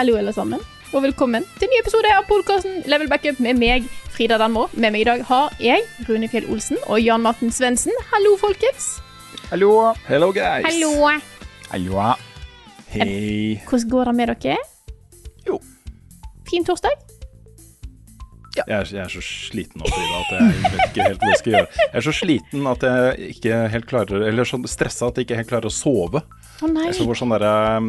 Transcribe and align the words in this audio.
Hallo, 0.00 0.14
alle 0.16 0.32
sammen, 0.32 0.62
og 0.96 1.02
velkommen 1.04 1.44
til 1.58 1.66
en 1.66 1.74
ny 1.74 1.78
episode 1.82 2.08
av 2.16 2.22
podkasten 2.24 2.78
Level 2.88 3.10
Backup 3.10 3.36
med 3.44 3.58
meg, 3.60 3.84
Frida 4.14 4.38
Danmo. 4.40 4.62
Med 4.72 4.94
meg 4.94 5.02
i 5.02 5.04
dag 5.04 5.20
har 5.28 5.52
jeg, 5.60 5.82
Rune 6.08 6.24
Fjell 6.32 6.46
Olsen 6.48 6.80
og 6.86 7.02
Jan 7.04 7.20
Martin 7.20 7.52
Svendsen. 7.52 7.92
Hallo, 8.08 8.32
folkens. 8.40 8.86
Hallo. 9.50 9.68
Hello, 10.06 10.30
guys. 10.32 10.64
Hallo. 10.64 11.10
Hallo. 11.68 12.06
Hei. 12.94 13.60
Hvordan 13.68 13.92
går 13.92 14.08
det 14.08 14.16
med 14.22 14.32
dere? 14.46 14.56
Jo. 15.44 15.60
Fin 16.48 16.64
torsdag? 16.64 16.96
Jeg 18.56 18.64
er, 18.66 18.88
jeg 18.96 19.04
er 19.04 19.12
så 19.12 19.20
sliten 19.20 19.84
nå, 19.84 19.92
Frida, 19.92 20.24
at 20.24 20.32
jeg 20.38 20.72
vet 20.78 20.86
ikke 20.88 21.10
helt 21.10 21.20
hva 21.20 21.34
jeg 21.34 21.42
skal 21.44 21.58
gjøre. 21.58 21.72
Jeg 21.84 22.00
er 22.00 22.08
så 22.08 22.16
sliten 22.22 22.72
at 22.72 22.88
jeg 22.88 23.32
ikke 23.36 23.60
helt 23.76 23.92
klarer 23.92 24.30
Eller 24.32 24.48
så 24.48 24.64
stressa 24.64 25.12
at 25.12 25.20
jeg 25.20 25.28
ikke 25.28 25.42
helt 25.44 25.52
klarer 25.52 25.68
å 25.68 25.76
sove. 25.76 26.24
Nei. 26.68 26.90
Jeg, 26.90 27.16
sånn 27.16 27.30
der, 27.32 27.44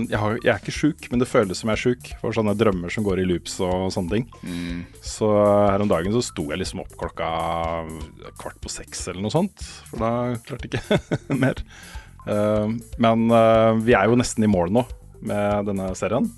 jeg, 0.07 0.17
har, 0.21 0.35
jeg 0.39 0.51
er 0.53 0.59
ikke 0.61 0.73
sjuk, 0.75 1.07
men 1.11 1.19
det 1.19 1.27
føles 1.27 1.59
som 1.59 1.71
jeg 1.71 1.75
er 1.77 1.81
sjuk. 1.81 2.11
For 2.21 2.35
sånne 2.35 2.53
drømmer 2.55 2.93
som 2.93 3.03
går 3.03 3.19
i 3.19 3.25
loops 3.27 3.57
og 3.65 3.89
sånne 3.91 4.15
ting. 4.15 4.85
Så 5.03 5.27
her 5.35 5.83
om 5.83 5.89
dagen 5.91 6.13
så 6.15 6.21
sto 6.23 6.45
jeg 6.53 6.61
liksom 6.61 6.83
opp 6.85 6.93
klokka 6.99 7.31
kvart 8.39 8.61
på 8.63 8.71
seks 8.71 9.07
eller 9.11 9.25
noe 9.25 9.33
sånt. 9.33 9.65
For 9.89 9.99
da 10.03 10.11
klarte 10.47 10.69
jeg 10.69 10.79
ikke 10.79 11.37
mer. 11.43 11.59
Uh, 12.27 12.69
men 13.01 13.27
uh, 13.33 13.73
vi 13.81 13.95
er 13.97 14.07
jo 14.11 14.15
nesten 14.19 14.45
i 14.45 14.51
mål 14.51 14.71
nå 14.77 14.85
med 15.25 15.67
denne 15.71 15.89
serien. 15.97 16.29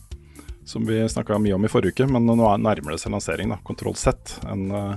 Som 0.66 0.86
vi 0.88 1.02
snakka 1.12 1.38
mye 1.44 1.58
om 1.58 1.66
i 1.68 1.72
forrige 1.72 1.92
uke, 1.98 2.08
men 2.08 2.24
nå 2.30 2.40
er- 2.48 2.62
nærmer 2.64 2.96
det 2.96 3.02
seg 3.04 3.12
lansering. 3.12 3.52
da, 3.52 3.60
Kontroll 3.68 3.98
Z. 4.00 4.38
En 4.48 4.70
uh, 4.72 4.96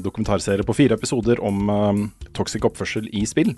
dokumentarserie 0.00 0.64
på 0.66 0.74
fire 0.74 0.96
episoder 0.96 1.38
om 1.44 1.68
eh, 1.70 1.98
toxic 2.34 2.64
oppførsel 2.64 3.10
i 3.14 3.20
spill. 3.28 3.52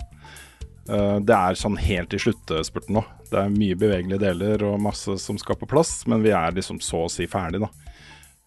Eh, 0.87 1.19
Det 1.19 1.35
er 1.35 1.57
sånn 1.59 1.77
helt 1.77 2.13
i 2.13 2.19
sluttspurten 2.21 2.95
nå. 2.95 3.03
Det 3.29 3.37
er 3.43 3.49
mye 3.53 3.75
bevegelige 3.77 4.19
deler 4.23 4.63
og 4.71 4.79
masse 4.81 5.17
som 5.21 5.37
skal 5.37 5.55
på 5.59 5.67
plass, 5.69 6.05
men 6.07 6.23
vi 6.23 6.31
er 6.33 6.51
liksom 6.55 6.79
så 6.81 7.05
å 7.05 7.11
si 7.11 7.27
ferdig, 7.29 7.59
da. 7.61 7.69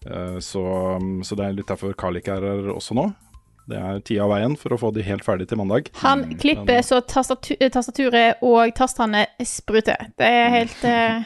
Eh, 0.05 0.39
Så, 0.39 0.63
så 1.23 1.35
det 1.39 1.45
er 1.45 1.53
litt 1.53 1.67
derfor 1.67 1.93
Carl 1.95 2.17
ikke 2.19 2.35
er 2.35 2.41
her 2.49 2.73
også 2.73 2.95
nå. 2.97 3.13
Det 3.69 3.77
er 3.79 3.99
tida 4.03 4.25
av 4.25 4.33
veien 4.33 4.57
for 4.59 4.73
å 4.75 4.77
få 4.79 4.89
de 4.91 5.01
helt 5.07 5.23
ferdig 5.23 5.47
til 5.47 5.57
mandag. 5.61 5.87
Han 6.01 6.25
klipper 6.35 6.81
så 6.83 6.99
tastatu 7.07 7.53
tastaturet 7.71 8.41
og 8.43 8.73
tastene 8.75 9.21
spruter. 9.47 10.09
Det 10.19 10.27
er 10.27 10.49
helt 10.51 10.83
eh, 10.83 11.23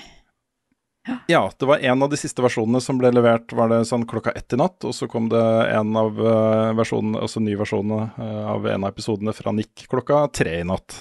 Ja, 1.27 1.51
det 1.57 1.65
var 1.65 1.77
en 1.77 2.03
av 2.03 2.09
de 2.09 2.17
siste 2.19 2.43
versjonene 2.43 2.81
som 2.83 2.99
ble 2.99 3.11
levert 3.15 3.53
var 3.55 3.71
det 3.71 3.83
sånn 3.87 4.05
klokka 4.09 4.33
ett 4.35 4.53
i 4.53 4.59
natt, 4.59 4.83
og 4.87 4.95
så 4.95 5.07
kom 5.11 5.29
det 5.31 5.43
en 5.71 5.95
av 5.99 6.19
eh, 6.19 6.71
versjonene, 6.77 7.21
altså 7.23 7.43
ny 7.43 7.55
versjonene 7.59 8.09
eh, 8.17 8.43
av 8.51 8.67
en 8.67 8.87
av 8.87 8.91
episodene 8.91 9.33
fra 9.35 9.53
Nick 9.55 9.87
klokka 9.91 10.25
tre 10.35 10.59
i 10.61 10.65
natt. 10.67 10.97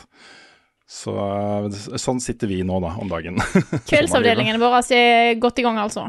Så 0.87 1.15
eh, 1.17 1.99
sånn 1.99 2.23
sitter 2.23 2.51
vi 2.51 2.63
nå, 2.67 2.79
da, 2.85 2.95
om 3.03 3.11
dagen. 3.11 3.43
Kveldsavdelingen 3.91 4.61
vår 4.63 4.79
er 4.95 5.35
godt 5.43 5.61
i 5.63 5.67
gang, 5.67 5.83
altså. 5.83 6.09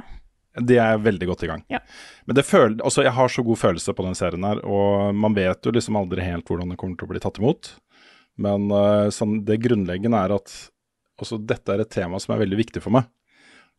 De 0.57 0.79
er 0.81 1.01
veldig 1.01 1.29
godt 1.29 1.45
i 1.45 1.51
gang. 1.51 1.65
Ja. 1.69 1.81
Men 2.25 2.37
det 2.39 2.45
føl 2.47 2.79
altså, 2.79 3.03
jeg 3.05 3.13
har 3.13 3.29
så 3.29 3.45
god 3.45 3.61
følelse 3.61 3.93
på 3.97 4.05
den 4.05 4.17
serien 4.17 4.45
her, 4.45 4.63
og 4.65 5.13
man 5.17 5.37
vet 5.37 5.65
jo 5.65 5.73
liksom 5.73 5.99
aldri 5.99 6.25
helt 6.25 6.49
hvordan 6.49 6.73
det 6.73 6.79
kommer 6.81 6.97
til 6.97 7.09
å 7.09 7.13
bli 7.13 7.21
tatt 7.21 7.37
imot. 7.41 7.75
Men 8.41 8.69
sånn, 9.09 9.39
det 9.45 9.55
grunnleggende 9.63 10.19
er 10.21 10.33
at 10.35 10.51
også 11.21 11.39
dette 11.41 11.73
er 11.73 11.81
et 11.81 11.89
tema 11.89 12.19
som 12.21 12.35
er 12.35 12.43
veldig 12.43 12.59
viktig 12.59 12.81
for 12.83 12.93
meg. 12.93 13.07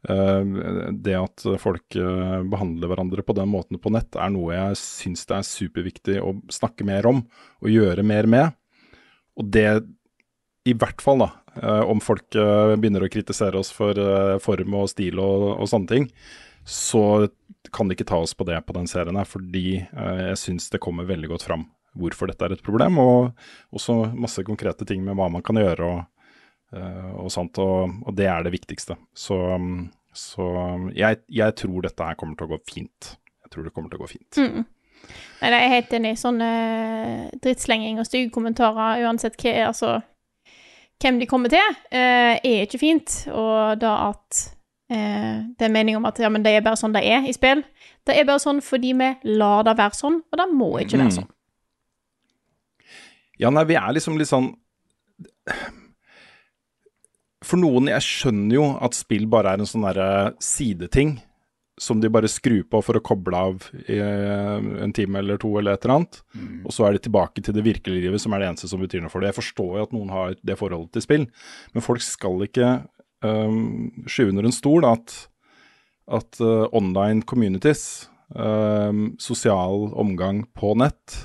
Eh, 0.07 0.45
det 0.93 1.17
at 1.19 1.45
folk 1.59 1.97
eh, 1.99 2.43
behandler 2.47 2.91
hverandre 2.91 3.25
på 3.27 3.35
den 3.35 3.51
måten 3.51 3.81
på 3.83 3.91
nett, 3.91 4.15
er 4.15 4.31
noe 4.31 4.55
jeg 4.55 4.79
syns 4.79 5.27
det 5.27 5.39
er 5.39 5.49
superviktig 5.49 6.19
å 6.23 6.37
snakke 6.55 6.87
mer 6.87 7.09
om 7.11 7.25
og 7.59 7.73
gjøre 7.73 8.07
mer 8.07 8.29
med. 8.31 8.55
Og 9.39 9.51
det, 9.55 9.67
i 10.69 10.75
hvert 10.79 11.03
fall 11.03 11.25
da, 11.25 11.33
eh, 11.59 11.83
om 11.91 12.03
folk 12.05 12.31
begynner 12.31 13.07
å 13.07 13.11
kritisere 13.11 13.59
oss 13.59 13.73
for 13.75 13.99
form 14.45 14.79
og 14.79 14.93
stil 14.95 15.19
og, 15.23 15.49
og 15.59 15.71
sånne 15.71 15.91
ting, 15.91 16.07
så 16.69 17.27
kan 17.75 17.89
de 17.89 17.97
ikke 17.97 18.07
ta 18.09 18.21
oss 18.23 18.37
på 18.37 18.47
det 18.47 18.61
på 18.67 18.75
den 18.77 18.87
serien 18.89 19.17
her, 19.19 19.27
fordi 19.29 19.81
jeg 19.81 20.39
syns 20.41 20.69
det 20.71 20.81
kommer 20.85 21.09
veldig 21.09 21.31
godt 21.33 21.47
fram 21.49 21.67
hvorfor 21.99 22.29
dette 22.31 22.45
er 22.45 22.55
et 22.55 22.63
problem, 22.65 23.01
og 23.01 23.75
også 23.75 24.13
masse 24.15 24.45
konkrete 24.47 24.87
ting 24.87 25.01
med 25.05 25.17
hva 25.19 25.27
man 25.33 25.43
kan 25.45 25.59
gjøre 25.59 25.89
og, 25.89 26.05
og 26.73 27.31
sånt, 27.33 27.59
og, 27.59 27.95
og 28.07 28.15
det 28.19 28.27
er 28.29 28.43
det 28.45 28.53
viktigste. 28.53 28.97
Så, 29.17 29.37
mm, 29.59 29.87
så 30.13 30.49
jeg, 30.97 31.23
jeg 31.33 31.55
tror 31.57 31.81
dette 31.87 32.05
her 32.05 32.19
kommer 32.21 32.37
til 32.37 32.49
å 32.49 32.53
gå 32.57 32.59
fint. 32.69 33.15
Jeg 33.45 33.51
tror 33.55 33.65
det 33.65 33.73
kommer 33.73 33.89
til 33.93 34.01
å 34.01 34.03
gå 34.05 34.11
fint. 34.11 34.37
Mm. 34.43 34.67
Nei, 35.41 35.49
jeg 35.55 35.65
er 35.65 35.73
helt 35.73 35.93
enig. 35.97 36.13
Sånn 36.21 36.41
eh, 36.45 37.29
drittslenging 37.41 38.01
og 38.03 38.07
stygge 38.09 38.33
kommentarer, 38.35 39.01
uansett 39.07 39.39
hva, 39.41 39.55
altså, 39.71 39.95
hvem 41.01 41.21
de 41.23 41.29
kommer 41.31 41.49
til, 41.55 41.77
eh, 41.95 42.37
er 42.43 42.67
ikke 42.67 42.81
fint. 42.83 43.15
Og 43.33 43.79
da 43.81 43.95
at 44.11 44.43
eh, 44.93 45.47
det 45.57 45.69
er 45.69 45.73
mening 45.73 45.97
om 45.97 46.05
at 46.11 46.19
ja, 46.21 46.29
men 46.29 46.45
det 46.45 46.53
er 46.59 46.67
bare 46.67 46.77
sånn 46.81 46.93
det 46.99 47.05
er 47.09 47.25
i 47.25 47.33
spill. 47.33 47.63
Det 48.05 48.19
er 48.19 48.29
bare 48.29 48.43
sånn 48.43 48.61
fordi 48.65 48.93
vi 48.99 49.09
lar 49.39 49.65
det 49.65 49.77
være 49.79 49.97
sånn, 49.97 50.21
og 50.29 50.43
det 50.43 50.49
må 50.53 50.75
ikke 50.83 50.99
være 51.01 51.09
Mm. 51.15 51.17
sånn. 51.23 51.31
Ja, 53.39 53.51
nei, 53.55 53.63
vi 53.71 53.77
er 53.79 53.93
liksom 53.95 54.17
litt 54.19 54.29
sånn 54.29 54.49
For 57.47 57.61
noen, 57.61 57.91
jeg 57.93 58.03
skjønner 58.03 58.57
jo 58.57 58.69
at 58.83 58.97
spill 58.99 59.29
bare 59.31 59.55
er 59.55 59.63
en 59.63 59.69
sånn 59.69 59.87
derre 59.87 60.35
sideting 60.43 61.19
som 61.79 62.01
de 62.03 62.11
bare 62.11 62.29
skrur 62.31 62.65
på 62.71 62.81
for 62.83 62.99
å 62.99 63.03
koble 63.05 63.39
av 63.39 63.69
i 63.87 63.99
eh, 64.03 64.69
en 64.83 64.93
time 64.95 65.21
eller 65.23 65.39
to 65.41 65.53
eller 65.61 65.77
et 65.77 65.87
eller 65.87 66.01
annet. 66.01 66.21
Og 66.67 66.75
så 66.75 66.87
er 66.87 66.97
de 66.97 67.05
tilbake 67.07 67.43
til 67.45 67.55
det 67.55 67.65
virkelige 67.67 68.09
livet, 68.09 68.23
som 68.23 68.35
er 68.35 68.43
det 68.43 68.51
eneste 68.51 68.71
som 68.71 68.83
betyr 68.83 69.05
noe 69.05 69.13
for 69.13 69.23
det. 69.23 69.33
Jeg 69.33 69.39
forstår 69.39 69.73
jo 69.77 69.87
at 69.87 69.95
noen 69.95 70.13
har 70.15 70.37
det 70.43 70.59
forholdet 70.59 70.93
til 70.97 71.07
spill, 71.07 71.27
men 71.75 71.85
folk 71.85 72.05
skal 72.05 72.45
ikke 72.49 72.73
um, 73.23 74.05
skyve 74.11 74.35
under 74.35 74.49
en 74.49 74.59
stol 74.59 74.87
at, 74.89 75.17
at 76.19 76.43
uh, 76.43 76.67
online 76.77 77.23
communities, 77.23 78.09
um, 78.35 79.13
sosial 79.23 79.93
omgang 79.99 80.45
på 80.59 80.75
nett, 80.83 81.21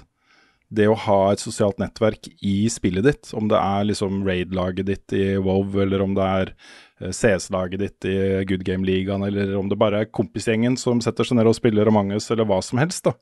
det 0.76 0.88
å 0.90 0.98
ha 1.06 1.20
et 1.32 1.42
sosialt 1.44 1.80
nettverk 1.82 2.30
i 2.42 2.70
spillet 2.72 3.06
ditt, 3.06 3.32
om 3.38 3.50
det 3.52 3.60
er 3.60 3.88
liksom 3.90 4.24
raid-laget 4.28 4.90
ditt 4.90 5.16
i 5.16 5.26
WoW, 5.38 5.78
eller 5.86 6.04
om 6.06 6.16
det 6.18 6.30
er 6.40 6.54
eh, 6.54 7.12
CS-laget 7.14 7.84
ditt 7.84 8.10
i 8.10 8.18
Good 8.50 8.66
Game 8.68 8.88
Ligaen, 8.88 9.26
eller 9.28 9.56
om 9.60 9.70
det 9.72 9.80
bare 9.82 10.04
er 10.04 10.14
kompisgjengen 10.14 10.78
som 10.80 11.02
setter 11.04 11.28
seg 11.28 11.40
ned 11.40 11.50
og 11.50 11.58
spiller 11.60 11.90
Among 11.92 12.14
us, 12.18 12.32
eller 12.34 12.50
hva 12.50 12.62
som 12.66 12.82
helst, 12.82 13.10
da. 13.10 13.18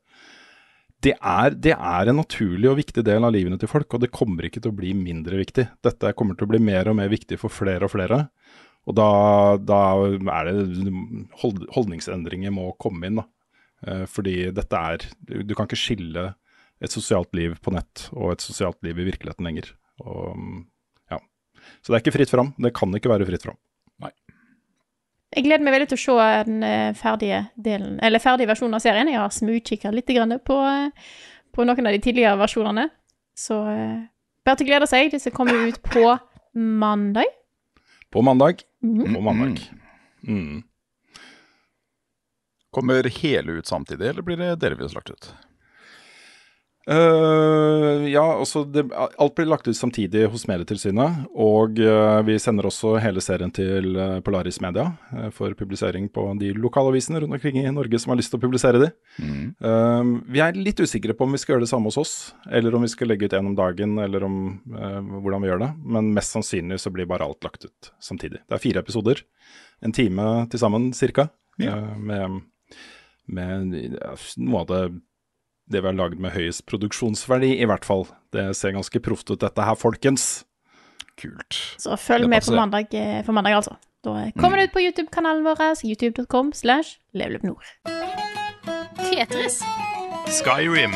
Det 1.01 1.15
er, 1.17 1.55
det 1.57 1.73
er 1.73 2.11
en 2.11 2.19
naturlig 2.19 2.69
og 2.69 2.77
viktig 2.77 3.01
del 3.07 3.25
av 3.25 3.33
livene 3.33 3.57
til 3.57 3.69
folk, 3.71 3.89
og 3.95 4.03
det 4.03 4.11
kommer 4.13 4.45
ikke 4.45 4.61
til 4.61 4.69
å 4.69 4.77
bli 4.77 4.91
mindre 4.93 5.39
viktig. 5.39 5.65
Dette 5.81 6.13
kommer 6.13 6.37
til 6.37 6.45
å 6.45 6.51
bli 6.51 6.59
mer 6.61 6.91
og 6.91 6.99
mer 6.99 7.09
viktig 7.09 7.39
for 7.41 7.53
flere 7.53 7.87
og 7.87 7.95
flere. 7.95 8.27
Og 8.85 8.97
da, 8.97 9.07
da 9.57 9.79
er 10.37 10.49
det 10.49 10.93
hold, 11.41 11.65
Holdningsendringer 11.73 12.53
må 12.53 12.69
komme 12.81 13.09
inn, 13.09 13.17
da. 13.17 13.25
Eh, 13.87 14.05
Fordi 14.09 14.35
dette 14.53 14.77
er 14.77 15.07
du 15.25 15.55
kan 15.55 15.65
ikke 15.65 15.79
skille 15.79 16.27
et 16.81 16.93
sosialt 16.93 17.33
liv 17.37 17.57
på 17.61 17.73
nett 17.75 18.07
og 18.11 18.33
et 18.33 18.43
sosialt 18.43 18.79
liv 18.85 18.97
i 18.97 19.07
virkeligheten 19.11 19.45
lenger. 19.45 19.71
Og, 20.01 20.37
ja. 21.11 21.19
Så 21.81 21.91
det 21.91 21.99
er 21.99 22.03
ikke 22.05 22.15
fritt 22.17 22.33
fram. 22.33 22.55
Det 22.57 22.73
kan 22.77 22.93
ikke 22.97 23.11
være 23.13 23.27
fritt 23.29 23.45
fram. 23.45 23.59
Jeg 25.31 25.45
gleder 25.45 25.63
meg 25.63 25.77
veldig 25.77 25.87
til 25.93 25.95
å 25.95 26.01
se 26.01 26.29
den 26.49 26.63
eh, 26.67 26.89
ferdige 26.99 27.37
delen, 27.55 27.93
eller 28.03 28.19
ferdige 28.19 28.49
versjonen 28.49 28.75
av 28.75 28.81
serien. 28.83 29.07
Jeg 29.07 29.21
har 29.21 29.31
smugkikka 29.31 29.91
litt 29.93 30.11
grann 30.11 30.35
på, 30.43 30.57
eh, 30.67 31.13
på 31.55 31.63
noen 31.63 31.87
av 31.87 31.95
de 31.95 32.01
tidligere 32.03 32.39
versjonene. 32.41 32.89
Så 33.39 33.61
eh, 33.71 34.01
bare 34.43 34.59
til 34.59 34.67
å 34.67 34.71
glede 34.73 34.89
seg. 34.91 35.07
Disse 35.13 35.31
kommer 35.31 35.55
ut 35.69 35.79
på 35.87 36.03
mandag. 36.59 37.31
På 38.11 38.25
mandag. 38.27 38.65
Mm. 38.83 39.05
På 39.05 39.23
mandag. 39.23 39.63
Mm. 40.27 40.65
Kommer 42.75 43.07
hele 43.21 43.55
ut 43.61 43.71
samtidig, 43.71 44.11
eller 44.11 44.27
blir 44.27 44.39
det 44.39 44.57
delvis 44.59 44.97
lagt 44.97 45.15
ut? 45.15 45.31
Uh, 46.89 48.07
ja, 48.09 48.23
altså 48.39 48.63
det, 48.65 48.87
alt 48.91 49.35
blir 49.37 49.45
lagt 49.45 49.67
ut 49.69 49.77
samtidig 49.77 50.23
hos 50.33 50.47
Medietilsynet. 50.49 51.27
Og 51.37 51.77
uh, 51.77 52.21
vi 52.25 52.37
sender 52.41 52.65
også 52.67 52.95
hele 53.03 53.21
serien 53.21 53.53
til 53.53 53.93
uh, 53.99 54.17
Polaris 54.25 54.57
Media 54.63 54.87
for 55.35 55.53
publisering 55.57 56.07
på 56.09 56.25
de 56.39 56.53
lokalavisene 56.57 57.21
rundt 57.21 57.37
omkring 57.37 57.59
i 57.61 57.73
Norge 57.73 58.01
som 58.01 58.13
har 58.13 58.19
lyst 58.19 58.33
til 58.33 58.41
å 58.41 58.45
publisere 58.45 58.81
de. 58.81 58.89
Mm. 59.21 60.21
vi 60.31 60.39
er 60.41 60.57
litt 60.57 60.79
usikre 60.79 61.13
på 61.17 61.25
om 61.25 61.35
vi 61.35 61.39
skal 61.41 61.55
gjøre 61.55 61.65
det 61.65 61.69
samme 61.69 61.91
hos 61.91 61.99
oss, 61.99 62.13
eller 62.49 62.73
om 62.75 62.85
vi 62.85 62.89
skal 62.91 63.11
legge 63.11 63.27
ut 63.27 63.35
en 63.37 63.51
om 63.51 63.57
dagen, 63.57 63.97
eller 64.01 64.23
om 64.25 64.37
hvordan 64.71 65.43
vi 65.43 65.51
gjør 65.51 65.61
det. 65.65 65.69
Men 65.95 66.11
mest 66.15 66.33
sannsynlig 66.35 66.79
så 66.81 66.93
blir 66.93 67.09
bare 67.09 67.27
alt 67.27 67.43
lagt 67.45 67.67
ut 67.67 67.91
samtidig. 68.01 68.41
Det 68.47 68.57
er 68.57 68.63
fire 68.63 68.83
episoder. 68.83 69.21
En 69.83 69.93
time 69.95 70.27
til 70.51 70.63
sammen 70.63 70.91
cirka. 70.97 71.29
Ja. 71.61 71.75
med, 71.99 72.39
med 73.27 73.73
noe 74.39 74.61
av 74.63 74.69
det 74.71 74.83
det 75.71 75.81
vi 75.81 75.89
har 75.89 75.97
lagd 75.97 76.19
med 76.21 76.35
høyest 76.35 76.65
produksjonsverdi, 76.69 77.53
i 77.61 77.67
hvert 77.69 77.85
fall. 77.87 78.05
Det 78.35 78.51
ser 78.57 78.75
ganske 78.75 79.01
proft 79.03 79.31
ut, 79.31 79.39
dette 79.41 79.65
her, 79.67 79.77
folkens. 79.79 80.43
Kult. 81.19 81.57
Så 81.81 81.97
følg 81.99 82.29
med 82.31 82.45
på 82.45 82.55
mandag, 82.57 82.93
eh, 82.95 83.23
for 83.25 83.35
mandag, 83.35 83.59
altså. 83.61 83.77
Da 84.01 84.31
kommer 84.39 84.57
det 84.57 84.69
ut 84.69 84.73
på 84.73 84.81
YouTube-kanalen 84.81 85.43
vår, 85.45 85.83
youtube.com 85.85 86.53
slash 86.53 86.97
levelupnord. 87.13 87.63
Tetris. 88.97 89.61
Skyrim. 90.27 90.95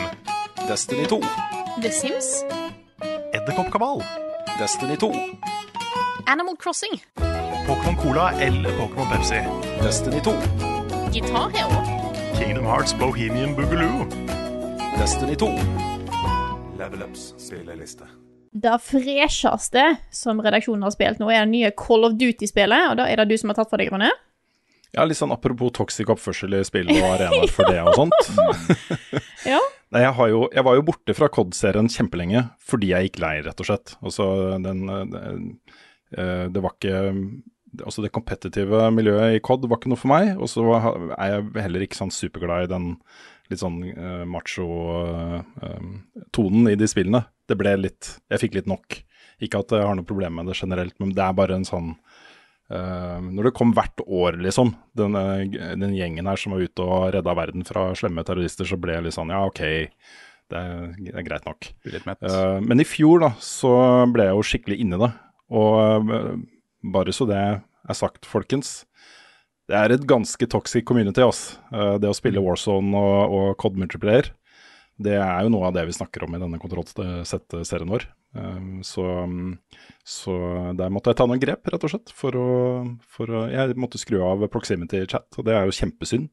Destiny 0.67 1.05
2. 1.05 1.21
The 1.81 1.91
Sims. 1.91 2.43
Edderkoppkabal. 3.33 4.01
Destiny 4.59 4.95
2. 4.97 5.13
Animal 6.25 6.55
Crossing. 6.57 7.03
Pokémon 7.67 7.95
Cola 7.95 8.31
eller 8.31 8.71
Pokémon 8.77 9.07
Pepsi. 9.07 9.41
Destiny 9.83 10.21
2. 10.21 10.31
Gitar 11.11 11.49
Hero. 11.49 12.05
Kingdom 12.39 12.65
Hearts 12.65 12.97
Bohemian 12.99 13.55
Boogaloo. 13.55 14.24
Destiny 14.99 15.35
2. 15.35 15.47
Level 16.79 17.01
Ups 17.03 17.33
spilleliste. 17.37 18.03
Det 18.51 18.77
fresheste 18.79 19.83
som 20.11 20.39
redaksjonen 20.41 20.85
har 20.87 20.93
spilt 20.95 21.19
nå, 21.19 21.27
er 21.27 21.43
det 21.43 21.51
nye 21.51 21.71
Call 21.75 22.07
of 22.07 22.15
Duty-spillet. 22.15 22.91
Og 22.91 22.95
da 23.01 23.09
er 23.11 23.19
det 23.19 23.25
du 23.33 23.35
som 23.41 23.51
har 23.51 23.57
tatt 23.59 23.73
for 23.73 23.81
deg, 23.81 23.91
Ronny? 23.91 24.07
Ja, 24.95 25.03
litt 25.03 25.19
sånn 25.19 25.35
apropos 25.35 25.73
toxic 25.75 26.07
oppførsel 26.13 26.55
i 26.55 26.61
spill 26.63 26.87
og 26.93 27.03
arenaer 27.09 27.51
for 27.51 27.67
det 27.67 27.81
og 27.83 27.97
sånt. 27.99 28.29
ja. 29.51 29.59
Nei, 29.91 30.05
jeg, 30.05 30.15
jo, 30.31 30.45
jeg, 30.55 30.63
var 30.69 30.79
jo 30.79 30.85
borte 30.87 31.17
fra 31.17 31.29
COD-serien 31.35 31.91
kjempelenge 31.91 32.45
fordi 32.63 32.93
jeg 32.93 33.09
gikk 33.09 33.19
lei, 33.25 33.33
rett 33.43 33.59
og 33.65 33.67
slett. 33.67 33.97
Altså, 33.99 34.29
den, 34.63 34.87
den, 34.87 35.51
eh, 36.15 36.47
det 36.47 36.63
var 36.63 36.77
ikke 36.77 37.03
Altså, 37.83 37.99
det 37.99 38.13
kompetitive 38.15 38.85
miljøet 38.95 39.35
i 39.35 39.39
COD 39.43 39.65
var 39.67 39.81
ikke 39.81 39.89
noe 39.91 39.99
for 39.99 40.07
meg. 40.07 40.29
Og 40.39 40.47
så 40.47 40.63
er 40.79 41.33
jeg 41.33 41.63
heller 41.65 41.83
ikke 41.83 41.97
sånn 41.97 42.13
superglad 42.15 42.69
i 42.69 42.71
den 42.71 42.93
litt 43.51 43.61
sånn 43.61 43.77
uh, 43.93 44.25
macho-tonen 44.29 45.43
uh, 46.67 46.71
i 46.71 46.79
de 46.79 46.87
spillene. 46.89 47.21
Det 47.45 47.55
ble 47.59 47.75
litt 47.77 48.03
Jeg 48.31 48.41
fikk 48.45 48.53
litt 48.57 48.69
nok. 48.69 48.87
Ikke 49.43 49.59
at 49.61 49.71
jeg 49.75 49.85
har 49.85 49.95
noe 49.97 50.07
problem 50.07 50.33
med 50.39 50.45
det 50.49 50.57
generelt, 50.57 50.95
men 51.01 51.09
det 51.15 51.23
er 51.25 51.33
bare 51.37 51.55
en 51.59 51.67
sånn 51.67 51.89
uh, 52.71 53.19
Når 53.25 53.43
det 53.49 53.57
kom 53.57 53.71
hvert 53.75 53.99
år, 54.05 54.31
liksom, 54.45 54.67
den, 54.97 55.11
den, 55.53 55.97
gjengen 55.97 56.27
her 56.29 56.37
som 56.39 56.51
var 56.55 56.61
ute 56.65 56.81
og 56.85 57.11
redda 57.15 57.31
verden 57.37 57.63
fra 57.67 57.81
slemme 57.97 58.23
terrorister, 58.27 58.65
så 58.69 58.77
ble 58.81 58.91
jeg 58.97 59.03
litt 59.07 59.17
sånn 59.17 59.33
Ja, 59.33 59.41
OK. 59.49 59.61
Det 60.45 60.57
er, 60.61 60.93
det 61.01 61.15
er 61.17 61.25
greit 61.25 61.45
nok. 61.47 61.59
men 62.61 62.77
i 62.77 62.85
fjor 62.85 63.17
da, 63.23 63.31
så 63.41 64.05
ble 64.13 64.23
jeg 64.27 64.35
jo 64.37 64.43
skikkelig 64.45 64.77
inni 64.83 64.97
det. 65.01 65.09
Og 65.57 66.05
bare 66.93 67.13
så 67.17 67.25
det 67.25 67.39
er 67.41 67.97
sagt, 67.97 68.25
folkens 68.29 68.85
det 69.69 69.77
er 69.79 69.93
et 69.95 70.07
ganske 70.07 70.47
toxic 70.51 70.85
community. 70.85 71.23
ass. 71.25 71.59
Det 71.71 72.09
å 72.09 72.17
spille 72.17 72.43
Warzone 72.43 72.93
og, 72.95 73.33
og 73.33 73.55
COD 73.61 73.79
multiplayer, 73.81 74.31
det 74.95 75.17
er 75.19 75.43
jo 75.43 75.51
noe 75.51 75.67
av 75.67 75.75
det 75.75 75.83
vi 75.89 75.95
snakker 75.95 76.23
om 76.23 76.37
i 76.37 76.39
denne 76.39 76.59
kontrollsett-serien 76.61 77.91
vår. 77.91 78.05
Eh, 78.35 78.63
så, 78.87 79.03
så, 80.07 80.37
der 80.79 80.93
måtte 80.93 81.11
jeg 81.11 81.19
ta 81.19 81.27
noen 81.27 81.41
grep, 81.41 81.67
rett 81.67 81.83
og 81.83 81.91
slett. 81.91 82.13
For 82.15 82.39
å, 82.39 82.47
for 83.17 83.31
å, 83.31 83.43
jeg 83.51 83.75
måtte 83.79 83.99
skru 83.99 84.21
av 84.23 84.47
proximity 84.53 85.03
chat, 85.03 85.27
og 85.35 85.47
det 85.47 85.57
er 85.57 85.67
jo 85.67 85.75
kjempesynd. 85.75 86.31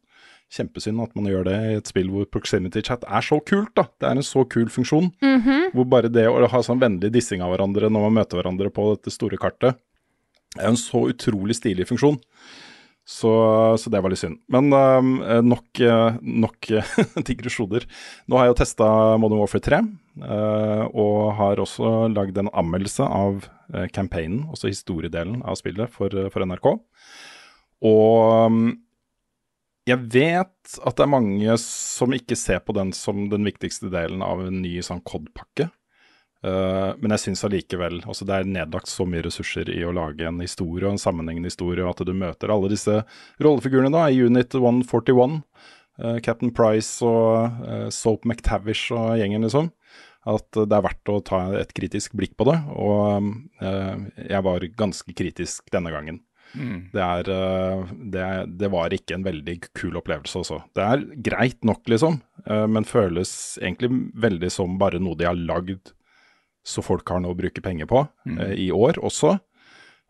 Kjempesynd 0.52 1.00
at 1.02 1.14
man 1.17 1.26
gjør 1.31 1.46
det 1.49 1.58
i 1.58 1.76
et 1.81 1.90
spill 1.90 2.11
hvor 2.12 2.26
proximity 2.31 2.84
chat 2.87 3.06
er 3.08 3.25
så 3.25 3.40
kult. 3.40 3.73
da. 3.79 3.88
Det 3.99 4.08
er 4.08 4.20
en 4.20 4.31
så 4.31 4.44
kul 4.44 4.69
funksjon. 4.70 5.11
Mm 5.25 5.40
-hmm. 5.40 5.70
Hvor 5.75 5.88
bare 5.88 6.12
det 6.12 6.29
å 6.29 6.46
ha 6.46 6.62
sånn 6.62 6.82
vennlig 6.82 7.11
dissing 7.11 7.43
av 7.43 7.50
hverandre 7.50 7.90
når 7.90 8.00
man 8.06 8.14
møter 8.20 8.37
hverandre 8.37 8.70
på 8.70 8.94
dette 8.94 9.11
store 9.11 9.37
kartet, 9.37 9.75
er 10.61 10.69
en 10.69 10.76
så 10.76 11.08
utrolig 11.08 11.56
stilig 11.56 11.88
funksjon. 11.88 12.20
Så, 13.03 13.33
så, 13.83 13.91
det 13.91 13.99
var 13.99 14.13
litt 14.13 14.21
synd. 14.21 14.39
Men 14.53 14.71
uh, 14.71 15.41
nok, 15.43 15.67
uh, 15.83 16.21
nok 16.23 16.69
digresjoner. 17.29 17.87
Nå 18.31 18.39
har 18.39 18.47
jeg 18.47 18.55
jo 18.55 18.61
testa 18.61 18.87
Modern 19.19 19.43
Warfare 19.43 19.67
3, 19.67 19.81
uh, 20.23 20.85
og 20.95 21.33
har 21.41 21.63
også 21.63 22.07
lagd 22.15 22.39
en 22.39 22.53
anmeldelse 22.55 23.07
av 23.07 23.43
uh, 23.75 23.89
campaignen, 23.95 24.45
også 24.55 24.71
historiedelen 24.71 25.43
av 25.43 25.59
spillet, 25.59 25.91
for, 25.91 26.15
for 26.31 26.47
NRK. 26.47 26.71
Og 27.91 28.47
um, 28.47 28.65
jeg 29.89 29.99
vet 30.15 30.79
at 30.87 30.95
det 30.95 31.03
er 31.03 31.11
mange 31.11 31.55
som 31.59 32.13
ikke 32.15 32.39
ser 32.39 32.61
på 32.63 32.75
den 32.77 32.93
som 32.95 33.27
den 33.33 33.43
viktigste 33.49 33.91
delen 33.91 34.23
av 34.23 34.45
en 34.45 34.61
ny 34.63 34.77
sånn 34.87 35.03
COD-pakke. 35.03 35.73
Uh, 36.43 36.99
men 36.99 37.15
jeg 37.15 37.23
syns 37.23 37.44
allikevel 37.47 38.00
altså 38.00 38.27
Det 38.27 38.35
er 38.35 38.49
nedlagt 38.50 38.91
så 38.91 39.05
mye 39.06 39.23
ressurser 39.23 39.69
i 39.71 39.85
å 39.87 39.93
lage 39.94 40.27
en 40.27 40.41
historie 40.43 40.89
og 40.89 40.97
en 40.97 41.03
sammenhengende 41.03 41.53
historie, 41.53 41.85
og 41.85 41.94
at 41.94 42.03
du 42.09 42.11
møter 42.19 42.50
alle 42.50 42.71
disse 42.73 42.97
rollefigurene 43.39 43.93
da, 43.94 44.09
i 44.11 44.25
Unit 44.27 44.56
141. 44.59 45.39
Uh, 46.03 46.19
Captain 46.25 46.50
Price 46.55 46.99
og 47.06 47.62
uh, 47.62 47.87
Soap 47.94 48.27
McTavish 48.27 48.91
og 48.97 49.15
gjengen, 49.21 49.47
liksom. 49.47 49.71
At 50.27 50.50
det 50.55 50.75
er 50.75 50.85
verdt 50.87 51.11
å 51.15 51.21
ta 51.27 51.44
et 51.59 51.71
kritisk 51.75 52.15
blikk 52.15 52.37
på 52.39 52.47
det. 52.47 52.55
Og 52.79 53.25
jeg 53.59 54.39
var 54.47 54.67
ganske 54.79 55.15
kritisk 55.19 55.67
denne 55.75 55.91
gangen. 55.91 56.21
Mm. 56.55 56.77
Det, 56.93 57.03
er, 57.03 57.31
det, 58.15 58.29
det, 58.61 58.71
var 58.71 58.94
ikke 58.94 59.17
en 59.17 59.27
veldig 59.27 59.56
kul 59.75 59.99
opplevelse 59.99 60.44
også. 60.44 60.61
Det 60.79 60.85
er 60.87 61.03
greit 61.27 61.67
nok, 61.67 61.83
liksom, 61.91 62.21
men 62.47 62.87
føles 62.87 63.33
egentlig 63.59 63.91
veldig 64.23 64.53
som 64.55 64.79
bare 64.79 65.03
noe 65.03 65.19
de 65.19 65.27
har 65.27 65.35
lagd 65.35 65.91
så 66.62 66.82
folk 66.85 67.09
har 67.11 67.20
noe 67.23 67.32
å 67.35 67.38
bruke 67.38 67.62
penger 67.64 67.87
på 67.91 68.05
mm. 68.26 68.38
eh, 68.38 68.55
i 68.67 68.69
år 68.75 68.99
også. 69.03 69.38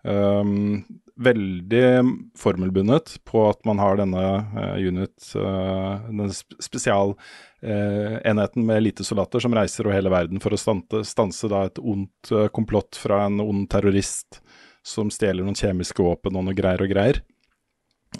Um, 0.02 0.82
veldig 1.22 2.02
formelbundet 2.38 3.18
på 3.28 3.44
at 3.46 3.60
man 3.68 3.78
har 3.78 3.96
denne 4.00 4.22
uh, 4.56 4.76
unit, 4.80 5.34
uh, 5.38 6.00
denne 6.08 6.32
spesialenheten 6.32 8.62
uh, 8.64 8.66
med 8.66 8.80
elitesoldater 8.80 9.40
som 9.44 9.54
reiser 9.54 9.86
over 9.86 9.94
hele 9.94 10.10
verden 10.12 10.42
for 10.42 10.52
å 10.56 10.58
stante, 10.58 11.04
stanse 11.06 11.48
da, 11.52 11.66
et 11.68 11.78
ondt 11.78 12.32
komplott 12.56 12.98
fra 12.98 13.26
en 13.28 13.38
ond 13.44 13.68
terrorist 13.70 14.40
som 14.82 15.10
stjeler 15.14 15.44
noen 15.46 15.58
kjemiske 15.58 16.02
våpen 16.02 16.36
og 16.36 16.44
noe 16.48 16.58
greier 16.58 16.82
og 16.82 16.90
greier. 16.90 17.22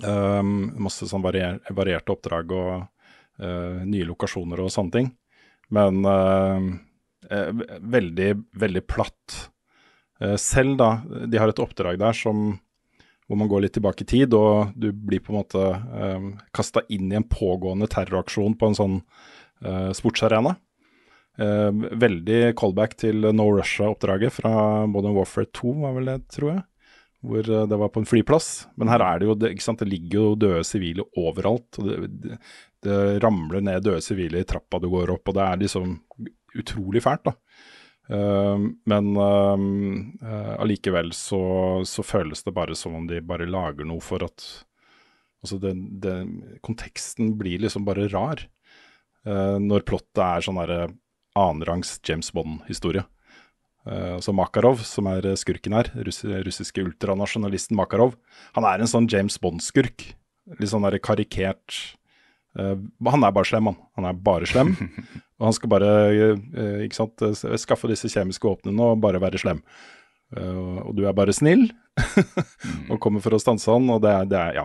Um, 0.07 0.71
masse 0.81 1.07
sånn 1.11 1.25
varier, 1.25 1.59
varierte 1.75 2.13
oppdrag 2.15 2.53
og 2.55 2.73
nye 3.43 4.07
lokasjoner 4.07 4.61
og 4.63 4.71
sånne 4.71 4.95
ting. 4.95 5.09
Men 5.73 6.05
eh, 6.05 6.61
veldig, 7.33 8.31
veldig 8.61 8.85
platt. 8.91 9.39
Eh, 10.23 10.37
selv 10.37 10.77
da, 10.81 10.91
de 11.27 11.41
har 11.41 11.51
et 11.51 11.63
oppdrag 11.63 11.99
der 12.01 12.17
som, 12.17 12.57
hvor 13.27 13.41
man 13.41 13.51
går 13.51 13.67
litt 13.67 13.77
tilbake 13.79 14.05
i 14.05 14.11
tid, 14.15 14.35
og 14.37 14.75
du 14.79 14.91
blir 14.93 15.23
på 15.25 15.33
en 15.33 15.41
måte 15.41 15.63
eh, 15.73 16.27
kasta 16.55 16.85
inn 16.93 17.11
i 17.13 17.19
en 17.19 17.29
pågående 17.29 17.89
terroraksjon 17.91 18.59
på 18.59 18.71
en 18.71 18.79
sånn 18.79 18.99
eh, 19.65 19.91
sportsarena. 19.97 20.57
Eh, 21.41 21.71
veldig 22.03 22.43
callback 22.61 22.99
til 23.01 23.25
No 23.33 23.49
Russia-oppdraget 23.57 24.37
fra 24.43 24.85
Modern 24.91 25.17
Warfare 25.17 25.49
2, 25.49 25.79
var 25.87 25.97
vel 25.97 26.13
det, 26.13 26.19
tror 26.37 26.53
jeg. 26.53 26.67
Hvor 27.23 27.49
eh, 27.49 27.65
det 27.71 27.81
var 27.81 27.95
på 27.95 28.03
en 28.03 28.11
flyplass. 28.11 28.51
Men 28.77 28.93
her 28.93 29.07
er 29.07 29.19
det 29.19 29.31
jo, 29.31 29.39
ikke 29.49 29.65
sant, 29.65 29.83
det 29.83 29.91
ligger 29.91 30.19
jo 30.21 30.37
døde 30.45 30.67
sivile 30.69 31.09
overalt. 31.19 31.81
og 31.81 31.89
det, 31.89 32.13
det, 32.27 32.39
det 32.83 33.01
ramler 33.25 33.65
ned 33.65 33.85
døde 33.87 34.05
sivile 34.05 34.43
i 34.43 34.47
trappa 34.49 34.81
du 34.83 34.89
går 34.93 35.15
opp, 35.15 35.31
og 35.31 35.39
det 35.39 35.45
er 35.47 35.61
liksom 35.65 35.99
utrolig 36.59 37.03
fælt, 37.05 37.25
da. 37.29 37.37
Uh, 38.11 38.59
men 38.91 39.13
uh, 39.17 39.55
uh, 40.27 41.11
så, 41.15 41.43
så, 41.87 42.03
føles 42.03 42.43
det 42.43 42.53
bare 42.53 42.75
som 42.75 42.97
om 42.99 43.07
de 43.07 43.21
bare 43.23 43.47
lager 43.47 43.87
noe 43.87 44.03
for 44.03 44.25
at 44.27 44.67
Altså, 45.43 45.57
det, 45.59 45.73
det, 45.99 46.13
konteksten 46.63 47.33
blir 47.35 47.59
liksom 47.59 47.83
bare 47.83 48.05
rar. 48.13 48.45
Uh, 49.27 49.59
når 49.59 49.83
plottet 49.83 50.21
er 50.23 50.45
sånn 50.47 50.61
derre 50.61 50.85
annenrangs 51.35 51.97
James 52.07 52.29
Bond-historie. 52.31 53.03
så 54.23 54.31
Makarov, 54.31 54.85
som 54.87 55.09
er 55.11 55.27
skurken 55.35 55.75
her, 55.75 55.91
russ, 56.07 56.21
russiske 56.23 56.85
ultranasjonalisten 56.85 57.75
Makarov, 57.75 58.15
han 58.55 58.69
er 58.69 58.79
en 58.79 58.93
sånn 58.93 59.09
James 59.11 59.41
Bond-skurk. 59.43 60.05
Litt 60.61 60.71
sånn 60.71 60.87
der 60.87 61.01
karikert 61.03 61.97
han 62.53 63.25
er 63.25 63.33
bare 63.33 63.49
slem, 63.49 63.71
han. 63.71 63.77
Han 63.97 64.07
er 64.11 64.19
bare 64.29 64.49
slem. 64.51 64.75
og 65.41 65.49
han 65.49 65.57
skal 65.57 65.73
bare 65.73 65.91
uh, 66.37 66.83
ikke 66.85 66.99
sant, 66.99 67.25
skaffe 67.63 67.89
disse 67.89 68.11
kjemiske 68.13 68.45
våpnene 68.45 68.93
og 68.93 69.01
bare 69.01 69.23
være 69.23 69.41
slem. 69.41 69.63
Eh, 70.37 70.79
og 70.87 70.95
du 70.97 71.05
er 71.05 71.17
bare 71.17 71.35
snill 71.37 71.67
og 72.91 72.99
kommer 73.03 73.21
for 73.21 73.37
å 73.37 73.41
stanse 73.43 73.69
han, 73.69 73.89
og 73.93 74.01
det 74.05 74.13
er, 74.13 74.29
det 74.31 74.39
er 74.39 74.59
ja. 74.63 74.65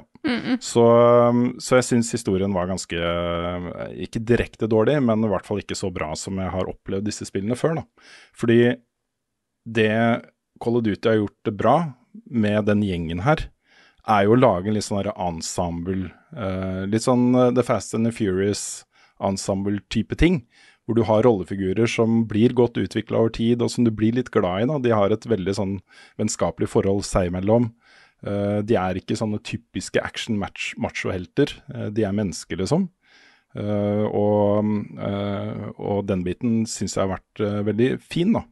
Så, 0.64 0.84
um, 0.84 1.42
så 1.64 1.80
jeg 1.80 1.88
syns 1.90 2.14
historien 2.16 2.54
var 2.56 2.70
ganske 2.70 2.96
eh, 2.96 3.68
Ikke 4.06 4.22
direkte 4.24 4.70
dårlig, 4.72 4.98
men 5.04 5.26
i 5.26 5.32
hvert 5.32 5.48
fall 5.48 5.60
ikke 5.62 5.78
så 5.78 5.92
bra 5.94 6.14
som 6.20 6.40
jeg 6.40 6.54
har 6.54 6.72
opplevd 6.72 7.08
disse 7.08 7.28
spillene 7.28 7.60
før. 7.60 7.82
da. 7.82 8.10
Fordi 8.38 8.62
det 9.68 9.92
Call 10.64 10.80
of 10.80 10.88
Duty 10.88 11.10
har 11.10 11.20
gjort 11.20 11.40
det 11.46 11.56
bra 11.60 11.78
med 12.32 12.66
den 12.70 12.82
gjengen 12.86 13.26
her, 13.28 13.50
er 14.08 14.24
jo 14.24 14.38
å 14.38 14.40
lage 14.40 14.72
en 14.72 14.78
litt 14.78 14.88
sånn 14.88 15.12
ensemble 15.12 16.08
eh, 16.08 16.27
Litt 16.92 17.06
sånn 17.08 17.32
eh, 17.36 17.52
The 17.58 17.66
Fast 17.66 17.96
and 17.98 18.08
the 18.08 18.14
Furious 18.16 18.86
ensemble-type 19.18 20.18
ting. 20.20 20.44
Hvor 20.88 20.96
du 20.96 21.04
har 21.04 21.26
rollefigurer 21.26 21.90
som 21.92 22.22
blir 22.30 22.54
godt 22.56 22.78
utvikla 22.80 23.20
over 23.20 23.34
tid, 23.36 23.62
og 23.62 23.74
som 23.74 23.84
du 23.84 23.92
blir 23.92 24.16
litt 24.16 24.32
glad 24.32 24.64
i. 24.64 24.68
Da. 24.70 24.78
De 24.86 24.94
har 24.96 25.12
et 25.12 25.26
veldig 25.28 25.56
sånn 25.58 25.74
vennskapelig 26.20 26.70
forhold 26.72 27.04
seg 27.08 27.32
imellom. 27.32 27.72
Eh, 28.26 28.60
de 28.64 28.78
er 28.80 29.00
ikke 29.00 29.18
sånne 29.20 29.42
typiske 29.46 30.02
action-macho-helter. 30.02 31.58
Uh, 31.74 31.90
de 31.94 32.06
er 32.08 32.16
mennesker, 32.16 32.62
liksom. 32.62 32.88
Uh, 33.58 34.06
og, 34.14 34.68
uh, 35.00 35.70
og 35.82 36.06
den 36.10 36.22
biten 36.26 36.62
syns 36.70 36.98
jeg 36.98 37.06
har 37.06 37.16
vært 37.16 37.42
uh, 37.42 37.62
veldig 37.66 37.96
fin, 38.04 38.36
da. 38.36 38.46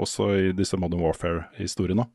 også 0.00 0.30
i 0.32 0.52
disse 0.56 0.78
Modern 0.80 1.02
Warfare-historiene. 1.04 2.06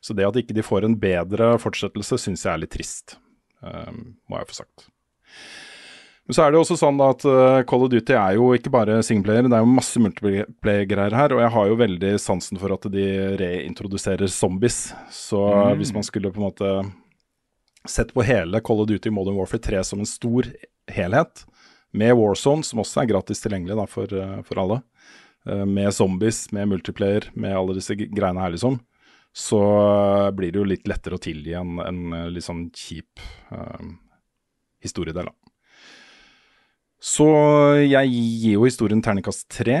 Så 0.00 0.14
det 0.14 0.28
at 0.28 0.36
ikke 0.38 0.54
de 0.54 0.62
får 0.62 0.86
en 0.86 0.94
bedre 0.98 1.56
fortsettelse, 1.58 2.20
syns 2.22 2.44
jeg 2.46 2.52
er 2.52 2.60
litt 2.62 2.70
trist, 2.70 3.16
må 3.62 4.38
jeg 4.38 4.48
få 4.50 4.60
sagt. 4.60 4.88
Men 6.28 6.36
så 6.36 6.44
er 6.44 6.52
det 6.52 6.58
også 6.60 6.76
sånn 6.76 6.98
at 7.00 7.22
uh, 7.24 7.62
Call 7.64 7.86
of 7.86 7.88
Duty 7.88 8.12
er 8.12 8.34
jo 8.36 8.50
ikke 8.52 8.68
bare 8.74 8.98
singleplayer, 9.06 9.46
det 9.48 9.56
er 9.56 9.62
jo 9.64 9.70
masse 9.72 10.00
multiplayer-greier 10.04 11.14
her. 11.16 11.32
Og 11.32 11.40
jeg 11.40 11.52
har 11.54 11.70
jo 11.70 11.78
veldig 11.80 12.10
sansen 12.20 12.60
for 12.60 12.74
at 12.74 12.84
de 12.92 13.06
reintroduserer 13.40 14.28
zombies. 14.28 14.90
Så 15.08 15.40
mm. 15.40 15.78
hvis 15.80 15.94
man 15.96 16.04
skulle 16.04 16.28
på 16.34 16.42
en 16.42 16.50
måte 16.50 16.74
sett 17.88 18.12
på 18.12 18.26
hele 18.28 18.60
Call 18.60 18.84
of 18.84 18.90
Duty 18.90 19.08
Modern 19.08 19.38
Warfare 19.40 19.64
3 19.70 19.80
som 19.88 20.04
en 20.04 20.10
stor 20.10 20.50
helhet, 20.92 21.46
med 21.96 22.12
Warzone, 22.18 22.60
som 22.60 22.82
også 22.82 23.00
er 23.00 23.08
gratis 23.14 23.40
tilgjengelig 23.40 23.78
da, 23.80 23.88
for, 23.88 24.12
uh, 24.12 24.42
for 24.44 24.60
alle, 24.60 24.82
uh, 25.48 25.64
med 25.64 25.88
zombies, 25.96 26.42
med 26.52 26.68
multiplayer, 26.74 27.30
med 27.32 27.56
alle 27.56 27.78
disse 27.80 27.96
greiene 27.96 28.44
her, 28.44 28.52
liksom, 28.52 28.76
så 29.38 29.60
blir 30.34 30.50
det 30.50 30.58
jo 30.58 30.66
litt 30.66 30.88
lettere 30.90 31.18
å 31.18 31.22
tilgi 31.22 31.54
en, 31.54 31.78
en 31.84 32.00
litt 32.34 32.46
sånn 32.46 32.64
kjip 32.74 33.22
historiedel, 34.82 35.30
da. 35.30 35.48
Så 36.98 37.26
jeg 37.78 38.10
gir 38.10 38.56
jo 38.56 38.64
historien 38.66 39.02
terningkast 39.02 39.46
tre. 39.54 39.76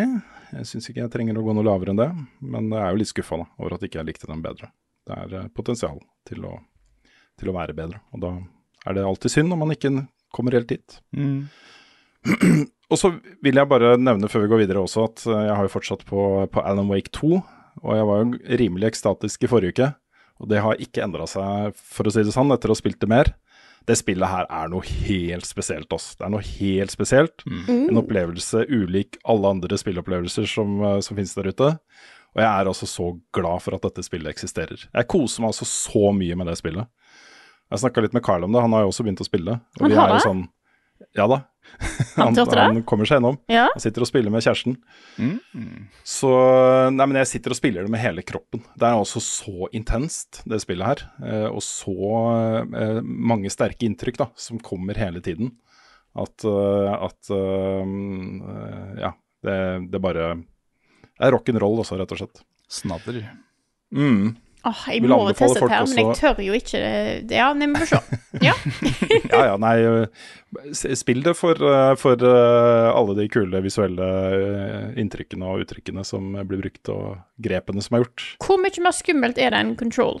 Jeg 0.54 0.68
syns 0.68 0.86
ikke 0.88 1.02
jeg 1.02 1.12
trenger 1.12 1.38
å 1.38 1.42
gå 1.44 1.54
noe 1.56 1.66
lavere 1.66 1.92
enn 1.92 1.98
det, 1.98 2.08
men 2.40 2.70
jeg 2.70 2.80
er 2.80 2.94
jo 2.94 3.00
litt 3.00 3.10
skuffa 3.10 3.40
over 3.42 3.74
at 3.74 3.84
ikke 3.84 3.98
jeg 4.00 4.08
likte 4.08 4.30
den 4.30 4.44
bedre. 4.44 4.70
Det 5.08 5.16
er 5.16 5.34
eh, 5.40 5.50
potensial 5.54 5.98
til 6.28 6.46
å, 6.46 6.54
til 7.40 7.50
å, 7.50 7.56
være 7.56 7.76
bedre, 7.76 8.00
og 8.14 8.22
da 8.22 8.32
er 8.86 8.96
det 8.96 9.04
alltid 9.08 9.34
synd 9.34 9.54
om 9.54 9.62
man 9.64 9.74
ikke 9.74 9.92
kommer 10.34 10.54
helt 10.54 10.70
dit. 10.70 10.98
Mm. 11.16 11.48
og 12.92 13.00
så 13.00 13.12
vil 13.44 13.60
jeg 13.60 13.70
bare 13.70 13.96
nevne 14.00 14.30
før 14.30 14.44
vi 14.44 14.52
går 14.52 14.62
videre 14.62 14.84
også 14.84 15.08
at 15.08 15.26
eh, 15.26 15.44
jeg 15.48 15.56
har 15.58 15.66
jo 15.66 15.74
fortsatt 15.74 16.06
på, 16.08 16.24
på 16.54 16.64
Alan 16.64 16.90
Wake 16.92 17.12
2, 17.18 17.42
og 17.82 17.96
jeg 17.96 18.06
var 18.08 18.22
jo 18.22 18.58
rimelig 18.62 18.92
ekstatisk 18.92 19.44
i 19.44 19.50
forrige 19.50 19.74
uke. 19.76 19.90
Og 20.38 20.50
det 20.50 20.62
har 20.62 20.78
ikke 20.82 21.02
endra 21.02 21.26
seg, 21.26 21.74
for 21.74 22.06
å 22.06 22.12
si 22.14 22.22
det 22.22 22.34
sånn, 22.34 22.52
etter 22.54 22.70
å 22.70 22.76
ha 22.76 22.78
spilt 22.78 23.00
det 23.02 23.10
mer 23.10 23.32
det 23.88 23.96
spillet 23.96 24.28
her 24.28 24.48
er 24.52 24.68
noe 24.68 24.84
helt 24.84 25.48
spesielt. 25.48 25.88
Også. 25.94 26.18
Det 26.18 26.26
er 26.26 26.32
noe 26.34 26.44
helt 26.44 26.92
spesielt. 26.92 27.44
Mm. 27.48 27.88
En 27.88 28.00
opplevelse 28.02 28.66
ulik 28.68 29.16
alle 29.28 29.54
andre 29.54 29.78
spillopplevelser 29.80 30.48
som, 30.50 30.76
eh, 30.84 31.00
som 31.04 31.16
finnes 31.16 31.34
der 31.36 31.48
ute. 31.48 31.70
Og 32.36 32.42
jeg 32.42 32.48
er 32.48 32.68
altså 32.68 32.88
så 32.88 33.08
glad 33.32 33.64
for 33.64 33.76
at 33.76 33.86
dette 33.86 34.04
spillet 34.04 34.28
eksisterer. 34.30 34.84
Jeg 34.84 35.08
koser 35.08 35.42
meg 35.42 35.54
altså 35.54 35.68
så 35.68 36.12
mye 36.12 36.36
med 36.36 36.50
det 36.50 36.58
spillet. 36.60 36.90
Jeg 37.72 37.82
snakka 37.82 38.04
litt 38.04 38.16
med 38.16 38.24
Carl 38.24 38.44
om 38.44 38.52
det, 38.52 38.60
han 38.64 38.72
har 38.76 38.84
jo 38.84 38.92
også 38.92 39.04
begynt 39.04 39.24
å 39.24 39.28
spille. 39.28 39.56
Og 39.78 39.86
han 39.86 39.96
har 39.96 40.12
det? 40.12 40.20
Sånn, 40.24 40.44
ja 41.16 41.26
da. 41.28 41.42
Han, 42.18 42.34
han, 42.34 42.48
han, 42.58 42.80
kommer 42.82 43.06
seg 43.06 43.20
gjennom. 43.20 43.36
Ja. 43.50 43.68
Han 43.70 43.82
sitter 43.82 44.02
og 44.02 44.08
spiller 44.10 44.32
med 44.34 44.42
kjæresten. 44.42 44.74
Mm. 45.22 45.86
Så 46.06 46.30
Nei, 46.94 47.06
men 47.06 47.20
jeg 47.20 47.30
sitter 47.30 47.54
og 47.54 47.58
spiller 47.58 47.86
det 47.86 47.92
med 47.92 48.02
hele 48.02 48.24
kroppen. 48.26 48.64
Det 48.74 48.88
er 48.88 48.98
altså 48.98 49.22
så 49.22 49.68
intenst, 49.76 50.40
det 50.48 50.58
spillet 50.64 50.88
her. 50.88 51.04
Eh, 51.22 51.46
og 51.46 51.62
så 51.62 51.94
eh, 52.74 52.98
mange 53.04 53.52
sterke 53.54 53.86
inntrykk 53.86 54.18
da, 54.24 54.28
som 54.38 54.58
kommer 54.62 54.98
hele 54.98 55.22
tiden. 55.24 55.54
At, 56.18 56.42
uh, 56.48 56.90
at 57.04 57.30
uh, 57.30 57.84
Ja, 58.98 59.12
det, 59.44 59.58
det 59.92 60.00
bare 60.02 60.32
Det 60.40 61.26
er 61.28 61.34
rock'n'roll 61.34 61.84
også, 61.84 61.98
rett 62.00 62.14
og 62.16 62.22
slett. 62.22 62.42
Snadder. 62.68 63.20
Mm. 63.94 64.34
Åh, 64.66 64.80
jeg 64.90 65.04
må 65.06 65.18
teste 65.38 65.60
det 65.62 65.70
her, 65.70 65.84
men 65.86 65.98
jeg 66.00 66.14
tør 66.18 66.40
jo 66.42 66.56
ikke 66.56 66.80
det. 66.82 67.36
Ja, 67.38 67.52
nei, 67.54 67.68
vi 67.70 67.82
får 67.84 67.90
se. 67.92 68.18
Ja. 68.42 68.54
ja, 69.32 69.42
ja, 69.52 69.54
nei. 69.62 69.76
Spill 70.74 71.22
det 71.22 71.34
for, 71.38 71.60
eh, 71.62 71.92
for, 72.00 72.24
eh, 72.26 72.88
alle 72.90 73.14
de 73.18 73.28
kule 73.30 73.60
visuelle 73.62 74.08
eh, 74.34 74.98
inntrykkene 75.00 75.46
og 75.46 75.62
uttrykkene 75.62 76.02
som 76.06 76.34
blir 76.42 76.64
brukt, 76.64 76.90
og 76.90 77.20
grepene 77.44 77.84
som 77.84 77.96
er 77.96 78.04
gjort. 78.04 78.26
Hvor 78.44 78.58
mye 78.62 78.84
mer 78.84 78.96
skummelt 78.96 79.38
er 79.38 79.54
det 79.54 79.62
enn 79.62 79.72
Control? 79.78 80.20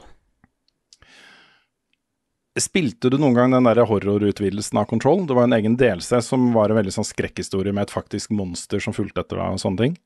Spilte 2.58 3.10
du 3.10 3.18
noen 3.18 3.36
gang 3.36 3.52
den 3.54 3.66
der 3.68 3.84
horrorutvidelsen 3.86 4.80
av 4.80 4.88
Control? 4.90 5.26
Det 5.26 5.34
var 5.36 5.46
en 5.46 5.58
egen 5.58 5.76
delse 5.78 6.22
som 6.26 6.50
var 6.54 6.70
en 6.70 6.78
veldig 6.78 6.94
sånn 6.94 7.06
skrekkhistorie 7.06 7.74
med 7.74 7.86
et 7.86 7.94
faktisk 7.94 8.32
monster 8.34 8.82
som 8.82 8.94
fulgte 8.94 9.22
etter 9.22 9.38
deg 9.38 9.58
og 9.58 9.62
sånne 9.62 9.84
ting. 9.84 10.00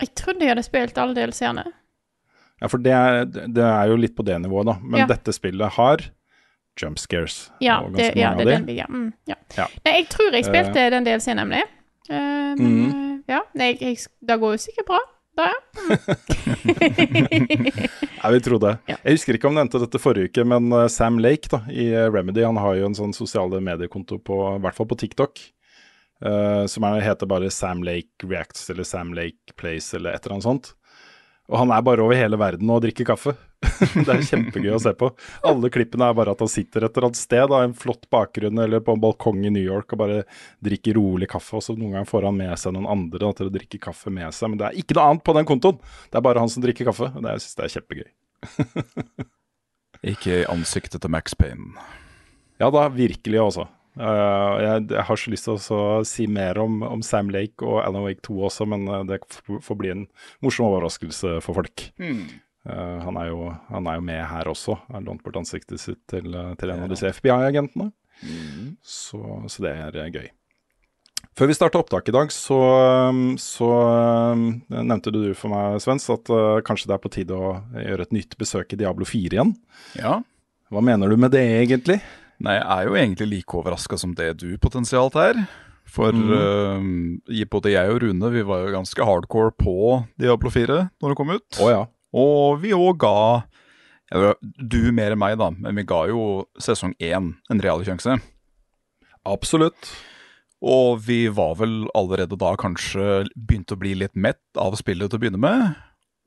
Jeg 0.00 0.12
trodde 0.18 0.44
jeg 0.44 0.52
hadde 0.52 0.66
spilt 0.66 1.00
alle 1.00 1.16
DLC-ene. 1.16 1.68
Ja, 2.64 2.68
for 2.72 2.80
det 2.80 2.92
er, 2.96 3.26
det 3.28 3.60
er, 3.60 3.90
jo 3.90 3.96
litt 4.00 4.14
på 4.16 4.24
det 4.24 4.38
nivået, 4.40 4.64
da. 4.70 4.78
Men 4.80 5.02
ja. 5.02 5.06
dette 5.10 5.34
spillet 5.36 5.76
har 5.76 6.00
jump 6.80 6.96
scares. 6.96 7.50
Ja, 7.60 7.82
det, 7.92 8.14
ja, 8.16 8.30
det 8.38 8.46
er 8.46 8.50
den 8.54 8.68
vi 8.70 8.76
mm, 8.80 9.10
ja. 9.28 9.36
ja. 9.58 9.66
Nei, 9.84 9.98
jeg 9.98 10.06
tror 10.14 10.32
jeg 10.32 10.46
spilte 10.46 10.80
uh, 10.80 10.92
den 10.94 11.04
DLC, 11.04 11.34
nemlig. 11.36 11.60
Uh, 12.08 12.54
men 12.56 12.70
mm. 12.70 12.86
uh, 12.88 13.18
ja, 13.28 13.42
Nei, 13.52 13.74
jeg, 13.82 13.98
det 14.24 14.38
går 14.40 14.54
jo 14.56 14.62
sikkert 14.62 14.88
bra. 14.88 15.00
Da, 15.34 15.50
ja. 15.50 15.56
jeg 18.22 18.32
vil 18.32 18.42
tro 18.46 18.60
det. 18.62 18.72
Jeg 18.88 19.16
husker 19.18 19.36
ikke 19.36 19.50
om 19.50 19.58
jeg 19.58 19.66
nevnte 19.66 19.80
dette 19.82 20.00
forrige 20.00 20.30
uke, 20.30 20.44
men 20.46 20.70
Sam 20.94 21.18
Lake 21.20 21.50
da, 21.52 21.60
i 21.68 21.90
Remedy 21.92 22.46
han 22.46 22.60
har 22.62 22.78
jo 22.78 22.86
en 22.88 22.96
sånn 22.96 23.12
sosiale 23.12 23.60
mediekonto 23.60 24.20
på, 24.24 24.38
i 24.54 24.62
hvert 24.64 24.78
fall 24.78 24.88
på 24.88 24.96
TikTok. 25.02 25.42
som 26.70 26.86
er, 26.86 27.02
heter 27.02 27.28
bare 27.28 27.50
Sam 27.50 27.82
Lake 27.84 28.30
Reacts 28.30 28.70
eller 28.70 28.86
Sam 28.86 29.10
Lake 29.18 29.58
Plays 29.58 29.90
eller 29.98 30.14
et 30.14 30.22
eller 30.22 30.38
annet 30.38 30.46
sånt. 30.46 30.70
Og 31.52 31.58
han 31.60 31.72
er 31.76 31.82
bare 31.84 32.00
over 32.00 32.16
hele 32.16 32.38
verden 32.40 32.70
og 32.72 32.80
drikker 32.84 33.06
kaffe. 33.10 33.34
det 34.06 34.08
er 34.08 34.22
kjempegøy 34.24 34.72
å 34.76 34.80
se 34.80 34.94
på. 34.96 35.10
Alle 35.44 35.68
klippene 35.72 36.08
er 36.08 36.16
bare 36.16 36.32
at 36.32 36.40
han 36.40 36.50
sitter 36.50 36.86
et 36.86 36.96
eller 36.96 37.10
annet 37.10 37.20
sted, 37.20 37.44
av 37.44 37.66
en 37.66 37.76
flott 37.76 38.08
bakgrunn 38.12 38.62
eller 38.64 38.80
på 38.84 38.94
en 38.96 39.02
balkong 39.02 39.42
i 39.44 39.52
New 39.52 39.64
York 39.64 39.92
og 39.92 40.00
bare 40.00 40.22
drikker 40.64 40.96
rolig 40.96 41.28
kaffe. 41.32 41.58
Og 41.58 41.66
så 41.66 41.76
noen 41.76 41.98
ganger 41.98 42.08
får 42.08 42.28
han 42.30 42.38
med 42.40 42.54
seg 42.60 42.76
noen 42.76 42.88
andre 42.96 43.20
da, 43.26 43.32
til 43.36 43.50
å 43.50 43.54
drikke 43.58 43.82
kaffe 43.90 44.12
med 44.14 44.32
seg. 44.36 44.52
Men 44.52 44.62
det 44.62 44.70
er 44.70 44.80
ikke 44.80 44.96
noe 44.96 45.06
annet 45.10 45.26
på 45.28 45.36
den 45.36 45.48
kontoen. 45.52 45.80
Det 46.08 46.20
er 46.20 46.26
bare 46.30 46.44
han 46.44 46.52
som 46.52 46.64
drikker 46.64 46.88
kaffe. 46.88 47.10
Det, 47.12 47.36
jeg 47.36 47.44
syns 47.44 47.60
det 47.60 47.66
er 47.66 47.74
kjempegøy. 47.76 48.08
ikke 50.14 50.40
i 50.40 50.48
ansiktet 50.56 51.04
til 51.04 51.12
Max 51.12 51.36
Payne. 51.36 51.74
Ja 52.62 52.72
da, 52.72 52.88
virkelig 52.88 53.44
også. 53.44 53.68
Uh, 53.94 54.58
jeg, 54.58 54.86
jeg, 54.90 55.02
har 55.06 55.18
så 55.20 55.30
lyst 55.30 55.46
til 55.46 55.76
å 55.76 55.82
si 56.08 56.24
mer 56.26 56.58
om, 56.58 56.80
om, 56.82 57.02
Sam 57.06 57.28
Lake 57.30 57.62
og 57.62 57.78
Alan 57.84 58.02
Wake 58.02 58.24
2 58.26 58.38
også, 58.48 58.66
men 58.66 58.88
uh, 58.90 59.02
det 59.06 59.20
får 59.62 59.78
bli 59.78 59.92
en 59.92 60.06
morsom 60.42 60.66
overraskelse 60.66 61.36
for 61.44 61.60
folk. 61.60 61.84
Mm. 62.02 62.24
Uh, 62.66 62.98
han, 63.04 63.18
er 63.20 63.28
jo, 63.30 63.52
han, 63.68 63.90
er 63.90 64.00
jo, 64.00 64.06
med 64.08 64.22
her 64.32 64.50
også. 64.50 64.80
Har 64.90 65.04
lånt 65.06 65.22
bort 65.22 65.38
ansiktet 65.38 65.82
sitt 65.82 66.00
til, 66.10 66.34
til 66.58 66.72
en 66.74 66.86
av 66.86 66.90
disse 66.90 67.12
FBI-agentene. 67.20 67.92
Mm. 68.24 68.72
Så, 68.82 69.20
så, 69.46 69.62
det 69.62 69.76
er 69.78 70.10
gøy. 70.10 70.26
Før 71.38 71.50
vi 71.50 71.56
starta 71.56 71.80
opptak 71.82 72.10
i 72.10 72.14
dag, 72.14 72.30
så, 72.30 72.58
så 73.42 73.70
nevnte 74.70 75.10
du 75.10 75.22
for 75.34 75.50
meg, 75.50 75.80
Svens, 75.82 76.06
at 76.12 76.30
kanskje 76.66 76.90
det 76.90 76.94
er 76.94 77.02
på 77.02 77.10
tide 77.10 77.34
å 77.34 77.56
gjøre 77.74 78.06
et 78.06 78.14
nytt 78.14 78.36
besøk 78.38 78.70
i 78.70 78.78
Diablo 78.78 79.06
4 79.08 79.34
igjen. 79.34 79.50
Ja. 79.98 80.20
Hva 80.70 80.82
mener 80.84 81.10
du 81.10 81.18
med 81.18 81.34
det, 81.34 81.42
egentlig? 81.64 81.98
Nei, 82.42 82.56
jeg 82.58 82.66
er 82.66 82.88
jo 82.88 82.96
egentlig 82.98 83.28
like 83.30 83.56
overraska 83.56 83.98
som 84.00 84.14
det 84.18 84.32
du 84.42 84.48
potensialt 84.62 85.16
er. 85.20 85.44
For 85.94 86.16
mm. 86.16 87.20
uh, 87.28 87.42
både 87.52 87.74
jeg 87.74 87.92
og 87.92 88.00
Rune 88.02 88.30
vi 88.32 88.44
var 88.46 88.64
jo 88.64 88.72
ganske 88.74 89.04
hardcore 89.06 89.52
på 89.60 89.74
Diablo 90.20 90.50
4 90.50 90.78
når 91.02 91.12
det 91.12 91.18
kom 91.18 91.34
ut. 91.34 91.60
Oh, 91.60 91.70
ja. 91.70 91.84
Og 92.14 92.62
vi 92.62 92.72
òg 92.76 93.02
ga 93.02 93.16
ja, 94.14 94.32
Du 94.58 94.92
mer 94.94 95.14
enn 95.14 95.20
meg, 95.20 95.36
da, 95.40 95.50
men 95.50 95.76
vi 95.76 95.86
ga 95.88 96.04
jo 96.10 96.44
sesong 96.60 96.94
én 97.02 97.34
en 97.50 97.62
real 97.62 97.84
sjanse. 97.86 98.16
Absolutt. 99.28 99.92
Og 100.64 101.00
vi 101.04 101.26
var 101.32 101.56
vel 101.60 101.84
allerede 101.96 102.38
da 102.40 102.54
kanskje 102.60 103.24
begynt 103.34 103.72
å 103.74 103.80
bli 103.80 103.94
litt 103.98 104.14
mett 104.16 104.60
av 104.60 104.76
spillet 104.80 105.10
til 105.10 105.20
å 105.20 105.22
begynne 105.22 105.40
med. 105.40 105.74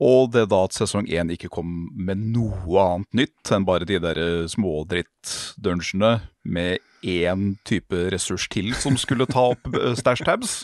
Og 0.03 0.29
det 0.33 0.45
da 0.51 0.59
at 0.67 0.75
sesong 0.77 1.07
én 1.09 1.31
ikke 1.33 1.49
kom 1.49 1.87
med 1.97 2.21
noe 2.35 2.81
annet 2.83 3.17
nytt 3.17 3.51
enn 3.55 3.65
bare 3.65 3.87
de 3.89 3.97
der 4.01 4.19
smådritt-dungeonene 4.51 6.19
med 6.45 6.83
én 7.07 7.55
type 7.67 8.03
ressurs 8.13 8.47
til 8.53 8.73
som 8.77 8.97
skulle 8.99 9.27
ta 9.29 9.49
opp 9.53 9.69
eh, 9.73 9.95
stash 9.99 10.25
tabs, 10.25 10.59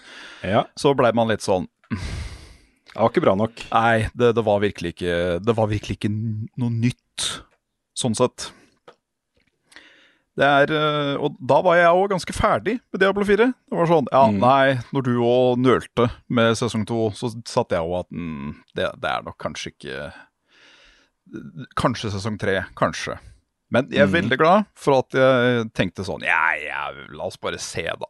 ja. 0.46 0.66
så 0.78 0.94
blei 0.98 1.14
man 1.16 1.30
litt 1.32 1.46
sånn 1.46 1.68
Det 1.90 3.00
var 3.00 3.10
ikke 3.10 3.24
bra 3.26 3.34
nok. 3.38 3.66
Nei, 3.74 4.10
det, 4.14 4.36
det, 4.38 4.44
var 4.46 4.62
virkelig 4.62 4.94
ikke, 4.94 5.16
det 5.42 5.56
var 5.58 5.70
virkelig 5.72 5.98
ikke 5.98 6.14
noe 6.14 6.70
nytt, 6.70 7.30
sånn 7.98 8.18
sett. 8.18 8.52
Det 10.36 10.46
er, 10.50 10.72
eh, 10.74 11.16
og 11.22 11.36
da 11.46 11.60
var 11.62 11.76
jeg 11.78 11.92
òg 11.94 12.08
ganske 12.10 12.34
ferdig 12.34 12.80
med 12.92 13.00
Diablo 13.04 13.24
4. 13.24 13.46
Det 13.70 13.78
var 13.78 13.86
sånn, 13.86 14.08
ja, 14.12 14.24
Mm. 14.32 14.40
nei, 14.42 14.80
når 14.92 15.04
du 15.06 15.12
òg 15.22 15.60
nølte 15.62 16.08
med 16.28 16.56
sesong 16.58 16.86
2, 16.90 17.12
så 17.14 17.30
satt 17.46 17.70
jeg 17.70 17.80
òg 17.86 18.00
at 18.00 18.10
mm, 18.10 18.56
det, 18.76 18.88
det 19.00 19.10
er 19.12 19.22
nok 19.24 19.38
kanskje 19.38 19.74
ikke 19.76 20.14
Kanskje 21.80 22.10
sesong 22.12 22.36
3, 22.38 22.66
kanskje. 22.78 23.16
Men 23.72 23.88
jeg 23.90 24.02
er 24.04 24.08
Mm. 24.08 24.14
veldig 24.30 24.38
glad 24.38 24.66
for 24.76 25.00
at 25.00 25.10
jeg 25.16 25.72
tenkte 25.74 26.04
sånn 26.06 26.22
Ja, 26.22 26.52
ja, 26.60 26.92
la 27.10 27.24
oss 27.26 27.38
bare 27.38 27.58
se, 27.58 27.84
da. 27.84 28.10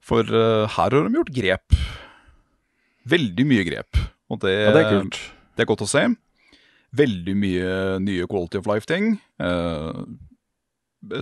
For 0.00 0.20
uh, 0.22 0.66
her 0.66 0.90
har 0.90 0.90
de 0.90 1.14
gjort 1.16 1.32
grep. 1.34 1.74
Veldig 3.08 3.46
mye 3.46 3.64
grep. 3.64 3.96
Og 4.30 4.40
det, 4.40 4.52
Ja, 4.66 4.72
det 4.72 4.84
er 4.86 4.90
kult. 5.00 5.18
det 5.56 5.62
er 5.64 5.66
godt 5.66 5.82
å 5.82 5.88
se. 5.88 6.04
Veldig 6.94 7.34
mye 7.36 7.98
nye 8.00 8.26
quality 8.26 8.58
of 8.58 8.66
life-ting. 8.66 9.20
Uh, 9.40 10.04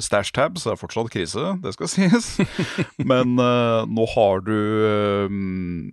Stash 0.02 0.34
tabs 0.34 0.66
er 0.66 0.78
fortsatt 0.78 1.10
krise, 1.14 1.52
det 1.62 1.74
skal 1.76 1.90
sies. 1.94 2.32
Men 2.98 3.38
uh, 3.38 3.86
nå 3.86 4.08
har 4.14 4.42
du 4.46 4.56
um, 5.30 5.92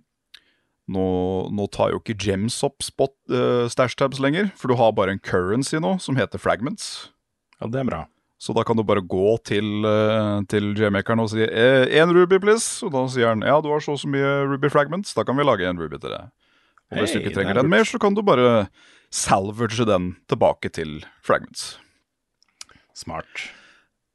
nå, 0.90 1.06
nå 1.54 1.68
tar 1.74 1.94
jo 1.94 2.00
ikke 2.02 2.18
gems 2.26 2.58
opp 2.66 2.82
spot, 2.84 3.14
uh, 3.30 3.66
stash 3.70 3.98
tabs 3.98 4.20
lenger, 4.22 4.50
for 4.58 4.70
du 4.70 4.78
har 4.78 4.94
bare 4.96 5.14
en 5.14 5.22
currency 5.22 5.78
nå 5.82 5.96
som 6.02 6.18
heter 6.18 6.42
fragments. 6.42 7.08
Ja, 7.60 7.70
det 7.70 7.82
er 7.82 7.90
bra. 7.90 8.02
Så 8.42 8.52
da 8.52 8.66
kan 8.68 8.76
du 8.76 8.84
bare 8.84 9.00
gå 9.00 9.36
til, 9.48 9.86
uh, 9.86 10.42
til 10.50 10.74
gemmekeren 10.76 11.22
og 11.22 11.30
si 11.32 11.46
én 11.46 12.12
ruby, 12.12 12.40
please. 12.42 12.84
Og 12.84 12.92
da 12.94 13.06
sier 13.10 13.32
han 13.32 13.46
ja, 13.46 13.56
du 13.64 13.70
har 13.72 13.82
så 13.82 13.94
og 13.96 14.02
så 14.02 14.10
mye 14.12 14.34
ruby 14.50 14.70
fragments, 14.72 15.14
da 15.16 15.24
kan 15.26 15.38
vi 15.38 15.46
lage 15.46 15.66
en 15.66 15.80
ruby 15.80 15.96
til 15.96 16.12
deg. 16.12 16.34
Og 16.92 17.02
hvis 17.02 17.16
du 17.16 17.22
ikke 17.22 17.34
trenger 17.38 17.56
er 17.56 17.64
den 17.64 17.72
mer, 17.72 17.86
så 17.88 17.98
kan 18.02 18.14
du 18.14 18.22
bare 18.22 18.66
salvage 19.10 19.86
den 19.88 20.12
tilbake 20.30 20.70
til 20.74 21.00
fragments. 21.24 21.76
Smart. 22.94 23.48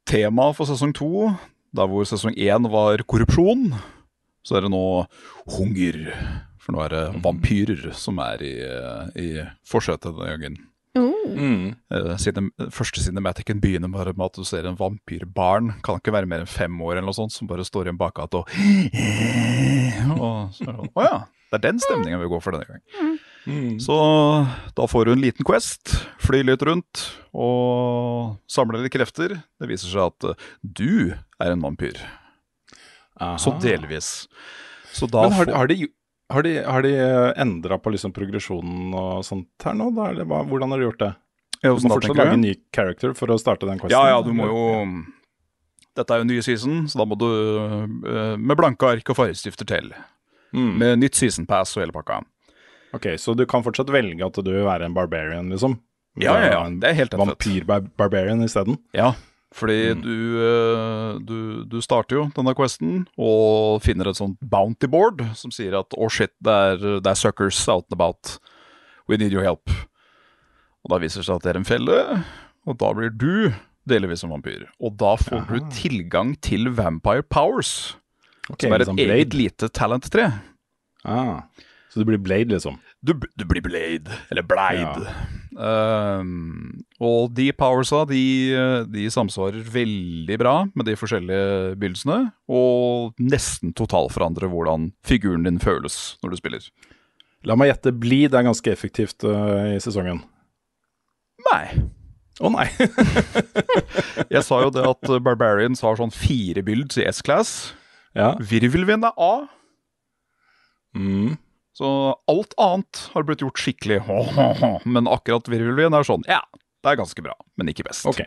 Tema 0.08 0.50
for 0.56 0.68
sesong 0.68 0.94
to, 0.96 1.30
der 1.72 1.88
hvor 1.88 2.06
sesong 2.08 2.34
én 2.34 2.68
var 2.72 3.04
korrupsjon, 3.08 3.70
så 4.42 4.58
er 4.58 4.66
det 4.66 4.72
nå 4.72 4.84
hunger. 5.56 6.02
For 6.62 6.74
nå 6.74 6.82
er 6.84 6.92
det 6.94 7.06
vampyrer 7.24 7.88
som 7.98 8.20
er 8.22 8.42
i, 8.46 8.52
i 9.18 9.30
forsetet 9.66 10.14
denne 10.14 10.36
gangen. 10.36 10.60
Mm. 10.92 11.72
Eh, 11.94 12.68
første 12.70 13.00
cinematicen 13.00 13.60
begynner 13.62 13.88
bare 13.92 14.12
med 14.12 14.26
at 14.28 14.36
du 14.36 14.44
ser 14.44 14.66
en 14.68 14.76
vampyrbarn. 14.78 15.72
Kan 15.84 16.00
ikke 16.00 16.12
være 16.14 16.28
mer 16.28 16.44
enn 16.44 16.50
fem 16.50 16.74
år 16.84 16.98
eller 16.98 17.08
noe 17.08 17.16
sånt, 17.16 17.32
som 17.34 17.48
bare 17.50 17.64
står 17.64 17.88
i 17.88 17.92
en 17.94 18.00
bakgate 18.00 18.42
og 18.42 18.52
sånn, 20.58 20.82
Å 20.92 21.06
ja, 21.06 21.16
det 21.50 21.58
er 21.58 21.64
den 21.70 21.80
stemninga 21.82 22.20
vi 22.20 22.30
går 22.32 22.44
for 22.44 22.58
denne 22.58 22.68
gang. 22.68 22.82
Mm. 23.46 23.78
Så 23.82 23.94
da 24.76 24.84
får 24.86 25.06
du 25.08 25.12
en 25.16 25.22
liten 25.24 25.46
quest, 25.46 25.96
fly 26.22 26.42
litt 26.46 26.62
rundt 26.62 27.00
og 27.34 28.36
samle 28.50 28.82
litt 28.84 28.92
krefter. 28.94 29.34
Det 29.58 29.68
viser 29.70 29.90
seg 29.90 30.04
at 30.12 30.28
eh, 30.30 30.44
du 30.62 30.92
er 31.42 31.50
en 31.56 31.64
vampyr. 31.64 31.98
Aha. 33.18 33.36
Så 33.42 33.54
delvis. 33.62 34.28
Så 34.92 35.08
da 35.10 35.24
Men 35.26 35.32
har, 35.38 35.46
får- 35.50 35.56
har 35.58 35.66
de, 35.72 35.78
har 36.32 36.46
de, 36.46 36.52
har 36.64 36.82
de 36.86 36.92
endra 37.42 37.78
på 37.82 37.92
liksom 37.94 38.12
progresjonen 38.14 38.94
og 38.98 39.24
sånt 39.26 39.66
her 39.66 39.74
nå? 39.78 39.90
Da? 39.96 40.10
Eller 40.12 40.28
hva, 40.28 40.42
hvordan 40.48 40.70
har 40.74 40.82
de 40.82 40.88
gjort 40.90 41.02
det? 41.02 41.10
Ja, 41.62 41.70
Du 41.78 41.84
må 41.86 41.94
fortsatt 41.96 42.16
lage 42.18 42.32
en 42.34 42.42
ny 42.42 42.54
character 42.74 43.12
for 43.14 43.30
å 43.30 43.36
starte 43.38 43.66
den 43.68 43.78
questen? 43.78 43.94
Ja, 43.94 44.16
ja, 44.16 44.22
du 44.26 44.32
må 44.34 44.48
jo 44.50 44.62
Dette 45.94 46.14
er 46.14 46.22
jo 46.22 46.24
en 46.24 46.30
ny 46.32 46.38
season, 46.42 46.86
så 46.88 46.98
da 47.02 47.04
må 47.06 47.18
du 47.20 47.26
eh, 47.28 48.36
med 48.40 48.56
blanke 48.58 48.88
ark 48.88 49.10
og 49.12 49.18
fargestifter 49.18 49.68
til. 49.68 49.90
Mm. 50.56 50.70
Med 50.80 51.02
nytt 51.02 51.18
season 51.20 51.44
pass 51.46 51.74
og 51.76 51.82
hele 51.84 51.92
pakka. 51.94 52.22
Ok, 52.94 53.06
Så 53.18 53.34
du 53.36 53.46
kan 53.48 53.62
fortsatt 53.64 53.88
velge 53.90 54.24
at 54.26 54.34
du 54.44 54.50
vil 54.52 54.64
være 54.66 54.84
en 54.88 54.94
barbarian, 54.94 55.48
liksom? 55.50 55.78
Ja, 56.20 56.34
ja, 56.40 56.48
ja. 56.52 56.64
Det 56.68 56.90
er 56.90 56.96
helt 56.98 57.14
fett. 57.14 57.20
Vampyr-barbarian 57.22 58.42
isteden? 58.44 58.76
Ja, 58.92 59.14
fordi 59.54 59.94
Mm. 59.94 60.02
du, 60.02 60.16
eh, 60.44 61.18
du, 61.24 61.64
du 61.64 61.80
starter 61.80 62.16
jo 62.16 62.26
denne 62.36 62.54
questen 62.54 63.06
og 63.16 63.80
finner 63.82 64.08
et 64.10 64.16
sånt 64.20 64.36
bounty 64.40 64.86
board 64.86 65.22
som 65.34 65.50
sier 65.50 65.78
at 65.78 65.92
oh 65.96 66.08
shit, 66.08 66.30
det 66.42 66.52
er, 66.52 66.76
det 67.00 67.06
er 67.06 67.14
suckers 67.16 67.66
out 67.68 67.84
and 67.90 67.96
about. 68.00 68.38
We 69.08 69.16
need 69.16 69.32
your 69.32 69.42
help. 69.44 69.68
Og 70.84 70.90
da 70.92 70.98
viser 70.98 71.20
det 71.22 71.26
seg 71.30 71.36
at 71.36 71.42
det 71.46 71.50
er 71.54 71.60
en 71.60 71.68
felle, 71.68 71.98
og 72.66 72.76
da 72.78 72.92
blir 72.92 73.10
du 73.10 73.52
delvis 73.88 74.20
som 74.22 74.30
vampyr. 74.30 74.68
Og 74.80 74.96
da 75.00 75.16
får 75.16 75.46
du 75.48 75.58
tilgang 75.74 76.34
til 76.40 76.68
vampire 76.76 77.22
powers, 77.22 77.96
okay, 78.50 78.68
som 78.68 78.72
er 78.76 78.80
et 78.82 78.86
liksom 78.88 78.98
eget 79.00 79.34
lite 79.34 79.68
talent-tre. 79.74 80.28
Ah, 81.04 81.42
så 81.92 82.00
du 82.00 82.06
blir 82.08 82.20
Blade, 82.24 82.48
liksom? 82.54 82.78
Du, 83.04 83.12
du 83.36 83.44
blir 83.44 83.60
Blade, 83.64 84.08
eller 84.32 84.46
Bleid. 84.48 85.02
Ja. 85.04 86.18
Um, 86.22 86.80
og 87.04 87.34
de 87.36 87.50
powersa, 87.52 88.06
de, 88.08 88.22
de 88.88 89.04
samsvarer 89.12 89.60
veldig 89.74 90.38
bra 90.40 90.54
med 90.72 90.88
de 90.88 90.94
forskjellige 90.96 91.74
begynnelsene, 91.76 92.30
og 92.48 93.12
nesten 93.20 93.74
totalforandrer 93.76 94.48
hvordan 94.48 94.88
figuren 95.04 95.44
din 95.44 95.60
føles 95.60 96.16
når 96.24 96.32
du 96.32 96.40
spiller. 96.40 96.70
La 97.44 97.58
meg 97.60 97.68
gjette, 97.74 97.92
Bleed 98.00 98.32
er 98.38 98.46
ganske 98.48 98.72
effektivt 98.72 99.26
uh, 99.28 99.74
i 99.74 99.80
sesongen. 99.84 100.22
Nei. 101.52 101.66
Å 102.40 102.48
nei! 102.54 102.70
Jeg 104.32 104.46
sa 104.48 104.62
jo 104.64 104.72
det 104.72 104.86
at 104.88 105.10
Barbarians 105.26 105.84
har 105.84 106.00
sånn 106.00 106.14
fire 106.14 106.64
builds 106.64 106.96
i 106.96 107.04
S-class. 107.10 107.74
ja. 108.16 108.32
Virvelvind 108.40 109.04
er 109.12 109.18
A, 109.20 109.34
Mm. 110.92 111.38
Så 111.82 111.88
alt 112.30 112.54
annet 112.62 113.00
har 113.12 113.26
blitt 113.26 113.42
gjort 113.42 113.58
skikkelig. 113.58 114.00
Men 114.94 115.10
akkurat 115.10 115.50
virvelvind 115.50 115.98
er 115.98 116.06
sånn, 116.06 116.22
ja, 116.30 116.38
det 116.82 116.92
er 116.94 116.98
ganske 117.02 117.22
bra, 117.24 117.34
men 117.58 117.70
ikke 117.70 117.84
best. 117.86 118.06
Okay. 118.10 118.26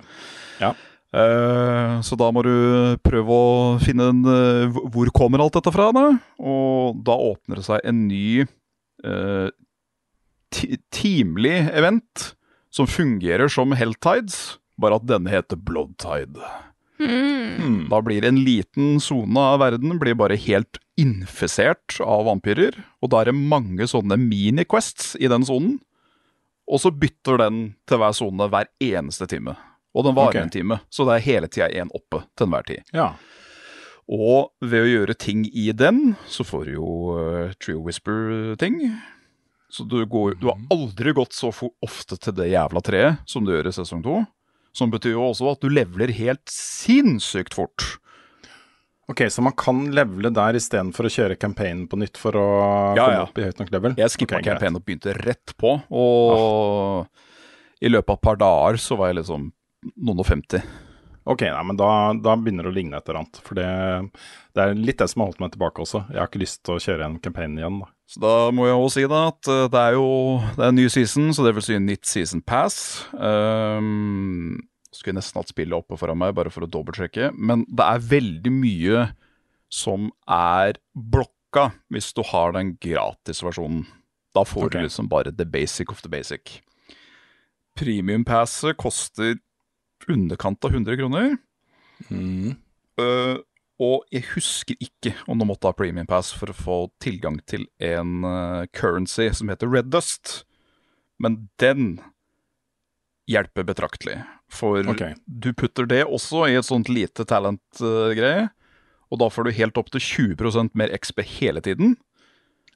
Ja. 0.61 0.69
Eh, 1.15 1.95
så 2.03 2.15
da 2.19 2.29
må 2.35 2.43
du 2.43 2.51
prøve 3.03 3.35
å 3.35 3.55
finne 3.83 4.09
en 4.11 4.21
eh, 4.31 4.79
hvor- 4.91 5.11
kommer 5.15 5.43
alt 5.43 5.55
dette 5.57 5.71
fra? 5.75 5.89
Da? 5.95 6.05
Og 6.39 7.01
da 7.07 7.15
åpner 7.15 7.59
det 7.59 7.65
seg 7.67 7.83
en 7.87 8.05
ny 8.09 8.43
uh, 8.43 9.49
timelig 10.55 10.81
teamlig 10.95 11.55
event 11.75 12.29
som 12.71 12.87
fungerer 12.87 13.51
som 13.51 13.75
Helltides, 13.75 14.57
bare 14.79 14.99
at 14.99 15.07
denne 15.07 15.31
heter 15.31 15.59
Bloodtide. 15.59 16.39
Mm. 16.99 17.87
Da 17.91 17.99
blir 18.05 18.25
en 18.25 18.39
liten 18.45 18.99
sone 19.03 19.41
av 19.53 19.59
verden 19.63 19.97
blir 19.99 20.15
bare 20.17 20.37
helt 20.39 20.79
infisert 20.99 21.97
av 22.03 22.25
vampyrer. 22.29 22.77
Og 23.03 23.11
da 23.11 23.21
er 23.21 23.31
det 23.31 23.37
mange 23.37 23.87
sånne 23.89 24.17
mini-quests 24.21 25.15
i 25.19 25.29
den 25.31 25.45
sonen. 25.47 25.79
Og 26.65 26.81
så 26.81 26.91
bytter 26.91 27.43
den 27.43 27.63
til 27.85 28.01
hver 28.01 28.15
sone 28.17 28.49
hver 28.49 28.69
eneste 28.81 29.27
time. 29.29 29.57
Og 29.95 30.07
den 30.07 30.15
varer 30.17 30.33
okay. 30.33 30.43
en 30.43 30.51
time, 30.51 30.79
så 30.91 31.05
det 31.07 31.15
er 31.17 31.27
hele 31.29 31.49
tida 31.51 31.69
én 31.71 31.91
oppe 31.95 32.25
til 32.35 32.47
enhver 32.49 32.65
tid. 32.67 32.95
Ja. 32.95 33.13
Og 34.11 34.51
ved 34.61 34.83
å 34.83 34.89
gjøre 34.89 35.15
ting 35.17 35.45
i 35.47 35.69
den, 35.73 36.17
så 36.29 36.45
får 36.45 36.67
du 36.67 36.73
jo 36.75 36.89
uh, 37.15 37.53
Trio 37.61 37.79
Whisper-ting. 37.85 38.81
Så 39.71 39.85
du, 39.89 39.97
går, 40.05 40.35
du 40.39 40.49
har 40.51 40.59
aldri 40.71 41.13
gått 41.15 41.33
så 41.35 41.49
ofte 41.51 42.17
til 42.21 42.35
det 42.37 42.51
jævla 42.51 42.83
treet 42.85 43.23
som 43.29 43.45
du 43.45 43.53
gjør 43.55 43.71
i 43.71 43.75
sesong 43.75 44.03
to. 44.05 44.19
Som 44.75 44.91
betyr 44.91 45.15
jo 45.15 45.29
også 45.29 45.53
at 45.53 45.61
du 45.63 45.69
leveler 45.71 46.11
helt 46.17 46.51
sinnssykt 46.51 47.55
fort. 47.55 47.85
Ok, 49.07 49.21
så 49.29 49.43
man 49.45 49.53
kan 49.53 49.83
levele 49.93 50.31
der 50.33 50.57
istedenfor 50.57 51.05
å 51.07 51.11
kjøre 51.13 51.37
campaignen 51.37 51.85
på 51.87 51.99
nytt 52.01 52.17
for 52.17 52.35
å 52.39 52.45
Ja, 52.97 53.05
komme 53.05 53.19
ja. 53.19 53.25
opp 53.27 53.37
i 53.37 53.45
høyt 53.45 53.61
nok 53.61 53.69
level? 53.75 53.95
Jeg 54.01 54.13
skippa 54.15 54.39
okay, 54.39 54.47
campaignen 54.49 54.79
og 54.79 54.85
begynte 54.87 55.13
rett 55.19 55.53
på. 55.61 55.75
Og 55.93 57.05
i 57.85 57.91
løpet 57.91 58.09
av 58.09 58.17
et 58.17 58.25
par 58.25 58.39
dager 58.41 58.81
så 58.81 58.97
var 58.97 59.11
jeg 59.11 59.19
liksom 59.21 59.51
noen 60.01 60.23
og 60.23 60.27
50. 60.27 60.65
Ok, 61.25 61.41
nei, 61.41 61.63
men 61.65 61.77
da, 61.79 61.89
da 62.21 62.35
begynner 62.37 62.67
det 62.67 62.69
å 62.69 62.75
ligne 62.75 62.99
et 62.99 63.07
eller 63.09 63.23
annet. 63.23 63.39
For 63.41 63.57
det, 63.57 63.65
det 64.53 64.61
er 64.61 64.77
litt 64.77 64.99
det 65.01 65.07
som 65.09 65.23
har 65.23 65.31
holdt 65.31 65.41
meg 65.41 65.55
tilbake 65.55 65.81
også. 65.81 66.03
Jeg 66.11 66.21
har 66.21 66.29
ikke 66.29 66.43
lyst 66.43 66.61
til 66.61 66.75
å 66.75 66.83
kjøre 66.83 67.07
en 67.07 67.17
campaign 67.23 67.57
igjen, 67.57 67.79
da. 67.81 67.89
Så 68.05 68.21
da 68.21 68.33
må 68.53 68.67
jeg 68.67 68.77
også 68.77 68.99
si 68.99 69.07
da 69.09 69.23
at 69.31 69.49
eh, 69.49 69.63
det 69.73 69.81
er 69.81 69.95
jo 69.97 70.09
det 70.53 70.61
er 70.61 70.69
en 70.69 70.77
ny 70.77 70.85
season, 70.93 71.31
så 71.33 71.47
det 71.47 71.55
vil 71.57 71.65
si 71.65 71.77
en 71.79 71.87
nytt 71.89 72.05
season 72.05 72.43
pass. 72.45 72.77
Um, 73.17 74.59
skulle 74.93 75.17
nesten 75.17 75.41
hatt 75.41 75.49
spillet 75.49 75.73
oppe 75.73 75.97
foran 75.97 76.21
meg, 76.21 76.35
bare 76.37 76.53
for 76.53 76.67
å 76.67 76.69
dobbeltsjekke. 76.69 77.31
Men 77.33 77.65
det 77.73 77.87
er 77.89 78.05
veldig 78.13 78.53
mye 78.53 79.07
som 79.73 80.11
er 80.29 80.77
blokka 80.93 81.71
hvis 81.93 82.11
du 82.13 82.21
har 82.29 82.53
den 82.53 82.75
gratisversjonen. 82.81 83.87
Da 84.35 84.45
får 84.45 84.67
okay. 84.67 84.83
du 84.83 84.89
liksom 84.91 85.09
bare 85.09 85.33
the 85.33 85.47
basic 85.47 85.89
of 85.89 86.05
the 86.05 86.11
basic. 86.11 86.59
Premium 87.75 88.23
passet 88.27 88.77
koster 88.77 89.39
underkant 90.11 90.65
av 90.65 90.73
100 90.73 90.97
kroner. 90.99 91.35
Mm. 92.09 92.55
Uh, 92.99 93.37
og 93.81 94.05
jeg 94.13 94.23
husker 94.31 94.79
ikke 94.79 95.11
om 95.27 95.39
du 95.39 95.45
måtte 95.47 95.67
ha 95.67 95.75
premium 95.75 96.07
pass 96.07 96.31
for 96.35 96.51
å 96.51 96.55
få 96.57 96.77
tilgang 97.03 97.41
til 97.49 97.65
en 97.83 98.23
uh, 98.23 98.67
currency 98.75 99.27
som 99.35 99.51
heter 99.51 99.71
Red 99.71 99.91
Dust. 99.91 100.45
Men 101.19 101.47
den 101.59 101.97
hjelper 103.31 103.65
betraktelig. 103.67 104.21
For 104.51 104.85
okay. 104.87 105.15
du 105.25 105.51
putter 105.57 105.87
det 105.89 106.03
også 106.05 106.45
i 106.47 106.57
et 106.59 106.67
sånt 106.67 106.91
lite 106.91 107.25
talent-greie. 107.27 108.49
og 109.09 109.19
da 109.21 109.29
får 109.29 109.47
du 109.47 109.57
helt 109.57 109.77
opp 109.77 109.89
til 109.93 110.03
20% 110.03 110.75
mer 110.77 110.93
XP 110.95 111.23
hele 111.39 111.61
tiden. 111.61 111.95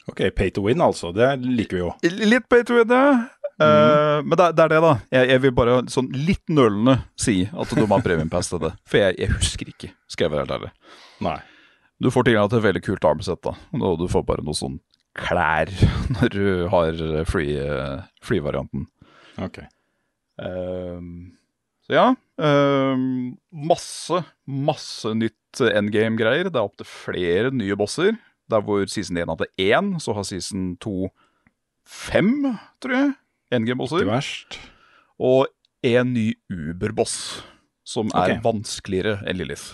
Ok, 0.09 0.23
pay 0.35 0.49
to 0.49 0.63
win, 0.65 0.81
altså. 0.81 1.11
Det 1.13 1.27
liker 1.43 1.77
vi 1.77 1.83
jo. 1.83 1.91
Litt 2.31 2.49
pay 2.49 2.65
to 2.65 2.79
win, 2.79 2.89
ja. 2.89 3.29
Eh, 3.59 4.19
men 4.23 4.37
det, 4.39 4.51
det 4.55 4.65
er 4.65 4.73
det, 4.73 4.81
da. 4.83 4.91
Jeg, 5.11 5.29
jeg 5.33 5.43
vil 5.43 5.55
bare 5.57 5.79
sånn 5.91 6.09
litt 6.15 6.45
nølende 6.51 6.99
si 7.19 7.41
at 7.51 7.73
du 7.75 7.83
må 7.83 7.97
ha 7.97 8.03
premium 8.05 8.31
pass 8.31 8.51
til 8.51 8.61
det. 8.63 8.73
For 8.89 9.01
jeg, 9.01 9.17
jeg 9.19 9.33
husker 9.35 9.71
ikke, 9.71 9.91
skal 10.11 10.27
jeg 10.27 10.35
være 10.35 10.45
helt 10.45 10.55
ærlig. 10.59 10.71
Nei. 11.25 11.39
Du 11.99 12.07
får 12.15 12.29
tilgang 12.29 12.47
til 12.51 12.61
et 12.61 12.67
veldig 12.69 12.83
kult 12.85 13.09
armsett, 13.09 13.41
da. 13.43 13.55
Og 13.79 13.99
du 13.99 14.07
får 14.11 14.23
bare 14.27 14.45
noe 14.45 14.55
sånn 14.55 14.79
klær 15.19 15.71
når 16.15 16.31
du 16.31 16.45
har 16.71 17.03
free, 17.27 17.59
eh, 17.59 18.07
free-varianten. 18.23 18.87
Ok. 19.39 19.61
Uh, 20.39 21.03
så 21.83 21.95
ja. 21.97 22.07
Uh, 22.39 22.95
masse, 23.51 24.23
masse 24.47 25.11
nytt 25.17 25.63
endgame-greier. 25.67 26.47
Det 26.47 26.59
er 26.59 26.67
opptil 26.67 26.87
flere 26.87 27.51
nye 27.51 27.75
bosser. 27.79 28.15
Der 28.49 28.63
hvor 28.65 28.87
season 28.89 29.19
1 29.19 29.29
hadde 29.33 29.51
én, 29.61 29.97
så 30.01 30.15
har 30.15 30.25
season 30.25 30.77
2 30.81 31.09
fem, 31.89 32.31
tror 32.81 32.95
jeg. 32.95 33.11
Ikke 34.05 34.11
verst. 34.11 34.59
Og 35.19 35.47
en 35.85 36.13
ny 36.13 36.27
Uber-boss, 36.51 37.41
som 37.87 38.11
er 38.13 38.35
okay. 38.35 38.41
vanskeligere 38.45 39.19
enn 39.27 39.39
Lilith. 39.39 39.73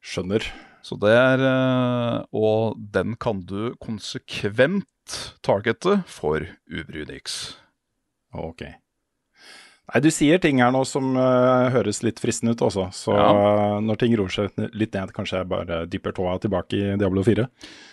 Skjønner. 0.00 0.46
Så 0.86 0.96
det 1.02 1.10
er 1.12 1.42
eh, 1.44 2.18
Og 2.38 2.78
den 2.94 3.16
kan 3.20 3.42
du 3.44 3.74
konsekvent 3.82 5.34
targete 5.44 5.98
for 6.08 6.46
Uber 6.70 7.02
Unix. 7.02 7.58
Ok. 8.32 8.64
Nei, 9.88 10.00
du 10.04 10.10
sier 10.12 10.40
ting 10.42 10.58
her 10.60 10.72
nå 10.74 10.82
som 10.84 11.14
uh, 11.16 11.70
høres 11.72 12.02
litt 12.04 12.18
fristende 12.20 12.52
ut 12.52 12.64
også. 12.66 12.88
Så 12.92 13.14
Ja. 13.16 13.28
uh, 13.32 13.76
når 13.80 14.00
ting 14.02 14.16
roer 14.20 14.34
seg 14.34 14.58
litt 14.76 14.92
ned, 14.92 15.14
kanskje 15.16 15.40
jeg 15.40 15.48
bare 15.48 15.78
dypper 15.88 16.12
tåa 16.16 16.34
tilbake 16.42 16.76
i 16.76 16.98
Diablo 17.00 17.24
4. 17.24 17.46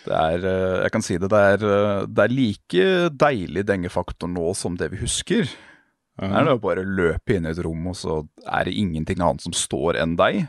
Det 0.03 0.17
er, 0.17 0.43
uh, 0.43 0.81
jeg 0.84 0.91
kan 0.91 1.05
si 1.08 1.15
det, 1.21 1.29
det 1.31 1.43
er, 1.53 1.63
det 2.12 2.25
er 2.25 2.36
like 2.36 2.89
deilig 3.15 3.63
dengefaktor 3.69 4.27
nå 4.31 4.51
som 4.60 4.75
det 4.75 4.91
vi 4.91 4.99
husker. 5.05 5.47
Det 6.19 6.27
er 6.31 6.45
det 6.47 6.53
å 6.55 6.62
bare 6.63 6.84
løpe 6.88 7.36
inn 7.36 7.47
i 7.47 7.51
et 7.51 7.63
rom, 7.63 7.88
og 7.91 7.95
så 7.99 8.21
er 8.47 8.67
det 8.67 8.75
ingenting 8.79 9.19
annet 9.19 9.43
som 9.43 9.55
står 9.55 9.97
enn 10.03 10.13
deg. 10.19 10.45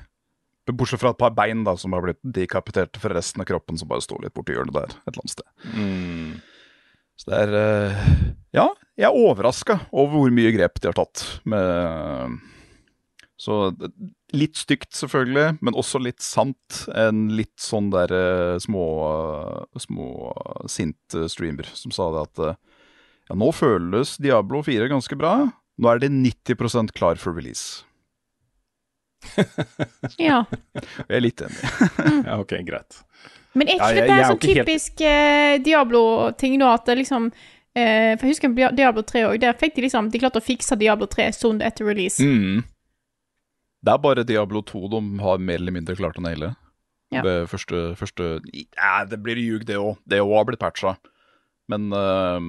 Bortsett 0.67 0.99
fra 1.03 1.11
et 1.15 1.19
par 1.19 1.31
bein 1.35 1.63
da, 1.67 1.77
som 1.79 1.95
har 1.95 2.03
blitt 2.03 2.19
dekapiterte 2.23 2.99
fra 3.03 3.15
resten 3.15 3.43
av 3.43 3.47
kroppen, 3.47 3.79
som 3.79 3.91
bare 3.91 4.03
står 4.03 4.25
litt 4.27 4.35
borti 4.35 4.55
hjørnet 4.55 4.75
der 4.75 4.95
et 4.95 5.11
eller 5.13 5.23
annet 5.23 5.35
sted. 5.35 5.49
Mm. 5.75 6.31
Så 7.17 7.31
det 7.33 7.39
er 7.47 7.55
eh, 7.61 8.05
Ja, 8.57 8.67
jeg 8.97 9.09
er 9.09 9.17
overraska 9.17 9.79
over 9.93 10.21
hvor 10.23 10.35
mye 10.35 10.53
grep 10.55 10.81
de 10.81 10.91
har 10.91 10.97
tatt 10.99 11.23
med 11.49 12.37
Så 13.41 13.59
litt 14.37 14.57
stygt, 14.59 14.91
selvfølgelig, 14.97 15.59
men 15.65 15.77
også 15.79 16.01
litt 16.03 16.21
sant. 16.25 16.81
En 16.97 17.27
litt 17.37 17.55
sånn 17.63 17.91
der 17.93 18.13
eh, 18.17 18.57
små, 18.61 18.85
små 19.81 20.09
sint 20.69 21.17
streamer 21.31 21.69
som 21.77 21.93
sa 21.95 22.09
det 22.15 22.25
at 22.27 22.43
eh, 22.51 22.57
ja, 23.31 23.37
nå 23.39 23.51
føles 23.55 24.17
Diablo 24.23 24.63
4 24.67 24.89
ganske 24.93 25.19
bra. 25.19 25.35
Nå 25.77 25.91
er 25.93 26.01
det 26.03 26.11
90% 26.15 26.93
klar 26.97 27.21
for 27.21 27.37
release. 27.37 27.85
Ja. 30.21 30.45
Jeg 31.09 31.17
er 31.19 31.23
litt 31.25 31.41
enig. 31.43 31.71
Ja, 32.27 32.37
ok, 32.39 32.53
greit. 32.67 33.01
Men 33.57 33.71
er 33.73 33.79
ikke 33.79 33.89
Ja, 33.89 34.01
dette 34.01 34.17
en 34.17 34.31
sånn 34.31 34.43
typisk 34.43 35.01
helt- 35.01 35.09
eh, 35.09 35.59
Diablo-ting 35.65 36.59
nå, 36.61 36.69
at 36.75 36.85
det 36.89 36.99
liksom 37.01 37.31
eh, 37.75 38.17
For 38.17 38.27
jeg 38.27 38.35
husker 38.35 38.55
Diablo 38.77 39.03
3 39.03 39.25
òg. 39.31 39.41
Der 39.41 39.57
fikk 39.57 39.75
de 39.77 39.87
liksom 39.87 40.11
De 40.13 40.21
klarte 40.21 40.41
å 40.43 40.45
fikse 40.45 40.77
Diablo 40.79 41.09
3 41.09 41.31
stund 41.33 41.65
etter 41.65 41.89
release. 41.89 42.21
Mm. 42.21 42.65
Det 43.87 43.93
er 43.93 44.03
bare 44.03 44.25
Diablo 44.27 44.63
2 44.67 44.89
de 44.93 45.01
har 45.23 45.39
mer 45.39 45.61
eller 45.61 45.73
mindre 45.73 45.97
klart 45.97 46.19
å 46.19 46.25
naile. 46.25 46.55
Ja. 47.15 47.23
Det 47.23 47.47
første, 47.49 47.95
første 47.97 48.41
ja, 48.53 49.05
Det 49.07 49.21
blir 49.23 49.39
ljug, 49.39 49.65
det 49.69 49.77
òg. 49.79 49.97
Det 50.07 50.21
òg 50.21 50.35
har 50.35 50.45
blitt 50.49 50.61
patcha. 50.63 50.97
Men 51.71 51.89
uh, 51.93 52.41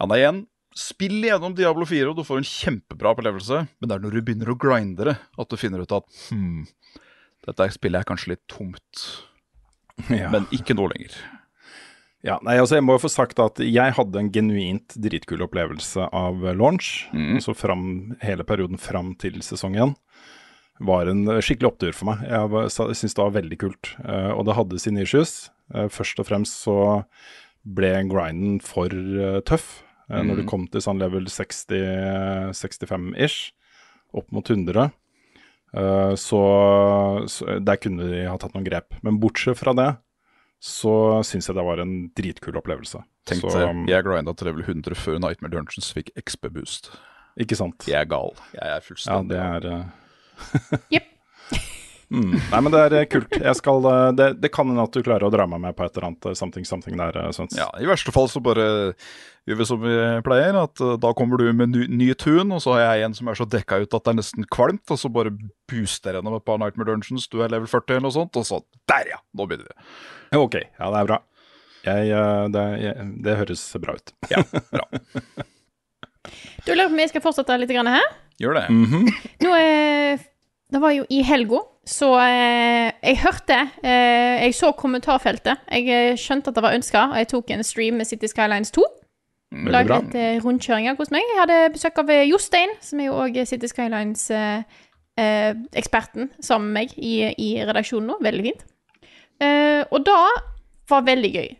Ja, 0.00 0.06
nei, 0.10 0.18
igjen. 0.22 0.46
Spill 0.74 1.20
gjennom 1.22 1.54
Diablo 1.54 1.86
4, 1.86 2.08
og 2.10 2.16
du 2.18 2.24
får 2.26 2.40
en 2.40 2.48
kjempebra 2.48 3.12
opplevelse. 3.14 3.60
Men 3.78 3.88
det 3.90 3.94
er 3.94 4.02
når 4.02 4.16
du 4.16 4.22
begynner 4.26 4.50
å 4.50 4.58
grinde 4.58 5.06
det, 5.06 5.14
at 5.38 5.52
du 5.52 5.56
finner 5.60 5.84
ut 5.84 5.92
at 5.94 6.08
hm, 6.32 6.64
dette 7.46 7.68
spillet 7.76 8.00
er 8.00 8.08
kanskje 8.08 8.32
litt 8.32 8.42
tomt. 8.50 9.04
Ja. 10.10 10.30
Men 10.32 10.46
ikke 10.52 10.74
nå 10.76 10.88
lenger. 10.90 11.12
Ja, 12.24 12.38
nei, 12.42 12.54
altså 12.56 12.74
Jeg 12.78 12.84
må 12.86 12.92
jo 12.96 13.02
få 13.04 13.10
sagt 13.12 13.38
at 13.42 13.58
jeg 13.60 13.92
hadde 13.98 14.18
en 14.18 14.30
genuint 14.32 14.94
dritkul 14.96 15.42
opplevelse 15.44 16.06
av 16.08 16.40
launch. 16.56 17.04
Mm. 17.12 17.36
Så 17.44 17.52
fram, 17.56 18.14
hele 18.24 18.44
perioden 18.48 18.78
fram 18.80 19.12
til 19.20 19.42
sesong 19.44 19.76
én. 19.76 19.92
Var 20.80 21.06
en 21.12 21.26
skikkelig 21.44 21.68
opptur 21.70 21.92
for 21.94 22.04
meg. 22.10 22.18
Jeg, 22.26 22.70
syns 22.98 23.14
det 23.14 23.22
var 23.22 23.36
veldig 23.36 23.58
kult. 23.60 23.92
Eh, 24.02 24.30
og 24.34 24.44
det 24.48 24.56
hadde 24.56 24.80
sine 24.82 25.02
issues. 25.04 25.50
Eh, 25.74 25.86
først 25.92 26.18
og 26.18 26.26
fremst 26.30 26.54
så 26.64 26.76
ble 27.64 27.92
grinden 28.10 28.58
for 28.64 28.86
eh, 28.90 29.40
tøff. 29.46 29.82
Når 30.08 30.36
du 30.36 30.42
Mm. 30.42 30.48
kom 30.50 30.66
til 30.68 30.80
sånn 30.84 30.98
level 31.00 31.24
60-65-ish, 31.32 33.52
opp 34.14 34.28
mot 34.34 34.44
100. 34.50 34.90
Eh, 35.74 36.14
så, 36.20 36.42
så 37.30 37.58
der 37.58 37.80
kunne 37.82 38.08
de 38.10 38.24
ha 38.28 38.36
tatt 38.40 38.54
noen 38.54 38.66
grep. 38.66 38.94
Men 39.06 39.18
bortsett 39.22 39.58
fra 39.58 39.74
det, 39.76 39.90
så 40.64 41.22
syns 41.26 41.50
jeg 41.50 41.58
det 41.58 41.66
var 41.66 41.82
en 41.82 41.96
dritkul 42.16 42.60
opplevelse. 42.60 43.02
Tenk 43.28 43.44
så, 43.44 43.54
det, 43.56 43.72
jeg 43.90 44.06
grinda 44.06 44.34
til 44.36 44.50
level 44.50 44.66
100 44.66 45.00
før 45.00 45.18
Nightmare 45.22 45.56
Dungeons 45.56 45.90
fikk 45.96 46.12
XP-boost. 46.20 46.92
Ikke 47.40 47.58
sant? 47.58 47.88
Jeg 47.90 48.04
er 48.04 48.08
gal. 48.08 48.36
Jeg 48.54 48.78
er 48.78 49.02
Ja, 49.08 49.18
det 49.26 49.40
er 49.40 49.68
uh... 49.72 50.78
Jepp. 50.92 51.13
Mm. 52.14 52.34
Nei, 52.52 52.60
men 52.64 52.72
det 52.74 52.80
er 52.80 52.96
eh, 53.00 53.06
kult. 53.10 53.34
Jeg 53.36 53.58
skal, 53.58 53.86
eh, 53.90 54.08
det, 54.18 54.28
det 54.42 54.50
kan 54.54 54.68
hende 54.70 54.86
at 54.86 54.94
du 54.94 55.02
klarer 55.04 55.26
å 55.28 55.32
dra 55.32 55.46
meg 55.50 55.62
med 55.62 55.76
på 55.76 55.84
et 55.86 55.94
eller 55.94 56.08
annet 56.10 56.28
eh, 56.30 56.36
something 56.38 56.66
something 56.68 56.96
der, 57.00 57.18
Svens. 57.36 57.56
Ja, 57.58 57.68
I 57.80 57.88
verste 57.88 58.14
fall 58.14 58.30
så 58.32 58.42
bare 58.44 58.66
gjør 59.48 59.60
vi 59.60 59.66
som 59.68 59.82
vi 59.82 59.96
pleier. 60.26 60.56
At 60.62 60.80
Da 61.02 61.12
kommer 61.16 61.40
du 61.40 61.48
med 61.52 61.74
ny, 61.74 61.86
ny 61.90 62.10
tune, 62.20 62.48
og 62.56 62.64
så 62.64 62.76
har 62.76 62.84
jeg 62.86 63.08
en 63.08 63.18
som 63.18 63.30
er 63.30 63.40
så 63.40 63.48
dekka 63.48 63.82
ut 63.84 63.98
at 63.98 64.06
det 64.06 64.14
er 64.14 64.20
nesten 64.20 64.48
kvalmt. 64.48 64.84
Og 64.88 65.00
så 65.00 65.12
bare 65.12 65.34
booster 65.70 66.14
jeg 66.14 66.20
gjennom 66.22 66.38
et 66.38 66.46
par 66.48 66.60
Nightmare 66.62 66.92
Dungeons. 66.92 67.28
Du 67.32 67.40
er 67.44 67.52
level 67.52 67.70
40 67.70 67.96
eller 67.98 68.08
noe 68.08 68.16
sånt. 68.16 68.40
Og 68.40 68.48
så 68.48 68.62
der, 68.90 69.14
ja! 69.16 69.22
Nå 69.36 69.48
begynner 69.50 69.70
vi. 69.70 69.94
Ok, 70.40 70.58
ja, 70.62 70.90
det 70.90 71.02
er 71.02 71.10
bra. 71.12 71.22
Jeg, 71.84 72.14
det, 72.54 72.62
jeg, 72.80 73.08
det 73.26 73.40
høres 73.42 73.64
bra 73.82 73.98
ut. 73.98 74.14
Ja, 74.32 74.40
bra. 74.72 74.86
Du 76.64 76.72
lurer 76.72 76.88
på 76.88 76.94
om 76.96 77.02
jeg 77.02 77.10
skal 77.12 77.24
fortsette 77.24 77.56
litt 77.60 77.72
her? 77.76 78.06
Gjør 78.40 78.58
det. 78.58 78.68
Mhm. 78.72 79.10
Nå 79.44 79.54
er 79.58 80.22
Det 80.72 80.80
var 80.80 80.94
jo 80.96 81.04
i 81.12 81.20
helga, 81.22 81.60
så 81.84 82.08
eh, 82.16 82.88
jeg 83.04 83.18
hørte 83.20 83.58
eh, 83.84 84.40
Jeg 84.46 84.54
så 84.56 84.72
kommentarfeltet. 84.72 85.56
Jeg 85.68 85.84
eh, 85.92 86.16
skjønte 86.16 86.48
at 86.50 86.56
det 86.56 86.64
var 86.64 86.76
ønska, 86.76 87.00
og 87.12 87.18
jeg 87.20 87.28
tok 87.28 87.50
en 87.50 87.64
stream 87.64 87.94
med 88.00 88.06
City 88.08 88.26
Skylines 88.30 88.70
2. 88.74 88.84
Laget 89.54 89.86
bra. 89.88 89.98
litt 90.00 90.14
eh, 90.18 90.44
rundkjøringer 90.44 90.94
hos 90.98 91.10
meg. 91.14 91.22
Jeg 91.28 91.40
hadde 91.42 91.72
besøk 91.74 91.98
av 92.02 92.08
eh, 92.10 92.28
Jostein, 92.28 92.70
som 92.82 93.00
er 93.00 93.06
jo 93.10 93.14
òg 93.22 93.34
City 93.46 93.66
Skylines-eksperten, 93.70 96.22
sammen 96.40 96.68
med 96.72 96.80
meg 96.80 96.88
i, 96.96 97.34
i 97.38 97.62
redaksjonen 97.62 98.06
nå. 98.10 98.14
Veldig 98.24 98.44
fint. 98.48 98.62
Eh, 99.44 99.82
og 99.90 100.00
da 100.08 100.20
var 100.90 101.02
veldig 101.06 101.32
gøy. 101.36 101.50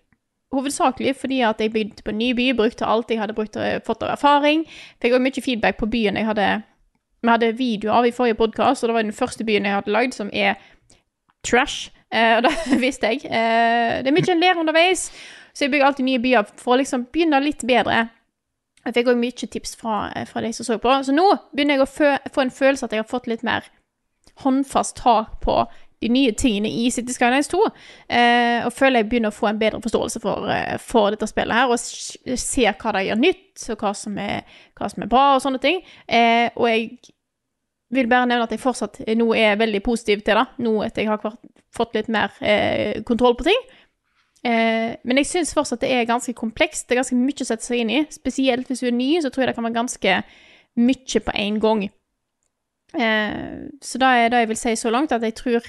Hovedsakelig 0.55 1.13
fordi 1.19 1.39
at 1.47 1.61
jeg 1.61 1.73
begynte 1.75 2.03
på 2.07 2.11
en 2.15 2.21
ny 2.21 2.31
by, 2.39 2.47
brukte 2.57 2.87
alt 2.87 3.11
jeg 3.11 3.21
hadde 3.21 3.37
brukt, 3.37 3.57
fått 3.87 4.03
av 4.07 4.11
erfaring. 4.15 4.59
Fikk 5.03 5.13
også 5.17 5.27
mye 5.27 5.43
feedback 5.43 5.77
på 5.81 5.91
byen 5.91 6.17
jeg 6.19 6.29
hadde 6.31 6.49
Vi 7.25 7.31
hadde 7.31 7.53
video 7.57 7.93
av 7.97 8.05
i 8.07 8.13
forrige 8.13 8.37
podkast, 8.37 8.85
og 8.85 8.89
det 8.89 8.95
var 8.95 9.03
den 9.07 9.17
første 9.17 9.45
byen 9.49 9.65
jeg 9.65 9.79
hadde 9.79 9.93
lagd, 9.93 10.13
som 10.13 10.29
er 10.33 10.59
trash. 11.47 11.89
Eh, 12.13 12.37
og 12.37 12.45
det 12.71 12.81
visste 12.83 13.15
jeg. 13.15 13.25
Eh, 13.25 14.03
det 14.05 14.11
er 14.11 14.17
mye 14.17 14.33
en 14.35 14.43
ler 14.43 14.61
underveis, 14.61 15.07
så 15.55 15.65
jeg 15.65 15.73
bygger 15.73 15.87
alltid 15.87 16.05
nye 16.05 16.21
byer 16.21 16.51
for 16.61 16.75
å 16.75 16.83
liksom 16.83 17.07
begynne 17.15 17.41
litt 17.41 17.65
bedre. 17.65 18.11
Jeg 18.85 18.99
fikk 18.99 19.09
òg 19.15 19.23
mye 19.23 19.49
tips 19.49 19.73
fra, 19.81 20.03
fra 20.29 20.45
de 20.45 20.53
som 20.53 20.69
så 20.69 20.77
på. 20.77 20.99
Så 21.07 21.17
nå 21.17 21.25
begynner 21.55 21.79
jeg 21.79 21.87
å 21.87 22.13
få 22.35 22.45
en 22.45 22.53
følelse 22.53 22.85
at 22.85 22.93
jeg 22.93 23.01
har 23.01 23.09
fått 23.09 23.31
litt 23.33 23.47
mer 23.47 23.65
håndfast 24.45 24.99
tak 25.01 25.41
på 25.41 25.63
de 26.05 26.11
nye 26.13 26.35
tingene 26.37 26.69
i 26.69 26.91
City 26.93 27.15
Skylines 27.17 27.49
2. 27.49 27.63
Eh, 28.13 28.61
og 28.67 28.75
føler 28.77 29.01
jeg 29.01 29.09
begynner 29.09 29.33
å 29.33 29.37
få 29.39 29.49
en 29.49 29.61
bedre 29.63 29.81
forståelse 29.81 30.21
for, 30.21 30.51
eh, 30.53 30.77
for 30.79 31.15
dette 31.15 31.29
spillet 31.31 31.57
her, 31.57 31.71
og 31.73 31.79
ser 31.81 32.77
hva 32.77 32.93
de 32.93 33.07
gjør 33.07 33.21
nytt, 33.23 33.71
og 33.71 33.79
hva 33.79 33.95
som 33.97 34.19
er, 34.19 34.43
hva 34.77 34.91
som 34.91 35.03
er 35.03 35.13
bra, 35.15 35.25
og 35.35 35.41
sånne 35.41 35.63
ting. 35.63 35.81
Eh, 36.09 36.51
og 36.57 36.69
jeg 36.69 37.14
vil 37.93 38.09
bare 38.11 38.27
nevne 38.27 38.47
at 38.47 38.53
jeg 38.55 38.63
fortsatt 38.63 39.03
nå 39.19 39.27
er 39.37 39.59
veldig 39.61 39.83
positiv 39.85 40.25
til 40.25 40.39
det, 40.41 40.47
nå 40.65 40.79
etter 40.87 41.05
jeg 41.05 41.13
har 41.13 41.37
fått 41.75 41.97
litt 41.97 42.11
mer 42.13 42.33
eh, 42.41 43.03
kontroll 43.07 43.37
på 43.39 43.47
ting. 43.49 43.61
Eh, 44.45 44.93
men 45.01 45.21
jeg 45.21 45.31
syns 45.31 45.55
fortsatt 45.57 45.83
det 45.85 45.93
er 45.95 46.09
ganske 46.09 46.35
komplekst. 46.37 46.87
Det 46.87 46.95
er 46.95 47.03
ganske 47.03 47.19
mye 47.19 47.45
å 47.45 47.49
sette 47.49 47.67
seg 47.67 47.83
inn 47.83 47.93
i. 47.93 48.01
Spesielt 48.13 48.69
hvis 48.69 48.85
du 48.85 48.89
er 48.91 48.97
ny, 48.97 49.11
så 49.25 49.33
tror 49.33 49.45
jeg 49.45 49.53
det 49.53 49.59
kan 49.59 49.69
være 49.69 49.79
ganske 49.81 50.17
mye 50.85 51.23
på 51.27 51.37
én 51.41 51.61
gang. 51.63 51.87
Eh, 52.95 53.53
så 53.83 54.01
da 54.03 54.15
er 54.21 54.33
det 54.33 54.45
jeg 54.45 54.53
vil 54.53 54.61
si 54.61 54.75
så 54.79 54.93
langt, 54.95 55.13
at 55.13 55.25
jeg 55.25 55.35
tror 55.35 55.61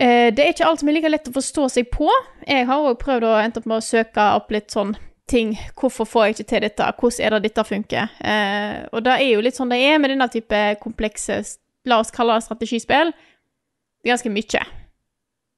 eh, 0.00 0.30
Det 0.34 0.42
er 0.42 0.50
ikke 0.50 0.66
alt 0.66 0.80
som 0.82 0.88
er 0.90 0.96
like 0.96 1.12
lett 1.12 1.28
å 1.30 1.36
forstå 1.36 1.68
seg 1.76 1.90
på. 1.92 2.08
Jeg 2.48 2.66
har 2.70 2.88
òg 2.88 2.98
prøvd 3.02 3.28
å 3.28 3.36
endte 3.42 3.62
opp 3.62 3.68
med 3.70 3.82
å 3.82 3.88
søke 3.92 4.30
opp 4.38 4.50
litt 4.54 4.74
sånn 4.74 4.96
ting. 5.30 5.54
Hvorfor 5.78 6.04
får 6.08 6.24
jeg 6.24 6.34
ikke 6.34 6.48
til 6.50 6.64
dette? 6.66 6.88
Hvordan 7.00 7.26
er 7.26 7.34
det 7.36 7.42
dette 7.48 7.64
funker? 7.64 8.16
Eh, 8.20 8.80
og 8.92 9.04
det 9.06 9.14
er 9.18 9.30
jo 9.32 9.44
litt 9.44 9.56
sånn 9.58 9.72
det 9.72 9.80
er 9.82 10.00
med 10.02 10.12
denne 10.12 10.28
type 10.32 10.62
komplekse, 10.82 11.40
la 11.88 12.00
oss 12.02 12.12
kalle 12.14 12.36
det 12.38 12.46
strategispill. 12.46 13.12
Det 13.14 14.10
er 14.10 14.14
ganske 14.16 14.32
mye. 14.32 14.64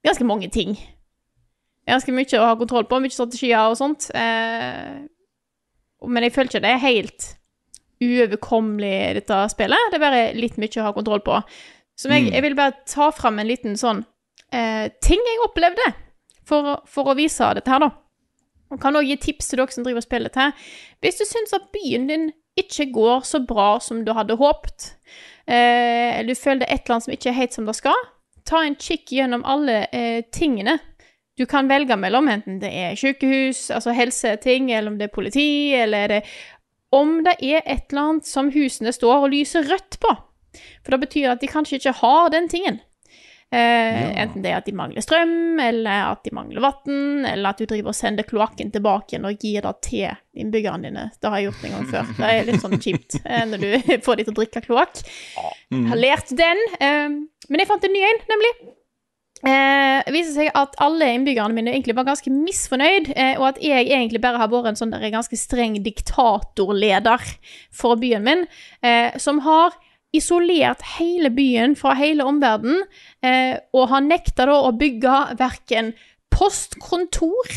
Ganske 0.07 0.27
mange 0.27 0.49
ting. 0.53 0.77
ganske 1.87 2.11
mye 2.11 2.39
å 2.39 2.47
ha 2.49 2.55
kontroll 2.59 2.83
på, 2.87 2.99
mye 2.99 3.15
strategier 3.15 3.69
og 3.71 3.77
sånt. 3.79 4.09
Eh, 4.15 5.05
men 6.07 6.23
jeg 6.23 6.33
føler 6.35 6.51
ikke 6.51 6.63
det 6.65 6.73
er 6.73 6.83
helt 6.83 7.27
uoverkommelig, 8.03 9.15
dette 9.17 9.37
spillet. 9.49 9.91
Det 9.91 9.97
er 9.97 10.03
bare 10.03 10.25
litt 10.37 10.59
mye 10.61 10.81
å 10.81 10.87
ha 10.89 10.93
kontroll 10.95 11.23
på. 11.25 11.39
Så 11.97 12.11
jeg, 12.13 12.27
jeg 12.29 12.43
vil 12.45 12.55
bare 12.59 12.75
ta 12.85 13.07
fram 13.15 13.39
en 13.41 13.47
liten 13.49 13.79
sånn 13.79 14.03
eh, 14.53 14.91
ting 15.01 15.23
jeg 15.23 15.45
opplevde, 15.47 15.87
for, 16.47 16.83
for 16.87 17.09
å 17.11 17.15
vise 17.17 17.47
dette 17.57 17.71
her, 17.71 17.81
da. 17.83 17.89
Og 18.71 18.81
kan 18.81 18.95
også 18.95 19.07
gi 19.07 19.15
tips 19.27 19.47
til 19.47 19.61
dere 19.61 19.71
som 19.71 19.85
driver 19.85 20.01
og 20.01 20.07
spiller 20.07 20.35
her. 20.35 20.67
Hvis 21.01 21.21
du 21.21 21.25
syns 21.27 21.55
at 21.55 21.69
byen 21.73 22.07
din 22.09 22.29
ikke 22.57 22.89
går 22.91 23.23
så 23.27 23.39
bra 23.47 23.77
som 23.79 24.03
du 24.05 24.13
hadde 24.17 24.35
håpet, 24.35 24.93
eh, 25.47 26.19
eller 26.19 26.33
du 26.33 26.39
føler 26.39 26.65
det 26.65 26.69
er 26.69 26.75
et 26.75 26.85
eller 26.85 26.97
annet 26.97 27.07
som 27.07 27.15
ikke 27.15 27.29
er 27.29 27.39
helt 27.39 27.53
som 27.53 27.69
det 27.69 27.77
skal, 27.77 28.05
ta 28.47 28.63
en 28.63 28.75
kikk 28.79 29.11
gjennom 29.13 29.45
alle 29.45 29.85
eh, 29.93 30.23
tingene 30.33 30.79
du 31.37 31.45
kan 31.45 31.69
velge 31.69 31.95
mellom, 31.97 32.27
enten 32.33 32.57
det 32.61 32.69
er 32.73 32.95
sykehus, 32.97 33.67
altså 33.69 33.93
helseting, 33.93 34.71
eller 34.73 34.91
om 34.91 34.97
det 34.97 35.09
er 35.09 35.13
politi, 35.13 35.49
eller 35.77 35.97
er 35.97 36.07
det 36.07 36.21
Om 36.91 37.23
det 37.23 37.33
er 37.43 37.61
et 37.67 37.91
eller 37.91 38.01
annet 38.01 38.25
som 38.25 38.49
husene 38.51 38.93
står 38.95 39.25
og 39.25 39.29
lyser 39.29 39.67
rødt 39.67 39.97
på. 39.99 40.13
For 40.85 40.95
det 40.95 40.99
betyr 40.99 41.33
at 41.33 41.41
de 41.41 41.49
kanskje 41.51 41.75
ikke 41.75 41.91
har 41.99 42.29
den 42.31 42.47
tingen. 42.49 42.79
Eh, 43.47 44.07
Enten 44.19 44.43
det 44.43 44.51
er 44.51 44.57
at 44.59 44.65
de 44.67 44.73
mangler 44.75 45.03
strøm, 45.05 45.59
eller 45.63 46.09
at 46.11 46.25
de 46.27 46.33
mangler 46.35 46.63
vann, 46.65 47.25
eller 47.29 47.53
at 47.53 47.61
du 47.61 47.67
driver 47.69 47.93
og 47.93 47.95
sender 47.95 48.27
kloakken 48.27 48.73
tilbake 48.73 49.13
igjen 49.15 49.27
og 49.29 49.39
gir 49.39 49.63
det 49.63 49.75
til 49.87 50.09
innbyggerne 50.37 50.89
dine. 50.89 51.05
Det 51.15 51.31
har 51.31 51.39
jeg 51.39 51.47
gjort 51.47 51.63
en 51.69 51.77
gang 51.77 51.85
før. 51.93 52.09
Det 52.17 52.31
er 52.33 52.49
litt 52.49 52.63
sånn 52.65 52.81
kjipt 52.83 53.19
eh, 53.23 53.45
når 53.47 53.63
du 53.63 53.69
får 54.05 54.19
de 54.19 54.27
til 54.27 54.35
å 54.35 54.39
drikke 54.41 54.65
kloakk. 54.67 54.99
Jeg 55.71 55.85
har 55.93 56.01
lært 56.01 56.35
den. 56.35 56.65
Eh, 56.81 57.07
men 57.47 57.63
jeg 57.63 57.69
fant 57.71 57.87
en 57.87 57.95
ny 57.95 58.03
en, 58.09 58.25
nemlig. 58.33 58.53
Eh, 59.45 59.99
det 60.03 60.11
viser 60.15 60.33
seg 60.33 60.47
at 60.57 60.75
alle 60.81 61.07
innbyggerne 61.13 61.53
mine 61.55 61.71
egentlig 61.71 61.95
var 61.95 62.07
ganske 62.07 62.31
misfornøyd, 62.33 63.11
eh, 63.13 63.35
og 63.37 63.51
at 63.53 63.59
jeg 63.63 63.85
egentlig 63.87 64.19
bare 64.23 64.41
har 64.41 64.49
vært 64.51 64.71
en 64.73 64.79
sånn 64.79 64.95
ganske 65.13 65.37
streng 65.39 65.77
diktatorleder 65.85 67.23
for 67.71 67.99
byen 68.01 68.25
min, 68.25 68.47
eh, 68.81 69.13
som 69.21 69.39
har 69.45 69.77
isolert 70.15 70.83
hele 70.97 71.29
byen 71.35 71.75
fra 71.75 71.93
hele 71.97 72.25
omverdenen, 72.27 72.83
eh, 73.23 73.57
og 73.75 73.89
har 73.91 74.05
nekta 74.05 74.47
da 74.49 74.59
å 74.67 74.75
bygge 74.77 75.15
verken 75.39 75.93
postkontor, 76.33 77.47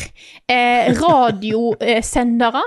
eh, 0.51 0.91
radiosendere, 1.01 2.63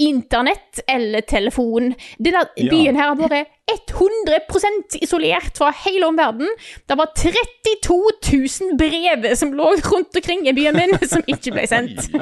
internett 0.00 0.80
eller 0.88 1.20
telefon. 1.28 1.90
Denne 2.16 2.46
byen 2.56 2.96
her 2.96 3.12
har 3.12 3.18
vært 3.20 3.92
100% 3.92 4.96
isolert 5.04 5.60
fra 5.60 5.68
hele 5.84 6.08
omverdenen. 6.08 6.48
Det 6.88 6.96
var 6.96 7.12
32 7.12 7.98
000 8.24 8.80
brev 8.80 9.28
som 9.36 9.52
lå 9.52 9.74
rundt 9.76 10.16
omkring 10.16 10.48
i 10.48 10.56
byen 10.56 10.78
min, 10.78 10.96
som 11.04 11.20
ikke 11.28 11.52
ble 11.52 11.66
sendt. 11.68 12.08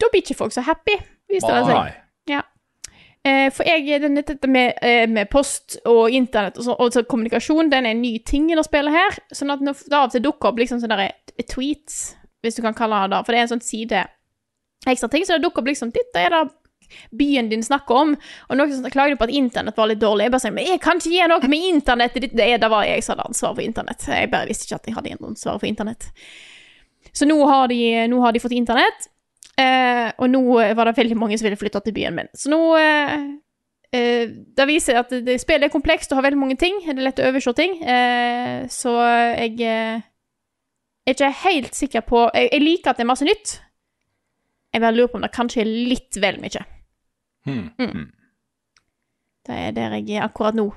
da 0.00 0.08
blir 0.12 0.22
ikke 0.22 0.38
folk 0.38 0.54
så 0.54 0.62
happy, 0.64 0.94
viser 1.32 1.58
det 1.58 1.66
seg. 1.72 1.98
Eh, 3.20 3.50
for 3.52 3.68
jeg, 3.68 4.00
den, 4.00 4.16
dette 4.16 4.48
med, 4.48 4.78
eh, 4.80 5.04
med 5.08 5.28
post 5.28 5.76
og 5.84 6.08
internett 6.16 6.56
og, 6.56 6.64
så, 6.64 6.76
og 6.80 6.94
så 6.94 7.02
kommunikasjon, 7.04 7.68
den 7.68 7.84
er 7.84 7.92
en 7.92 8.00
ny 8.00 8.14
ting 8.24 8.46
i 8.48 8.56
det 8.56 8.64
spillet 8.64 8.96
her. 8.96 9.18
Sånn 9.36 9.52
at 9.52 9.60
det 9.60 9.74
av 9.92 10.06
og 10.06 10.14
til 10.14 10.24
dukker 10.24 10.52
opp 10.52 10.62
liksom 10.62 10.80
sånne 10.80 11.10
eh, 11.10 11.44
tweets, 11.50 11.98
hvis 12.40 12.56
du 12.56 12.62
kan 12.64 12.76
kalle 12.76 13.02
det 13.04 13.12
det, 13.12 13.26
for 13.26 13.36
det 13.36 13.42
er 13.42 13.48
en 13.48 13.52
sånn 13.52 13.66
side 13.66 14.06
ekstra 14.88 15.10
ting, 15.12 15.26
så 15.28 15.36
det 15.36 15.44
dukker 15.44 15.60
opp 15.60 15.68
liksom 15.68 15.92
Dette 15.92 16.24
er 16.24 16.32
det 16.32 16.46
byen 17.14 17.50
din 17.50 17.62
snakker 17.62 17.94
om, 17.94 18.16
og 18.48 18.56
noen 18.58 18.72
som 18.72 18.88
klager 18.90 19.18
på 19.20 19.28
at 19.28 19.36
internett 19.36 19.76
var 19.78 19.90
litt 19.92 20.00
dårlig. 20.00 20.26
Jeg 20.26 20.34
bare 20.34 20.42
sier, 20.42 20.56
men 20.56 20.66
jeg 20.66 20.80
kan 20.82 20.98
ikke 20.98 21.12
gi 21.12 21.28
noe 21.30 21.52
med 21.52 21.66
internett. 21.68 22.16
Det, 22.16 22.32
det, 22.32 22.48
det 22.64 22.70
var 22.72 22.88
jeg 22.88 23.04
som 23.04 23.14
hadde 23.14 23.28
ansvar 23.28 23.52
for 23.54 23.66
internett. 23.66 24.08
Jeg 24.10 24.32
bare 24.32 24.48
visste 24.48 24.66
ikke 24.66 24.80
at 24.80 24.88
jeg 24.88 24.96
hadde 24.96 25.14
ansvar 25.20 25.60
for 25.60 25.70
internett. 25.70 26.08
Så 27.12 27.28
nå 27.28 27.36
har 27.46 27.70
de, 27.70 27.80
nå 28.10 28.18
har 28.24 28.34
de 28.34 28.42
fått 28.42 28.56
internett, 28.56 29.06
eh, 29.58 30.10
og 30.18 30.30
nå 30.30 30.42
var 30.76 30.84
det 30.90 30.96
veldig 30.96 31.16
mange 31.18 31.38
som 31.38 31.46
ville 31.48 31.58
flytte 31.60 31.80
til 31.84 31.94
byen 31.96 32.14
min. 32.16 32.28
Så 32.34 32.50
nå 32.52 32.60
eh, 32.78 33.16
eh, 33.96 34.28
Det 34.56 34.66
viser 34.68 35.00
at 35.00 35.10
det, 35.10 35.24
det, 35.26 35.40
spillet 35.40 35.68
er 35.68 35.72
komplekst 35.74 36.12
og 36.12 36.20
har 36.20 36.28
veldig 36.28 36.38
mange 36.40 36.56
ting. 36.60 36.78
Det 36.84 36.94
er 36.96 37.02
lett 37.08 37.22
å 37.22 37.28
overse 37.30 37.54
ting. 37.58 37.80
Eh, 37.82 38.68
så 38.70 38.94
jeg 39.34 39.56
eh, 39.66 40.02
er 41.06 41.16
ikke 41.16 41.32
helt 41.44 41.74
sikker 41.74 42.06
på 42.06 42.28
jeg, 42.34 42.50
jeg 42.52 42.62
liker 42.62 42.92
at 42.92 43.00
det 43.00 43.06
er 43.06 43.12
masse 43.12 43.26
nytt. 43.26 43.56
Jeg 44.70 44.84
bare 44.84 44.94
lurer 44.94 45.10
på 45.10 45.18
om 45.18 45.26
det 45.26 45.32
kanskje 45.34 45.64
er 45.64 45.70
litt 45.90 46.20
vel 46.22 46.38
mye. 46.42 46.62
Hmm. 47.48 47.70
Mm. 47.80 48.08
Det 49.48 49.56
er 49.56 49.72
der 49.74 49.96
jeg 49.98 50.20
er 50.20 50.26
akkurat 50.28 50.54
nå. 50.54 50.68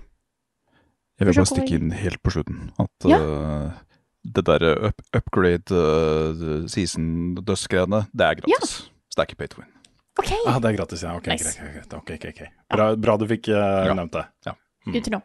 Jeg 1.19 1.27
vil 1.27 1.35
bare 1.37 1.45
stikke 1.45 1.75
inn 1.77 1.91
helt 1.93 2.21
på 2.25 2.31
slutten 2.33 2.71
at 2.81 3.05
Ja. 3.09 3.19
eh, 3.19 3.81
det 4.23 4.45
derre 4.47 4.73
up 4.89 5.01
upgrade 5.13 5.71
uh, 5.75 6.65
season 6.71 7.35
dust-greiene, 7.43 8.05
det 8.13 8.25
er 8.29 8.39
gratis. 8.41 8.75
Så 9.11 9.17
det 9.19 9.23
er 9.25 9.29
ikke 9.31 9.39
pay 9.43 9.47
to 9.51 9.61
win. 9.61 9.69
OK, 10.21 10.31
Ah, 10.47 10.59
det 10.61 10.69
er 10.71 10.77
gratis, 10.77 11.03
ja. 11.03 11.15
Ok, 11.17 11.27
Nice. 11.27 11.57
greit, 11.59 11.93
okay, 11.93 12.15
okay, 12.15 12.29
Ok, 12.29 12.41
ok, 12.41 12.41
ok. 12.47 12.75
Bra, 12.77 12.95
bra 12.95 13.17
du 13.17 13.27
fikk 13.27 13.49
uh, 13.49 13.85
Ja. 13.89 13.93
nevnt 13.97 14.13
det. 14.13 14.25
good 14.85 15.03
to 15.03 15.09
know. 15.09 15.21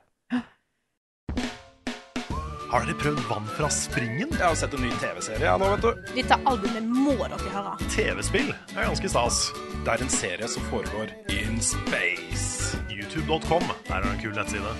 Har 2.68 2.84
dere 2.84 2.98
prøvd 3.00 3.20
vann 3.30 3.46
fra 3.56 3.68
springen? 3.72 4.28
Jeg 4.34 4.44
har 4.44 4.54
sett 4.60 4.74
en 4.76 4.82
ny 4.84 4.90
TV-serie 5.00 5.40
ja, 5.46 5.54
nå, 5.56 5.70
vet 5.72 5.86
du. 5.86 6.02
Dette 6.18 6.36
albumet 6.44 6.84
må 6.84 7.14
dere 7.22 7.52
høre. 7.54 7.72
TV-spill 7.94 8.50
er 8.52 8.82
ganske 8.84 9.08
stas. 9.08 9.38
Det 9.86 9.94
er 9.94 10.04
en 10.04 10.12
serie 10.12 10.48
som 10.52 10.66
foregår 10.68 11.14
in 11.32 11.56
space. 11.64 12.76
YouTube.com, 12.92 13.64
der 13.88 14.02
er 14.02 14.10
en 14.12 14.20
kul 14.20 14.36
nettside. 14.36 14.74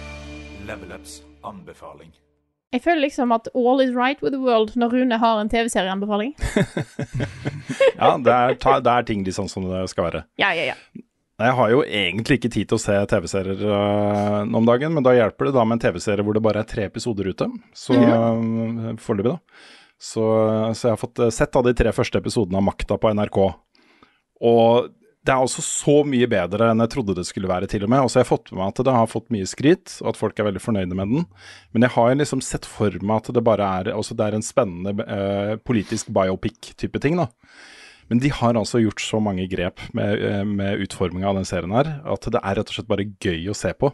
Level 0.68 0.92
Ups 0.98 1.22
anbefaling. 1.48 2.12
Jeg 2.68 2.82
føler 2.84 3.06
liksom 3.06 3.32
at 3.32 3.48
all 3.56 3.80
is 3.80 3.94
right 3.96 4.20
with 4.20 4.34
the 4.34 4.40
world 4.42 4.74
når 4.76 4.92
Rune 4.92 5.18
har 5.18 5.40
en 5.40 5.48
TV-serieanbefaling. 5.48 6.34
Ja, 7.98 8.16
det 8.20 8.32
er, 8.32 8.56
ta, 8.60 8.78
det 8.84 8.92
er 8.92 9.06
ting 9.08 9.24
de 9.26 9.32
sånn 9.34 9.48
som 9.50 9.64
det 9.66 9.86
skal 9.90 10.08
være. 10.08 10.24
Ja, 10.40 10.52
ja, 10.54 10.72
ja. 10.72 11.04
Jeg 11.38 11.54
har 11.54 11.70
jo 11.70 11.80
egentlig 11.86 12.40
ikke 12.40 12.50
tid 12.50 12.68
til 12.68 12.76
å 12.76 12.82
se 12.82 12.94
TV-serier 13.10 13.60
uh, 13.62 14.42
om 14.42 14.66
dagen, 14.66 14.90
men 14.94 15.06
da 15.06 15.14
hjelper 15.14 15.48
det 15.48 15.54
da 15.54 15.64
med 15.64 15.78
en 15.78 15.82
TV-serie 15.84 16.26
hvor 16.26 16.34
det 16.34 16.42
bare 16.42 16.64
er 16.64 16.68
tre 16.68 16.88
episoder 16.90 17.30
ute. 17.30 17.46
Så 17.78 17.94
øh, 17.94 18.96
foreløpig, 18.98 19.36
da. 19.36 19.68
Så, 19.98 20.24
så 20.74 20.88
jeg 20.88 20.96
har 20.96 21.00
fått 21.00 21.22
sett 21.34 21.58
av 21.58 21.66
de 21.66 21.74
tre 21.78 21.92
første 21.94 22.18
episodene 22.18 22.58
av 22.58 22.66
Makta 22.66 22.98
på 22.98 23.12
NRK. 23.14 23.38
Og 24.50 24.90
det 25.28 25.34
er 25.34 25.42
altså 25.44 25.60
så 25.60 25.98
mye 26.08 26.24
bedre 26.30 26.70
enn 26.72 26.80
jeg 26.80 26.92
trodde 26.94 27.14
det 27.18 27.26
skulle 27.28 27.50
være, 27.50 27.68
til 27.68 27.82
og 27.84 27.90
med. 27.92 28.00
Og 28.00 28.08
så 28.08 28.18
har 28.18 28.24
jeg 28.24 28.30
fått 28.30 28.52
med 28.52 28.62
meg 28.62 28.70
at 28.72 28.80
det 28.88 28.94
har 28.96 29.10
fått 29.12 29.26
mye 29.34 29.48
skryt, 29.50 29.98
og 30.00 30.14
at 30.14 30.20
folk 30.20 30.38
er 30.40 30.48
veldig 30.48 30.62
fornøyde 30.64 30.96
med 30.96 31.12
den. 31.12 31.26
Men 31.76 31.84
jeg 31.84 31.92
har 31.98 32.14
liksom 32.16 32.40
sett 32.44 32.64
for 32.68 32.96
meg 33.02 33.18
at 33.20 33.28
det 33.36 33.44
bare 33.44 33.66
er, 33.82 33.90
altså 33.92 34.16
det 34.16 34.24
er 34.24 34.38
en 34.38 34.46
spennende 34.46 35.04
øh, 35.04 35.58
politisk 35.68 36.08
biopic-type 36.16 37.02
ting, 37.04 37.20
da. 37.20 37.28
Men 38.08 38.22
de 38.24 38.30
har 38.32 38.56
altså 38.56 38.80
gjort 38.80 39.04
så 39.04 39.20
mange 39.20 39.44
grep 39.52 39.82
med, 39.92 40.22
eh, 40.24 40.44
med 40.48 40.80
utforminga 40.86 41.28
av 41.28 41.36
den 41.42 41.48
serien 41.48 41.76
her, 41.76 41.98
at 42.08 42.24
det 42.32 42.40
er 42.40 42.56
rett 42.56 42.72
og 42.72 42.78
slett 42.78 42.88
bare 42.88 43.10
gøy 43.20 43.50
å 43.52 43.56
se 43.58 43.74
på. 43.76 43.92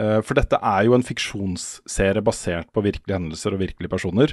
Eh, 0.00 0.20
For 0.24 0.32
dette 0.40 0.56
er 0.64 0.86
jo 0.88 0.96
en 0.96 1.04
fiksjonsserie 1.04 2.24
basert 2.24 2.72
på 2.72 2.82
virkelige 2.88 3.18
hendelser 3.20 3.52
og 3.52 3.60
virkelige 3.60 3.92
personer. 3.92 4.32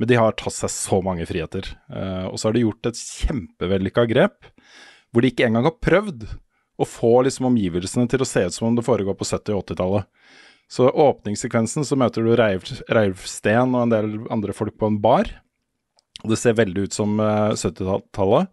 Men 0.00 0.08
de 0.08 0.16
har 0.16 0.32
tatt 0.40 0.56
seg 0.56 0.72
så 0.72 1.02
mange 1.04 1.28
friheter. 1.28 1.68
Eh, 1.92 2.26
Og 2.32 2.40
så 2.40 2.48
har 2.48 2.56
de 2.56 2.64
gjort 2.64 2.88
et 2.88 2.96
kjempevellykka 2.96 4.08
grep, 4.08 4.48
hvor 5.16 5.24
de 5.24 5.30
ikke 5.32 5.46
engang 5.48 5.64
har 5.64 5.78
prøvd 5.80 6.26
å 6.76 6.84
få 6.84 7.22
liksom 7.24 7.46
omgivelsene 7.48 8.04
til 8.12 8.20
å 8.20 8.28
se 8.28 8.42
ut 8.44 8.52
som 8.52 8.66
om 8.68 8.74
det 8.76 8.84
foregår 8.84 9.16
på 9.16 9.24
70- 9.24 9.54
og 9.56 9.62
80-tallet. 9.64 10.04
Så 10.68 10.90
åpningssekvensen 10.92 11.86
så 11.88 11.96
møter 11.96 12.26
du 12.26 12.34
Reiv 12.36 13.22
Steen 13.24 13.72
og 13.72 13.86
en 13.86 13.94
del 13.94 14.10
andre 14.34 14.52
folk 14.52 14.76
på 14.76 14.90
en 14.90 14.98
bar. 15.00 15.30
Og 16.24 16.32
det 16.32 16.38
ser 16.40 16.56
veldig 16.58 16.84
ut 16.88 16.96
som 16.96 17.16
eh, 17.22 17.54
70-tallet. 17.56 18.50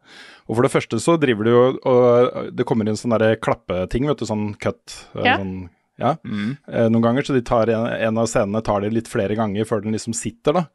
Og 0.47 0.55
for 0.55 0.63
det 0.63 0.71
første 0.71 0.99
så 1.03 1.17
driver 1.19 1.47
du 1.47 1.51
jo 1.51 1.61
og 1.89 2.49
Det 2.55 2.65
kommer 2.67 2.87
inn 2.87 2.99
sånn 2.99 3.15
derre 3.15 3.37
klappeting, 3.39 4.07
vet 4.11 4.19
du, 4.23 4.25
sånn 4.29 4.53
cut. 4.61 4.83
eh, 5.17 5.25
Ja. 5.27 5.37
Sånn, 5.41 5.69
ja. 6.01 6.15
Eh, 6.23 6.89
noen 6.89 7.03
ganger, 7.05 7.25
så 7.27 7.35
de 7.35 7.43
tar 7.45 7.69
en, 7.69 7.85
en 7.85 8.17
av 8.17 8.27
scenene 8.29 8.63
tar 8.65 8.81
de 8.81 8.89
litt 8.93 9.09
flere 9.11 9.37
ganger 9.37 9.67
før 9.69 9.83
den 9.83 9.93
liksom 9.95 10.15
sitter, 10.17 10.57
da. 10.57 10.65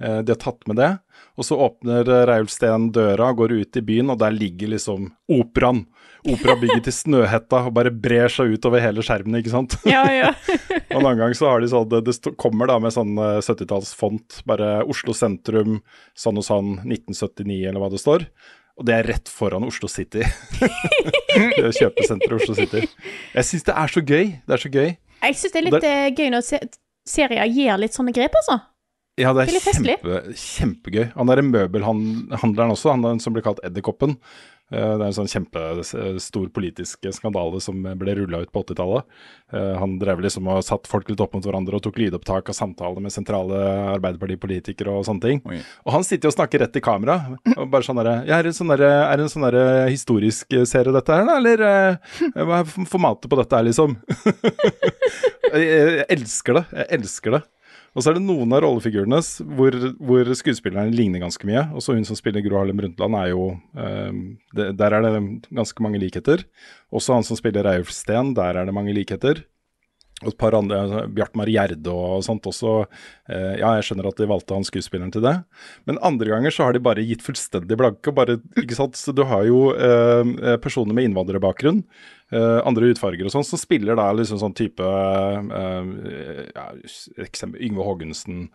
Eh, 0.00 0.20
de 0.22 0.34
har 0.34 0.40
tatt 0.42 0.66
med 0.70 0.78
det. 0.78 0.92
Og 1.38 1.46
så 1.46 1.58
åpner 1.58 2.08
uh, 2.10 2.24
Reiulf 2.26 2.50
Steen 2.50 2.88
døra, 2.94 3.32
går 3.32 3.52
ut 3.60 3.78
i 3.78 3.82
byen, 3.82 4.10
og 4.10 4.18
der 4.22 4.34
ligger 4.34 4.74
liksom 4.74 5.10
operaen. 5.30 5.84
Operabygget 6.28 6.82
til 6.88 6.94
Snøhetta 6.96 7.60
og 7.68 7.76
bare 7.76 7.92
brer 7.94 8.30
seg 8.32 8.50
ut 8.50 8.66
over 8.66 8.82
hele 8.82 9.04
skjermen, 9.06 9.38
ikke 9.38 9.54
sant. 9.54 9.76
Ja, 9.88 10.02
ja. 10.12 10.32
Og 10.88 10.98
en 10.98 11.04
annen 11.04 11.20
gang 11.20 11.34
så 11.36 11.46
har 11.50 11.62
de 11.62 11.68
sånn, 11.70 11.86
det, 11.92 12.00
det 12.08 12.32
kommer 12.40 12.70
da 12.70 12.78
med 12.82 12.94
sånn 12.94 13.12
eh, 13.22 13.38
70-tallsfont, 13.44 14.40
bare 14.48 14.80
Oslo 14.88 15.14
sentrum, 15.14 15.78
sånn 16.18 16.40
og 16.40 16.46
sånn, 16.46 16.72
1979 16.82 17.60
eller 17.68 17.82
hva 17.82 17.90
det 17.92 18.02
står. 18.02 18.26
Og 18.78 18.86
det 18.86 18.94
er 18.94 19.08
rett 19.10 19.30
foran 19.30 19.66
Oslo 19.66 19.90
City. 19.90 20.22
Det 21.58 21.72
Kjøpesenteret 21.74 22.34
Oslo 22.38 22.54
City. 22.54 22.84
Jeg 23.34 23.46
syns 23.46 23.66
det 23.66 23.74
er 23.74 23.92
så 23.92 24.02
gøy. 24.02 24.30
Det 24.46 24.54
er 24.54 24.62
så 24.62 24.70
gøy. 24.70 24.90
Jeg 25.26 25.38
syns 25.38 25.54
det 25.54 25.60
er 25.60 25.66
litt 25.66 25.82
det... 25.82 25.94
gøy 26.18 26.30
når 26.34 26.44
se 26.46 26.60
serier 27.08 27.48
gjør 27.50 27.80
litt 27.82 27.96
sånne 27.96 28.12
grep, 28.14 28.36
altså. 28.42 28.58
Ja, 29.18 29.32
det 29.34 29.48
er 29.48 29.50
det 29.50 29.58
er 29.58 29.74
kjempe, 29.74 30.18
kjempegøy. 30.38 31.04
Han 31.16 31.30
derre 31.30 31.42
møbelhandleren 31.42 32.74
også, 32.74 32.92
han 32.92 33.02
der 33.02 33.18
som 33.22 33.34
blir 33.34 33.42
kalt 33.46 33.62
Edderkoppen. 33.66 34.14
Eh, 34.70 34.94
Det 34.98 35.00
er 35.00 35.06
en 35.08 35.16
sånn 35.16 35.30
kjempestor 35.32 36.48
politisk 36.52 37.06
skandale 37.16 37.60
som 37.64 37.80
ble 37.98 38.14
rulla 38.18 38.42
ut 38.44 38.52
på 38.52 38.62
80-tallet. 38.64 39.04
Eh, 39.52 39.74
Han 39.80 39.98
drev 39.98 40.20
liksom 40.20 40.48
og 40.52 40.62
satt 40.66 40.86
folk 40.90 41.08
litt 41.08 41.20
opp 41.24 41.34
mot 41.34 41.44
hverandre 41.44 41.78
og 41.78 41.82
tok 41.86 41.96
lydopptak 41.98 42.50
av 42.52 42.56
samtaler 42.58 43.00
med 43.00 43.14
sentrale 43.14 43.62
Arbeiderpartipolitikere 43.96 44.92
og 44.92 45.06
sånne 45.08 45.24
ting. 45.24 45.42
Oi. 45.48 45.60
Og 45.86 45.92
han 45.96 46.04
sitter 46.04 46.28
jo 46.28 46.34
og 46.34 46.38
snakker 46.38 46.60
rett 46.64 46.76
i 46.76 46.84
kamera. 46.84 47.16
Og 47.56 47.70
bare 47.72 47.86
sånn 47.86 47.96
derre 48.02 48.26
ja, 48.28 48.38
Er 48.38 48.42
det 48.44 48.52
en 48.52 48.58
sånn 48.60 48.74
der, 48.76 48.84
er 48.84 49.24
sånn 49.28 49.48
historisk 49.88 50.52
serie, 50.68 50.92
dette 50.92 51.14
her, 51.16 51.24
da? 51.24 51.38
Eller 51.40 51.64
eh, 51.64 52.42
hva 52.44 52.60
er 52.62 52.88
formatet 52.88 53.28
på 53.30 53.40
dette 53.40 53.56
her, 53.56 53.64
liksom? 53.68 53.96
jeg 55.54 56.04
elsker 56.12 56.60
det. 56.60 56.64
Jeg 56.76 56.98
elsker 57.00 57.38
det. 57.38 57.42
Og 57.98 58.04
så 58.04 58.12
er 58.12 58.18
det 58.20 58.22
noen 58.28 58.52
av 58.54 58.62
rollefigurene 58.62 59.18
hvor, 59.58 59.74
hvor 59.98 60.28
skuespillerne 60.38 60.94
ligner 60.94 61.24
ganske 61.24 61.48
mye. 61.48 61.64
Også 61.74 61.96
hun 61.96 62.06
som 62.06 62.14
spiller 62.18 62.44
Gro 62.44 62.60
Harlem 62.60 62.78
Brundtland, 62.78 63.16
er 63.18 63.32
jo 63.32 63.48
um, 63.58 64.20
det, 64.54 64.70
Der 64.78 64.94
er 64.94 65.02
det 65.02 65.22
ganske 65.50 65.82
mange 65.82 65.98
likheter. 65.98 66.44
Også 66.94 67.16
han 67.16 67.26
som 67.26 67.38
spiller 67.40 67.66
Reiulf 67.66 67.90
Steen, 67.90 68.36
der 68.38 68.54
er 68.54 68.68
det 68.68 68.76
mange 68.76 68.94
likheter. 68.94 69.42
Og 70.22 70.30
et 70.30 70.38
par 70.38 70.54
andre, 70.54 70.78
altså, 70.84 71.02
Bjartmar 71.14 71.50
Gjerde 71.50 71.90
og 71.90 72.22
sånt 72.26 72.46
også. 72.46 72.76
Uh, 73.26 73.54
ja, 73.58 73.74
jeg 73.80 73.88
skjønner 73.88 74.12
at 74.12 74.22
de 74.22 74.30
valgte 74.30 74.54
han 74.54 74.66
skuespilleren 74.70 75.10
til 75.14 75.26
det. 75.26 75.34
Men 75.90 75.98
andre 76.06 76.30
ganger 76.36 76.54
så 76.54 76.68
har 76.68 76.78
de 76.78 76.84
bare 76.86 77.06
gitt 77.06 77.26
fullstendig 77.26 77.80
blanke. 77.82 78.14
bare, 78.14 78.38
ikke 78.62 78.78
sant? 78.78 78.98
Så 78.98 79.10
du 79.10 79.24
har 79.26 79.42
jo 79.50 79.72
uh, 79.74 80.54
personer 80.62 80.94
med 80.94 81.10
innvandrerbakgrunn, 81.10 81.82
eh, 82.32 82.58
andre 82.66 82.90
utfarger 82.92 83.28
og 83.28 83.34
sånn, 83.34 83.46
som 83.46 83.60
spiller 83.60 83.98
da 83.98 84.10
liksom 84.16 84.40
sånn 84.40 84.56
type 84.56 84.82
uh, 84.82 85.80
ja, 86.54 86.66
eksempel, 87.24 87.62
Yngve 87.64 87.86
Haagensen. 87.86 88.48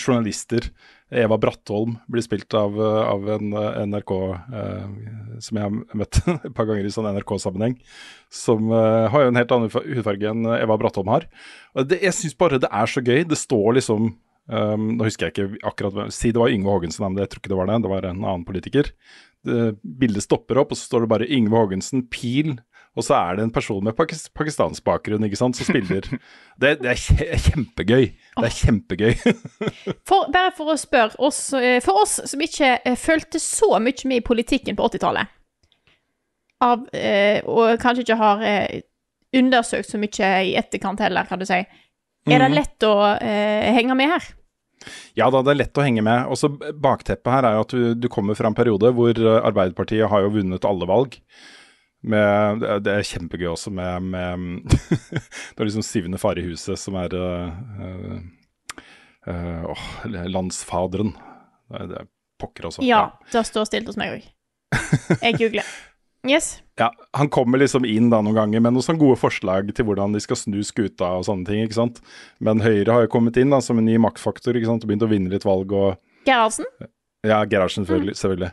journalister. 0.00 0.70
Eva 1.12 1.36
Brattholm 1.36 1.98
blir 2.08 2.24
spilt 2.24 2.54
av, 2.56 2.78
av 2.80 3.26
en 3.34 3.52
NRK 3.90 4.12
som 5.44 5.58
jeg 5.60 5.66
har 5.66 5.74
møtt 6.00 6.22
et 6.48 6.54
par 6.56 6.64
ganger 6.70 6.88
i 6.88 6.92
sånn 6.94 7.10
NRK-sammenheng. 7.12 7.76
Som 8.32 8.72
har 8.72 9.26
jo 9.26 9.28
en 9.28 9.36
helt 9.36 9.52
annen 9.52 9.68
hudfa- 9.68 9.84
hudfarge 9.84 10.32
enn 10.32 10.48
Eva 10.56 10.78
Brattholm 10.80 11.12
har. 11.12 11.28
Og 11.76 11.90
det, 11.90 12.00
jeg 12.06 12.16
syns 12.16 12.38
bare 12.40 12.62
det 12.64 12.72
er 12.72 12.90
så 12.90 13.04
gøy. 13.04 13.26
Det 13.28 13.38
står 13.38 13.76
liksom 13.76 14.08
um, 14.48 14.88
Nå 14.96 15.04
husker 15.06 15.28
jeg 15.28 15.34
ikke 15.34 15.68
akkurat 15.68 16.16
Si 16.16 16.32
det 16.32 16.40
var 16.40 16.52
Yngve 16.54 16.72
Haagensen, 16.72 17.04
men 17.06 17.22
jeg 17.22 17.30
tror 17.32 17.44
ikke 17.44 17.52
det 17.52 17.60
var 17.60 17.70
det. 17.70 17.80
Det 17.84 17.92
var 17.92 18.08
en 18.08 18.24
annen 18.24 18.48
politiker. 18.48 18.90
Det, 19.44 19.74
bildet 19.82 20.24
stopper 20.24 20.58
opp, 20.62 20.72
og 20.72 20.78
så 20.80 20.86
står 20.88 21.04
det 21.04 21.10
bare 21.14 21.28
Yngve 21.28 21.58
Haagensen, 21.60 22.06
pil. 22.08 22.56
Og 22.94 23.02
så 23.02 23.16
er 23.18 23.36
det 23.36 23.42
en 23.42 23.50
person 23.50 23.82
med 23.82 23.96
pakis 23.98 24.28
pakistansk 24.30 24.84
bakgrunn 24.86 25.24
ikke 25.26 25.38
sant, 25.40 25.56
som 25.58 25.66
spiller. 25.66 26.06
Det, 26.62 26.76
det 26.84 26.92
er 26.92 27.40
kjempegøy. 27.42 28.04
Det 28.38 28.46
er 28.46 28.54
kjempegøy. 28.54 29.14
For, 30.08 30.28
bare 30.30 30.52
for 30.54 30.70
å 30.70 30.76
spørre 30.78 31.18
oss, 31.18 31.40
eh, 31.58 31.80
for 31.82 31.98
oss 32.04 32.20
som 32.30 32.44
ikke 32.44 32.76
følte 32.84 33.00
fulgte 33.02 33.40
så 33.42 33.72
mye 33.82 34.06
med 34.06 34.20
i 34.20 34.26
politikken 34.28 34.78
på 34.78 34.86
80-tallet, 34.92 35.32
eh, 36.94 37.40
og 37.50 37.74
kanskje 37.82 38.04
ikke 38.06 38.18
har 38.20 38.44
eh, 38.46 38.84
undersøkt 39.34 39.90
så 39.90 39.98
mye 39.98 40.30
i 40.46 40.54
etterkant 40.60 41.02
heller, 41.02 41.26
kan 41.26 41.42
du 41.42 41.46
si, 41.48 41.58
er 41.58 42.38
det 42.38 42.48
Mhm. 42.48 42.54
lett 42.54 42.86
å 42.86 42.94
eh, 43.18 43.72
henge 43.74 43.96
med 43.98 44.14
her? 44.14 44.30
Ja 45.18 45.30
da, 45.32 45.40
det 45.46 45.52
er 45.54 45.60
lett 45.62 45.78
å 45.80 45.84
henge 45.86 46.02
med. 46.04 46.26
Også 46.32 46.50
bakteppet 46.58 47.32
her 47.32 47.48
er 47.48 47.56
jo 47.58 47.64
at 47.66 47.74
du, 47.74 47.82
du 48.04 48.08
kommer 48.12 48.34
fra 48.38 48.50
en 48.50 48.56
periode 48.58 48.90
hvor 48.96 49.12
eh, 49.16 49.40
Arbeiderpartiet 49.48 50.08
har 50.10 50.24
jo 50.26 50.32
vunnet 50.38 50.64
alle 50.68 50.86
valg. 50.90 51.18
Med, 52.04 52.60
det 52.84 52.92
er- 52.92 53.06
kjempegøy 53.08 53.46
også 53.54 53.70
med, 53.72 54.02
med 54.12 54.36
Det 55.54 55.56
er 55.56 55.64
liksom 55.70 55.84
syvende 55.86 56.18
far 56.20 56.36
i 56.36 56.44
huset 56.44 56.76
som 56.78 56.98
er 57.00 57.14
øh, 57.16 58.18
åh, 59.72 59.84
landsfaderen. 60.28 61.14
Det 61.70 61.80
er, 61.80 61.94
er 62.02 62.10
pokker 62.40 62.68
også. 62.68 62.84
Ja, 62.84 63.06
det 63.32 63.44
står 63.48 63.64
stilt 63.70 63.88
hos 63.88 63.96
meg 64.00 64.18
òg. 64.18 64.30
Jeg 65.22 65.38
googler. 65.40 65.64
Yes. 66.24 66.62
Ja, 66.80 66.88
Han 67.14 67.28
kommer 67.28 67.60
liksom 67.60 67.84
inn 67.84 68.08
da 68.10 68.22
noen 68.24 68.36
ganger 68.36 68.62
med 68.64 68.74
noen 68.74 68.84
sånne 68.84 69.02
gode 69.02 69.18
forslag 69.20 69.68
til 69.76 69.86
hvordan 69.86 70.14
de 70.16 70.22
skal 70.24 70.38
snu 70.40 70.58
skuta 70.66 71.10
og 71.18 71.26
sånne 71.28 71.46
ting. 71.46 71.62
ikke 71.66 71.76
sant? 71.76 72.00
Men 72.40 72.64
Høyre 72.64 72.96
har 72.96 73.04
jo 73.04 73.12
kommet 73.12 73.36
inn 73.40 73.52
da 73.52 73.60
som 73.62 73.78
en 73.78 73.86
ny 73.86 73.98
maktfaktor 74.02 74.56
ikke 74.56 74.70
sant? 74.72 74.86
og 74.86 74.90
begynt 74.90 75.04
å 75.06 75.10
vinne 75.12 75.32
litt 75.32 75.46
valg. 75.46 75.72
og 75.72 76.00
Gerhardsen? 76.26 76.66
Ja, 77.24 77.44
Gerhardsen 77.44 77.86
selvfølgelig. 77.86 78.16
selvfølgelig. 78.20 78.52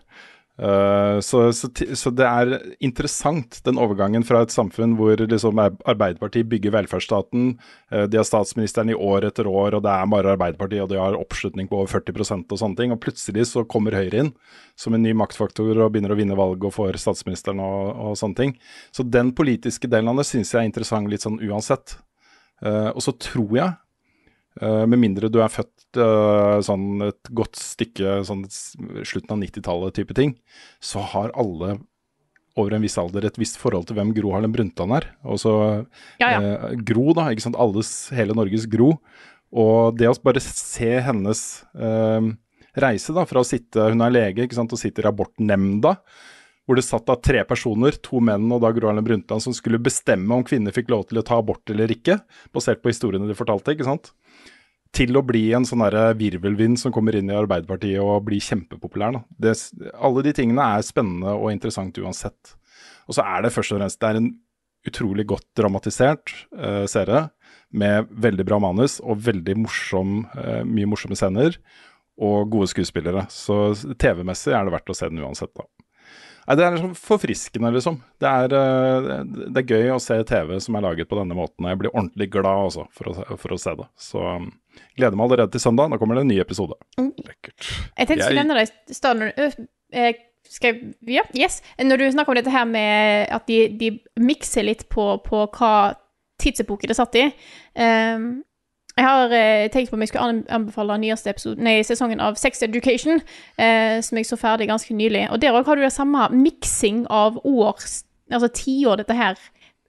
Eh, 0.61 1.19
så, 1.19 1.53
så, 1.53 1.69
så 1.93 2.11
det 2.13 2.25
er 2.27 2.51
interessant, 2.85 3.57
den 3.65 3.79
overgangen 3.81 4.21
fra 4.27 4.43
et 4.45 4.53
samfunn 4.53 4.93
hvor 4.99 5.17
liksom 5.17 5.57
Arbeiderpartiet 5.57 6.49
bygger 6.51 6.75
velferdsstaten, 6.75 7.55
eh, 7.89 8.05
de 8.11 8.19
har 8.19 8.27
statsministeren 8.27 8.91
i 8.93 8.97
år 8.97 9.25
etter 9.31 9.49
år, 9.49 9.79
og 9.79 9.85
det 9.87 9.95
er 9.95 10.11
bare 10.13 10.35
Arbeiderpartiet, 10.35 10.83
og 10.85 10.91
de 10.91 11.01
har 11.01 11.17
oppslutning 11.17 11.69
på 11.71 11.81
over 11.81 11.89
40% 11.89 12.53
og 12.53 12.61
sånne 12.61 12.77
ting. 12.77 12.93
Og 12.93 13.01
plutselig 13.01 13.47
så 13.49 13.65
kommer 13.65 13.97
Høyre 13.97 14.25
inn 14.25 14.31
som 14.77 14.93
en 14.93 15.01
ny 15.01 15.15
maktfaktor 15.17 15.73
og 15.73 15.95
begynner 15.95 16.13
å 16.13 16.19
vinne 16.19 16.37
valg 16.37 16.61
og 16.67 16.75
får 16.77 17.01
statsministeren 17.01 17.61
og, 17.63 17.89
og 18.11 18.19
sånne 18.21 18.37
ting. 18.37 18.55
Så 18.93 19.07
den 19.07 19.33
politiske 19.37 19.89
delen 19.89 20.13
av 20.13 20.21
det 20.21 20.29
syns 20.29 20.53
jeg 20.53 20.61
er 20.61 20.69
interessant 20.69 21.09
litt 21.09 21.25
sånn 21.25 21.41
uansett. 21.41 21.97
Eh, 22.61 22.91
og 22.93 23.01
så 23.01 23.17
tror 23.17 23.57
jeg 23.57 23.73
Eh, 24.59 24.83
med 24.85 24.99
mindre 24.99 25.29
du 25.31 25.39
er 25.39 25.51
født 25.51 25.99
uh, 25.99 26.59
sånn 26.65 27.05
et 27.07 27.29
godt 27.35 27.55
stykke 27.59 28.19
sånn 28.27 28.43
slutten 29.07 29.31
av 29.31 29.39
90-tallet 29.45 29.95
type 29.95 30.15
ting, 30.17 30.35
så 30.83 31.03
har 31.13 31.31
alle 31.39 31.77
over 32.59 32.75
en 32.75 32.83
viss 32.83 32.97
alder 32.99 33.29
et 33.29 33.39
visst 33.39 33.55
forhold 33.61 33.87
til 33.87 33.95
hvem 33.95 34.11
Gro 34.17 34.33
Harlem 34.35 34.51
Brundtland 34.51 34.97
er. 34.97 35.07
Og 35.23 35.39
så 35.39 35.53
Ja, 36.19 36.33
ja. 36.35 36.41
uh, 36.41 36.73
Gro, 36.83 37.13
da. 37.15 37.29
ikke 37.31 37.47
sant. 37.47 37.59
Alles, 37.59 38.09
hele 38.15 38.35
Norges 38.35 38.67
Gro. 38.71 38.97
Og 39.51 39.95
det 39.99 40.07
å 40.07 40.15
bare 40.23 40.39
se 40.43 40.93
hennes 41.03 41.39
reise 42.79 43.11
da, 43.11 43.25
fra 43.27 43.41
å 43.41 43.47
sitte 43.47 43.89
Hun 43.91 43.99
er 44.05 44.13
lege 44.13 44.45
ikke 44.45 44.55
sant, 44.55 44.71
og 44.71 44.79
sitter 44.79 45.03
i 45.03 45.09
abortnemnda. 45.09 45.97
Hvor 46.63 46.77
det 46.77 46.85
satt 46.85 47.07
da 47.09 47.17
tre 47.19 47.41
personer, 47.47 47.97
to 47.99 48.21
menn 48.23 48.45
og 48.53 48.61
da 48.63 48.69
Gro 48.75 48.87
Harlem 48.87 49.07
Brundtland, 49.07 49.43
som 49.43 49.55
skulle 49.55 49.81
bestemme 49.81 50.35
om 50.35 50.45
kvinner 50.47 50.75
fikk 50.75 50.91
lov 50.93 51.07
til 51.09 51.19
å 51.19 51.25
ta 51.27 51.39
abort 51.41 51.67
eller 51.73 51.91
ikke, 51.91 52.19
basert 52.55 52.83
på 52.83 52.93
historiene 52.93 53.27
de 53.27 53.35
fortalte. 53.35 53.73
ikke 53.75 53.87
sant? 53.87 54.13
Til 54.95 55.15
å 55.15 55.23
bli 55.23 55.45
en 55.55 55.65
sånn 55.67 55.83
virvelvind 56.19 56.79
som 56.79 56.93
kommer 56.93 57.15
inn 57.15 57.31
i 57.31 57.37
Arbeiderpartiet 57.37 58.01
og 58.03 58.25
blir 58.27 58.43
kjempepopulær. 58.43 59.21
Det, 59.39 59.55
alle 59.95 60.23
de 60.25 60.33
tingene 60.35 60.65
er 60.77 60.85
spennende 60.85 61.35
og 61.37 61.51
interessant 61.53 61.97
uansett. 62.01 62.55
Og 63.07 63.15
så 63.15 63.23
er 63.23 63.45
det 63.45 63.53
først 63.55 63.73
og 63.73 63.79
fremst 63.79 64.01
det 64.01 64.09
er 64.09 64.19
en 64.19 64.31
utrolig 64.87 65.27
godt 65.29 65.47
dramatisert 65.57 66.33
uh, 66.57 66.87
serie 66.89 67.27
med 67.71 68.09
veldig 68.23 68.45
bra 68.47 68.57
manus 68.59 68.97
og 69.03 69.21
veldig 69.27 69.55
morsom, 69.63 70.25
uh, 70.35 70.63
mye 70.67 70.89
morsomme 70.89 71.17
scener 71.19 71.55
og 72.21 72.51
gode 72.53 72.69
skuespillere. 72.73 73.25
Så 73.31 73.71
TV-messig 74.01 74.55
er 74.57 74.67
det 74.67 74.75
verdt 74.75 74.91
å 74.91 74.97
se 74.97 75.09
den 75.09 75.23
uansett, 75.23 75.53
da. 75.55 75.67
Nei, 76.47 76.55
Det 76.57 76.65
er 76.65 76.79
sånn 76.81 76.95
forfriskende, 76.97 77.71
liksom. 77.75 77.99
Det 78.21 78.29
er, 78.29 78.55
eh, 78.57 79.11
det 79.53 79.61
er 79.61 79.75
gøy 79.75 79.93
å 79.95 79.99
se 80.01 80.17
TV 80.27 80.57
som 80.63 80.75
er 80.75 80.85
laget 80.87 81.09
på 81.09 81.19
denne 81.19 81.37
måten. 81.37 81.67
Jeg 81.69 81.79
blir 81.81 81.93
ordentlig 81.93 82.31
glad 82.33 82.71
også 82.71 82.87
for 82.97 83.11
å, 83.11 83.37
for 83.37 83.55
å 83.55 83.59
se 83.61 83.75
det. 83.77 83.87
Så 83.99 84.23
um, 84.23 84.49
gleder 84.97 85.17
meg 85.19 85.27
allerede 85.27 85.53
til 85.53 85.63
søndag. 85.63 85.93
Da 85.93 86.01
kommer 86.01 86.17
det 86.17 86.25
en 86.25 86.33
ny 86.33 86.41
episode. 86.41 86.79
Lekkert. 86.97 87.69
Jeg 87.97 88.07
tenkte 88.07 88.19
jeg 88.19 88.27
skulle 88.27 88.43
nevne 88.43 88.59
det 88.59 88.67
i 88.71 88.97
stad 88.97 89.21
når 89.21 90.19
skal 90.51 90.73
jeg, 90.73 90.93
ja, 91.07 91.23
yes. 91.37 91.61
Når 91.79 92.01
du 92.01 92.05
snakker 92.11 92.33
om 92.33 92.39
dette 92.39 92.51
her 92.51 92.65
med 92.67 93.29
at 93.31 93.45
de, 93.47 93.59
de 93.79 93.91
mikser 94.19 94.65
litt 94.67 94.87
på, 94.91 95.05
på 95.23 95.45
hva 95.55 95.73
tidsepoke 96.41 96.89
det 96.89 96.97
satt 96.97 97.15
i. 97.19 97.27
Ehm, 97.79 98.41
jeg 98.97 99.07
har 99.07 99.31
eh, 99.31 99.69
tenkt 99.71 99.89
på 99.89 99.95
om 99.95 100.03
jeg 100.03 100.11
skulle 100.11 100.43
anbefale 100.51 100.97
nyeste 100.99 101.31
episode, 101.31 101.63
nei, 101.63 101.79
sesongen 101.87 102.19
av 102.23 102.35
Sex 102.39 102.63
Education, 102.65 103.21
eh, 103.57 104.01
som 104.03 104.19
jeg 104.19 104.27
så 104.27 104.37
ferdig 104.39 104.67
ganske 104.67 104.95
nylig. 104.95 105.27
Og 105.31 105.39
der 105.41 105.55
òg 105.55 105.69
har 105.69 105.79
du 105.79 105.85
det 105.85 105.93
samme 105.95 106.27
miksing 106.35 107.05
av 107.09 107.39
år, 107.43 107.79
Altså 108.31 108.47
tiår 108.55 109.01
dette 109.01 109.11
her 109.11 109.39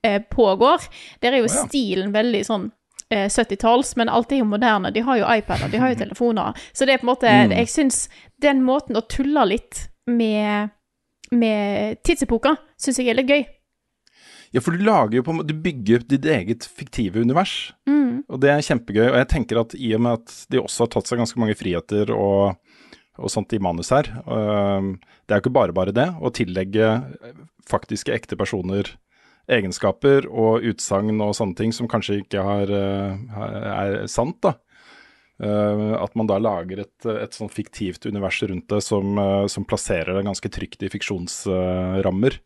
eh, 0.03 0.19
pågår. 0.31 0.83
Der 1.23 1.31
er 1.31 1.45
jo 1.45 1.47
ja. 1.47 1.63
stilen 1.63 2.11
veldig 2.11 2.41
sånn 2.49 2.65
eh, 3.07 3.29
70-talls, 3.31 3.93
men 4.01 4.11
alt 4.11 4.33
er 4.35 4.41
jo 4.41 4.49
moderne. 4.51 4.91
De 4.91 5.05
har 5.07 5.21
jo 5.21 5.29
iPader, 5.31 5.71
de 5.71 5.79
har 5.79 5.93
jo 5.93 6.01
telefoner. 6.01 6.59
Så 6.75 6.89
det 6.89 6.97
er 6.97 7.03
på 7.03 7.07
en 7.07 7.13
måte 7.13 7.31
Mm. 7.31 7.55
Jeg 7.55 7.71
syns 7.71 8.09
den 8.43 8.65
måten 8.67 8.99
å 8.99 9.05
tulle 9.07 9.45
litt 9.47 9.85
med, 10.11 10.75
med 11.31 12.03
tidsepoker, 12.03 12.59
syns 12.75 12.99
jeg 12.99 13.13
er 13.13 13.21
litt 13.21 13.31
gøy. 13.31 13.45
Ja, 14.53 14.61
for 14.61 14.77
du 14.77 14.85
lager 14.85 15.17
jo 15.17 15.25
på 15.25 15.35
Du 15.49 15.55
bygger 15.57 16.05
ditt 16.05 16.27
eget 16.29 16.67
fiktive 16.69 17.23
univers. 17.25 17.73
Mm. 17.89 18.23
Og 18.29 18.41
det 18.43 18.53
er 18.53 18.65
kjempegøy. 18.65 19.07
Og 19.09 19.19
jeg 19.23 19.31
tenker 19.33 19.63
at 19.63 19.77
i 19.79 19.95
og 19.97 20.03
med 20.05 20.21
at 20.21 20.35
de 20.53 20.61
også 20.61 20.85
har 20.85 20.93
tatt 20.93 21.09
seg 21.09 21.23
ganske 21.23 21.41
mange 21.41 21.57
friheter 21.59 22.13
og, 22.13 22.59
og 23.17 23.33
sånt 23.33 23.53
i 23.57 23.61
manus 23.63 23.93
her 23.93 24.09
øh, 24.23 24.93
Det 24.97 25.33
er 25.33 25.41
jo 25.41 25.45
ikke 25.45 25.57
bare 25.57 25.77
bare 25.77 25.95
det 25.97 26.09
å 26.21 26.33
tillegge 26.35 26.93
faktiske 27.69 28.13
ekte 28.15 28.37
personer 28.37 28.89
egenskaper 29.51 30.29
og 30.31 30.65
utsagn 30.71 31.21
og 31.21 31.35
sånne 31.37 31.59
ting 31.59 31.73
som 31.75 31.89
kanskje 31.91 32.21
ikke 32.23 32.45
har, 32.47 32.71
øh, 32.71 33.41
er 33.73 33.97
sant, 34.11 34.39
da. 34.45 34.57
Uh, 35.43 35.97
at 35.99 36.13
man 36.15 36.29
da 36.31 36.37
lager 36.39 36.85
et, 36.85 37.07
et 37.09 37.35
sånn 37.35 37.51
fiktivt 37.51 38.05
univers 38.07 38.37
rundt 38.47 38.69
det 38.71 38.79
som, 38.85 39.17
uh, 39.19 39.49
som 39.51 39.65
plasserer 39.67 40.15
det 40.15 40.23
ganske 40.23 40.51
trygt 40.55 40.85
i 40.87 40.91
fiksjonsrammer, 40.93 42.37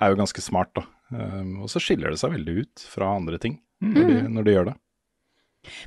er 0.00 0.14
jo 0.14 0.16
ganske 0.22 0.40
smart, 0.40 0.70
da. 0.78 0.86
Um, 1.10 1.56
og 1.64 1.70
så 1.72 1.82
skiller 1.82 2.12
det 2.12 2.20
seg 2.20 2.32
veldig 2.36 2.54
ut 2.62 2.86
fra 2.86 3.08
andre 3.16 3.38
ting 3.42 3.56
når, 3.82 4.06
de, 4.06 4.18
når 4.30 4.46
de 4.46 4.54
gjør 4.54 4.68
det. 4.70 4.76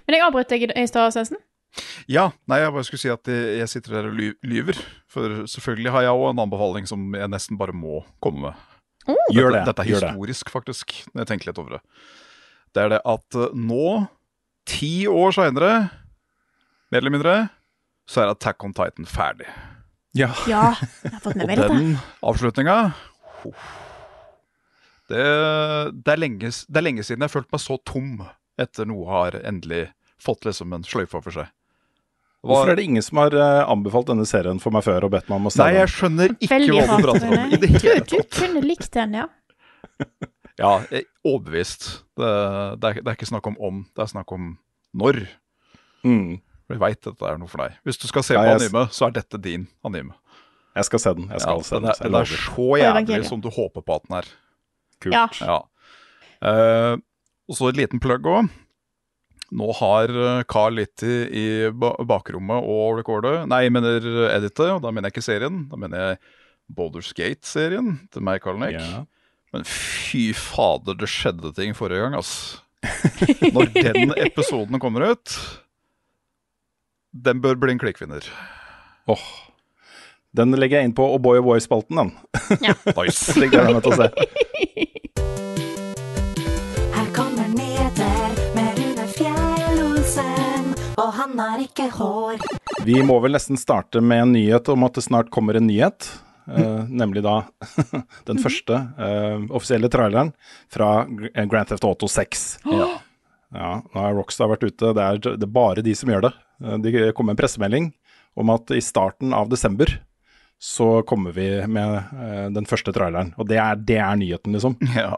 Men 0.05 0.17
jeg 0.17 0.25
avbrøt 0.25 0.51
deg 0.51 0.65
i 0.75 0.85
stad, 0.89 1.13
Svendsen. 1.15 1.39
Ja, 2.11 2.27
nei, 2.49 2.59
jeg 2.61 2.73
bare 2.75 2.85
skulle 2.85 3.01
si 3.01 3.09
at 3.09 3.29
jeg 3.29 3.55
jeg 3.63 3.71
sitter 3.71 3.95
der 3.97 4.09
og 4.11 4.19
lyver. 4.45 4.77
For 5.09 5.45
selvfølgelig 5.49 5.93
har 5.95 6.05
jeg 6.05 6.19
òg 6.19 6.27
en 6.33 6.43
anbefaling 6.43 6.89
som 6.89 7.15
jeg 7.17 7.31
nesten 7.31 7.57
bare 7.57 7.73
må 7.75 8.03
komme 8.23 8.49
med. 8.51 8.69
Gjør 9.33 9.51
dette, 9.51 9.63
det. 9.63 9.65
Dette 9.71 9.83
er 9.83 9.89
gjør 9.89 10.05
det. 10.05 10.11
historisk, 10.13 10.51
faktisk, 10.53 10.93
når 11.11 11.23
jeg 11.23 11.31
tenker 11.31 11.49
litt 11.49 11.63
over 11.63 11.77
det. 11.77 11.81
Det 12.73 12.83
er 12.83 12.93
det 12.95 13.01
at 13.13 13.39
eh, 13.39 13.57
nå, 13.57 13.87
ti 14.69 14.93
år 15.11 15.35
seinere, 15.35 15.73
mer 16.93 17.01
eller 17.01 17.13
mindre, 17.13 17.35
så 18.09 18.23
er 18.23 18.31
Attack 18.33 18.63
on 18.65 18.75
Titan 18.75 19.09
ferdig. 19.09 19.49
Ja. 20.13 20.29
Ja, 20.49 20.75
jeg 21.01 21.15
har 21.15 21.23
fått 21.23 21.39
med 21.39 21.49
meg 21.49 21.63
og 21.63 21.73
den 21.73 21.95
avslutninga 22.21 22.77
det, 25.11 25.23
det, 26.05 26.13
er 26.13 26.21
lenge, 26.21 26.49
det 26.51 26.79
er 26.79 26.85
lenge 26.85 27.03
siden 27.03 27.21
jeg 27.23 27.29
har 27.29 27.33
følt 27.33 27.51
meg 27.51 27.61
så 27.63 27.77
tom 27.85 28.13
etter 28.61 28.85
noe 28.87 29.07
har 29.09 29.35
endelig 29.43 29.87
fått 30.21 30.45
liksom 30.47 30.71
en 30.77 30.83
sløyfe 30.87 31.17
over 31.19 31.31
seg. 31.35 31.49
Var- 32.43 32.49
Hvorfor 32.51 32.71
er 32.73 32.75
det 32.79 32.83
ingen 32.89 33.03
som 33.05 33.17
har 33.21 33.33
eh, 33.35 33.61
anbefalt 33.71 34.07
denne 34.11 34.25
serien 34.27 34.59
for 34.59 34.71
meg 34.75 34.83
før 34.83 35.05
og 35.07 35.11
bedt 35.15 35.29
meg 35.31 35.37
om 35.39 35.47
å 35.47 35.51
se 35.53 35.61
Nei, 35.63 35.73
jeg 35.77 35.91
skjønner 35.93 36.33
ikke 36.35 36.51
Veldig 36.53 36.73
hva 36.75 36.97
du 36.99 37.05
prater 37.07 37.27
om 37.29 37.53
i 37.55 37.59
det 37.61 37.69
hele 37.77 37.93
tatt. 38.03 38.09
du 38.11 38.37
kunne 38.39 38.63
likt 38.67 38.91
den, 38.95 39.15
ja. 39.21 39.27
Ja, 40.59 40.73
overbevist. 41.25 41.85
Det, 42.19 42.27
det, 42.77 42.89
er, 42.89 42.99
det 43.01 43.09
er 43.09 43.15
ikke 43.17 43.25
snakk 43.31 43.47
om 43.49 43.55
om, 43.63 43.79
det 43.97 44.03
er 44.03 44.09
snakk 44.11 44.33
om 44.35 44.51
når. 44.93 45.23
Mm. 46.05 46.35
For 46.67 46.75
Jeg 46.75 46.81
veit 46.83 46.99
dette 47.07 47.25
er 47.31 47.39
noe 47.41 47.49
for 47.49 47.63
deg. 47.63 47.79
Hvis 47.87 47.97
du 48.03 48.05
skal 48.11 48.25
se 48.27 48.35
Ja, 48.37 48.43
på 48.43 48.51
jeg 48.51 48.59
anime, 48.61 48.83
så 48.93 49.07
er 49.07 49.15
dette 49.17 49.39
din 49.41 49.65
anime. 49.87 50.13
Jeg 50.77 50.85
skal 50.91 51.01
se 51.01 51.13
den. 51.17 51.25
Jeg 51.33 51.41
skal 51.41 51.57
Ja, 51.57 51.65
se 51.65 51.75
den 51.79 51.87
den. 51.87 51.91
er, 51.95 52.03
den 52.05 52.19
er 52.21 52.29
så 52.29 52.67
jævlig 52.83 53.25
som 53.31 53.41
du 53.41 53.49
håper 53.53 53.81
på 53.85 53.97
at 53.97 54.05
den 54.09 54.19
er. 54.19 54.29
Kult. 55.03 55.15
Ja. 55.15 55.27
Ja. 55.47 55.59
Eh, 56.43 56.95
og 57.49 57.57
så 57.57 57.69
et 57.69 57.79
liten 57.79 58.01
plugg 58.03 58.27
òg. 58.29 58.51
Nå 59.53 59.69
har 59.77 60.09
eh, 60.09 60.43
Carl 60.49 60.79
litt 60.79 61.03
i 61.05 61.17
i 61.43 61.47
bakrommet 61.73 62.65
og 62.65 62.97
recordet 62.97 63.43
Nei, 63.49 63.65
jeg 63.67 63.73
mener 63.75 64.07
editet, 64.33 64.65
og 64.73 64.81
da 64.83 64.91
mener 64.91 65.09
jeg 65.09 65.17
ikke 65.17 65.27
serien. 65.27 65.65
Da 65.69 65.79
mener 65.79 66.07
jeg 66.07 66.21
Boulders 66.73 67.11
Gate-serien 67.13 67.97
til 68.13 68.25
meg, 68.25 68.41
Carl 68.43 68.59
Nick. 68.61 68.79
Ja. 68.79 69.03
Men 69.53 69.67
fy 69.69 70.31
fader, 70.37 70.97
det 70.97 71.09
skjedde 71.11 71.53
ting 71.57 71.75
forrige 71.77 72.07
gang, 72.07 72.17
ass. 72.17 72.63
Når 73.55 73.69
den 73.77 74.11
episoden 74.19 74.75
kommer 74.83 75.05
ut 75.13 75.31
Den 77.15 77.39
bør 77.39 77.55
bli 77.61 77.71
en 77.71 77.79
klikkvinner. 77.79 78.25
Åh. 79.07 79.23
Den 80.35 80.55
legger 80.57 80.81
jeg 80.81 80.89
inn 80.89 80.95
på 80.97 81.05
O'boy 81.13 81.37
O'boy-spalten, 81.39 81.99
den. 81.99 82.11
Nice. 82.97 83.35
Det 83.39 83.51
han 91.33 91.49
har 91.49 91.63
ikke 91.63 91.87
hår. 91.97 92.43
Vi 92.85 92.99
må 93.05 93.17
vel 93.23 93.33
nesten 93.33 93.57
starte 93.57 94.01
med 94.03 94.21
en 94.21 94.35
nyhet 94.35 94.69
om 94.69 94.85
at 94.85 94.97
det 94.97 95.05
snart 95.07 95.31
kommer 95.33 95.57
en 95.57 95.67
nyhet. 95.67 96.09
Uh, 96.43 96.83
nemlig 96.91 97.23
da 97.23 97.45
den 98.27 98.41
første 98.43 98.75
uh, 98.99 99.45
offisielle 99.55 99.87
traileren 99.87 100.33
fra 100.73 101.05
eh, 101.07 101.45
Grand 101.47 101.69
Theft 101.69 101.85
Auto 101.87 102.09
6. 102.11 102.43
Ja. 102.67 102.89
ja, 103.55 103.69
nå 103.79 104.03
har 104.03 104.17
Rockstar 104.17 104.51
vært 104.51 104.65
ute, 104.67 104.91
det 104.91 105.05
er, 105.05 105.21
det 105.23 105.47
er 105.47 105.53
bare 105.55 105.85
de 105.85 105.95
som 105.95 106.11
gjør 106.11 106.27
det. 106.27 106.33
Uh, 106.59 106.75
Det 106.83 107.13
kom 107.15 107.31
en 107.31 107.39
pressemelding 107.39 107.93
om 108.35 108.51
at 108.51 108.75
i 108.75 108.83
starten 108.83 109.33
av 109.33 109.49
desember 109.49 109.95
så 110.63 111.01
kommer 111.01 111.31
vi 111.31 111.67
med 111.67 111.93
uh, 112.13 112.45
den 112.55 112.65
første 112.65 112.93
traileren. 112.95 113.33
Og 113.35 113.49
det 113.49 113.57
er, 113.59 113.75
det 113.75 113.97
er 113.99 114.15
nyheten, 114.15 114.53
liksom. 114.55 114.77
Ja. 114.95 115.17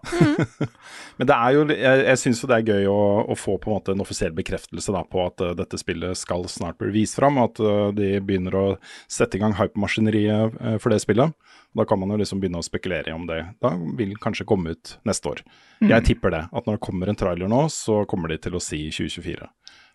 Men 1.19 1.29
det 1.29 1.35
er 1.35 1.53
jo, 1.53 1.65
jeg, 1.69 1.99
jeg 2.07 2.17
syns 2.17 2.41
jo 2.41 2.49
det 2.49 2.57
er 2.57 2.71
gøy 2.73 2.89
å, 2.89 3.01
å 3.29 3.37
få 3.37 3.59
på 3.61 3.69
en 3.69 3.75
måte 3.77 3.93
en 3.93 4.01
offisiell 4.01 4.33
bekreftelse 4.33 4.95
da, 4.95 5.03
på 5.05 5.21
at 5.21 5.43
uh, 5.45 5.51
dette 5.59 5.77
spillet 5.77 6.17
skal 6.17 6.47
snart 6.49 6.79
bli 6.81 6.89
vist 6.97 7.19
fram, 7.19 7.37
og 7.37 7.51
at 7.51 7.61
uh, 7.61 7.93
de 7.93 8.15
begynner 8.25 8.57
å 8.57 8.65
sette 9.05 9.37
i 9.37 9.43
gang 9.43 9.53
hypemaskineriet 9.59 10.57
uh, 10.57 10.75
for 10.81 10.89
det 10.89 11.03
spillet. 11.05 11.37
Og 11.75 11.83
da 11.83 11.85
kan 11.93 12.01
man 12.01 12.15
jo 12.15 12.21
liksom 12.23 12.41
begynne 12.41 12.65
å 12.65 12.65
spekulere 12.65 13.13
i 13.13 13.13
om 13.13 13.29
det 13.29 13.43
da 13.61 13.75
vil 14.01 14.17
kanskje 14.17 14.49
komme 14.49 14.73
ut 14.73 14.97
neste 15.05 15.29
år. 15.29 15.45
Jeg 15.85 16.09
tipper 16.09 16.33
det. 16.33 16.45
At 16.57 16.65
når 16.65 16.79
det 16.79 16.87
kommer 16.87 17.11
en 17.11 17.21
trailer 17.21 17.51
nå, 17.51 17.67
så 17.69 18.01
kommer 18.09 18.33
de 18.33 18.41
til 18.41 18.57
å 18.57 18.63
si 18.63 18.87
2024. 18.89 19.51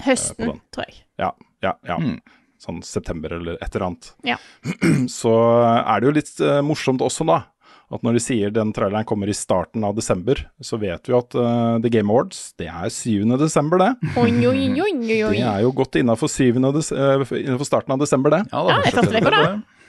Høsten, 0.07 0.61
tror 0.71 0.87
jeg. 0.87 1.03
Ja, 1.19 1.35
ja, 1.65 1.75
ja. 1.91 1.99
Mm. 1.99 2.21
Sånn 2.61 2.83
september 2.85 3.33
eller 3.39 3.57
et 3.57 3.73
eller 3.73 3.87
annet. 3.91 4.13
Ja. 4.27 4.37
Så 5.21 5.33
er 5.33 6.01
det 6.01 6.11
jo 6.11 6.17
litt 6.19 6.35
uh, 6.45 6.61
morsomt 6.67 7.05
også, 7.05 7.27
da. 7.29 7.43
At 7.91 8.05
når 8.07 8.17
de 8.17 8.23
sier 8.23 8.53
den 8.55 8.71
traileren 8.75 9.07
kommer 9.09 9.31
i 9.31 9.35
starten 9.35 9.83
av 9.83 9.97
desember, 9.97 10.39
så 10.63 10.79
vet 10.79 11.09
vi 11.11 11.17
at 11.17 11.35
uh, 11.35 11.81
The 11.83 11.91
Game 11.91 12.07
Awards, 12.13 12.53
det 12.61 12.69
er 12.71 12.87
7. 12.87 13.27
desember, 13.41 13.83
det. 13.83 14.13
Oi, 14.15 14.31
oi, 14.47 14.47
oi, 14.47 14.85
oi, 14.85 15.17
oi. 15.27 15.33
Det 15.35 15.43
er 15.43 15.65
jo 15.65 15.73
godt 15.75 15.99
innafor, 15.99 16.31
des 16.31 16.93
eh, 16.95 17.65
starten 17.67 17.97
av 17.97 17.99
desember, 18.05 18.37
det. 18.37 18.45
Ja, 18.53 18.63
Ja, 18.69 18.79
det 18.87 18.95
er 18.95 19.09
det 19.09 19.17
veka, 19.19 19.33
det. 19.35 19.81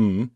Mm. 0.00 0.30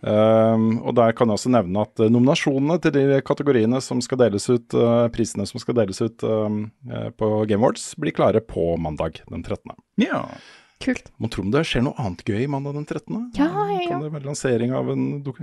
Um, 0.00 0.68
og 0.86 0.94
der 0.96 1.12
kan 1.16 1.28
jeg 1.28 1.36
også 1.40 1.50
nevne 1.52 1.82
at 1.84 2.00
nominasjonene 2.08 2.78
til 2.80 2.94
de 2.94 3.18
kategoriene 3.26 3.80
som 3.84 3.98
skal 4.04 4.20
deles 4.22 4.46
ut, 4.48 4.76
uh, 4.76 5.08
prisene 5.12 5.44
som 5.48 5.60
skal 5.60 5.76
deles 5.76 6.00
ut 6.00 6.24
um, 6.24 6.62
uh, 6.88 7.10
på 7.10 7.32
Game 7.50 7.60
Awards, 7.60 7.90
blir 8.00 8.14
klare 8.16 8.40
på 8.44 8.76
mandag 8.80 9.20
den 9.26 9.42
13. 9.42 9.74
Ja. 10.06 10.22
Kult. 10.80 11.10
Må 11.20 11.28
tro 11.32 11.44
om 11.44 11.50
det 11.52 11.64
skjer 11.68 11.84
noe 11.84 11.98
annet 12.00 12.22
gøy 12.24 12.46
mandag 12.50 12.78
den 12.78 12.86
13. 12.86 13.16
Ja, 13.36 13.48
ja, 13.48 13.64
ja. 13.76 13.88
Kan 13.90 14.04
det 14.04 14.12
være 14.14 14.28
lansering 14.30 14.72
av 14.76 14.88
en 14.92 15.08
dok 15.24 15.40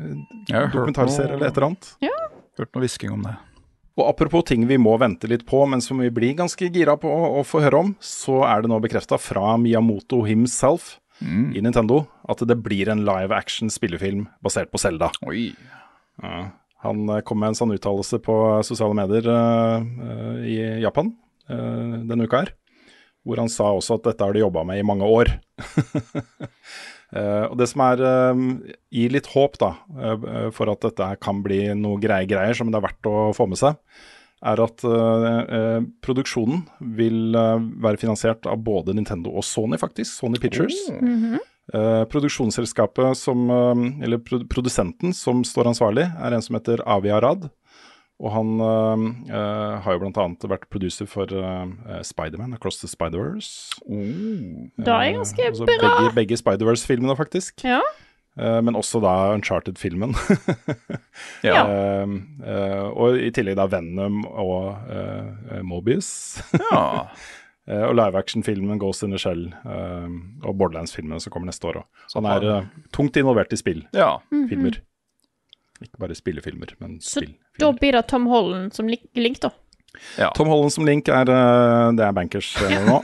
dokumentarserie 0.49 1.35
eller 1.35 1.51
et 1.51 1.59
eller 1.59 1.69
annet? 1.71 1.91
Ja. 2.03 2.15
Hørt 2.57 2.73
noe 2.73 2.85
hvisking 2.85 3.13
om 3.13 3.27
det. 3.27 3.35
Og 3.97 4.05
apropos 4.05 4.45
ting 4.45 4.67
vi 4.69 4.77
må 4.81 4.93
vente 5.01 5.29
litt 5.29 5.45
på, 5.49 5.63
men 5.69 5.81
som 5.81 6.01
vi 6.01 6.09
blir 6.13 6.35
ganske 6.37 6.69
gira 6.73 6.97
på 7.01 7.09
å, 7.09 7.39
å 7.39 7.45
få 7.45 7.61
høre 7.65 7.81
om, 7.85 7.95
så 8.01 8.43
er 8.49 8.63
det 8.63 8.69
nå 8.69 8.77
bekrefta 8.81 9.17
fra 9.21 9.55
Miyamoto 9.61 10.21
himself 10.25 10.97
i 11.21 11.61
Nintendo 11.65 12.03
at 12.29 12.43
det 12.45 12.59
blir 12.61 12.89
en 12.93 13.01
live 13.05 13.33
action 13.33 13.71
spillefilm 13.73 14.27
basert 14.45 14.69
på 14.73 14.81
Zelda. 14.81 15.09
Oi. 15.25 15.49
Ja. 16.21 16.49
Han 16.85 17.09
eh, 17.09 17.23
kom 17.25 17.41
med 17.41 17.53
en 17.53 17.57
sånn 17.57 17.73
uttalelse 17.73 18.19
på 18.21 18.35
sosiale 18.67 18.97
medier 18.97 19.25
eh, 19.33 20.43
i 20.45 20.57
Japan 20.83 21.09
uh, 21.49 22.05
denne 22.05 22.27
uka 22.27 22.43
her, 22.43 22.51
hvor 23.27 23.43
han 23.43 23.51
sa 23.51 23.73
også 23.75 23.99
at 23.99 24.07
dette 24.07 24.23
har 24.23 24.35
de 24.35 24.45
jobba 24.45 24.63
med 24.67 24.79
i 24.81 24.87
mange 24.87 25.07
år. 25.19 25.33
Eh, 27.15 27.45
og 27.47 27.53
Det 27.55 27.69
som 27.71 27.79
er 27.85 28.01
eh, 28.03 28.39
gir 28.91 29.13
litt 29.15 29.29
håp 29.31 29.53
da, 29.61 29.69
eh, 29.95 30.49
for 30.51 30.67
at 30.67 30.81
dette 30.83 31.05
kan 31.23 31.37
bli 31.39 31.61
noe 31.79 32.01
greie 32.03 32.27
greier 32.27 32.57
som 32.57 32.67
det 32.67 32.81
er 32.81 32.83
verdt 32.83 33.07
å 33.07 33.29
få 33.31 33.45
med 33.47 33.61
seg, 33.61 33.77
er 34.43 34.59
at 34.59 34.83
produksjonen 36.03 36.65
vil 36.99 37.31
være 37.79 37.97
finansiert 37.97 38.43
av 38.45 38.59
både 38.61 38.93
Nintendo 38.93 39.31
og 39.39 39.47
Sony, 39.47 39.79
faktisk. 39.79 40.11
Sony 40.19 40.37
Pictures. 40.43 40.75
Eh, 41.73 42.03
produksjonsselskapet 42.11 43.17
som, 43.17 43.47
eller 44.03 44.21
produsenten 44.51 45.15
som 45.15 45.41
står 45.47 45.71
ansvarlig, 45.71 46.05
er 46.05 46.35
en 46.35 46.43
som 46.43 46.59
heter 46.59 46.83
Avi 46.85 47.15
Arad. 47.15 47.49
Og 48.17 48.31
han 48.33 48.55
uh, 48.57 49.03
eh, 49.29 49.73
har 49.85 49.93
jo 49.93 49.99
bl.a. 50.01 50.23
vært 50.49 50.65
producer 50.73 51.05
for 51.05 51.29
uh, 51.29 51.69
Spiderman, 52.01 52.55
Across 52.57 52.81
the 52.81 52.89
Spider-Verse. 52.89 53.77
Da 53.85 54.95
er 54.97 55.11
jeg 55.11 55.17
ganske 55.19 55.43
uh, 55.43 55.51
altså 55.51 55.67
bra. 55.69 55.91
Begge, 56.01 56.13
begge 56.15 56.39
Spider-Verse-filmene, 56.41 57.13
faktisk. 57.19 57.61
Ja. 57.67 57.83
Uh, 58.37 58.57
men 58.65 58.77
også 58.77 59.01
da 59.05 59.13
Uncharted-filmen. 59.35 60.17
Ja. 61.45 61.63
Eh, 61.65 62.11
eh, 62.45 62.83
og 62.93 63.17
i 63.21 63.29
tillegg 63.33 63.57
da 63.57 63.65
Venom 63.71 64.23
og 64.27 64.89
eh, 64.93 65.61
Mobius. 65.65 66.09
Ja. 66.71 66.85
Eh, 67.67 67.81
og 67.83 67.97
live 67.97 68.15
action-filmen 68.15 68.79
Ghost 68.79 69.03
in 69.03 69.11
the 69.11 69.19
Shell 69.19 69.49
eh, 69.51 70.11
og 70.47 70.53
Borderlands-filmen 70.55 71.19
som 71.19 71.33
kommer 71.33 71.49
neste 71.49 71.67
år 71.67 71.81
òg. 71.81 72.03
Så 72.07 72.21
han 72.21 72.29
er 72.31 72.45
eh, 72.47 72.69
tungt 72.95 73.19
involvert 73.19 73.51
i 73.51 73.59
spill. 73.59 73.81
ja. 73.91 74.13
Filmer. 74.47 74.77
Ikke 75.83 75.99
bare 75.99 76.15
spillefilmer, 76.15 76.71
men 76.79 76.95
Så 77.03 77.19
spillfilmer. 77.19 77.43
Da 77.59 77.71
blir 77.73 77.97
det 77.97 78.03
Tom 78.11 78.27
Holland 78.31 78.73
som 78.75 78.89
link, 78.89 79.05
link 79.17 79.39
da. 79.43 79.51
ja. 80.17 80.31
Tom 80.35 80.51
Holland 80.51 80.73
som 80.73 80.85
Link 80.85 81.09
er, 81.09 81.29
eh, 81.29 81.87
det 81.97 82.05
er 82.05 82.17
bankers 82.17 82.51
eh, 82.61 82.77
nå. 82.85 82.99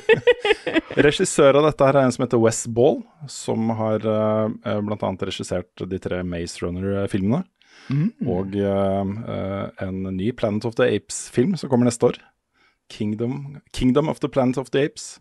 Regissør 1.00 1.60
av 1.60 1.70
dette 1.70 1.86
her 1.86 1.96
er 1.96 2.08
en 2.08 2.12
som 2.12 2.24
heter 2.26 2.42
Wes 2.42 2.64
Ball, 2.66 2.98
som 3.30 3.70
har 3.78 4.04
uh, 4.04 4.50
bl.a. 4.82 5.10
regissert 5.22 5.84
de 5.88 6.00
tre 6.02 6.20
Maze 6.26 6.60
Runner-filmene. 6.64 7.44
Og 8.30 8.56
eh, 8.56 9.14
eh, 9.34 9.86
en 9.86 10.02
ny 10.16 10.30
Planet 10.36 10.66
of 10.68 10.76
the 10.78 10.86
Apes-film 10.96 11.56
som 11.58 11.70
kommer 11.70 11.88
neste 11.88 12.06
år. 12.06 12.20
Kingdom, 12.90 13.60
Kingdom 13.76 14.08
of 14.12 14.20
the 14.20 14.28
Planet 14.28 14.58
of 14.58 14.70
the 14.74 14.84
Apes. 14.88 15.18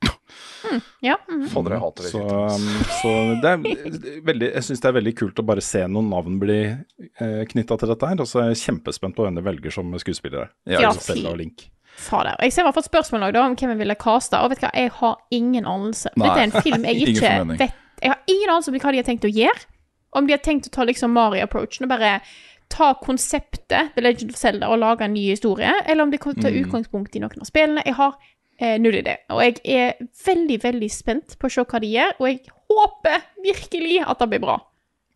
Ja. 1.01 1.15
mhm. 1.29 1.47
Fader, 1.49 1.71
jeg 1.75 1.81
hater 1.81 2.03
det. 2.03 2.11
Så, 2.11 2.21
um, 2.21 2.67
så 3.01 3.13
det 3.41 3.51
er 3.51 4.21
veldig, 4.27 4.51
jeg 4.53 4.67
syns 4.67 4.83
det 4.83 4.89
er 4.91 4.95
veldig 4.99 5.13
kult 5.17 5.41
å 5.41 5.45
bare 5.47 5.63
se 5.65 5.81
noen 5.89 6.09
navn 6.11 6.37
bli 6.41 6.59
eh, 6.67 7.41
knytta 7.49 7.79
til 7.81 7.91
dette 7.93 8.11
her. 8.11 8.21
Og 8.21 8.29
så 8.29 8.43
er 8.43 8.51
jeg 8.51 8.61
kjempespent 8.65 9.17
på 9.17 9.25
hvem 9.25 9.39
de 9.39 9.45
velger 9.45 9.73
som 9.73 9.93
skuespillere. 10.01 10.49
Ja, 10.69 10.83
Ja, 10.87 10.93
og 10.93 11.37
Link. 11.39 11.69
Fader. 11.99 12.37
Jeg 12.43 12.53
ser 12.53 12.63
i 12.63 12.67
hvert 12.67 12.77
fall 12.77 12.87
spørsmål 12.87 13.27
også, 13.27 13.35
da, 13.35 13.45
om 13.47 13.57
hvem 13.59 13.73
jeg 13.73 13.81
ville 13.81 13.97
caste, 13.99 14.39
og 14.39 14.53
vet 14.53 14.61
du 14.61 14.67
hva, 14.67 14.75
jeg 14.77 14.93
har 14.99 15.17
ingen 15.35 15.67
anelse. 15.67 16.11
Nei. 16.15 16.29
Dette 16.29 16.39
er 16.39 16.47
en 16.47 16.67
film 16.69 16.87
jeg 16.87 17.01
ikke 17.09 17.33
vet 17.55 17.75
Jeg 17.99 18.13
har 18.13 18.21
ingen 18.31 18.53
anelse 18.53 18.71
om 18.71 18.79
hva 18.79 18.93
de 18.95 19.01
har 19.01 19.09
tenkt 19.09 19.27
å 19.27 19.33
gjøre. 19.33 19.65
Om 20.17 20.25
de 20.25 20.33
har 20.33 20.41
tenkt 20.41 20.69
å 20.69 20.71
ta 20.73 20.85
liksom 20.87 21.11
Mari-approachen 21.13 21.85
og 21.85 21.91
bare 21.91 22.15
ta 22.69 22.93
konseptet 23.01 23.95
The 23.95 24.03
Legend 24.03 24.33
of 24.33 24.39
Zelda 24.39 24.69
og 24.71 24.81
lage 24.81 25.05
en 25.05 25.15
ny 25.15 25.25
historie, 25.31 25.71
eller 25.85 26.05
om 26.05 26.11
de 26.11 26.19
kommer 26.21 26.39
til 26.39 26.47
å 26.47 26.49
ta 26.49 26.61
utgangspunkt 26.63 27.15
i 27.17 27.23
noen 27.23 27.41
av 27.43 27.49
spillene. 27.49 27.85
Jeg 27.85 27.97
har 27.97 28.15
eh, 28.59 28.77
null 28.81 28.99
idé. 29.01 29.17
Og 29.33 29.41
jeg 29.43 29.59
er 29.65 29.97
veldig, 30.25 30.59
veldig 30.63 30.91
spent 30.93 31.37
på 31.39 31.49
å 31.49 31.55
se 31.55 31.65
hva 31.65 31.81
de 31.81 31.93
gjør, 31.95 32.15
og 32.19 32.29
jeg 32.29 32.53
håper 32.69 33.25
virkelig 33.45 33.97
at 34.05 34.21
det 34.21 34.29
blir 34.33 34.43
bra. 34.45 34.59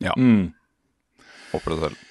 Ja. 0.03 0.15
Mm. 0.17 0.49
Håper 1.53 1.75
det 1.75 1.79
selv. 1.85 2.09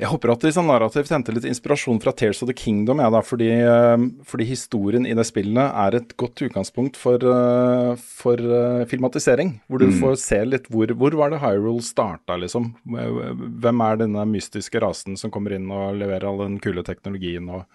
Jeg 0.00 0.08
håper 0.08 0.30
at 0.32 0.40
de 0.40 0.50
sånn 0.54 0.68
narrativt 0.70 1.10
henter 1.12 1.34
litt 1.36 1.44
inspirasjon 1.44 1.98
fra 2.00 2.14
Tears 2.16 2.38
of 2.40 2.48
the 2.48 2.54
Kingdom, 2.56 3.02
ja, 3.02 3.10
da, 3.12 3.20
fordi, 3.20 3.50
eh, 3.52 4.04
fordi 4.24 4.46
historien 4.48 5.04
i 5.04 5.12
det 5.16 5.26
spillet 5.28 5.60
er 5.60 5.96
et 5.98 6.14
godt 6.16 6.40
utgangspunkt 6.46 6.96
for, 6.96 7.20
eh, 7.20 7.96
for 8.00 8.40
eh, 8.40 8.86
filmatisering. 8.88 9.60
Hvor 9.68 9.84
du 9.84 9.90
får 10.00 10.16
se 10.16 10.38
litt 10.46 10.70
hvor, 10.72 10.88
hvor 10.96 11.12
var 11.20 11.30
det 11.30 11.42
Hyrule 11.42 11.84
starta, 11.84 12.38
liksom. 12.40 12.72
Hvem 12.88 13.82
er 13.84 14.00
denne 14.00 14.24
mystiske 14.24 14.80
rasen 14.80 15.18
som 15.20 15.30
kommer 15.30 15.52
inn 15.52 15.68
og 15.68 16.00
leverer 16.00 16.24
all 16.24 16.40
den 16.46 16.58
kule 16.58 16.82
teknologien 16.82 17.48
og 17.50 17.66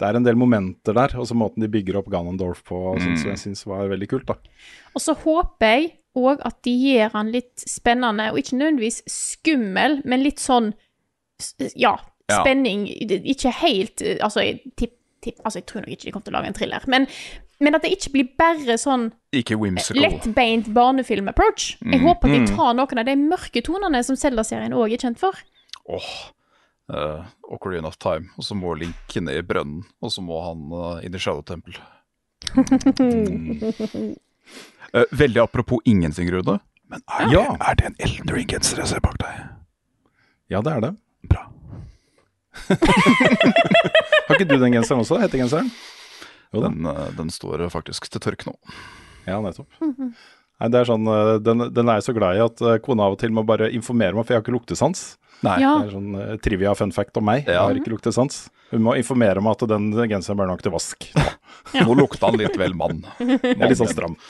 Det 0.00 0.08
er 0.08 0.16
en 0.16 0.24
del 0.24 0.34
momenter 0.34 0.94
der, 0.96 1.12
og 1.20 1.26
så 1.28 1.34
måten 1.36 1.60
de 1.62 1.68
bygger 1.68 1.98
opp 2.00 2.08
Ganondorf 2.10 2.64
på, 2.64 2.74
og 2.74 2.98
sånt, 2.98 3.20
som 3.20 3.28
jeg 3.28 3.38
syns 3.38 3.66
var 3.68 3.86
veldig 3.86 4.08
kult, 4.08 4.26
da. 4.26 4.34
Og 4.96 5.02
så 5.04 5.14
håper 5.14 5.68
jeg 5.68 5.90
òg 6.16 6.40
at 6.42 6.56
de 6.64 6.72
gjør 6.72 7.12
han 7.12 7.30
litt 7.30 7.62
spennende, 7.68 8.32
og 8.32 8.40
ikke 8.40 8.56
nødvendigvis 8.56 9.02
skummel, 9.06 10.00
men 10.08 10.24
litt 10.24 10.42
sånn 10.42 10.72
ja, 11.76 11.96
Ja. 12.30 12.40
spenning. 12.40 12.86
Ikke 13.26 13.50
helt 13.62 14.00
eh, 14.02 14.18
Altså, 14.22 14.40
jeg, 14.44 14.60
tipp, 14.78 14.92
tipp, 15.22 15.38
altså, 15.44 15.58
jeg 15.60 15.66
tror 15.66 15.80
nok 15.82 15.88
ikke 15.96 16.04
de 16.04 16.12
kommer 16.12 16.24
til 16.24 16.34
å 16.34 16.38
lage 16.38 16.46
en 16.52 16.54
thriller, 16.58 16.84
men, 16.86 17.06
men 17.60 17.74
at 17.74 17.82
det 17.82 17.90
ikke 17.96 18.12
blir 18.14 18.28
bare 18.38 18.76
sånn 18.78 19.08
Ikke 19.34 19.56
whimsical. 19.58 20.02
lettbeint 20.02 20.70
barnefilm-approach. 20.74 21.76
Jeg 21.82 22.00
håper 22.00 22.28
Mm. 22.28 22.34
at 22.34 22.48
de 22.48 22.54
tar 22.56 22.74
noen 22.74 22.98
av 22.98 23.04
de 23.06 23.16
mørke 23.16 23.62
tonene 23.62 24.04
som 24.04 24.16
Zelda-serien 24.16 24.72
òg 24.72 24.92
er 24.92 24.98
kjent 24.98 25.18
for. 25.18 25.32
Åh, 25.88 26.30
Uh, 26.92 27.24
Ocarina 27.48 27.86
of 27.86 27.96
Time. 28.02 28.26
Og 28.36 28.44
så 28.44 28.54
må 28.58 28.74
Link 28.76 29.14
ned 29.16 29.36
i 29.38 29.40
brønnen, 29.46 29.84
og 30.02 30.10
så 30.10 30.20
må 30.20 30.36
han 30.44 30.66
uh, 30.74 30.98
inn 31.06 31.14
i 31.14 31.18
Shadow 31.18 31.40
Temple. 31.42 31.74
Mm. 32.98 34.16
Uh, 34.94 35.04
veldig 35.10 35.40
apropos 35.40 35.78
ingenting, 35.86 36.28
Rune. 36.30 36.58
Men 36.90 37.00
er, 37.08 37.30
Ja. 37.32 37.42
det, 37.52 37.60
er 37.68 37.74
det 37.74 37.84
en 37.86 37.94
Elden 37.98 38.34
Ring-genser 38.36 38.76
jeg 38.82 38.86
ser 38.90 39.00
bak 39.00 39.16
deg? 39.22 39.38
Ja, 40.50 40.60
det 40.60 40.72
er 40.74 40.80
det. 40.84 40.90
Bra. 41.30 41.46
Har 44.28 44.36
ikke 44.36 44.48
du 44.48 44.58
den 44.58 44.76
genseren 44.76 45.02
også? 45.02 45.20
Heter 45.22 45.40
genseren? 45.40 45.70
Jo. 46.52 46.62
Den, 46.66 46.84
eh, 46.86 47.08
den 47.16 47.32
står 47.32 47.64
faktisk 47.72 48.10
til 48.12 48.22
tørk 48.22 48.46
nå. 48.48 48.56
Ja, 49.26 49.40
nettopp. 49.40 49.70
Nei, 50.62 50.68
det 50.70 50.78
er 50.78 50.88
sånn, 50.88 51.08
eh, 51.10 51.36
den, 51.42 51.66
den 51.74 51.90
er 51.90 51.98
jeg 51.98 52.08
så 52.10 52.14
glad 52.16 52.38
i 52.38 52.44
at 52.44 52.62
eh, 52.62 52.78
kona 52.84 53.08
av 53.08 53.16
og 53.16 53.22
til 53.22 53.32
må 53.34 53.44
bare 53.46 53.70
informere 53.74 54.14
meg, 54.14 54.26
for 54.26 54.34
jeg 54.34 54.40
har 54.40 54.44
ikke 54.44 54.54
luktesans. 54.54 55.04
Nei. 55.42 55.56
Ja. 55.58 55.72
Det 55.80 55.88
er 55.88 55.94
sånn 55.96 56.12
uh, 56.14 56.34
trivia 56.38 56.74
fun 56.78 56.92
fact 56.94 57.18
om 57.18 57.26
meg. 57.26 57.48
Jeg 57.50 57.58
har 57.58 57.74
ikke 57.74 57.90
luktesans. 57.90 58.44
Hun 58.70 58.84
må 58.86 58.94
informere 58.94 59.42
meg 59.42 59.56
at 59.56 59.64
den 59.72 59.88
genseren 60.06 60.38
bør 60.38 60.52
nok 60.52 60.62
til 60.62 60.74
vask. 60.74 61.08
Nå 61.74 61.96
lukta 61.98 62.30
han 62.30 62.38
litt 62.38 62.54
vel 62.60 62.76
mann. 62.78 63.02
Det 63.18 63.56
er 63.56 63.66
litt 63.66 63.80
sånn 63.80 63.90
stramt. 63.90 64.22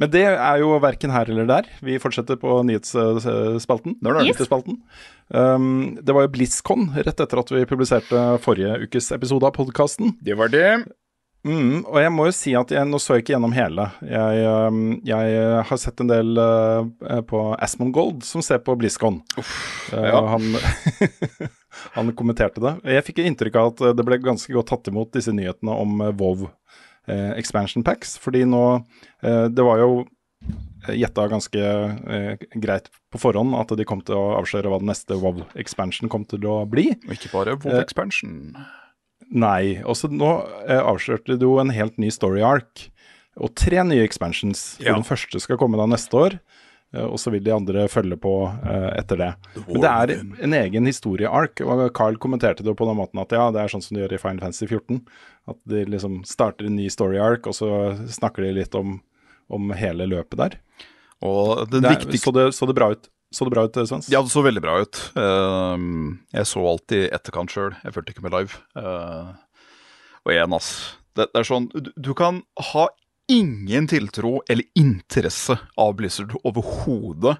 Men 0.00 0.10
det 0.10 0.24
er 0.26 0.58
jo 0.58 0.72
verken 0.82 1.12
her 1.14 1.28
eller 1.30 1.46
der. 1.46 1.68
Vi 1.84 2.00
fortsetter 2.02 2.38
på 2.40 2.56
nyhetsspalten. 2.66 3.94
Yes. 4.00 4.16
Nyhetsspalten. 4.24 4.80
Um, 5.28 5.94
det 6.02 6.16
var 6.16 6.26
jo 6.26 6.32
BlizzCon 6.34 6.88
rett 6.96 7.22
etter 7.22 7.40
at 7.40 7.52
vi 7.54 7.62
publiserte 7.70 8.24
forrige 8.42 8.80
ukes 8.88 9.12
episode 9.14 9.46
av 9.46 9.54
podkasten. 9.54 10.16
Det 10.24 10.34
var 10.38 10.50
det. 10.50 10.68
Mm, 11.44 11.84
og 11.84 11.98
jeg 12.00 12.12
må 12.14 12.26
jo 12.26 12.34
si 12.34 12.54
at 12.56 12.70
jeg, 12.72 12.88
nå 12.88 12.98
så 13.02 13.18
jeg 13.18 13.24
ikke 13.24 13.34
gjennom 13.34 13.52
hele. 13.54 13.84
Jeg, 14.08 14.46
um, 14.48 14.78
jeg 15.04 15.34
har 15.68 15.80
sett 15.80 16.00
en 16.00 16.10
del 16.10 16.40
uh, 16.40 17.20
på 17.28 17.44
Asmongold 17.62 18.24
som 18.24 18.42
ser 18.42 18.62
på 18.64 18.74
BlizzCon. 18.80 19.20
Uff, 19.38 19.52
ja. 19.92 20.22
han, 20.32 20.56
han 21.98 22.14
kommenterte 22.16 22.64
det. 22.64 22.78
Jeg 22.96 23.06
fikk 23.10 23.22
inntrykk 23.28 23.60
av 23.60 23.74
at 23.74 23.84
uh, 23.84 23.92
det 23.94 24.08
ble 24.08 24.18
ganske 24.24 24.56
godt 24.56 24.72
tatt 24.72 24.90
imot 24.90 25.12
disse 25.14 25.36
nyhetene 25.36 25.76
om 25.84 26.00
uh, 26.00 26.10
WoW 26.16 26.48
uh, 26.48 26.54
expansion 27.12 27.84
packs. 27.84 28.16
Fordi 28.22 28.44
nå 28.48 28.64
uh, 28.80 29.46
Det 29.52 29.64
var 29.66 29.82
jo 29.82 30.04
gjetta 30.92 31.26
ganske 31.28 31.60
eh, 31.60 32.46
greit 32.60 32.90
på 33.12 33.20
forhånd 33.22 33.54
at 33.56 33.72
de 33.76 33.86
kom 33.88 34.02
til 34.04 34.18
å 34.18 34.34
avsløre 34.40 34.70
hva 34.70 34.80
den 34.82 34.90
neste 34.90 35.16
WoW 35.20 35.44
expansion 35.60 36.10
kom 36.12 36.26
til 36.28 36.44
å 36.48 36.62
bli. 36.68 36.90
Og 37.06 37.14
ikke 37.16 37.32
bare 37.32 37.56
WoW 37.56 37.78
Eh, 37.78 37.82
Expansion. 37.84 38.56
Nei. 39.32 39.80
Også 39.88 40.10
nå 40.12 40.32
eh, 40.66 40.80
avslørte 40.80 41.38
de 41.38 41.48
jo 41.48 41.56
en 41.62 41.72
helt 41.74 41.96
ny 42.00 42.10
story 42.14 42.44
arc. 42.44 42.88
Og 43.40 43.54
tre 43.58 43.80
nye 43.86 44.04
expansions. 44.04 44.74
Ja. 44.82 44.94
Den 44.94 45.06
første 45.06 45.40
skal 45.42 45.58
komme 45.58 45.80
da 45.80 45.88
neste 45.90 46.20
år. 46.20 46.38
Eh, 46.94 47.04
Og 47.04 47.18
så 47.20 47.32
vil 47.34 47.44
de 47.44 47.52
andre 47.54 47.86
følge 47.92 48.16
på 48.22 48.34
eh, 48.62 48.90
etter 49.00 49.20
det. 49.20 49.30
Men 49.66 49.82
det 49.82 49.92
er 49.92 50.14
en 50.46 50.56
egen 50.60 50.88
historie-arc. 50.90 51.64
Og 51.66 51.84
Carl 51.96 52.18
kommenterte 52.22 52.64
det 52.66 52.76
på 52.78 52.88
den 52.88 52.98
måten 53.00 53.22
at 53.22 53.34
ja, 53.34 53.48
det 53.54 53.64
er 53.64 53.74
sånn 53.74 53.84
som 53.84 53.98
de 53.98 54.04
gjør 54.04 54.16
i 54.16 54.22
Final 54.22 54.44
Fantasy 54.46 54.68
14. 54.70 55.02
At 55.50 55.60
de 55.68 55.84
liksom 55.92 56.22
starter 56.28 56.70
en 56.70 56.78
ny 56.78 56.86
story-arc, 56.92 57.50
og 57.50 57.58
så 57.58 57.70
snakker 58.08 58.46
de 58.46 58.54
litt 58.62 58.78
om, 58.78 58.96
om 59.52 59.74
hele 59.76 60.06
løpet 60.08 60.40
der. 60.40 60.58
Og 61.24 61.66
den 61.72 61.84
Det 61.84 61.98
viktigste 61.98 62.30
så, 62.30 62.36
det, 62.36 62.46
så 62.56 62.68
det 62.68 62.76
bra 62.76 62.90
ut, 62.94 63.08
så 63.34 63.46
det 63.46 63.54
bra 63.54 63.64
ut, 63.66 63.78
Svens? 63.88 64.08
Ja, 64.12 64.22
det 64.22 64.32
så 64.32 64.42
veldig 64.44 64.62
bra 64.62 64.76
ut. 64.84 65.00
Ehm, 65.18 66.20
jeg 66.34 66.46
så 66.46 66.64
alltid 66.68 67.08
etterkant 67.16 67.52
sjøl. 67.52 67.72
Jeg 67.82 67.96
fulgte 67.96 68.14
ikke 68.14 68.26
med 68.26 68.36
live. 68.36 68.60
Eh, 68.78 69.32
og 70.24 70.34
igjen, 70.34 70.54
ass. 70.56 70.68
Det, 71.14 71.28
det 71.32 71.42
er 71.42 71.48
sånn 71.48 71.68
du, 71.74 71.90
du 71.94 72.12
kan 72.18 72.42
ha 72.72 72.88
ingen 73.28 73.86
tiltro 73.88 74.42
eller 74.48 74.64
interesse 74.78 75.56
av 75.80 75.94
Blizzard 75.96 76.34
overhodet, 76.44 77.36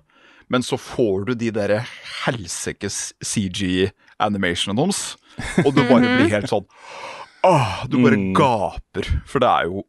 men 0.48 0.62
så 0.62 0.76
får 0.80 1.24
du 1.30 1.34
de 1.34 1.50
derre 1.56 1.80
helsikes 2.24 3.12
CG-animationene 3.24 4.76
deres, 4.80 5.02
og 5.64 5.72
du 5.74 5.82
bare 5.88 6.04
blir 6.16 6.30
helt 6.32 6.50
sånn 6.52 6.66
Åh, 7.44 7.82
du 7.92 7.98
bare 8.00 8.16
Mm. 8.16 8.32
gaper. 8.32 9.04
For 9.28 9.38
det 9.42 9.48
er 9.48 9.64
jo 9.68 9.82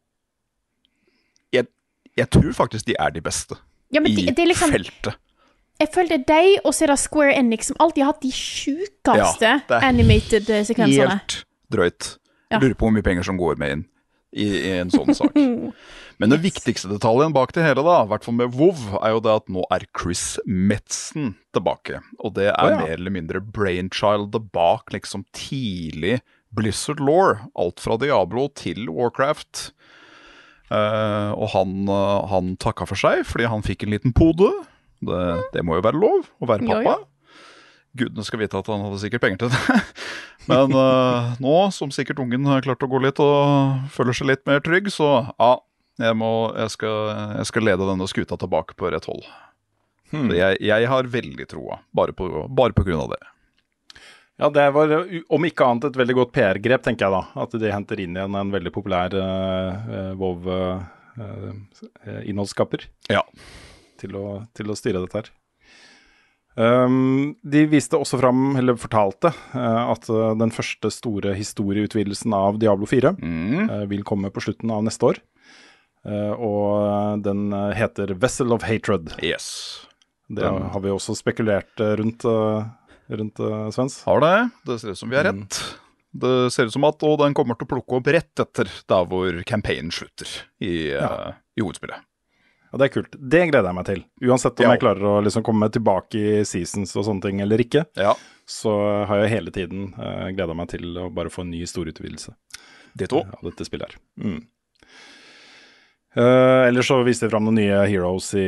jeg, 1.54 1.66
jeg 2.16 2.28
tror 2.30 2.52
faktisk 2.52 2.84
de 2.86 2.96
er 3.00 3.10
de 3.14 3.20
beste 3.24 3.56
Ja, 3.94 4.00
men 4.00 4.12
i 4.12 4.26
er 4.28 4.46
liksom 4.50 4.72
feltet. 4.74 5.14
Jeg 5.78 5.88
føler 5.92 6.08
det 6.08 6.18
er 6.20 6.24
deg, 6.28 6.60
og 6.64 6.72
så 6.74 6.84
er 6.84 6.88
det 6.92 6.98
Square 6.98 7.34
Enix, 7.36 7.66
som 7.68 7.76
alltid 7.80 8.02
har 8.02 8.12
hatt 8.12 8.22
de 8.24 8.32
sjukeste 8.32 9.50
Ja, 9.70 9.80
animated 9.80 10.48
eh, 10.50 10.64
sekvensene. 10.64 11.08
Helt 11.20 11.44
drøyt. 11.72 12.16
Ja. 12.50 12.58
Lurer 12.60 12.74
på 12.74 12.86
hvor 12.88 12.92
mye 12.96 13.04
penger 13.04 13.22
som 13.28 13.36
går 13.40 13.56
med 13.60 13.72
inn 13.72 13.84
i, 14.32 14.46
i 14.46 14.72
en 14.80 14.90
sånn 14.92 15.14
sak. 15.16 15.36
Men 16.20 16.32
den 16.32 16.40
viktigste 16.42 16.88
detaljen 16.88 17.34
bak 17.36 17.52
det 17.56 17.64
hele, 17.66 17.84
da, 17.84 17.98
i 18.02 18.10
hvert 18.10 18.24
fall 18.24 18.38
med 18.38 18.54
WoW, 18.56 18.78
er 19.02 19.12
jo 19.14 19.22
det 19.24 19.34
at 19.42 19.50
nå 19.52 19.66
er 19.74 19.84
Chris 19.96 20.38
Metzen 20.48 21.34
tilbake. 21.56 22.00
Og 22.24 22.36
det 22.38 22.48
er 22.52 22.56
oh, 22.56 22.72
ja. 22.72 22.80
mer 22.84 22.94
eller 22.96 23.14
mindre 23.14 23.42
brainchildet 23.44 24.50
bak 24.56 24.94
liksom 24.96 25.26
tidlig 25.36 26.20
Blizzard 26.56 27.02
Law. 27.04 27.36
Alt 27.58 27.84
fra 27.84 27.98
Diablo 28.00 28.48
til 28.56 28.88
Warcraft. 28.88 29.70
Uh, 30.66 31.30
og 31.36 31.52
han, 31.52 31.84
uh, 31.86 32.24
han 32.26 32.56
takka 32.58 32.88
for 32.90 32.98
seg 32.98 33.20
fordi 33.28 33.46
han 33.46 33.62
fikk 33.62 33.84
en 33.86 33.92
liten 33.94 34.16
pode. 34.16 34.48
Det, 35.04 35.20
det 35.52 35.62
må 35.62 35.76
jo 35.76 35.84
være 35.84 36.00
lov 36.00 36.24
å 36.42 36.48
være 36.48 36.66
Jo, 36.66 36.72
pappa. 36.72 36.96
jo. 36.96 37.12
Gudene 37.96 38.24
skal 38.26 38.42
vite 38.42 38.58
at 38.58 38.68
han 38.68 38.82
hadde 38.84 39.00
sikkert 39.00 39.24
penger 39.24 39.44
til 39.44 39.52
det. 39.54 39.76
Men 40.50 40.74
uh, 40.74 41.36
nå 41.42 41.70
som 41.74 41.90
sikkert 41.94 42.18
ungen 42.22 42.46
har 42.48 42.62
klart 42.64 42.84
å 42.84 42.88
gå 42.90 42.98
litt 43.02 43.18
og 43.22 43.36
føler 43.94 44.12
seg 44.16 44.26
litt 44.30 44.44
mer 44.48 44.60
trygg, 44.64 44.86
så 44.94 45.08
ja, 45.32 45.52
jeg, 46.02 46.14
må, 46.18 46.32
jeg, 46.56 46.68
skal, 46.76 46.96
jeg 47.40 47.46
skal 47.50 47.62
lede 47.66 47.88
denne 47.88 48.06
skuta 48.10 48.34
tilbake 48.40 48.72
på 48.78 48.84
rett 48.94 49.08
hold. 49.10 49.24
Hmm. 50.12 50.30
Jeg, 50.34 50.52
jeg 50.62 50.82
har 50.90 51.04
veldig 51.10 51.46
troa, 51.50 51.74
bare 51.96 52.12
på, 52.16 52.24
bare 52.46 52.72
på 52.76 52.84
grunn 52.86 53.04
av 53.06 53.10
det. 53.16 53.22
Ja, 54.36 54.46
det 54.52 54.66
var 54.76 54.86
uh, 54.92 55.04
om 55.32 55.42
ikke 55.48 55.66
annet 55.66 55.84
et 55.90 55.98
veldig 55.98 56.16
godt 56.20 56.34
PR-grep, 56.36 56.82
tenker 56.84 57.04
jeg 57.08 57.14
da. 57.16 57.22
At 57.46 57.52
de 57.56 57.68
henter 57.72 57.96
inn 58.02 58.16
igjen 58.18 58.38
en 58.38 58.54
veldig 58.54 58.72
populær 58.74 59.08
uh, 59.16 60.12
Vov-innholdsskaper. 60.20 62.80
Ja. 63.10 63.22
til, 63.96 64.12
til 64.54 64.70
å 64.70 64.76
styre 64.78 65.00
dette 65.02 65.18
her. 65.22 65.28
Um, 66.56 67.34
de 67.44 67.66
viste 67.68 67.98
også 68.00 68.16
fram, 68.20 68.54
eller 68.56 68.78
fortalte, 68.80 69.28
uh, 69.52 69.90
at 69.92 70.06
uh, 70.08 70.30
den 70.40 70.52
første 70.54 70.88
store 70.94 71.34
historieutvidelsen 71.36 72.32
av 72.36 72.56
Diablo 72.62 72.88
4 72.88 73.12
Mm. 73.20 73.68
uh, 73.68 73.82
vil 73.90 74.02
komme 74.08 74.30
på 74.32 74.40
slutten 74.40 74.72
av 74.72 74.82
neste 74.86 75.10
år. 75.10 75.20
Uh, 76.06 76.32
og 76.38 77.22
den 77.26 77.50
heter 77.76 78.14
Vessel 78.22 78.52
of 78.56 78.64
Hatred. 78.64 79.12
Yes. 79.22 79.84
Det 80.30 80.42
Den- 80.42 80.70
har 80.72 80.80
vi 80.80 80.88
også 80.90 81.14
spekulert 81.14 81.76
rundt, 82.00 82.24
rundt 83.10 83.36
Svens. 83.74 84.00
Har 84.04 84.20
det. 84.20 84.50
Det 84.66 84.80
ser 84.80 84.90
ut 84.90 84.98
som 84.98 85.10
vi 85.10 85.16
har 85.16 85.24
rett. 85.28 85.60
Det 86.16 86.50
ser 86.52 86.66
ut 86.66 86.72
som 86.72 86.84
at 86.88 87.02
og 87.04 87.18
den 87.20 87.34
kommer 87.34 87.54
til 87.58 87.66
å 87.66 87.72
plukke 87.76 87.98
opp 88.00 88.06
rett 88.10 88.40
etter 88.40 88.64
der 88.88 89.04
hvor 89.06 89.42
campaignen 89.44 89.92
slutter 89.92 90.26
i, 90.64 90.88
ja. 90.96 91.34
i 91.56 91.60
hovedspillet. 91.62 92.00
Ja, 92.72 92.78
Det 92.78 92.84
er 92.90 92.94
kult. 93.02 93.12
Det 93.18 93.42
gleder 93.50 93.68
jeg 93.70 93.74
meg 93.74 93.84
til. 93.86 94.04
Uansett 94.22 94.58
om 94.60 94.64
Ja. 94.66 94.70
jeg 94.74 94.80
klarer 94.80 95.02
å 95.02 95.22
liksom 95.24 95.42
komme 95.46 95.68
tilbake 95.70 96.14
i 96.18 96.44
seasons 96.44 96.94
og 96.96 97.04
sånne 97.06 97.22
ting 97.22 97.40
eller 97.40 97.58
ikke, 97.58 97.84
Ja, 97.96 98.14
så 98.46 99.06
har 99.06 99.22
jeg 99.24 99.30
hele 99.30 99.50
tiden 99.50 99.94
uh, 99.98 100.28
gleda 100.34 100.54
meg 100.54 100.68
til 100.68 100.82
å 100.98 101.08
bare 101.12 101.30
få 101.30 101.42
en 101.42 101.50
ny 101.50 101.60
historieutvidelse 101.64 102.34
det 102.96 103.08
to. 103.08 103.18
av 103.22 103.42
dette 103.42 103.64
spillet 103.64 103.90
her. 103.92 103.96
Mm. 104.18 104.46
Eh, 106.16 106.68
ellers 106.68 106.88
så 106.88 107.02
viste 107.04 107.26
de 107.26 107.30
fram 107.34 107.44
noen 107.44 107.58
nye 107.60 107.80
heroes 107.90 108.30
i 108.38 108.44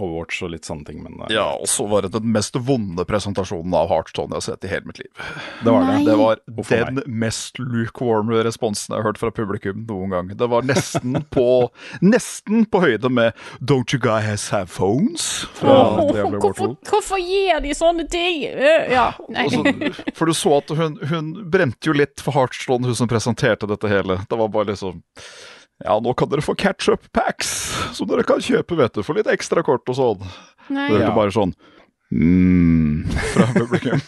Overwatch 0.00 0.38
og 0.46 0.54
litt 0.54 0.64
sånne 0.64 0.86
ting, 0.88 1.02
men 1.04 1.18
uh, 1.20 1.26
Ja, 1.32 1.50
og 1.60 1.68
så 1.68 1.84
var 1.90 2.06
det 2.06 2.14
den 2.14 2.30
mest 2.32 2.56
vonde 2.56 3.04
presentasjonen 3.04 3.74
av 3.76 3.90
Heartstone 3.92 4.32
jeg 4.32 4.40
har 4.40 4.46
sett 4.46 4.64
i 4.64 4.70
hele 4.72 4.88
mitt 4.88 5.02
liv. 5.02 5.10
det 5.60 5.74
var 5.74 5.84
det. 5.90 5.98
Det 6.06 6.16
var 6.16 6.40
den 6.88 7.00
meg? 7.02 7.10
mest 7.26 7.60
lukewarm 7.60 8.32
responsen 8.32 8.94
jeg 8.94 9.02
har 9.02 9.10
hørt 9.10 9.20
fra 9.20 9.32
publikum 9.36 9.84
noen 9.84 10.14
gang. 10.16 10.32
Det 10.40 10.48
var 10.48 10.64
nesten 10.64 11.20
på 11.36 11.46
Nesten 12.00 12.64
på 12.70 12.80
høyde 12.86 13.10
med 13.12 13.36
'Don't 13.60 13.92
you 13.92 14.00
guys 14.00 14.48
have 14.54 14.70
phones?' 14.72 15.44
fra 15.60 16.06
Diablo 16.08 16.40
hvorfor, 16.40 16.76
hvorfor 16.88 17.20
gir 17.20 17.60
de 17.60 17.76
sånne 17.76 18.08
ting? 18.08 18.46
Uh, 18.56 18.88
Ja, 18.90 19.12
nei. 19.28 19.48
Så- 19.52 20.14
for 20.16 20.24
du 20.26 20.32
så 20.32 20.56
at 20.56 20.72
hun, 20.72 20.96
hun 21.10 21.32
brente 21.50 21.84
jo 21.84 21.92
litt 21.92 22.20
for 22.24 22.32
Heartstone, 22.32 22.86
hun 22.88 22.96
som 22.96 23.08
presenterte 23.08 23.68
dette 23.68 23.88
hele. 23.92 24.22
Det 24.28 24.38
var 24.38 24.48
bare 24.48 24.72
liksom 24.72 25.02
Ja, 25.84 25.96
nå 26.04 26.12
kan 26.18 26.28
dere 26.28 26.44
få 26.44 26.54
catch-up 26.60 27.06
packs, 27.16 27.50
som 27.96 28.08
dere 28.10 28.24
kan 28.28 28.42
kjøpe, 28.44 28.76
vet 28.76 28.98
du, 28.98 29.02
for 29.06 29.16
litt 29.16 29.30
ekstra 29.32 29.62
kort 29.64 29.88
og 29.88 29.96
sånn. 29.96 30.24
nei. 30.68 30.88
Det 30.90 30.98
hørte 30.98 31.06
Ja. 31.08 31.14
bare 31.16 31.32
sånn 31.34 31.54
mm, 32.12 33.08
fra 33.32 33.46
publikum. 33.54 34.02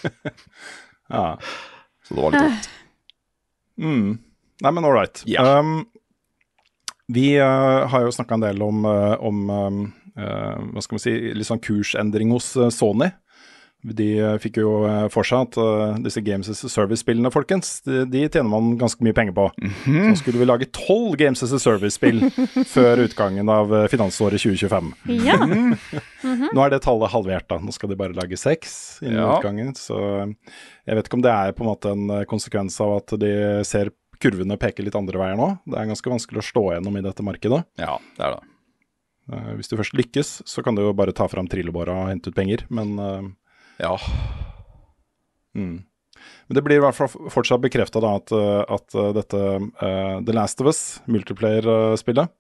ja. 1.17 1.25
Så 2.05 2.15
det 2.15 2.21
var 2.23 2.35
litt 2.35 2.43
vondt. 2.45 2.69
Mm. 3.83 4.11
Nei, 4.63 4.71
men 4.77 4.85
all 4.85 4.93
right. 4.95 5.23
Ja. 5.27 5.47
Um, 5.59 5.87
vi 7.13 7.33
uh, 7.41 7.87
har 7.91 8.05
jo 8.05 8.13
snakka 8.15 8.37
en 8.37 8.45
del 8.45 8.63
om, 8.63 8.85
eh, 8.87 9.15
om 9.25 9.41
um, 9.51 9.81
uh, 10.17 10.59
hva 10.73 10.83
skal 10.85 10.97
man 10.97 11.03
si, 11.03 11.15
litt 11.35 11.49
sånn 11.49 11.61
kursendring 11.63 12.31
hos 12.35 12.53
eh, 12.57 12.71
Sony. 12.73 13.09
De 13.83 14.07
fikk 14.39 14.61
jo 14.63 14.85
eh, 14.87 15.09
for 15.11 15.27
seg 15.27 15.49
at 15.49 15.57
eh, 15.59 15.97
disse 16.05 16.21
Games 16.23 16.47
as 16.53 16.61
a 16.63 16.69
Service-spillene, 16.71 17.33
folkens, 17.35 17.81
de, 17.83 18.05
de 18.07 18.21
tjener 18.29 18.47
man 18.53 18.77
ganske 18.79 19.03
mye 19.03 19.17
penger 19.17 19.35
på. 19.35 19.49
Så 19.83 19.95
nå 19.97 20.13
skulle 20.21 20.39
vi 20.39 20.47
lage 20.47 20.69
tolv 20.71 21.17
Games 21.19 21.43
as 21.43 21.51
a 21.57 21.59
Service-spill 21.59 22.21
før 22.75 23.03
utgangen 23.09 23.51
av 23.51 23.75
eh, 23.75 23.89
finansåret 23.91 24.39
2025. 24.45 24.93
Ja. 25.27 25.35
Nå 25.43 26.63
er 26.63 26.71
det 26.77 26.83
tallet 26.87 27.11
halvert, 27.11 27.49
da. 27.51 27.59
Nå 27.59 27.75
skal 27.75 27.91
de 27.91 27.99
bare 27.99 28.15
lage 28.15 28.39
seks 28.39 29.01
innen 29.03 29.19
Ja. 29.19 29.33
utgangen. 29.41 29.75
Så 29.75 29.99
jeg 30.87 30.95
vet 31.01 31.11
ikke 31.11 31.19
om 31.19 31.27
det 31.27 31.35
er 31.35 31.53
på 31.59 31.67
en 31.67 31.73
måte 31.73 31.97
en 31.97 32.07
konsekvens 32.31 32.79
av 32.87 33.01
at 33.01 33.17
de 33.19 33.35
ser 33.67 33.91
kurvene 34.23 34.55
peker 34.63 34.87
litt 34.87 34.95
andre 34.95 35.19
veier 35.19 35.35
nå. 35.43 35.51
Det 35.67 35.75
er 35.83 35.91
ganske 35.91 36.15
vanskelig 36.15 36.39
å 36.39 36.47
stå 36.53 36.63
gjennom 36.77 37.03
i 37.03 37.03
dette 37.03 37.27
markedet. 37.27 37.65
Ja, 37.83 37.99
det 38.15 38.29
er 38.29 38.37
det. 38.39 38.49
Hvis 39.59 39.71
du 39.71 39.75
først 39.79 39.95
lykkes, 39.99 40.31
så 40.47 40.63
kan 40.63 40.79
du 40.79 40.83
jo 40.87 40.95
bare 40.95 41.11
ta 41.15 41.27
fram 41.31 41.51
trillebåra 41.51 41.95
og 42.05 42.11
hente 42.15 42.31
ut 42.31 42.37
penger, 42.39 42.63
men 42.71 42.95
Ja. 43.83 43.97
mm. 45.59 45.83
Men 46.47 46.55
det 46.55 46.63
blir 46.63 46.79
i 46.79 46.83
hvert 46.85 46.97
fall 46.97 47.31
fortsatt 47.33 47.63
bekrefta 47.65 48.03
at, 48.07 48.33
eh, 48.37 48.63
at 48.71 48.95
eh, 48.95 49.13
dette 49.17 49.39
uh, 49.83 50.19
The 50.23 50.35
Last 50.37 50.61
of 50.63 50.69
Us, 50.71 50.83
multiplayer-spillet, 51.11 52.31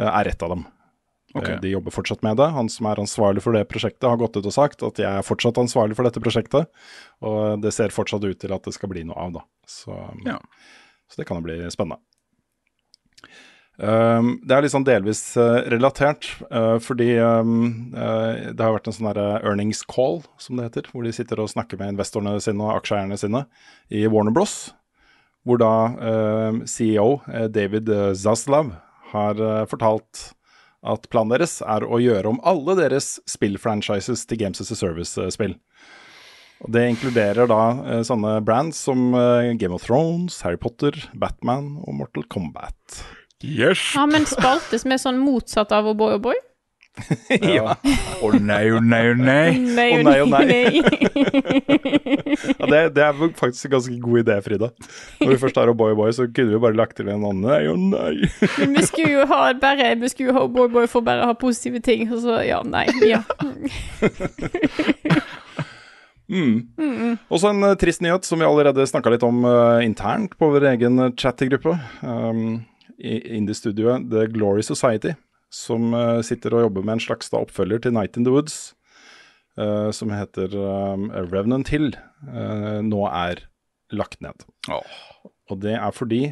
uh, 0.00 0.08
er 0.08 0.30
ett 0.32 0.42
av 0.42 0.54
dem. 0.54 0.64
Okay. 1.34 1.58
De 1.62 1.70
jobber 1.72 1.90
fortsatt 1.94 2.22
med 2.22 2.38
det. 2.38 2.46
Han 2.54 2.68
som 2.70 2.86
er 2.86 3.00
ansvarlig 3.02 3.42
for 3.42 3.56
det 3.56 3.64
prosjektet, 3.70 4.06
har 4.06 4.18
gått 4.20 4.36
ut 4.38 4.46
og 4.46 4.54
sagt 4.54 4.84
at 4.86 4.98
jeg 5.02 5.10
er 5.10 5.26
fortsatt 5.26 5.58
ansvarlig 5.58 5.96
for 5.98 6.06
dette 6.06 6.22
prosjektet. 6.22 6.70
Og 7.26 7.62
det 7.62 7.74
ser 7.74 7.94
fortsatt 7.94 8.22
ut 8.22 8.38
til 8.38 8.54
at 8.54 8.66
det 8.66 8.74
skal 8.76 8.92
bli 8.92 9.02
noe 9.08 9.18
av, 9.18 9.32
da. 9.40 9.42
Så, 9.66 9.94
Ja. 10.26 10.38
så 11.10 11.18
det 11.20 11.26
kan 11.26 11.42
jo 11.42 11.46
bli 11.48 11.58
spennende. 11.74 11.98
Um, 13.74 14.36
det 14.46 14.54
er 14.54 14.68
sånn 14.70 14.86
delvis 14.86 15.20
uh, 15.34 15.64
relatert, 15.72 16.28
uh, 16.46 16.76
fordi 16.78 17.16
um, 17.18 17.90
uh, 17.96 18.52
det 18.54 18.62
har 18.62 18.76
vært 18.76 18.86
en 18.86 18.94
sånn 18.94 19.08
earnings 19.18 19.82
call, 19.90 20.20
som 20.38 20.60
det 20.60 20.68
heter, 20.68 20.90
hvor 20.92 21.02
de 21.02 21.10
sitter 21.14 21.42
og 21.42 21.50
snakker 21.50 21.80
med 21.80 21.96
investorene 21.96 22.36
sine 22.42 22.62
og 22.62 22.76
aksjeeierne 22.76 23.18
sine 23.18 23.42
i 23.90 24.04
Warner 24.06 24.34
Bros. 24.34 24.72
Hvor 25.44 25.58
da 25.60 25.74
eh, 26.00 26.58
CEO 26.64 27.18
David 27.52 27.90
Zaslav 28.16 28.70
har 29.10 29.42
fortalt 29.68 30.30
at 30.80 31.04
planen 31.12 31.34
deres 31.34 31.58
er 31.60 31.84
å 31.84 31.98
gjøre 32.00 32.30
om 32.30 32.38
alle 32.48 32.78
deres 32.78 33.18
spillfranchises 33.28 34.22
til 34.24 34.40
Games 34.40 34.62
as 34.64 34.72
a 34.72 34.78
Service-spill. 34.78 35.52
Og 36.64 36.72
Det 36.72 36.86
inkluderer 36.94 37.50
da 37.52 38.00
sånne 38.08 38.38
brands 38.46 38.80
som 38.88 39.12
Game 39.60 39.76
of 39.76 39.84
Thrones, 39.84 40.40
Harry 40.48 40.56
Potter, 40.64 40.96
Batman 41.12 41.74
og 41.84 42.00
Mortal 42.00 42.24
Kombat. 42.32 43.04
Yes! 43.44 43.92
Ja, 43.94 44.06
men 44.08 44.24
spaltes 44.28 44.86
med 44.88 45.02
sånn 45.02 45.20
motsatt 45.20 45.72
av 45.76 45.88
O'boy 45.92 46.16
O'boy? 46.16 46.40
ja. 47.56 47.74
Å 48.22 48.28
nei, 48.38 48.68
å 48.70 48.78
nei, 48.78 49.08
å 49.10 49.14
nei. 49.18 49.58
Nei, 49.58 49.86
Å 49.96 50.02
nei, 50.06 50.18
å 50.22 50.26
nei. 50.30 50.82
Ja, 52.54 52.66
det, 52.70 52.80
det 52.96 53.02
er 53.02 53.18
faktisk 53.38 53.66
en 53.66 53.72
ganske 53.74 53.96
god 54.02 54.20
idé, 54.22 54.36
Frida. 54.44 54.68
Når 55.20 55.32
vi 55.32 55.38
først 55.42 55.58
har 55.58 55.72
Boy 55.76 55.94
Boy, 55.98 56.12
så 56.14 56.28
kunne 56.30 56.54
vi 56.54 56.62
bare 56.62 56.78
lagt 56.78 56.96
til 56.98 57.10
en 57.10 57.24
annen 57.26 57.42
Nei 57.44 57.62
og 57.70 57.80
nei. 57.82 58.28
Men 58.60 58.76
vi 58.78 58.86
skulle 58.86 59.12
jo 59.12 59.26
ha 59.30 59.40
bare 59.58 59.92
Vi 60.00 60.10
skulle 60.12 60.30
jo 60.30 60.36
ha 60.38 60.44
O'boy 60.46 60.70
Boy 60.72 60.88
for 60.90 61.06
bare 61.06 61.26
å 61.26 61.32
ha 61.32 61.38
positive 61.38 61.82
ting, 61.84 62.06
og 62.14 62.22
så 62.24 62.40
ja, 62.46 62.62
nei. 62.66 62.86
Ja. 63.06 63.24
Mm. 66.24 67.18
Også 67.28 67.50
en 67.52 67.58
uh, 67.60 67.74
trist 67.76 68.00
nyhet 68.00 68.24
som 68.24 68.40
vi 68.40 68.46
allerede 68.48 68.86
snakka 68.88 69.10
litt 69.12 69.24
om 69.26 69.42
uh, 69.44 69.84
internt 69.84 70.32
på 70.40 70.48
vår 70.54 70.70
egen 70.70 71.02
chattegruppe. 71.20 71.74
Um, 72.00 72.62
Indie-studioet 72.98 74.08
The 74.12 74.26
Glory 74.32 74.64
Society, 74.66 75.14
som 75.54 75.94
eh, 75.94 76.20
sitter 76.26 76.56
og 76.56 76.66
jobber 76.68 76.86
med 76.86 76.98
en 76.98 77.04
slags 77.06 77.32
da, 77.32 77.42
oppfølger 77.44 77.84
til 77.84 77.94
Night 77.96 78.18
in 78.18 78.26
the 78.26 78.34
Woods, 78.34 78.74
eh, 79.58 79.90
som 79.94 80.12
heter 80.14 80.54
um, 80.58 81.10
Revenant 81.30 81.70
Hill, 81.72 81.92
eh, 82.28 82.80
nå 82.84 83.04
er 83.10 83.44
lagt 83.94 84.22
ned. 84.24 84.46
Oh. 84.72 84.82
Og 85.52 85.60
det 85.60 85.74
er 85.76 85.92
fordi 85.92 86.22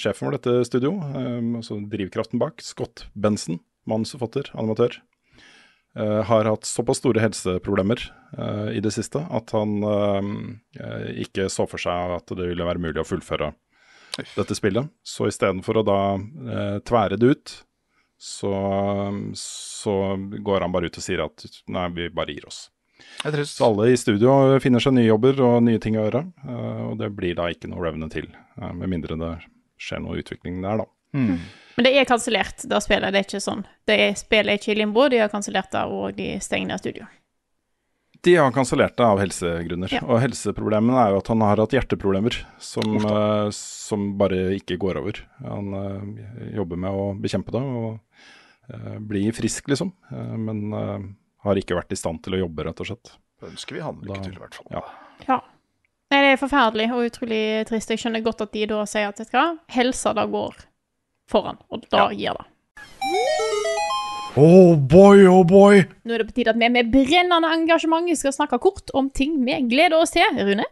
sjefen 0.00 0.24
for 0.24 0.32
dette 0.32 0.62
studio, 0.64 0.94
altså 0.96 1.76
drivkraften 1.92 2.40
bak, 2.40 2.62
Scott 2.64 3.04
Benson, 3.12 3.58
manusforfatter, 3.86 4.48
animatør, 4.56 4.96
uh, 5.98 6.22
har 6.26 6.48
hatt 6.48 6.68
såpass 6.68 7.00
store 7.02 7.22
helseproblemer 7.22 8.02
uh, 8.38 8.70
i 8.72 8.80
det 8.82 8.92
siste 8.94 9.22
at 9.30 9.52
han 9.56 9.84
uh, 9.84 10.22
ikke 11.20 11.50
så 11.52 11.66
for 11.70 11.82
seg 11.82 12.16
at 12.16 12.32
det 12.36 12.48
ville 12.52 12.66
være 12.66 12.82
mulig 12.82 13.02
å 13.02 13.08
fullføre 13.08 13.52
dette 14.36 14.56
spillet. 14.58 14.90
Så 15.06 15.28
istedenfor 15.30 15.80
å 15.80 15.86
da 15.86 16.00
eh, 16.16 16.78
tvære 16.86 17.18
det 17.20 17.34
ut, 17.34 17.54
så, 18.20 18.52
så 19.38 19.94
går 20.44 20.66
han 20.66 20.72
bare 20.74 20.90
ut 20.90 20.98
og 21.00 21.04
sier 21.04 21.22
at 21.24 21.46
nei, 21.72 21.86
vi 21.96 22.10
bare 22.12 22.34
gir 22.36 22.48
oss. 22.50 22.66
Det 23.22 23.30
er 23.30 23.36
trist. 23.38 23.56
Så 23.56 23.70
alle 23.70 23.88
i 23.92 23.96
studio 23.96 24.34
finner 24.60 24.82
seg 24.82 24.92
nye 24.96 25.08
jobber 25.08 25.40
og 25.46 25.62
nye 25.64 25.80
ting 25.80 25.96
å 25.96 26.04
gjøre. 26.04 26.24
eh, 26.44 26.82
og 26.90 26.98
det 27.00 27.08
blir 27.16 27.38
da 27.38 27.48
ikke 27.52 27.70
noe 27.72 27.86
Revenant 27.86 28.12
til, 28.12 28.28
eh, 28.60 28.72
med 28.76 28.92
mindre 28.92 29.16
det 29.20 29.32
skjer 29.80 30.02
noe 30.04 30.20
utvikling 30.20 30.60
der, 30.64 30.82
da. 30.82 30.90
Men 31.14 31.86
det 31.86 31.94
er 31.96 32.04
kansellert, 32.04 32.60
det 32.68 32.82
spillet. 32.84 33.08
Det 33.14 33.18
er 33.22 33.24
ikke 33.24 33.40
sånn. 33.40 33.62
Det 33.88 33.96
er, 33.96 34.12
spillet 34.18 34.52
er 34.52 34.60
ikke 34.60 34.74
i 34.74 34.78
limbo, 34.82 35.06
de 35.08 35.22
har 35.22 35.30
kansellert 35.32 35.72
det, 35.72 35.86
og 35.88 36.12
de 36.18 36.34
stenger 36.44 36.68
ned 36.68 36.82
studio. 36.82 37.06
De 38.22 38.34
har 38.36 38.52
kansellert 38.52 38.96
det 38.98 39.06
av 39.06 39.20
helsegrunner. 39.22 39.92
Ja. 39.94 40.02
Og 40.04 40.20
helseproblemene 40.20 40.98
er 41.00 41.14
jo 41.14 41.20
at 41.22 41.30
han 41.32 41.44
har 41.44 41.62
hatt 41.62 41.76
hjerteproblemer 41.76 42.36
som, 42.60 42.98
uh, 43.06 43.48
som 43.56 44.10
bare 44.20 44.50
ikke 44.58 44.76
går 44.80 45.00
over. 45.00 45.22
Han 45.46 45.72
uh, 45.72 46.26
jobber 46.52 46.82
med 46.84 46.98
å 47.00 47.06
bekjempe 47.20 47.54
det 47.54 47.62
og 47.64 47.94
uh, 48.74 48.98
bli 49.00 49.24
frisk, 49.36 49.70
liksom. 49.72 49.94
Men 50.10 50.68
har 51.40 51.56
ikke 51.56 51.78
vært 51.78 51.94
i 51.96 51.98
stand 51.98 52.20
til 52.24 52.36
å 52.36 52.42
jobbe, 52.42 52.66
rett 52.68 52.84
og 52.84 52.90
slett. 52.90 53.14
Ønsker 53.48 53.78
vi 53.78 53.84
han 53.86 54.02
lykke 54.04 54.20
til, 54.26 54.36
i 54.36 54.42
hvert 54.42 54.60
fall. 54.60 54.68
Ja. 54.74 54.84
Ja. 55.24 55.40
Nei, 56.10 56.20
det 56.26 56.30
er 56.34 56.40
forferdelig 56.40 56.90
og 56.92 57.06
utrolig 57.06 57.42
trist. 57.70 57.92
Jeg 57.94 58.02
skjønner 58.02 58.24
godt 58.26 58.44
at 58.44 58.52
de 58.52 58.66
da 58.68 58.82
sier 58.90 59.08
at 59.08 59.20
vet 59.22 59.30
du 59.30 59.36
hva, 59.38 59.46
helsa 59.72 60.12
da 60.18 60.26
går 60.28 60.58
foran, 61.30 61.60
og 61.70 61.86
da 61.88 62.10
gir 62.12 62.36
det. 62.36 62.49
Oh 64.38 64.76
boy, 64.78 65.24
oh 65.26 65.42
boy! 65.42 65.80
Nå 66.06 66.14
er 66.14 66.22
det 66.22 66.28
på 66.28 66.36
tide 66.36 66.52
at 66.52 66.58
vi 66.60 66.68
med 66.70 66.90
brennende 66.92 67.48
engasjement 67.50 68.06
skal 68.14 68.34
snakke 68.34 68.60
kort 68.62 68.92
om 68.94 69.08
ting 69.10 69.40
vi 69.42 69.56
gleder 69.66 69.98
oss 69.98 70.14
til. 70.14 70.22
Rune? 70.38 70.66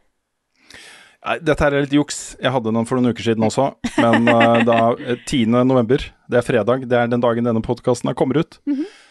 Dette 1.43 1.65
her 1.67 1.75
er 1.75 1.83
litt 1.83 1.97
juks. 1.97 2.37
Jeg 2.39 2.53
hadde 2.55 2.71
noen 2.71 2.87
for 2.87 3.01
noen 3.01 3.11
uker 3.11 3.27
siden 3.27 3.43
også. 3.49 3.73
Men 3.99 4.29
eh, 4.37 4.61
da, 4.69 4.79
eh, 5.03 5.19
10. 5.27 5.59
november, 5.67 6.07
det 6.31 6.39
er 6.39 6.47
fredag, 6.47 6.87
det 6.87 7.01
er 7.01 7.11
den 7.11 7.25
dagen 7.25 7.51
denne 7.51 7.65
podkasten 7.65 8.15
kommer 8.15 8.39
ut, 8.45 8.61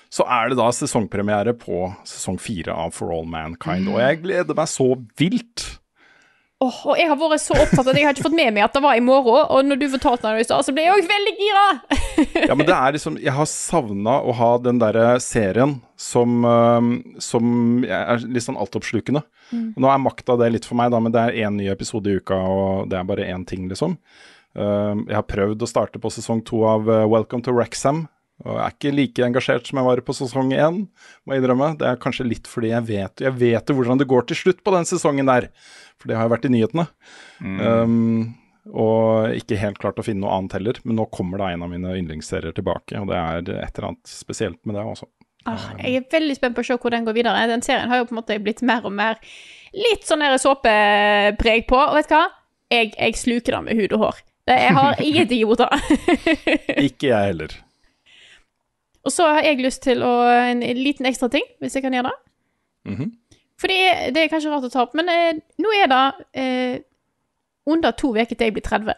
så 0.07 0.23
er 0.31 0.53
det 0.53 0.61
da 0.61 0.69
sesongpremiere 0.71 1.51
på 1.59 1.89
sesong 2.07 2.39
fire 2.39 2.71
av 2.71 2.95
For 2.95 3.11
All 3.11 3.27
Mankind. 3.27 3.91
Og 3.91 3.99
jeg 3.99 4.21
gleder 4.23 4.55
meg 4.55 4.71
så 4.71 4.93
vilt. 5.19 5.67
Åh, 6.57 6.77
og 6.89 6.97
jeg 6.97 7.05
har 7.05 7.17
vært 7.21 7.41
så 7.43 7.53
opptatt 7.53 7.85
at 7.91 7.97
jeg 7.99 8.07
har 8.07 8.15
ikke 8.15 8.25
fått 8.25 8.37
med 8.37 8.55
meg 8.55 8.63
at 8.65 8.73
det 8.73 8.81
var 8.81 8.97
i 8.97 9.01
morgen, 9.05 9.43
og 9.53 9.67
når 9.67 9.77
du 9.77 9.83
fortalte 9.93 10.25
meg 10.25 10.39
det 10.39 10.45
i 10.45 10.47
stad, 10.47 10.65
så 10.65 10.73
ble 10.73 10.87
jeg 10.87 10.95
òg 10.95 11.09
veldig 11.11 11.33
gira! 11.37 11.65
Ja, 12.49 12.55
men 12.57 12.65
det 12.65 12.73
er 12.73 12.95
liksom 12.95 13.19
Jeg 13.21 13.33
har 13.35 13.45
savna 13.49 14.15
å 14.25 14.33
ha 14.33 14.47
den 14.61 14.79
derre 14.81 15.19
serien 15.21 15.75
som, 16.01 16.41
som 17.21 17.51
er 17.85 18.25
litt 18.25 18.45
sånn 18.47 18.57
altoppslukende. 18.57 19.21
Mm. 19.51 19.67
Nå 19.77 19.91
er 19.91 20.01
makta 20.01 20.37
det 20.41 20.49
litt 20.55 20.65
for 20.65 20.79
meg, 20.79 20.89
da, 20.93 21.01
men 21.03 21.13
det 21.13 21.27
er 21.27 21.37
én 21.45 21.59
ny 21.61 21.69
episode 21.69 22.09
i 22.09 22.17
uka, 22.17 22.39
og 22.41 22.89
det 22.89 22.97
er 22.97 23.07
bare 23.09 23.29
én 23.29 23.45
ting, 23.45 23.69
liksom. 23.69 23.93
Jeg 24.57 25.13
har 25.13 25.29
prøvd 25.29 25.61
å 25.61 25.69
starte 25.69 26.01
på 26.01 26.09
sesong 26.09 26.41
to 26.47 26.63
av 26.65 26.89
eh, 26.89 27.05
Welcome 27.05 27.45
to 27.45 27.53
Wrexham. 27.53 28.07
Og 28.45 28.53
jeg 28.53 28.63
er 28.63 28.73
ikke 28.75 28.93
like 28.93 29.25
engasjert 29.25 29.69
som 29.69 29.79
jeg 29.79 29.87
var 29.87 30.01
på 30.05 30.13
sesong 30.13 30.51
én, 30.53 30.83
må 31.25 31.33
jeg 31.33 31.41
innrømme. 31.41 31.71
Det 31.79 31.87
er 31.89 32.01
kanskje 32.01 32.27
litt 32.27 32.49
fordi 32.49 32.69
jeg 32.69 32.85
vet, 32.85 33.23
jeg 33.25 33.33
vet 33.39 33.71
hvordan 33.73 33.97
det 33.97 34.07
går 34.11 34.27
til 34.29 34.37
slutt 34.43 34.59
på 34.63 34.73
den 34.75 34.85
sesongen 34.85 35.29
der. 35.29 35.49
For 35.97 36.11
det 36.11 36.19
har 36.19 36.27
jo 36.27 36.33
vært 36.35 36.45
i 36.45 36.51
nyhetene. 36.53 36.85
Um, 37.41 38.35
Og 38.67 39.33
ikke 39.39 39.57
helt 39.61 39.79
klart 39.81 39.97
å 39.97 40.03
finne 40.05 40.25
noe 40.25 40.35
annet 40.37 40.57
heller. 40.57 40.79
Men 40.83 40.99
nå 40.99 41.05
kommer 41.13 41.41
da 41.41 41.49
en 41.53 41.63
av 41.65 41.71
mine 41.71 41.93
yndlingsserier 41.97 42.53
tilbake, 42.57 42.99
og 42.99 43.07
det 43.09 43.17
er 43.17 43.37
et 43.63 43.77
eller 43.79 43.89
annet 43.93 44.11
spesielt 44.11 44.59
med 44.67 44.75
det 44.77 44.83
også. 44.85 45.07
Ah, 45.47 45.69
jeg 45.79 46.01
er 46.01 46.07
veldig 46.11 46.35
spent 46.35 46.57
på 46.57 46.63
å 46.65 46.67
se 46.67 46.75
hvor 46.75 46.91
den 46.91 47.05
går 47.07 47.15
videre. 47.15 47.45
Den 47.47 47.63
serien 47.63 47.87
har 47.87 48.01
jo 48.01 48.07
på 48.09 48.13
en 48.13 48.19
måte 48.19 48.35
blitt 48.43 48.59
mer 48.67 48.83
og 48.85 48.91
mer 48.91 49.15
litt 49.71 50.03
sånn 50.05 50.19
der 50.25 50.35
såpepreg 50.43 51.63
på. 51.69 51.79
Og 51.79 51.95
vet 51.95 52.09
du 52.11 52.17
hva? 52.17 52.25
Jeg, 52.73 52.91
jeg 52.97 53.15
sluker 53.15 53.55
den 53.55 53.69
med 53.69 53.79
hud 53.79 53.95
og 53.95 54.03
hår. 54.03 54.19
Det, 54.47 54.57
jeg 54.59 54.75
har 54.75 54.99
ingenting 55.07 55.41
imot 55.45 55.63
det. 55.63 55.71
Ikke 56.89 57.13
jeg 57.13 57.31
heller. 57.31 57.55
Og 59.07 59.13
så 59.15 59.29
har 59.37 59.45
jeg 59.47 59.61
lyst 59.63 59.81
til 59.85 60.03
å 60.03 60.11
En 60.27 60.59
liten 60.61 61.07
ekstra 61.07 61.29
ting, 61.31 61.45
hvis 61.63 61.77
jeg 61.77 61.83
kan 61.85 61.95
gjøre 61.95 62.11
det. 62.11 62.17
Mm 62.91 62.95
-hmm. 62.97 63.11
For 63.57 63.67
det 63.67 64.17
er 64.17 64.29
kanskje 64.29 64.51
rart 64.51 64.63
å 64.67 64.69
ta 64.69 64.83
opp, 64.85 64.93
men 64.93 65.09
eh, 65.09 65.39
nå 65.57 65.71
er 65.83 65.87
det 65.89 66.25
eh, 66.33 66.79
under 67.65 67.91
to 67.91 68.11
uker 68.13 68.35
til 68.35 68.45
jeg 68.45 68.53
blir 68.53 68.63
30. 68.63 68.93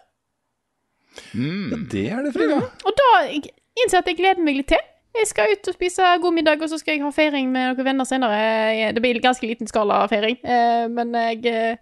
Ja, 1.33 1.77
det 1.91 2.05
er 2.11 2.23
det, 2.23 2.33
Frida. 2.33 2.59
Og 2.85 2.91
da 2.99 3.09
innser 3.29 3.97
jeg 3.97 4.03
at 4.03 4.07
jeg 4.07 4.17
gleder 4.17 4.43
meg 4.43 4.59
litt 4.59 4.67
til. 4.67 4.83
Jeg 5.15 5.27
skal 5.27 5.51
ut 5.51 5.67
og 5.67 5.73
spise 5.73 6.09
god 6.21 6.33
middag, 6.33 6.61
og 6.61 6.69
så 6.69 6.77
skal 6.77 6.93
jeg 6.93 7.03
ha 7.03 7.09
feiring 7.09 7.49
med 7.51 7.71
noen 7.73 7.85
venner 7.87 8.05
senere. 8.05 8.91
Det 8.93 9.01
blir 9.01 9.21
ganske 9.23 9.47
liten 9.47 9.67
skala 9.67 10.03
feiring, 10.11 10.37
eh, 10.43 10.85
men 10.91 11.15
jeg 11.17 11.45
eh, 11.45 11.77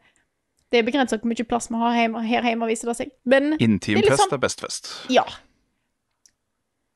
Det 0.71 0.79
er 0.79 0.83
begrenset 0.83 1.21
hvor 1.21 1.29
mye 1.31 1.43
plass 1.47 1.69
vi 1.71 1.77
har 1.79 1.93
hjemme, 1.95 2.21
her 2.27 2.43
hjemme, 2.43 2.67
viser 2.67 2.89
det 2.89 2.95
seg. 2.97 3.11
Men 3.23 3.53
det 3.53 3.55
er 3.55 3.67
litt 3.67 3.69
Intimfest 3.69 4.19
sånn- 4.25 4.33
er 4.33 4.37
best 4.37 4.59
fest. 4.61 4.89
Ja. 5.09 5.23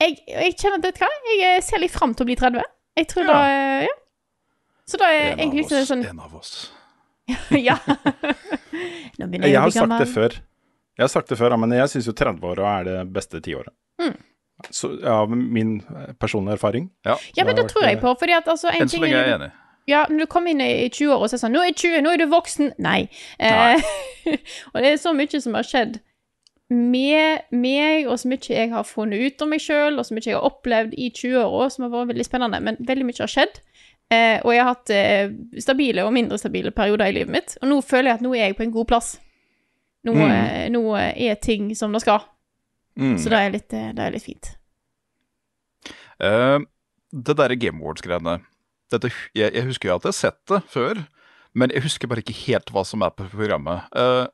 Jeg, 0.02 0.18
jeg 0.28 0.56
kjenner 0.58 0.82
det 0.82 0.92
vet 0.92 1.02
hva, 1.04 1.10
jeg 1.30 1.42
eh, 1.48 1.62
ser 1.66 1.82
litt 1.84 1.94
fram 1.94 2.14
til 2.18 2.26
å 2.26 2.30
bli 2.32 2.36
30. 2.40 2.64
Jeg 2.98 3.08
tror 3.12 3.28
Ja. 3.28 3.34
da 3.34 3.42
eh, 3.50 3.84
Ja. 3.88 3.98
Så 4.92 4.98
da 5.00 5.08
er 5.14 5.32
En 5.32 5.40
egentlig 5.46 5.66
oss. 5.70 5.88
sånn 5.92 6.02
En 6.10 6.20
av 6.20 6.34
oss. 6.36 6.72
Ja. 7.70 7.78
Nå 9.20 9.28
begynner 9.28 9.48
Jeg 9.48 9.54
jeg 9.54 9.58
å 9.58 9.62
har 9.62 9.70
bli 9.70 9.78
sagt 9.78 9.86
gammel. 9.86 10.00
det 10.04 10.10
før. 10.14 10.36
Jeg 10.98 11.04
har 11.06 11.12
sagt 11.14 11.30
det 11.32 11.38
før, 11.40 11.56
men 11.62 11.72
jeg 11.78 11.88
syns 11.94 12.08
jo 12.10 12.14
30-åra 12.18 12.74
er 12.80 12.84
det 12.90 12.98
beste 13.14 13.40
tiåret. 13.46 13.72
Mm. 14.02 14.18
Så 14.70 14.92
ja, 15.02 15.26
min 15.30 15.78
eh, 15.90 16.12
personlige 16.20 16.58
erfaring. 16.60 16.90
Ja, 17.08 17.16
Ja, 17.38 17.46
men 17.48 17.56
Det 17.56 17.70
tror 17.72 17.84
jeg 17.88 18.00
på, 18.02 18.12
fordi 18.20 18.36
at 18.38 18.48
altså 18.52 18.68
en 18.74 18.82
Enn 18.84 18.90
så 18.90 18.98
ting 18.98 19.06
lenge 19.08 19.18
er 19.22 19.28
jeg 19.30 19.40
enig. 19.40 19.52
Ja, 19.90 20.04
når 20.10 20.20
du 20.20 20.26
kommer 20.30 20.52
inn 20.54 20.62
i 20.62 20.90
20-år 20.94 21.24
og 21.24 21.30
så 21.30 21.34
er 21.34 21.38
det 21.38 21.42
sånn 21.42 21.54
'Nå 21.56 21.62
er 21.62 21.70
jeg 21.72 21.76
20, 21.82 22.02
nå 22.06 22.10
er 22.14 22.18
du 22.22 22.28
voksen.' 22.30 22.74
Nei. 22.78 23.10
Nei. 23.40 23.82
og 24.74 24.78
det 24.84 24.92
er 24.92 24.98
så 25.02 25.14
mye 25.18 25.42
som 25.42 25.54
har 25.58 25.64
skjedd 25.66 25.98
med 26.72 27.50
meg, 27.52 28.08
og 28.08 28.16
så 28.22 28.30
mye 28.32 28.48
jeg 28.48 28.70
har 28.72 28.86
funnet 28.88 29.20
ut 29.28 29.44
om 29.44 29.50
meg 29.52 29.60
sjøl, 29.64 29.98
og 30.00 30.06
så 30.08 30.16
mye 30.16 30.24
jeg 30.30 30.38
har 30.38 30.48
opplevd 30.48 30.94
i 30.96 31.10
20-åra, 31.12 31.68
som 31.74 31.84
har 31.86 31.92
vært 31.94 32.14
veldig 32.14 32.26
spennende. 32.28 32.62
Men 32.64 32.80
veldig 32.88 33.08
mye 33.10 33.20
har 33.20 33.32
skjedd. 33.34 33.60
Eh, 34.12 34.38
og 34.44 34.54
jeg 34.54 34.62
har 34.64 34.70
hatt 34.74 34.92
eh, 34.96 35.34
stabile 35.64 36.04
og 36.08 36.14
mindre 36.16 36.40
stabile 36.40 36.72
perioder 36.76 37.12
i 37.12 37.16
livet 37.20 37.32
mitt. 37.36 37.58
Og 37.62 37.70
nå 37.72 37.82
føler 37.84 38.12
jeg 38.12 38.20
at 38.20 38.26
nå 38.26 38.32
er 38.36 38.46
jeg 38.50 38.58
på 38.60 38.66
en 38.68 38.74
god 38.76 38.88
plass. 38.94 39.12
Nå, 40.08 40.16
Mm. 40.16 40.32
eh, 40.32 40.70
nå 40.74 40.82
er 40.98 41.36
ting 41.44 41.76
som 41.76 41.92
det 41.94 42.02
skal. 42.02 42.24
Mm. 43.00 43.18
Så 43.22 43.30
det 43.32 43.38
er 43.40 43.54
litt, 43.54 43.74
eh, 43.74 43.92
det 43.96 44.04
er 44.08 44.12
litt 44.16 44.26
fint. 44.26 44.50
Uh, 46.22 46.60
det 47.12 47.36
derre 47.38 47.56
Game 47.58 47.80
Awards-greiene 47.82 48.42
jeg, 48.92 49.12
jeg 49.56 49.64
husker 49.66 49.90
jo 49.90 49.96
at 49.96 50.04
jeg 50.04 50.12
har 50.12 50.18
sett 50.18 50.40
det 50.52 50.60
før, 50.70 51.00
men 51.56 51.72
jeg 51.72 51.84
husker 51.86 52.10
bare 52.12 52.22
ikke 52.24 52.36
helt 52.46 52.72
hva 52.76 52.84
som 52.86 53.02
er 53.06 53.14
på 53.16 53.24
programmet. 53.32 53.88
Eh, 53.96 54.26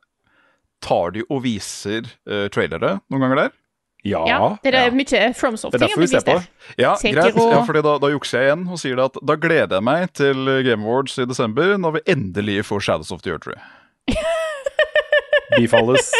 tar 0.84 1.10
de 1.16 1.24
og 1.28 1.42
viser 1.46 2.06
uh, 2.28 2.46
trailere 2.54 2.98
noen 3.08 3.24
ganger 3.24 3.42
der? 3.44 3.50
Ja. 4.06 4.20
Ja, 4.28 4.56
det 4.62 4.70
er 4.72 4.86
ja. 4.86 4.90
mye 4.94 5.04
Det 5.10 5.18
er 5.18 5.32
FromSoft-ting. 5.34 5.82
derfor 5.82 6.00
vi 6.00 6.06
ser 6.06 6.22
på. 6.24 6.36
Ja, 6.78 6.94
Sekiro. 7.00 7.22
greit. 7.22 7.34
Ja, 7.52 7.62
fordi 7.66 7.82
da, 7.82 7.96
da 7.98 8.10
jukser 8.12 8.38
jeg 8.38 8.46
igjen 8.52 8.68
og 8.70 8.78
sier 8.80 8.96
det 8.96 9.04
at 9.10 9.16
da 9.26 9.34
gleder 9.42 9.74
jeg 9.80 9.84
meg 9.88 10.12
til 10.14 10.38
Game 10.64 10.86
Awards 10.86 11.18
i 11.18 11.26
desember, 11.26 11.74
når 11.76 11.90
vi 11.98 12.04
endelig 12.14 12.64
får 12.70 12.80
Shadows 12.86 13.10
of 13.12 13.22
the 13.26 13.34
Earth 13.34 13.44
Tree. 13.48 13.60
Bifalles. 15.58 16.12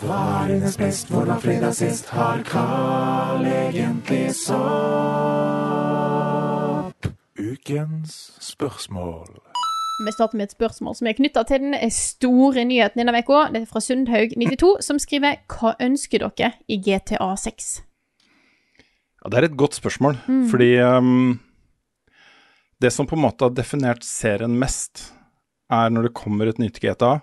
Varenes 0.00 0.76
best, 0.80 1.08
hvordan 1.12 1.40
fredag 1.40 1.74
sist? 1.74 2.08
Har 2.14 2.42
Carl 2.48 3.46
egentlig 3.46 4.34
sopp? 4.38 4.50
Ukens 7.40 8.32
spørsmål. 8.40 9.49
Vi 10.00 10.12
starter 10.14 10.38
med 10.38 10.48
et 10.48 10.54
spørsmål 10.54 10.96
som 10.96 11.10
er 11.10 11.16
knytta 11.18 11.42
til 11.48 11.60
den 11.66 11.76
store 11.92 12.64
nyheten 12.64 13.02
denne 13.02 13.20
uka. 13.20 13.44
Det 13.52 13.60
er 13.60 13.68
fra 13.68 13.82
Sundhaug92, 13.84 14.72
som 14.86 15.00
skriver 15.02 15.42
Hva 15.50 15.74
ønsker 15.82 16.24
dere 16.24 16.54
i 16.68 16.78
GTA 16.80 17.28
6? 17.36 17.70
Ja, 19.20 19.28
det 19.28 19.38
er 19.38 19.48
et 19.50 19.58
godt 19.60 19.76
spørsmål, 19.76 20.16
fordi 20.48 20.70
um, 20.80 21.34
det 22.80 22.88
som 22.94 23.08
på 23.08 23.18
en 23.18 23.26
måte 23.26 23.44
har 23.44 23.52
definert 23.52 24.06
serien 24.06 24.54
mest, 24.56 25.10
er 25.68 25.92
når 25.92 26.08
det 26.08 26.16
kommer 26.16 26.48
et 26.48 26.62
nytt 26.62 26.80
GTA, 26.80 27.18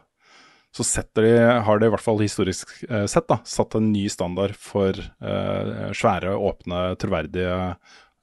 så 0.77 1.01
de, 1.17 1.31
har 1.65 1.79
det 1.79 1.87
i 1.87 1.89
hvert 1.89 2.03
fall 2.03 2.21
historisk 2.21 2.69
eh, 2.85 3.07
sett 3.09 3.25
da, 3.31 3.39
satt 3.49 3.73
en 3.79 3.87
ny 3.89 4.03
standard 4.13 4.53
for 4.61 4.93
uh, 4.93 5.89
svære, 5.97 6.35
åpne, 6.37 6.81
troverdige, 7.01 7.55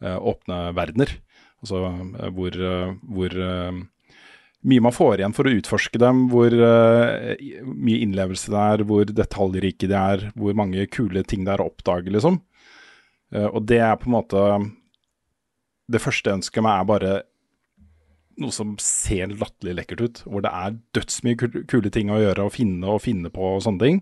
uh, 0.04 0.18
åpne 0.22 0.60
verdener. 0.76 1.16
Altså 1.64 1.80
eh, 1.88 2.30
hvor, 2.36 2.60
hvor 3.16 3.34
mye 4.64 4.82
man 4.84 4.94
får 4.96 5.20
igjen 5.20 5.34
for 5.36 5.48
å 5.48 5.52
utforske 5.58 6.00
dem, 6.00 6.24
hvor 6.32 6.54
uh, 6.56 7.34
mye 7.64 8.00
innlevelse 8.04 8.52
det 8.52 8.62
er, 8.72 8.84
hvor 8.88 9.10
detaljrike 9.10 9.90
de 9.90 9.98
er, 9.98 10.24
hvor 10.40 10.56
mange 10.56 10.86
kule 10.92 11.24
ting 11.28 11.44
det 11.44 11.52
er 11.54 11.62
å 11.64 11.68
oppdage, 11.68 12.12
liksom. 12.14 12.40
Uh, 13.34 13.50
og 13.50 13.66
det 13.68 13.82
er 13.84 13.96
på 14.00 14.08
en 14.08 14.16
måte 14.16 14.42
Det 15.90 16.00
første 16.00 16.30
jeg 16.30 16.40
ønsker 16.40 16.64
meg, 16.64 16.80
er 16.80 16.88
bare 16.88 17.14
noe 18.40 18.54
som 18.54 18.72
ser 18.80 19.34
latterlig 19.36 19.74
lekkert 19.78 20.00
ut. 20.00 20.22
Hvor 20.24 20.42
det 20.42 20.52
er 20.56 20.78
dødsmye 20.96 21.38
kul- 21.38 21.66
kule 21.68 21.92
ting 21.92 22.08
å 22.10 22.22
gjøre 22.22 22.46
og 22.48 22.54
finne 22.56 22.88
og 22.88 23.02
finne 23.04 23.28
på 23.30 23.50
og 23.56 23.60
sånne 23.66 23.84
ting. 23.84 24.00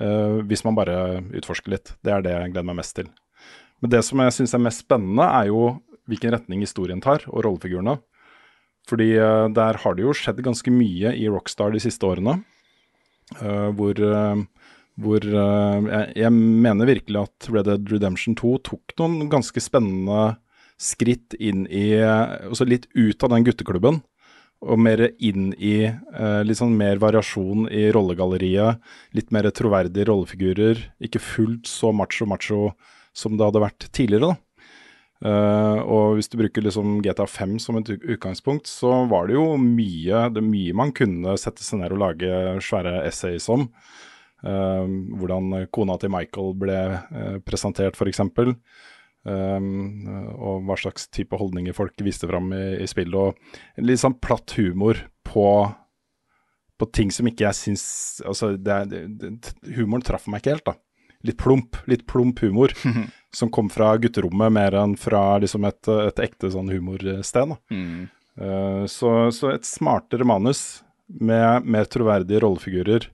Uh, 0.00 0.38
hvis 0.46 0.62
man 0.64 0.78
bare 0.78 1.18
utforsker 1.34 1.74
litt. 1.74 1.96
Det 2.06 2.14
er 2.14 2.22
det 2.24 2.36
jeg 2.36 2.54
gleder 2.54 2.68
meg 2.70 2.78
mest 2.78 2.94
til. 3.00 3.10
Men 3.82 3.90
det 3.90 4.04
som 4.06 4.22
jeg 4.22 4.36
syns 4.36 4.54
er 4.54 4.62
mest 4.62 4.84
spennende, 4.84 5.26
er 5.26 5.50
jo 5.50 5.74
hvilken 6.10 6.32
retning 6.34 6.62
historien 6.62 7.02
tar, 7.02 7.26
og 7.26 7.42
rollefigurene. 7.46 7.98
Fordi 8.88 9.12
eh, 9.18 9.46
der 9.56 9.80
har 9.82 9.96
det 9.96 10.06
jo 10.06 10.14
skjedd 10.16 10.42
ganske 10.44 10.72
mye 10.74 11.14
i 11.16 11.28
Rockstar 11.30 11.74
de 11.74 11.82
siste 11.82 12.06
årene. 12.06 12.40
eh, 13.40 13.68
hvor 13.76 14.00
eh, 14.00 14.46
hvor 15.00 15.24
jeg, 15.24 16.30
mener 16.36 16.84
virkelig 16.84 17.22
at 17.22 17.46
Red 17.48 17.64
Dead 17.64 17.86
Redemption 17.88 18.34
2 18.36 18.50
tok 18.66 18.92
noen 18.98 19.30
ganske 19.32 19.56
spennende 19.62 20.34
skritt 20.76 21.32
inn 21.40 21.62
i 21.72 21.94
Altså 22.02 22.66
litt 22.68 22.84
ut 22.92 23.24
av 23.24 23.30
den 23.32 23.46
gutteklubben. 23.46 24.02
Og 24.60 24.76
mer 24.76 25.06
inn 25.16 25.54
i 25.56 25.88
litt 26.44 26.60
sånn 26.60 26.76
mer 26.76 27.00
variasjon 27.00 27.70
i 27.72 27.86
rollegalleriet. 27.96 28.76
Litt 29.16 29.32
mer 29.32 29.48
troverdige 29.56 30.10
rollefigurer. 30.10 30.84
Ikke 31.00 31.22
fullt 31.22 31.70
så 31.70 31.94
macho-macho 31.96 32.74
som 33.16 33.38
det 33.38 33.48
hadde 33.48 33.64
vært 33.64 33.88
tidligere, 33.96 34.34
da. 34.34 34.49
Eh, 35.20 35.78
og 35.84 36.16
hvis 36.16 36.30
du 36.32 36.38
bruker 36.40 36.64
liksom 36.64 37.00
GTA 37.04 37.26
5 37.28 37.58
som 37.60 37.76
et 37.80 37.90
utgangspunkt, 37.98 38.68
så 38.70 39.04
var 39.10 39.28
det 39.28 39.36
jo 39.36 39.58
mye 39.60 40.28
det 40.32 40.44
mye 40.44 40.76
man 40.76 40.94
kunne 40.96 41.36
sette 41.40 41.64
seg 41.64 41.82
ned 41.82 41.96
og 41.96 42.00
lage 42.04 42.60
svære 42.64 43.02
essays 43.08 43.50
om. 43.52 43.68
Uh, 44.40 44.88
hvordan 45.20 45.66
kona 45.68 45.98
til 46.00 46.08
Michael 46.14 46.54
ble 46.56 46.76
uh, 46.96 47.34
presentert, 47.44 47.98
f.eks. 47.98 48.22
Um, 49.28 50.06
og 50.32 50.62
hva 50.64 50.78
slags 50.80 51.10
type 51.12 51.36
holdninger 51.36 51.76
folk 51.76 52.00
viste 52.00 52.24
fram 52.30 52.48
i, 52.56 52.62
i 52.80 52.88
spillet. 52.88 53.12
Og 53.20 53.84
litt 53.84 54.00
sånn 54.00 54.16
platt 54.16 54.56
humor 54.56 55.02
på, 55.28 55.44
på 56.80 56.88
ting 56.96 57.12
som 57.12 57.28
ikke 57.28 57.50
jeg 57.50 57.58
syns 57.58 57.84
Altså, 58.24 58.54
det, 58.56 58.78
det, 59.20 59.52
humoren 59.76 60.08
traff 60.08 60.24
meg 60.24 60.40
ikke 60.40 60.56
helt, 60.56 60.70
da. 60.72 60.78
Litt 61.26 61.38
plump. 61.40 61.76
Litt 61.90 62.06
plump 62.08 62.42
humor. 62.44 62.74
som 63.32 63.50
kom 63.50 63.70
fra 63.70 63.96
gutterommet 63.96 64.52
mer 64.52 64.74
enn 64.74 64.96
fra 64.98 65.38
liksom 65.38 65.64
et, 65.68 65.88
et 65.88 66.22
ekte 66.24 66.50
sånn 66.50 66.70
humorsted. 66.72 67.54
Mm. 67.70 68.08
Uh, 68.40 68.84
så, 68.90 69.30
så 69.34 69.54
et 69.54 69.66
smartere 69.68 70.26
manus 70.26 70.82
med 71.06 71.66
mer 71.66 71.88
troverdige 71.90 72.42
rollefigurer 72.44 73.08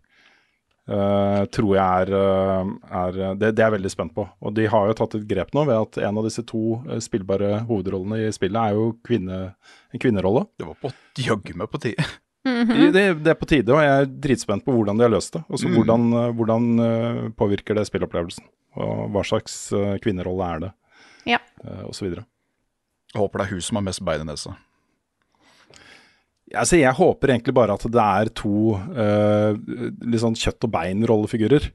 uh, 0.93 1.45
tror 1.49 1.71
jeg 1.73 2.03
er, 2.03 2.11
eh, 2.13 2.73
er 3.01 3.17
det, 3.41 3.55
det 3.57 3.63
er 3.63 3.71
jeg 3.71 3.75
veldig 3.79 3.93
spent 3.93 4.15
på. 4.17 4.27
Og 4.45 4.53
de 4.57 4.67
har 4.71 4.91
jo 4.91 4.99
tatt 5.01 5.17
et 5.17 5.25
grep 5.29 5.55
nå 5.57 5.65
ved 5.69 5.81
at 5.81 6.01
en 6.05 6.21
av 6.21 6.29
disse 6.29 6.45
to 6.49 6.79
spillbare 7.03 7.63
hovedrollene 7.71 8.27
i 8.27 8.35
spillet 8.37 8.61
er 8.61 8.77
jo 8.77 8.91
kvinne, 9.07 9.41
en 9.93 10.03
kvinnerolle. 10.03 10.45
Det 10.61 10.69
var 10.69 10.79
på 10.83 10.93
jaggu 11.25 11.57
meg 11.57 11.73
på 11.73 11.83
tide. 11.89 12.07
Mhm. 12.47 12.93
det, 12.95 13.03
det 13.25 13.33
er 13.33 13.39
på 13.41 13.49
tide, 13.51 13.75
og 13.75 13.83
jeg 13.83 14.03
er 14.05 14.07
dritspent 14.27 14.65
på 14.65 14.73
hvordan 14.77 14.97
de 15.01 15.03
har 15.09 15.11
løst 15.13 15.33
det. 15.35 15.43
Altså 15.51 15.67
Mm. 15.69 15.75
hvordan, 15.81 16.07
eh, 16.21 16.33
hvordan 16.39 16.69
eh, 16.87 17.23
påvirker 17.35 17.75
det 17.75 17.87
spillopplevelsen, 17.91 18.45
og 18.79 19.11
hva 19.11 19.25
slags 19.27 19.57
eh, 19.75 19.97
kvinnerolle 19.99 20.47
er 20.55 20.61
det, 20.67 20.73
Ja. 21.33 21.39
eh, 21.65 21.83
og 21.89 21.93
så 21.95 22.07
videre. 22.07 22.25
Jeg 23.15 23.21
håper 23.23 23.39
det 23.43 23.47
er 23.49 23.53
hun 23.57 23.61
som 23.67 23.77
har 23.81 23.83
mest 23.89 24.05
bein 24.05 24.21
i 24.23 24.25
nesa. 24.31 24.57
Altså, 26.55 26.77
jeg 26.79 26.95
håper 26.95 27.33
egentlig 27.35 27.55
bare 27.57 27.75
at 27.75 27.83
det 27.91 28.03
er 28.03 28.29
to 28.39 28.77
uh, 28.79 29.51
litt 30.07 30.23
sånn 30.23 30.37
kjøtt 30.39 30.63
og 30.69 30.71
bein-rollefigurer. 30.77 31.73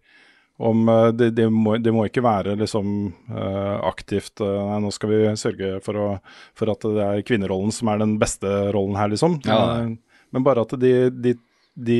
Om 0.61 0.85
det, 1.17 1.31
det, 1.35 1.47
må, 1.51 1.73
det 1.81 1.91
må 1.91 2.05
ikke 2.07 2.21
være 2.23 2.53
liksom 2.59 2.91
uh, 3.33 3.81
aktivt 3.89 4.39
uh, 4.45 4.69
Nei, 4.69 4.77
nå 4.83 4.91
skal 4.93 5.09
vi 5.09 5.19
sørge 5.41 5.71
for, 5.83 5.97
å, 5.97 6.07
for 6.55 6.71
at 6.71 6.85
det 6.85 7.01
er 7.07 7.23
kvinnerollen 7.25 7.73
som 7.73 7.89
er 7.91 7.97
den 8.03 8.13
beste 8.21 8.47
rollen 8.75 8.95
her, 8.99 9.09
liksom. 9.11 9.39
Ja. 9.43 9.57
Eh, 9.81 9.95
men 10.31 10.45
bare 10.45 10.65
at 10.65 10.73
de, 10.79 10.93
de, 11.11 11.35
de 11.75 11.99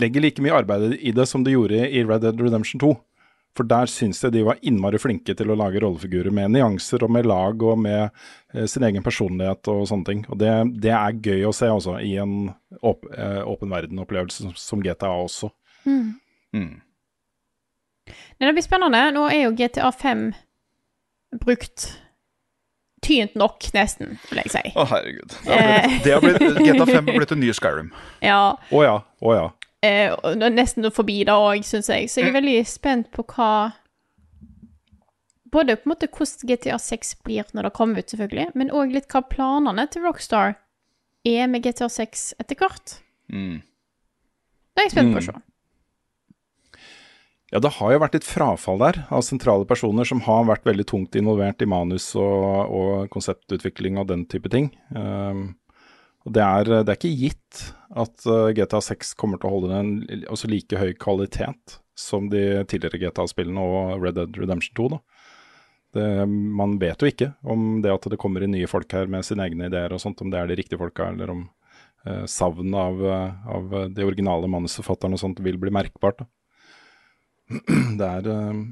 legger 0.00 0.24
like 0.24 0.42
mye 0.42 0.56
arbeid 0.56 0.96
i 0.98 1.12
det 1.16 1.26
som 1.28 1.44
de 1.44 1.54
gjorde 1.54 1.86
i 1.88 2.02
Red 2.04 2.24
Dead 2.26 2.42
Redemption 2.42 2.82
2. 2.82 2.92
For 3.58 3.66
der 3.66 3.90
syns 3.90 4.20
jeg 4.22 4.30
de 4.36 4.44
var 4.46 4.60
innmari 4.62 4.98
flinke 5.02 5.34
til 5.34 5.50
å 5.50 5.56
lage 5.58 5.80
rollefigurer 5.82 6.30
med 6.34 6.52
nyanser 6.54 7.02
og 7.02 7.10
med 7.10 7.26
lag 7.26 7.62
og 7.66 7.80
med 7.82 8.04
eh, 8.54 8.66
sin 8.70 8.86
egen 8.86 9.02
personlighet 9.02 9.66
og 9.72 9.88
sånne 9.90 10.06
ting. 10.06 10.20
Og 10.30 10.38
det, 10.38 10.52
det 10.84 10.92
er 10.94 11.18
gøy 11.18 11.48
å 11.48 11.54
se 11.56 11.70
også, 11.72 11.96
i 12.06 12.14
en 12.22 12.52
åp, 12.78 13.08
eh, 13.10 13.40
åpen 13.42 13.74
verden-opplevelse 13.74 14.46
som, 14.46 14.54
som 14.54 14.84
GTA 14.84 15.10
også. 15.24 15.50
Mm. 15.82 16.14
Mm. 16.54 16.70
Nei, 18.10 18.46
Det 18.46 18.54
blir 18.54 18.66
spennende. 18.66 19.02
Nå 19.18 19.26
er 19.32 19.42
jo 19.48 19.56
GTA 19.58 19.90
5 19.98 20.24
brukt 21.42 21.90
tynt 23.04 23.34
nok, 23.38 23.64
nesten, 23.74 24.18
vil 24.30 24.42
jeg 24.42 24.52
si. 24.52 24.62
Å, 24.76 24.84
herregud. 24.90 25.34
Det 25.46 25.56
har 25.56 25.70
blitt, 25.72 26.04
det 26.04 26.12
har 26.12 26.24
blitt, 26.24 26.60
GTA 26.66 26.86
5 26.86 26.94
har 27.10 27.16
blitt 27.16 27.34
en 27.34 27.42
ny 27.42 27.52
Skyrim. 27.56 27.90
Ja. 28.30 28.40
Å 28.70 28.82
ja. 28.84 28.96
Å 29.24 29.36
ja. 29.36 29.46
Eh, 29.86 30.12
og 30.12 30.42
nesten 30.52 30.84
forbi 30.92 31.22
det 31.24 31.32
òg, 31.32 31.64
syns 31.64 31.88
jeg. 31.88 32.10
Så 32.12 32.20
jeg 32.20 32.30
er 32.30 32.36
veldig 32.36 32.58
spent 32.68 33.12
på 33.14 33.24
hva 33.32 33.52
Både 35.50 35.74
på 35.80 35.88
en 35.88 35.90
måte 35.96 36.06
hvordan 36.06 36.46
GTA 36.46 36.76
6 36.78 37.16
blir 37.26 37.48
når 37.56 37.66
det 37.66 37.72
kommer 37.74 37.98
ut, 37.98 38.12
selvfølgelig, 38.12 38.52
men 38.54 38.68
òg 38.70 38.92
litt 38.94 39.08
hva 39.10 39.24
planene 39.26 39.82
til 39.90 40.04
Rockstar 40.06 40.52
er 41.26 41.48
med 41.50 41.64
GTA 41.64 41.88
6 41.90 42.22
etter 42.38 42.54
hvert. 42.60 43.00
Mm. 43.32 43.58
Det 44.70 44.84
er 44.84 44.86
jeg 44.86 44.94
spent 44.94 45.16
på 45.16 45.18
å 45.18 45.24
se. 45.26 45.34
Ja, 47.50 47.58
det 47.58 47.72
har 47.80 47.90
jo 47.90 47.98
vært 47.98 48.14
et 48.14 48.26
frafall 48.26 48.78
der 48.78 49.00
av 49.10 49.24
sentrale 49.26 49.66
personer 49.66 50.06
som 50.06 50.22
har 50.22 50.44
vært 50.46 50.68
veldig 50.68 50.86
tungt 50.86 51.16
involvert 51.18 51.62
i 51.64 51.66
manus 51.66 52.12
og, 52.14 52.70
og 52.70 53.08
konseptutvikling 53.10 53.98
og 53.98 54.06
den 54.12 54.22
type 54.30 54.52
ting. 54.52 54.70
Um, 54.94 55.56
og 56.22 56.36
det 56.36 56.44
er, 56.44 56.70
det 56.84 56.92
er 56.92 56.98
ikke 56.98 57.16
gitt 57.18 57.62
at 57.90 58.26
uh, 58.30 58.52
GTA 58.54 58.78
6 58.86 59.16
kommer 59.18 59.40
til 59.40 59.50
å 59.50 59.54
holde 59.56 59.80
en 59.82 59.92
altså 60.30 60.50
like 60.52 60.78
høy 60.78 60.92
kvalitet 61.00 61.80
som 61.98 62.30
de 62.30 62.62
tidligere 62.70 63.00
GTA-spillene 63.02 63.66
og 63.66 64.04
Red 64.04 64.20
Dead 64.20 64.38
Redemption 64.38 64.76
2. 64.78 64.88
da. 64.94 65.00
Det, 65.90 66.06
man 66.30 66.78
vet 66.78 67.02
jo 67.02 67.10
ikke 67.10 67.32
om 67.42 67.80
det 67.82 67.90
at 67.90 68.06
det 68.12 68.20
kommer 68.22 68.44
inn 68.46 68.54
nye 68.54 68.70
folk 68.70 68.92
her 68.94 69.10
med 69.10 69.26
sine 69.26 69.48
egne 69.48 69.66
ideer 69.66 69.90
og 69.90 69.98
sånt, 69.98 70.22
om 70.22 70.30
det 70.30 70.38
er 70.38 70.46
de 70.46 70.60
riktige 70.60 70.78
folka, 70.78 71.08
eller 71.10 71.34
om 71.34 71.48
uh, 72.06 72.28
savnet 72.30 72.78
av, 72.78 73.02
uh, 73.02 73.56
av 73.56 73.74
de 73.90 74.06
originale 74.06 74.46
manusforfatterne 74.54 75.18
og 75.18 75.24
sånt 75.24 75.42
vil 75.42 75.58
bli 75.58 75.74
merkbart. 75.74 76.22
da. 76.22 76.30
Det 78.00 78.06
er 78.06 78.30
uh, 78.30 78.62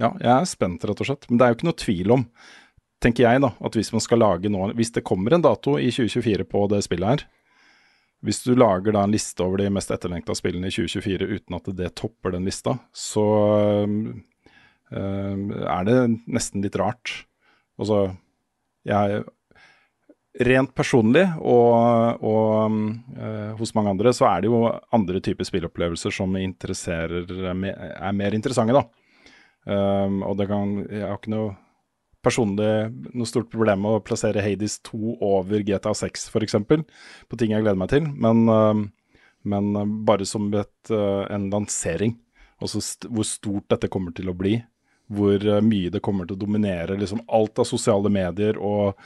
Ja, 0.00 0.10
jeg 0.18 0.32
er 0.32 0.48
spent, 0.48 0.84
rett 0.88 1.04
og 1.04 1.08
slett. 1.08 1.28
Men 1.28 1.38
det 1.38 1.44
er 1.44 1.52
jo 1.52 1.58
ikke 1.58 1.68
noe 1.68 1.78
tvil 1.82 2.14
om, 2.16 2.24
tenker 3.02 3.26
jeg, 3.26 3.42
da, 3.44 3.52
at 3.60 3.76
hvis 3.76 3.92
man 3.94 4.02
skal 4.02 4.22
lage 4.22 4.50
nå 4.50 4.72
Hvis 4.78 4.94
det 4.94 5.04
kommer 5.06 5.34
en 5.34 5.44
dato 5.44 5.76
i 5.78 5.90
2024 5.92 6.46
på 6.48 6.66
det 6.72 6.82
spillet 6.86 7.12
her, 7.12 7.24
hvis 8.22 8.44
du 8.44 8.54
lager 8.54 8.94
da 8.94 9.02
en 9.02 9.14
liste 9.14 9.42
over 9.42 9.58
de 9.58 9.70
mest 9.74 9.90
etterlengta 9.90 10.34
spillene 10.38 10.70
i 10.70 10.74
2024 10.74 11.26
uten 11.26 11.56
at 11.58 11.70
det 11.74 11.88
topper 11.98 12.36
den 12.36 12.46
lista, 12.46 12.76
så 12.94 13.24
øh, 13.82 14.12
er 14.92 15.88
det 15.88 15.96
nesten 16.30 16.62
litt 16.62 16.78
rart. 16.78 17.16
Altså, 17.82 18.12
jeg 18.86 19.24
Rent 20.32 20.70
personlig 20.72 21.26
og, 21.44 22.22
og 22.24 22.76
uh, 23.18 23.50
hos 23.58 23.74
mange 23.76 23.92
andre, 23.92 24.14
så 24.16 24.30
er 24.30 24.40
det 24.40 24.48
jo 24.48 24.62
andre 24.96 25.20
typer 25.20 25.44
spilleopplevelser 25.44 26.14
som 26.16 26.32
interesserer, 26.40 27.28
er 27.52 28.16
mer 28.16 28.36
interessante, 28.38 28.72
da. 28.72 28.86
Um, 29.62 30.22
og 30.26 30.40
det 30.40 30.48
kan 30.50 30.72
Jeg 30.90 31.04
har 31.06 31.20
ikke 31.20 31.30
noe 31.30 31.52
personlig 32.22 32.70
noe 33.12 33.28
stort 33.30 33.46
problem 33.52 33.84
med 33.84 33.98
å 33.98 34.02
plassere 34.02 34.42
Hades 34.42 34.80
2 34.88 35.18
over 35.22 35.62
GTA 35.66 35.92
6 35.94 36.24
f.eks. 36.32 36.56
på 37.28 37.38
ting 37.38 37.52
jeg 37.52 37.62
gleder 37.62 37.78
meg 37.78 37.92
til, 37.92 38.08
men, 38.08 38.42
uh, 38.48 39.20
men 39.44 39.70
bare 40.08 40.26
som 40.26 40.48
et, 40.56 40.74
uh, 40.90 41.28
en 41.28 41.50
lansering. 41.52 42.16
Altså 42.62 42.80
st 42.80 43.10
hvor 43.10 43.28
stort 43.28 43.68
dette 43.74 43.90
kommer 43.92 44.16
til 44.16 44.32
å 44.32 44.38
bli. 44.38 44.56
Hvor 45.12 45.44
mye 45.66 45.90
det 45.92 46.00
kommer 46.00 46.24
til 46.24 46.38
å 46.38 46.40
dominere 46.40 46.96
liksom 46.96 47.20
alt 47.28 47.58
av 47.60 47.68
sosiale 47.68 48.08
medier 48.08 48.56
og 48.56 48.96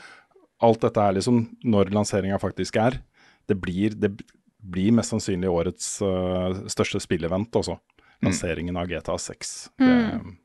alt 0.63 0.81
dette 0.81 1.03
er 1.03 1.17
liksom 1.17 1.43
når 1.63 1.91
lanseringa 1.93 2.39
faktisk 2.41 2.79
er. 2.81 2.99
Det 3.47 3.57
blir, 3.61 3.93
det 3.95 4.11
blir 4.59 4.91
mest 4.95 5.13
sannsynlig 5.13 5.49
årets 5.51 5.89
uh, 6.01 6.65
største 6.71 6.99
spillevent 7.03 7.53
også. 7.55 7.77
Lanseringen 8.25 8.77
av 8.81 8.87
GTA 8.89 9.17
6. 9.21 9.55
Det, 9.77 9.93
Mm. 10.17 10.37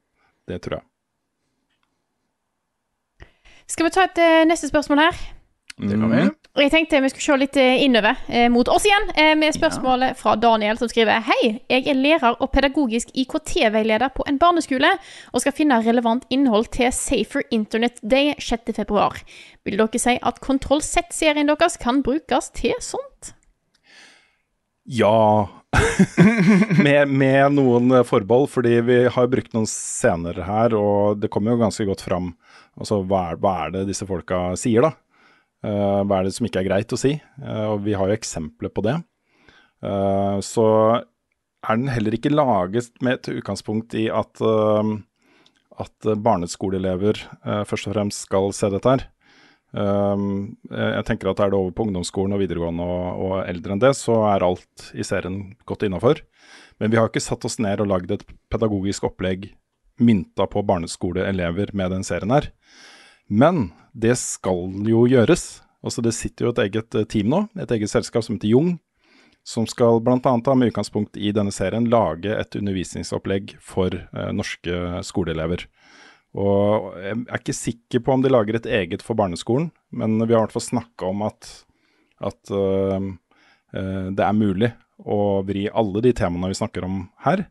det 0.50 0.58
tror 0.62 0.80
jeg. 0.80 0.86
Skal 3.70 3.86
vi 3.86 3.92
ta 3.94 4.04
et 4.04 4.18
uh, 4.20 4.42
neste 4.48 4.68
spørsmål 4.68 4.98
her? 5.06 5.20
Det 5.76 5.96
kan 5.96 6.10
vi. 6.10 6.22
Og 6.52 6.60
Jeg 6.60 6.70
tenkte 6.74 7.00
vi 7.00 7.08
skulle 7.08 7.24
se 7.24 7.36
litt 7.40 7.56
eh, 7.56 7.82
innover 7.86 8.18
eh, 8.28 8.48
mot 8.52 8.68
oss 8.68 8.84
igjen, 8.84 9.06
eh, 9.16 9.32
med 9.40 9.54
spørsmålet 9.56 10.18
fra 10.20 10.34
Daniel, 10.36 10.76
som 10.78 10.90
skriver 10.90 11.24
Hei, 11.24 11.38
jeg 11.72 11.86
er 11.88 11.96
lærer 11.96 12.36
og 12.44 12.50
pedagogisk 12.52 13.14
IKT-veileder 13.16 14.12
på 14.12 14.26
en 14.28 14.40
barneskole, 14.42 14.90
og 15.32 15.44
skal 15.44 15.56
finne 15.56 15.80
relevant 15.80 16.26
innhold 16.30 16.68
til 16.76 16.92
Safer 16.92 17.46
Internet 17.50 18.02
Day 18.04 18.34
6. 18.36 18.68
februar. 18.76 19.16
Vil 19.64 19.80
dere 19.80 20.02
si 20.02 20.18
at 20.20 20.42
Kontroll 20.44 20.84
Z-serien 20.84 21.48
deres 21.48 21.80
kan 21.80 22.02
brukes 22.04 22.52
til 22.58 22.76
sånt? 22.84 23.32
Ja. 24.84 25.48
med, 26.84 27.08
med 27.08 27.54
noen 27.56 27.94
eh, 27.96 28.04
forbehold, 28.04 28.50
fordi 28.52 28.76
vi 28.84 28.98
har 29.14 29.30
brukt 29.32 29.54
noen 29.56 29.68
scener 29.70 30.42
her, 30.44 30.76
og 30.76 31.22
det 31.22 31.30
kommer 31.32 31.54
jo 31.54 31.62
ganske 31.62 31.86
godt 31.88 32.04
fram. 32.04 32.34
Altså, 32.76 33.00
hva 33.08 33.30
er, 33.30 33.40
hva 33.40 33.54
er 33.64 33.74
det 33.76 33.86
disse 33.88 34.08
folka 34.08 34.50
sier, 34.60 34.84
da? 34.84 34.92
Eh, 35.62 36.00
hva 36.02 36.18
er 36.18 36.26
det 36.26 36.34
som 36.34 36.48
ikke 36.48 36.62
er 36.62 36.68
greit 36.68 36.92
å 36.94 36.98
si? 36.98 37.14
Eh, 37.18 37.64
og 37.70 37.84
vi 37.86 37.94
har 37.98 38.10
jo 38.10 38.18
eksempler 38.18 38.72
på 38.74 38.84
det. 38.86 38.96
Eh, 39.82 40.38
så 40.42 40.66
er 41.62 41.78
den 41.78 41.92
heller 41.94 42.16
ikke 42.16 42.34
laget 42.34 42.90
med 43.04 43.20
et 43.20 43.30
utgangspunkt 43.36 43.94
i 43.94 44.08
at, 44.10 44.40
at 45.78 46.06
barneskoleelever 46.26 47.20
først 47.70 47.86
og 47.86 47.94
fremst 47.94 48.24
skal 48.26 48.48
se 48.50 48.66
dette 48.72 48.90
her. 48.90 49.04
Jeg 49.70 51.04
tenker 51.06 51.30
at 51.30 51.38
er 51.38 51.52
det 51.52 51.60
over 51.60 51.70
på 51.70 51.86
ungdomsskolen 51.86 52.34
og 52.34 52.42
videregående 52.42 52.82
og, 52.82 53.22
og 53.22 53.34
eldre 53.46 53.76
enn 53.76 53.84
det, 53.84 53.92
så 53.94 54.18
er 54.32 54.42
alt 54.42 54.88
i 54.90 55.06
serien 55.06 55.52
godt 55.70 55.86
innafor. 55.86 56.24
Men 56.82 56.90
vi 56.90 56.98
har 56.98 57.06
ikke 57.06 57.22
satt 57.22 57.46
oss 57.46 57.60
ned 57.62 57.86
og 57.86 57.92
lagd 57.94 58.10
et 58.10 58.26
pedagogisk 58.50 59.06
opplegg 59.06 59.52
mynta 60.02 60.48
på 60.50 60.66
barneskoleelever 60.66 61.70
med 61.78 61.94
den 61.94 62.02
serien 62.02 62.34
her. 62.34 62.50
Men 63.32 63.70
det 63.96 64.18
skal 64.20 64.74
jo 64.84 65.06
gjøres. 65.08 65.62
Altså 65.82 66.04
Det 66.04 66.12
sitter 66.14 66.46
jo 66.46 66.52
et 66.52 66.64
eget 66.66 66.96
eh, 66.98 67.08
team 67.08 67.32
nå, 67.32 67.46
et 67.58 67.70
eget 67.74 67.90
selskap 67.90 68.24
som 68.26 68.36
heter 68.36 68.52
Jung, 68.52 68.74
som 69.42 69.66
skal 69.66 69.98
bl.a. 70.04 70.34
med 70.54 70.70
utgangspunkt 70.70 71.16
i 71.18 71.32
denne 71.34 71.50
serien 71.54 71.88
lage 71.90 72.30
et 72.30 72.58
undervisningsopplegg 72.58 73.56
for 73.58 73.96
eh, 73.96 74.30
norske 74.36 75.02
skoleelever. 75.08 75.66
Og 76.32 76.92
Jeg 77.02 77.16
er 77.26 77.40
ikke 77.40 77.56
sikker 77.56 78.04
på 78.04 78.14
om 78.14 78.22
de 78.24 78.30
lager 78.30 78.56
et 78.56 78.68
eget 78.68 79.02
for 79.04 79.18
barneskolen, 79.18 79.70
men 79.90 80.16
vi 80.22 80.32
har 80.32 80.40
i 80.40 80.44
hvert 80.46 80.54
fall 80.54 80.64
snakka 80.64 81.10
om 81.10 81.26
at, 81.26 81.48
at 82.24 82.52
uh, 82.56 83.10
det 83.68 84.24
er 84.24 84.38
mulig 84.38 84.70
å 84.96 85.42
vri 85.44 85.66
alle 85.68 86.00
de 86.00 86.14
temaene 86.16 86.48
vi 86.48 86.56
snakker 86.56 86.86
om 86.88 87.02
her, 87.26 87.44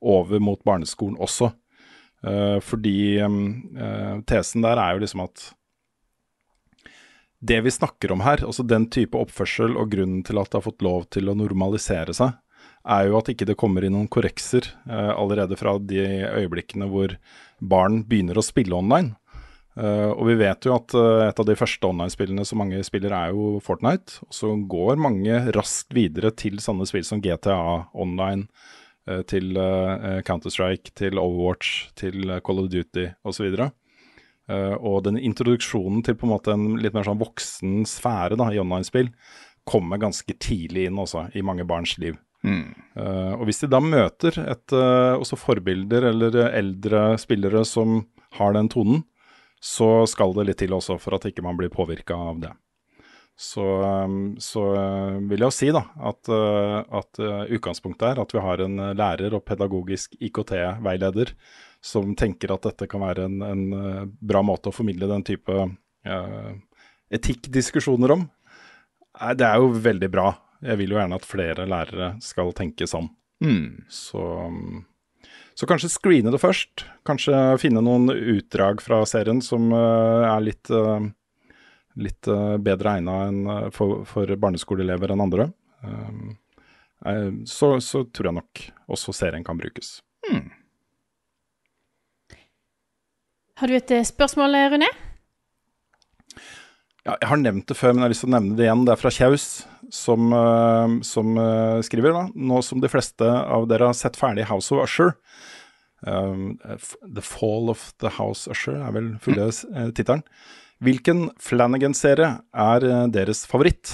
over 0.00 0.40
mot 0.40 0.64
barneskolen 0.64 1.20
også. 1.20 1.50
Eh, 2.22 2.58
fordi 2.62 3.18
øh, 3.22 4.22
tesen 4.28 4.62
der 4.62 4.78
er 4.78 4.94
jo 4.94 5.02
liksom 5.02 5.24
at 5.24 5.48
det 7.42 7.58
vi 7.66 7.72
snakker 7.74 8.12
om 8.14 8.22
her, 8.22 8.44
altså 8.46 8.62
den 8.62 8.86
type 8.94 9.18
oppførsel 9.18 9.74
og 9.74 9.90
grunnen 9.90 10.22
til 10.22 10.38
at 10.38 10.52
det 10.52 10.60
har 10.60 10.68
fått 10.68 10.84
lov 10.86 11.08
til 11.10 11.26
å 11.26 11.34
normalisere 11.34 12.14
seg, 12.14 12.36
er 12.86 13.08
jo 13.08 13.16
at 13.18 13.30
ikke 13.32 13.48
det 13.48 13.58
kommer 13.58 13.82
inn 13.82 13.96
noen 13.96 14.10
korrekser 14.10 14.68
eh, 14.86 15.10
allerede 15.10 15.58
fra 15.58 15.74
de 15.82 16.04
øyeblikkene 16.28 16.86
hvor 16.90 17.16
barn 17.58 18.04
begynner 18.06 18.38
å 18.38 18.46
spille 18.46 18.78
online. 18.78 19.16
Eh, 19.72 20.10
og 20.12 20.26
vi 20.28 20.36
vet 20.36 20.66
jo 20.68 20.74
at 20.76 20.92
eh, 20.98 21.24
et 21.28 21.40
av 21.40 21.48
de 21.48 21.56
første 21.56 21.88
online-spillene 21.88 22.44
som 22.46 22.60
mange 22.60 22.82
spiller, 22.84 23.14
er 23.16 23.32
jo 23.32 23.56
Fortnite. 23.64 24.20
Og 24.26 24.36
så 24.36 24.52
går 24.74 25.00
mange 25.00 25.38
raskt 25.56 25.94
videre 25.96 26.32
til 26.36 26.60
sånne 26.62 26.86
spill 26.88 27.06
som 27.08 27.22
GTA 27.24 27.58
Online, 27.94 28.46
eh, 28.46 28.80
til 29.26 29.56
eh, 29.58 30.20
Counter-Strike, 30.26 30.94
til 30.98 31.18
Overwatch, 31.18 31.92
til 31.98 32.30
eh, 32.30 32.42
Call 32.44 32.62
of 32.62 32.68
Duty 32.72 33.08
osv. 33.26 33.48
Uh, 34.50 34.74
og 34.82 35.04
den 35.06 35.20
introduksjonen 35.22 36.02
til 36.02 36.16
på 36.18 36.26
en 36.26 36.32
måte 36.32 36.52
en 36.52 36.74
litt 36.82 36.94
mer 36.96 37.06
sånn 37.06 37.20
voksen 37.20 37.84
sfære 37.86 38.36
da, 38.40 38.48
i 38.50 38.58
online-spill 38.58 39.12
kommer 39.70 40.00
ganske 40.02 40.34
tidlig 40.42 40.88
inn 40.88 40.98
også 40.98 41.28
i 41.38 41.44
mange 41.46 41.62
barns 41.64 41.94
liv. 42.02 42.16
Mm. 42.42 42.74
Uh, 42.98 43.38
og 43.38 43.46
hvis 43.46 43.62
de 43.62 43.70
da 43.70 43.78
møter 43.82 44.40
et, 44.42 44.74
uh, 44.74 45.14
også 45.14 45.38
forbilder 45.38 46.08
eller 46.10 46.40
eldre 46.50 47.04
spillere 47.22 47.62
som 47.68 48.00
har 48.38 48.58
den 48.58 48.70
tonen, 48.72 49.04
så 49.62 50.02
skal 50.10 50.34
det 50.34 50.48
litt 50.48 50.60
til 50.64 50.74
også 50.74 50.98
for 50.98 51.14
at 51.14 51.28
ikke 51.30 51.44
man 51.46 51.58
blir 51.58 51.70
påvirka 51.70 52.18
av 52.18 52.42
det. 52.42 52.50
Så, 53.38 53.64
um, 53.82 54.34
så 54.38 54.62
uh, 54.76 55.16
vil 55.26 55.40
jeg 55.40 55.48
jo 55.48 55.54
si 55.56 55.68
da 55.74 55.82
at, 56.10 56.28
uh, 56.30 56.82
at 56.94 57.20
uh, 57.22 57.46
utgangspunktet 57.48 58.12
er 58.12 58.20
at 58.22 58.34
vi 58.34 58.42
har 58.44 58.62
en 58.62 58.76
lærer 58.98 59.34
og 59.34 59.44
pedagogisk 59.48 60.14
IKT-veileder 60.20 61.32
som 61.82 62.12
tenker 62.14 62.52
at 62.54 62.68
dette 62.68 62.86
kan 62.86 63.02
være 63.02 63.24
en, 63.26 63.40
en 63.42 63.64
bra 64.20 64.44
måte 64.46 64.70
å 64.70 64.76
formidle 64.76 65.08
den 65.10 65.24
type 65.26 65.56
uh, 65.56 66.52
etikkdiskusjoner 67.12 68.14
om. 68.14 68.28
Det 69.36 69.48
er 69.48 69.58
jo 69.58 69.72
veldig 69.82 70.12
bra. 70.12 70.28
Jeg 70.62 70.78
vil 70.78 70.94
jo 70.94 71.00
gjerne 71.00 71.18
at 71.18 71.26
flere 71.26 71.66
lærere 71.66 72.14
skal 72.22 72.54
tenke 72.56 72.86
sånn. 72.86 73.10
Mm. 73.42 73.82
Så, 73.90 74.22
um, 74.22 74.84
så 75.58 75.68
kanskje 75.68 75.90
screene 75.92 76.32
det 76.32 76.40
først. 76.42 76.86
Kanskje 77.08 77.34
finne 77.60 77.82
noen 77.84 78.08
utdrag 78.10 78.82
fra 78.84 79.02
serien 79.08 79.42
som 79.44 79.72
eh, 79.74 80.28
er 80.28 80.44
litt, 80.44 80.70
eh, 80.72 81.08
litt 82.00 82.28
eh, 82.30 82.56
bedre 82.62 82.96
egna 82.98 83.18
enn, 83.28 83.42
eh, 83.46 83.68
for, 83.74 84.02
for 84.08 84.30
barneskoleelever 84.40 85.12
enn 85.12 85.24
andre. 85.24 85.48
Um, 85.82 86.36
eh, 87.06 87.30
så, 87.48 87.74
så 87.84 88.04
tror 88.08 88.30
jeg 88.30 88.38
nok 88.38 88.64
også 88.96 89.14
serien 89.16 89.44
kan 89.46 89.60
brukes. 89.60 90.00
Har 93.60 93.70
du 93.70 93.76
et 93.76 93.92
spørsmål, 94.08 94.56
Rune? 94.72 94.88
Ja, 97.02 97.16
jeg 97.16 97.28
har 97.28 97.38
nevnt 97.38 97.66
det 97.68 97.76
før, 97.76 97.92
men 97.92 98.02
jeg 98.02 98.06
har 98.06 98.12
lyst 98.14 98.24
til 98.24 98.30
å 98.30 98.36
nevne 98.36 98.56
det 98.58 98.66
igjen. 98.66 98.84
Det 98.86 98.94
er 98.94 99.00
fra 99.00 99.10
Kjaus, 99.14 99.46
som, 99.92 100.34
som 101.06 101.38
skriver 101.84 102.14
da. 102.14 102.22
Nå 102.34 102.60
som 102.62 102.82
de 102.82 102.90
fleste 102.90 103.26
av 103.26 103.66
dere 103.70 103.90
har 103.90 103.98
sett 103.98 104.18
ferdig 104.18 104.46
House 104.50 104.70
of 104.74 104.84
Usher, 104.86 105.12
um, 106.06 106.56
The 107.02 107.24
Fall 107.26 107.70
of 107.74 107.88
the 108.02 108.14
House 108.18 108.50
Usher 108.50 108.78
er 108.78 108.94
vel 108.94 109.12
fulle 109.22 109.50
mm. 109.50 109.92
tittelen. 109.98 110.22
Hvilken 110.82 111.28
Flanagan-serie 111.38 112.30
er 112.50 112.86
eh, 112.88 113.04
deres 113.14 113.44
favoritt? 113.46 113.92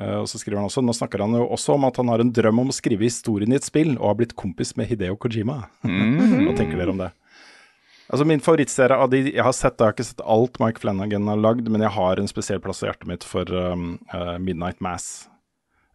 Eh, 0.00 0.16
og 0.18 0.26
så 0.30 0.40
skriver 0.40 0.58
han 0.58 0.66
også, 0.66 0.82
Nå 0.82 0.94
snakker 0.96 1.22
han 1.22 1.36
jo 1.38 1.44
også 1.54 1.76
om 1.76 1.86
at 1.86 2.00
han 2.00 2.10
har 2.10 2.22
en 2.22 2.32
drøm 2.34 2.64
om 2.64 2.72
å 2.72 2.74
skrive 2.74 3.06
historien 3.06 3.52
i 3.54 3.58
et 3.60 3.66
spill, 3.66 3.94
og 4.00 4.08
har 4.10 4.16
blitt 4.18 4.38
kompis 4.38 4.74
med 4.78 4.90
Hideo 4.90 5.18
Kojima. 5.20 5.60
Hva 5.84 6.56
tenker 6.58 6.80
dere 6.80 6.94
om 6.94 7.04
det? 7.04 7.12
Altså 8.04 8.26
Min 8.28 8.42
favorittserie 8.44 8.96
av 9.00 9.12
de 9.12 9.22
jeg 9.30 9.44
har 9.44 9.54
sett, 9.56 9.78
jeg 9.78 9.86
har 9.86 9.94
ikke 9.94 10.08
sett 10.10 10.26
alt 10.28 10.58
Mike 10.60 10.82
Flanagan 10.82 11.30
har 11.30 11.40
lagd, 11.40 11.70
men 11.72 11.86
jeg 11.86 11.94
har 11.94 12.20
en 12.20 12.28
spesiell 12.28 12.60
plass 12.60 12.82
i 12.82 12.90
hjertet 12.90 13.08
mitt 13.08 13.24
for 13.24 13.48
um, 13.48 13.94
uh, 14.12 14.36
Midnight 14.42 14.82
Mass. 14.84 15.30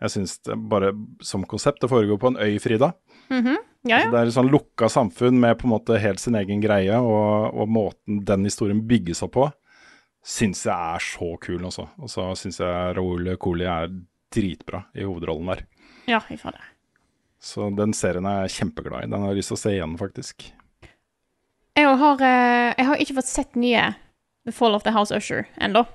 Jeg 0.02 0.16
syns 0.16 0.40
det 0.48 0.56
bare 0.72 0.94
som 1.22 1.44
konsept 1.44 1.82
Det 1.84 1.90
foregår 1.92 2.18
på 2.18 2.32
en 2.32 2.40
øy, 2.40 2.56
Frida. 2.64 2.94
Ja, 3.30 3.42
ja. 3.84 4.00
Altså, 4.00 4.12
det 4.12 4.20
er 4.20 4.30
et 4.32 4.36
sånn 4.36 4.52
lukka 4.52 4.90
samfunn 4.92 5.38
med 5.40 5.60
på 5.60 5.68
en 5.68 5.74
måte 5.76 6.00
helt 6.02 6.24
sin 6.24 6.40
egen 6.40 6.64
greie, 6.64 6.98
og, 6.98 7.54
og 7.54 7.70
måten 7.70 8.24
den 8.28 8.48
historien 8.48 8.82
bygges 8.88 9.22
opp 9.28 9.36
på, 9.38 9.46
syns 10.30 10.62
jeg 10.68 10.76
er 10.96 11.04
så 11.04 11.32
kul 11.42 11.64
også. 11.66 11.88
Og 12.00 12.12
så 12.12 12.28
syns 12.38 12.60
jeg 12.62 12.96
Raoul 12.98 13.32
Coli 13.42 13.66
er 13.70 13.90
dritbra 14.34 14.84
i 14.94 15.06
hovedrollen 15.08 15.50
der. 15.56 15.64
Ja, 16.10 16.20
jeg 16.30 16.40
får 16.42 16.58
det. 16.58 16.66
Så 17.40 17.70
den 17.74 17.94
serien 17.96 18.28
er 18.28 18.44
jeg 18.44 18.58
kjempeglad 18.60 19.06
i. 19.06 19.10
Den 19.10 19.24
har 19.24 19.32
jeg 19.32 19.40
lyst 19.40 19.54
til 19.54 19.58
å 19.58 19.62
se 19.62 19.74
igjen, 19.78 19.96
faktisk. 20.00 20.50
Jeg 21.80 21.96
har, 22.02 22.22
eh, 22.22 22.74
jeg 22.78 22.86
har 22.90 23.00
ikke 23.00 23.16
fått 23.16 23.30
sett 23.32 23.56
nye 23.56 23.86
The 24.46 24.52
Fall 24.52 24.76
of 24.76 24.84
the 24.84 24.92
House 24.92 25.16
Usher 25.16 25.48
ennå. 25.62 25.86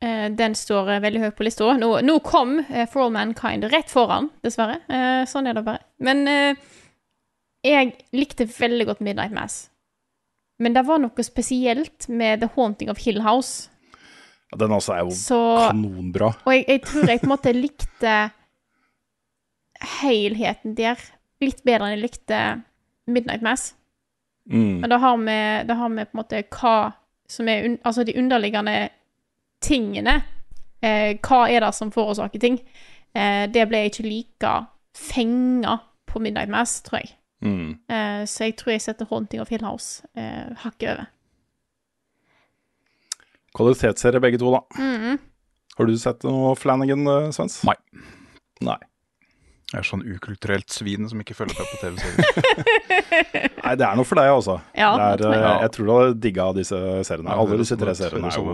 Eh, 0.00 0.28
Den 0.30 0.54
står 0.54 0.88
eh, 0.96 1.00
veldig 1.04 1.20
høyt 1.26 1.36
på 1.36 1.44
lista. 1.44 1.68
Nå, 1.76 1.90
nå 2.02 2.18
kom 2.24 2.62
For 2.88 3.04
All 3.04 3.12
Mankind 3.12 3.68
rett 3.70 3.90
foran, 3.92 4.30
dessverre. 4.42 4.80
Sånn 5.28 5.46
er 5.46 5.54
det 5.58 5.64
bare. 5.66 5.84
Men 6.00 6.24
jeg 7.62 7.92
likte 8.16 8.48
veldig 8.48 8.86
godt 8.88 9.04
Midnight 9.04 9.32
Mass. 9.36 9.68
Men 10.62 10.76
det 10.76 10.84
var 10.86 11.00
noe 11.02 11.26
spesielt 11.26 12.06
med 12.08 12.42
The 12.42 12.50
Haunting 12.54 12.90
of 12.92 13.00
Hill 13.02 13.22
House. 13.24 13.68
Ja, 14.52 14.58
Den 14.60 14.74
altså 14.76 14.94
er 14.94 15.02
jo 15.06 15.14
Så 15.16 15.40
kanonbra. 15.68 16.32
Og 16.44 16.54
jeg, 16.54 16.64
jeg 16.68 16.82
tror 16.86 17.10
jeg 17.10 17.22
på 17.22 17.28
en 17.28 17.34
måte 17.34 17.54
likte 17.56 18.16
helheten 20.02 20.76
der 20.78 21.00
litt 21.42 21.62
bedre 21.66 21.88
enn 21.88 21.96
jeg 21.96 22.04
likte 22.04 22.40
Midnight 23.10 23.42
Mass. 23.42 23.72
Mm. 24.50 24.82
Men 24.82 24.90
da 24.90 24.98
har 25.02 25.16
vi, 25.18 25.38
da 25.66 25.78
har 25.78 25.90
vi 25.90 26.04
på 26.04 26.14
en 26.14 26.20
måte 26.20 26.42
hva 26.50 26.76
som 27.30 27.48
er 27.48 27.64
un, 27.66 27.78
Altså 27.88 28.04
de 28.04 28.16
underliggende 28.18 28.76
tingene. 29.62 30.20
Eh, 30.82 31.16
hva 31.22 31.46
er 31.48 31.62
det 31.64 31.72
som 31.74 31.92
forårsaker 31.94 32.42
ting? 32.42 32.58
Eh, 33.14 33.46
det 33.50 33.66
ble 33.70 33.84
jeg 33.84 33.92
ikke 33.92 34.08
like 34.08 34.54
fenga 34.98 35.78
på 36.10 36.20
Midnight 36.20 36.50
Mass, 36.52 36.80
tror 36.84 37.00
jeg. 37.00 37.14
Mm. 37.42 37.72
Eh, 37.90 38.22
så 38.30 38.46
jeg 38.46 38.56
tror 38.60 38.72
jeg 38.76 38.84
setter 38.84 39.08
Haunting 39.10 39.42
of 39.42 39.50
Hill 39.50 39.64
House 39.66 40.02
eh, 40.14 40.52
hakket 40.62 40.92
over. 40.94 41.06
Kvalitetsserie 43.56 44.20
begge 44.22 44.38
to, 44.40 44.52
da. 44.54 44.62
Mhm. 44.78 45.18
Har 45.78 45.86
du 45.88 45.94
sett 45.96 46.24
noe 46.28 46.54
Flanagan, 46.56 47.06
eh, 47.08 47.30
Svens? 47.32 47.62
Nei. 47.64 47.74
Nei. 48.60 48.76
Jeg 49.72 49.78
er 49.80 49.86
sånn 49.88 50.02
ukulturelt 50.04 50.68
svin 50.68 51.08
som 51.08 51.20
ikke 51.22 51.32
følger 51.34 51.56
med 51.56 51.68
på 51.70 51.78
TV-serier. 51.80 53.54
Nei, 53.64 53.74
det 53.80 53.86
er 53.86 53.96
noe 53.96 54.04
for 54.04 54.20
deg, 54.20 54.28
altså. 54.28 54.58
Ja, 54.76 54.90
det 55.16 55.24
er, 55.24 55.32
jeg. 55.32 55.46
eh, 55.48 55.62
jeg 55.64 55.72
tror 55.76 55.86
du 55.88 55.92
har 55.94 56.12
digga 56.26 56.48
disse 56.58 56.80
seriene. 57.08 57.32
Ja, 57.32 57.38
Alle 57.40 57.56
disse 57.62 57.78
tre 57.80 57.94
seriene 57.96 58.28
er 58.28 58.36
jo 58.36 58.44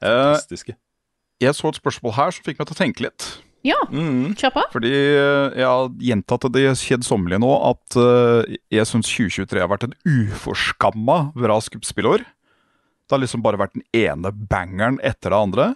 fantastiske. 0.00 0.72
Eh, 0.72 1.44
jeg 1.44 1.56
så 1.56 1.68
et 1.68 1.76
spørsmål 1.82 2.16
her 2.16 2.32
som 2.36 2.44
fikk 2.48 2.58
meg 2.62 2.68
til 2.70 2.76
å 2.76 2.80
tenke 2.80 3.04
litt. 3.04 3.28
Ja, 3.66 3.76
Mm. 3.92 4.34
kjør 4.40 4.52
på. 4.54 4.62
Fordi 4.72 4.90
eh, 4.92 5.58
jeg 5.60 5.66
har 5.68 5.88
gjentatt 6.00 6.46
det 6.54 6.62
kjedsommelige 6.80 7.42
nå, 7.42 7.50
at 7.70 7.96
eh, 8.00 8.56
jeg 8.72 8.88
syns 8.88 9.10
2023 9.12 9.60
har 9.60 9.68
vært 9.68 9.84
et 9.90 9.96
uforskamma 10.08 11.18
bra 11.36 11.58
skuespillår. 11.60 12.24
Det 12.24 13.16
har 13.16 13.20
liksom 13.20 13.42
bare 13.44 13.58
vært 13.60 13.74
den 13.76 13.84
ene 13.92 14.30
bangeren 14.32 14.96
etter 15.04 15.34
det 15.34 15.40
andre. 15.44 15.66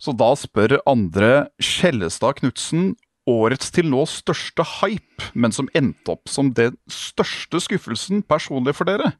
Så 0.00 0.12
da 0.16 0.30
spør 0.36 0.78
Andre 0.86 1.48
Skjellestad 1.60 2.38
Knutsen 2.40 2.94
årets 3.26 3.72
til 3.74 3.88
nå 3.90 4.04
største 4.06 4.62
hype, 4.78 5.32
men 5.34 5.50
som 5.52 5.68
endte 5.74 6.12
opp 6.14 6.28
som 6.30 6.52
den 6.54 6.76
største 6.92 7.58
skuffelsen 7.64 8.22
personlig 8.22 8.76
for 8.78 8.86
dere. 8.88 9.12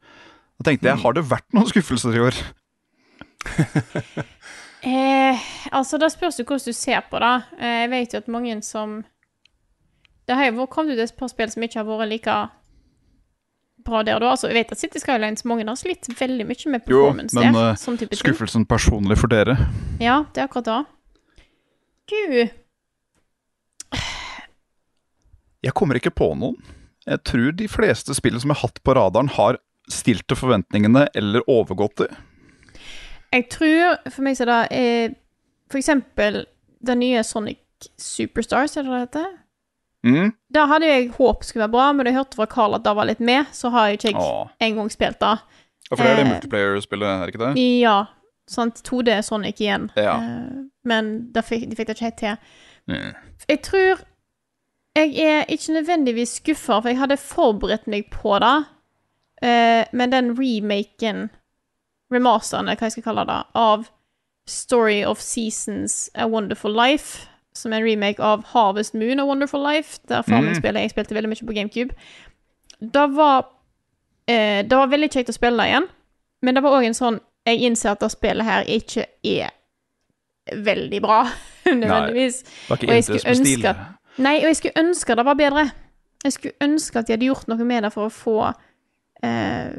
Da 0.60 0.70
tenkte 0.70 0.88
jeg, 0.92 1.00
har 1.02 1.16
det 1.16 1.26
vært 1.28 1.48
noen 1.56 1.66
skuffelser 1.68 2.14
i 2.16 2.22
år? 2.28 2.38
Eh, 4.86 5.46
altså, 5.74 5.98
det 5.98 6.12
spørs 6.14 6.38
jo 6.38 6.44
hvordan 6.46 6.68
du 6.68 6.76
ser 6.76 7.02
på 7.10 7.18
det. 7.22 7.34
Eh, 7.58 7.80
jeg 7.82 7.90
vet 7.90 8.12
jo 8.14 8.18
at 8.22 8.28
mange 8.30 8.60
som 8.62 9.00
Det 10.26 10.34
har 10.34 10.50
jo 10.50 10.66
kommet 10.66 10.94
ut 10.94 11.02
et 11.02 11.16
par 11.18 11.30
spill 11.30 11.50
som 11.50 11.62
ikke 11.62 11.78
har 11.78 11.86
vært 11.86 12.10
like 12.10 12.36
bra 13.86 14.02
der 14.02 14.16
og 14.18 14.24
da. 14.24 14.30
Altså, 14.34 14.48
jeg 14.50 14.58
vet 14.58 14.72
at 14.74 14.80
City 14.80 14.98
Skylines 15.02 15.44
mange 15.46 15.66
har 15.68 15.78
slitt 15.78 16.08
veldig 16.18 16.46
mye 16.48 16.72
med 16.74 16.84
performance 16.86 17.34
Jo, 17.36 17.42
men 17.44 17.54
der. 17.54 17.78
Sånn 17.78 17.98
type 17.98 18.10
ting. 18.14 18.22
skuffelsen 18.24 18.66
personlig 18.66 19.18
for 19.20 19.30
dere? 19.30 19.54
Ja, 20.02 20.24
det 20.34 20.42
er 20.42 20.48
akkurat 20.48 20.66
det. 20.70 20.80
Gud. 22.10 22.50
Jeg 25.66 25.74
kommer 25.74 25.98
ikke 25.98 26.14
på 26.14 26.32
noen. 26.38 26.58
Jeg 27.06 27.22
tror 27.26 27.52
de 27.54 27.68
fleste 27.70 28.14
spill 28.18 28.38
som 28.42 28.50
jeg 28.50 28.58
har 28.58 28.68
hatt 28.68 28.82
på 28.82 28.94
radaren, 28.98 29.30
har 29.34 29.58
stilt 29.90 30.26
til 30.26 30.38
forventningene 30.38 31.06
eller 31.14 31.46
overgått 31.50 32.02
det. 32.02 32.10
Jeg 33.36 33.48
tror 33.52 33.98
for 34.08 34.24
meg 34.24 34.36
så 34.38 34.46
er 34.46 34.52
det 34.52 34.60
eh, 34.76 35.16
for 35.70 35.80
eksempel 35.80 36.44
den 36.86 37.02
nye 37.02 37.24
Sonic 37.26 37.60
Superstars, 38.00 38.76
er 38.76 38.86
det 38.86 38.92
det 38.92 39.00
heter? 39.02 39.26
Mm. 40.06 40.32
Da 40.54 40.64
hadde 40.70 40.86
jeg 40.86 41.10
håpet 41.16 41.48
skulle 41.48 41.66
være 41.66 41.74
bra, 41.74 41.86
men 41.92 42.06
da 42.06 42.12
jeg 42.12 42.20
hørte 42.20 42.38
fra 42.38 42.46
Carl 42.46 42.76
at 42.78 42.84
det 42.86 42.94
var 42.96 43.08
litt 43.08 43.20
med, 43.20 43.48
så 43.52 43.72
har 43.74 43.88
jeg 43.88 43.98
ikke 43.98 44.12
jeg 44.14 44.70
engang 44.70 44.90
spilt 44.92 45.20
det. 45.20 45.34
Ja, 45.90 45.96
for 45.96 46.02
det 46.02 46.12
er 46.12 46.16
det 46.16 46.26
Eh, 46.26 46.32
multiplayer-spillet, 46.32 47.08
er 47.08 47.26
det 47.26 47.34
ikke 47.34 47.44
det? 47.44 47.64
Ja. 47.80 47.96
Sant, 48.48 48.82
2D 48.86 49.20
Sonic 49.26 49.60
igjen. 49.60 49.90
Ja. 49.96 50.16
Eh, 50.22 50.64
men 50.84 51.32
det 51.34 51.44
fikk, 51.44 51.66
de 51.70 51.76
fikk 51.76 51.90
det 51.90 51.96
ikke 51.96 52.08
helt 52.08 52.20
til. 52.22 52.36
Mm. 52.88 53.14
Jeg 53.48 53.62
tror 53.62 54.04
Jeg 54.96 55.12
er 55.20 55.44
ikke 55.52 55.72
nødvendigvis 55.72 56.28
skuffa, 56.28 56.78
for 56.80 56.88
jeg 56.88 56.98
hadde 56.98 57.16
forberedt 57.20 57.86
meg 57.86 58.06
på 58.10 58.38
det. 58.40 58.64
Uh, 59.44 59.84
men 59.92 60.12
den 60.12 60.30
remaken, 60.38 61.28
remasteren, 62.12 62.68
eller 62.68 62.76
hva 62.78 62.86
jeg 62.90 62.92
skal 62.92 63.02
kalle 63.08 63.24
det, 63.26 63.38
av 63.54 63.86
Story 64.48 65.00
of 65.04 65.18
Seasons 65.20 66.10
A 66.14 66.26
Wonderful 66.30 66.70
Life, 66.76 67.26
som 67.56 67.72
er 67.72 67.76
en 67.80 67.84
remake 67.88 68.20
av 68.22 68.44
Harvest 68.52 68.94
Moon 68.94 69.20
A 69.20 69.24
Wonderful 69.26 69.62
Life, 69.64 69.98
der 70.08 70.22
faren 70.22 70.44
min 70.44 70.52
Mm. 70.54 70.60
spiller, 70.60 70.80
jeg 70.80 70.90
spilte 70.90 71.14
veldig 71.14 71.28
mye 71.32 71.46
på 71.46 71.54
GameCube. 71.56 71.94
Det 72.80 73.06
var 73.16 73.46
eh, 74.28 74.62
Det 74.62 74.76
var 74.76 74.86
veldig 74.86 75.08
kjekt 75.10 75.28
å 75.30 75.32
spille 75.32 75.56
det 75.62 75.68
igjen, 75.70 75.86
men 76.42 76.54
det 76.54 76.62
var 76.62 76.76
òg 76.78 76.84
en 76.86 76.94
sånn 76.94 77.20
Jeg 77.46 77.60
innser 77.62 77.90
at 77.90 78.00
det 78.00 78.10
spillet 78.10 78.44
her 78.44 78.64
ikke 78.66 79.04
er 79.24 79.50
veldig 80.52 81.00
bra, 81.02 81.24
nødvendigvis. 81.66 82.42
Det 82.42 82.68
var 82.68 82.76
ikke 82.76 82.88
Og 82.88 82.94
jeg 82.94 83.04
skulle 83.04 83.30
ønske 83.36 83.68
at 83.68 83.76
Nei, 84.18 84.36
og 84.38 84.46
jeg 84.50 84.56
skulle 84.56 84.80
ønske 84.84 85.14
det 85.16 85.24
var 85.24 85.34
bedre. 85.34 85.70
Jeg 86.24 86.32
skulle 86.32 86.54
ønske 86.60 86.98
at 86.98 87.06
de 87.06 87.12
hadde 87.12 87.26
gjort 87.28 87.48
noe 87.48 87.64
med 87.64 87.82
det 87.84 87.92
for 87.92 88.06
å 88.06 88.12
få 88.12 88.36
eh, 89.22 89.72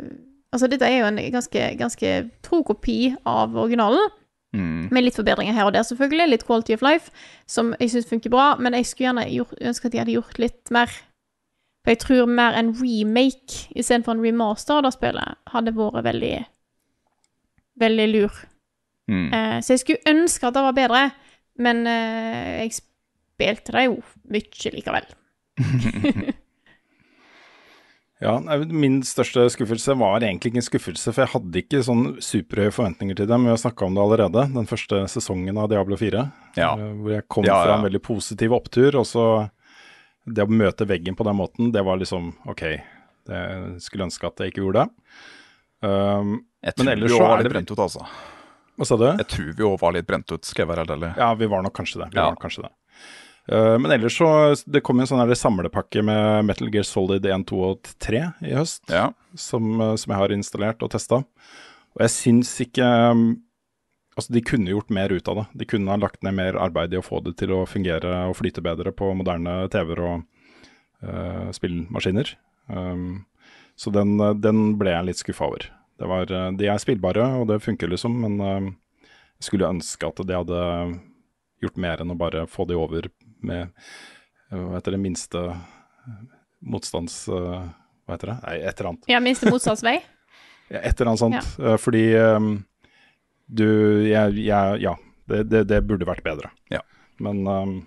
Altså, 0.53 0.67
dette 0.71 0.87
er 0.87 1.01
jo 1.01 1.09
en 1.09 1.19
ganske, 1.33 1.63
ganske 1.77 2.11
tro 2.45 2.63
kopi 2.63 3.15
av 3.25 3.55
originalen, 3.55 4.09
Mm. 4.55 4.87
med 4.91 5.03
litt 5.03 5.15
forbedringer 5.15 5.53
her 5.53 5.65
og 5.67 5.73
der, 5.73 5.83
selvfølgelig. 5.83 6.29
Litt 6.29 6.45
quality 6.47 6.73
of 6.73 6.81
life, 6.81 7.11
som 7.45 7.73
jeg 7.79 7.91
syns 7.91 8.07
funker 8.09 8.31
bra, 8.31 8.55
men 8.55 8.73
jeg 8.73 8.85
skulle 8.85 9.09
gjerne 9.09 9.25
gjort, 9.29 9.53
ønske 9.61 9.85
at 9.85 9.91
de 9.91 9.99
hadde 9.99 10.13
gjort 10.15 10.39
litt 10.39 10.71
mer. 10.71 10.87
For 11.83 11.91
jeg 11.91 11.99
tror 11.99 12.25
mer 12.31 12.55
en 12.57 12.71
remake 12.79 13.67
istedenfor 13.75 14.15
en 14.15 14.23
remaster 14.23 14.79
av 14.79 14.83
det 14.87 14.93
spillet 14.95 15.35
hadde 15.53 15.75
vært 15.75 16.03
veldig 16.03 16.45
Veldig 17.79 18.07
lur. 18.09 18.31
Mm. 19.07 19.27
Eh, 19.33 19.59
så 19.61 19.75
jeg 19.75 19.79
skulle 19.83 20.09
ønske 20.09 20.47
at 20.47 20.53
det 20.55 20.63
var 20.63 20.73
bedre, 20.73 21.11
men 21.59 21.83
eh, 21.87 22.63
jeg 22.63 22.71
spilte 22.79 23.71
det 23.75 23.83
jo 23.85 23.99
mye 24.33 24.71
likevel. 24.73 25.05
Ja, 28.19 28.39
Min 28.65 29.01
største 29.05 29.43
skuffelse 29.53 29.93
var 29.99 30.23
egentlig 30.25 30.49
ikke 30.51 30.57
en 30.63 30.65
skuffelse, 30.65 31.11
for 31.13 31.21
jeg 31.21 31.31
hadde 31.35 31.59
ikke 31.61 31.83
sånn 31.85 32.05
superhøye 32.23 32.73
forventninger 32.73 33.15
til 33.19 33.27
dem. 33.29 33.43
Vi 33.45 33.51
har 33.53 33.59
snakka 33.61 33.85
om 33.85 33.93
det 33.93 34.01
allerede, 34.01 34.45
den 34.55 34.65
første 34.69 35.03
sesongen 35.13 35.57
av 35.61 35.69
Diablo 35.69 35.95
4. 35.99 36.23
Ja. 36.57 36.71
eh, 36.73 36.93
Hvor 36.97 37.11
jeg 37.13 37.27
kom 37.29 37.45
Ja, 37.45 37.59
fra 37.63 37.75
en 37.77 37.85
veldig 37.85 38.01
positiv 38.01 38.55
opptur, 38.57 38.95
og 38.97 39.05
så 39.05 39.27
Det 40.27 40.43
å 40.43 40.49
møte 40.51 40.83
veggen 40.89 41.15
på 41.15 41.23
den 41.23 41.37
måten, 41.37 41.71
det 41.71 41.85
var 41.85 41.95
liksom 42.01 42.33
OK. 42.47 42.61
Det 43.27 43.37
jeg 43.37 43.81
skulle 43.85 44.07
ønske 44.09 44.27
at 44.27 44.35
jeg 44.43 44.51
ikke 44.51 44.63
gjorde 44.65 44.81
det. 44.83 44.89
Um, 45.87 46.33
Jeg 46.63 46.73
men 46.77 46.85
tror 46.87 46.91
ellers 46.97 47.11
vi 47.11 47.17
så 47.17 47.21
var 47.21 47.37
litt 47.37 47.43
det 47.47 47.53
brent 47.53 47.71
ut, 47.71 47.79
altså. 47.79 48.03
Hva 48.77 48.85
sa 48.85 48.97
du? 48.97 49.05
Jeg 49.05 49.27
tror 49.31 49.53
vi 49.55 49.63
òg 49.63 49.79
var 49.79 49.93
litt 49.95 50.07
brent 50.09 50.31
ut, 50.33 50.43
skal 50.45 50.65
jeg 50.65 50.69
være 50.73 50.83
helt 50.83 50.93
ærlig. 50.97 51.13
Ja, 51.17 51.29
vi 51.37 51.45
var 51.47 51.63
nok 51.63 51.73
kanskje 51.77 52.01
det. 52.03 52.09
Vi 52.11 52.17
Ja. 52.19 52.25
var 52.25 52.35
nok 52.35 52.41
kanskje 52.43 52.63
det. 52.65 52.71
Eh, 53.47 53.79
men 53.79 53.91
ellers 53.91 54.17
så 54.17 54.55
Det 54.65 54.81
kom 54.83 54.99
en 54.99 55.07
sånn 55.07 55.21
her 55.23 55.37
samlepakke 55.37 56.03
med 56.03 56.47
Metal 56.49 56.71
Gear 56.73 56.87
Solid 56.87 57.25
1, 57.25 57.47
2 57.47 57.63
og 57.63 57.91
3 58.03 58.23
i 58.43 58.55
høst. 58.57 58.83
Ja. 58.91 59.11
Som, 59.35 59.79
eh, 59.81 59.95
som 59.95 60.13
jeg 60.13 60.21
har 60.21 60.35
installert 60.35 60.83
og 60.83 60.91
testa. 60.91 61.23
Og 61.95 62.03
jeg 62.03 62.15
syns 62.15 62.55
ikke 62.67 62.87
um, 63.11 63.27
Altså, 64.17 64.33
de 64.33 64.41
kunne 64.41 64.71
gjort 64.71 64.89
mer 64.89 65.11
ut 65.13 65.27
av 65.29 65.35
det. 65.37 65.43
De 65.61 65.65
kunne 65.69 65.91
ha 65.93 65.95
lagt 66.01 66.23
ned 66.25 66.33
mer 66.33 66.55
arbeid 66.57 66.89
i 66.89 66.97
å 66.97 67.03
få 67.05 67.19
det 67.21 67.35
til 67.37 67.51
å 67.53 67.67
fungere 67.69 68.23
og 68.25 68.39
flyte 68.39 68.63
bedre 68.65 68.89
på 68.89 69.11
moderne 69.13 69.67
TV-er 69.69 69.99
og 70.01 70.23
uh, 71.05 71.51
spillmaskiner. 71.53 72.31
Um, 72.65 73.27
så 73.77 73.93
den, 73.93 74.15
den 74.41 74.71
ble 74.81 74.95
jeg 74.95 75.05
litt 75.05 75.21
skuffa 75.21 75.51
over. 75.51 75.67
Det 76.01 76.09
var, 76.09 76.33
de 76.57 76.65
er 76.65 76.81
spillbare, 76.81 77.27
og 77.37 77.45
det 77.51 77.59
funker 77.61 77.93
liksom, 77.93 78.17
men 78.25 78.41
jeg 78.41 79.45
skulle 79.51 79.69
ønske 79.69 80.09
at 80.09 80.23
de 80.25 80.33
hadde 80.33 80.63
gjort 81.63 81.79
mer 81.81 82.03
enn 82.03 82.13
å 82.13 82.17
bare 82.19 82.45
få 82.51 82.67
de 82.69 82.77
over 82.77 83.09
med 83.45 83.67
eh, 83.67 84.57
hva 84.57 84.77
heter 84.77 84.95
det, 84.97 85.01
minste 85.03 85.43
eh, 85.51 86.21
motstands... 86.65 87.25
eh, 87.29 87.67
hva 88.07 88.15
heter 88.15 88.31
det? 88.31 88.37
Nei, 88.45 88.55
et 88.61 88.79
eller 88.79 88.89
annet. 88.93 89.09
Ja, 89.11 89.23
minste 89.23 89.51
motstandsvei. 89.51 89.99
Ja, 90.67 90.81
Et 90.83 90.99
eller 90.99 91.13
annet 91.13 91.21
sånt. 91.21 91.59
Ja. 91.63 91.77
fordi 91.79 92.01
um, 92.19 92.47
du 93.47 93.63
jeg, 94.03 94.33
jeg, 94.43 94.79
Ja, 94.83 94.97
det, 95.31 95.45
det, 95.47 95.61
det 95.69 95.77
burde 95.87 96.03
vært 96.09 96.25
bedre. 96.25 96.49
Ja. 96.67 96.81
Men, 97.23 97.39
um, 97.47 97.77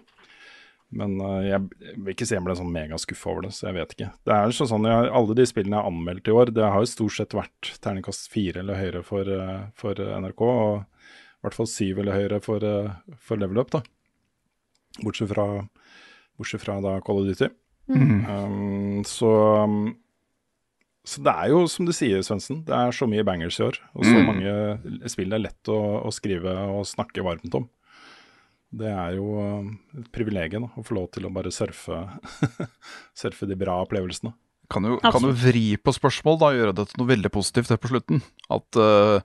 men 0.88 1.18
uh, 1.20 1.42
jeg 1.44 1.66
vil 1.98 2.14
ikke 2.14 2.24
si 2.24 2.38
jeg 2.38 2.46
ble 2.46 2.56
sånn 2.56 2.72
megaskuffa 2.72 3.34
over 3.34 3.44
det, 3.44 3.52
så 3.52 3.68
jeg 3.68 3.76
vet 3.82 3.92
ikke. 3.92 4.08
Det 4.24 4.32
er 4.32 4.56
sånn, 4.56 4.70
sånn, 4.72 4.88
jeg, 4.88 5.10
Alle 5.20 5.36
de 5.36 5.46
spillene 5.50 5.76
jeg 5.76 5.84
har 5.84 5.92
anmeldt 5.92 6.32
i 6.32 6.36
år, 6.40 6.54
det 6.56 6.70
har 6.72 6.80
jo 6.80 6.88
stort 6.94 7.18
sett 7.18 7.36
vært 7.36 7.74
terningkast 7.84 8.32
fire 8.32 8.64
eller 8.64 8.80
høyere 8.80 9.04
for, 9.04 9.34
for 9.84 10.00
NRK. 10.24 10.46
Og 10.48 10.99
i 11.40 11.46
hvert 11.46 11.56
fall 11.56 11.68
syv 11.70 12.02
eller 12.02 12.18
høyere 12.18 12.40
for, 12.44 12.64
eh, 12.64 13.16
for 13.16 13.40
level 13.40 13.58
up, 13.62 13.70
da. 13.72 13.80
Bortsett 15.00 15.30
fra, 15.32 15.46
bortsett 16.36 16.60
fra 16.64 16.80
da 16.84 16.98
Call 17.06 17.22
of 17.22 17.30
Duty. 17.30 17.48
Um, 17.90 19.00
så 19.08 19.30
um, 19.64 19.96
så 21.10 21.22
det 21.24 21.32
er 21.32 21.48
jo 21.50 21.62
som 21.72 21.86
du 21.88 21.92
sier, 21.96 22.20
Svendsen, 22.22 22.60
det 22.68 22.74
er 22.76 22.92
så 22.94 23.06
mye 23.08 23.24
bangers 23.26 23.56
i 23.58 23.64
år. 23.64 23.78
Og 23.96 24.04
så 24.04 24.12
Mm. 24.20 24.26
mange 24.28 25.08
spill 25.10 25.30
det 25.32 25.38
er 25.38 25.46
lett 25.48 25.70
å, 25.72 25.78
å 26.06 26.12
skrive 26.12 26.52
og 26.76 26.84
snakke 26.86 27.24
varmt 27.24 27.54
om. 27.56 27.64
Det 28.70 28.86
er 28.86 29.16
jo 29.16 29.24
um, 29.40 29.72
et 29.98 30.10
privilegium 30.14 30.68
å 30.76 30.84
få 30.86 30.94
lov 30.94 31.08
til 31.10 31.24
å 31.26 31.32
bare 31.34 31.50
surfe, 31.50 31.96
surfe 33.24 33.48
de 33.48 33.56
bra 33.58 33.80
opplevelsene. 33.82 34.34
Kan 34.70 34.84
jo, 34.86 35.00
kan 35.02 35.24
jo 35.26 35.32
vri 35.34 35.72
på 35.82 35.90
spørsmål, 35.96 36.36
da, 36.38 36.52
gjøre 36.54 36.76
det 36.78 36.84
til 36.92 37.00
noe 37.00 37.10
veldig 37.10 37.32
positivt 37.34 37.72
her 37.72 37.80
på 37.82 37.90
slutten. 37.90 38.20
At 38.54 38.78
eh, 38.78 39.24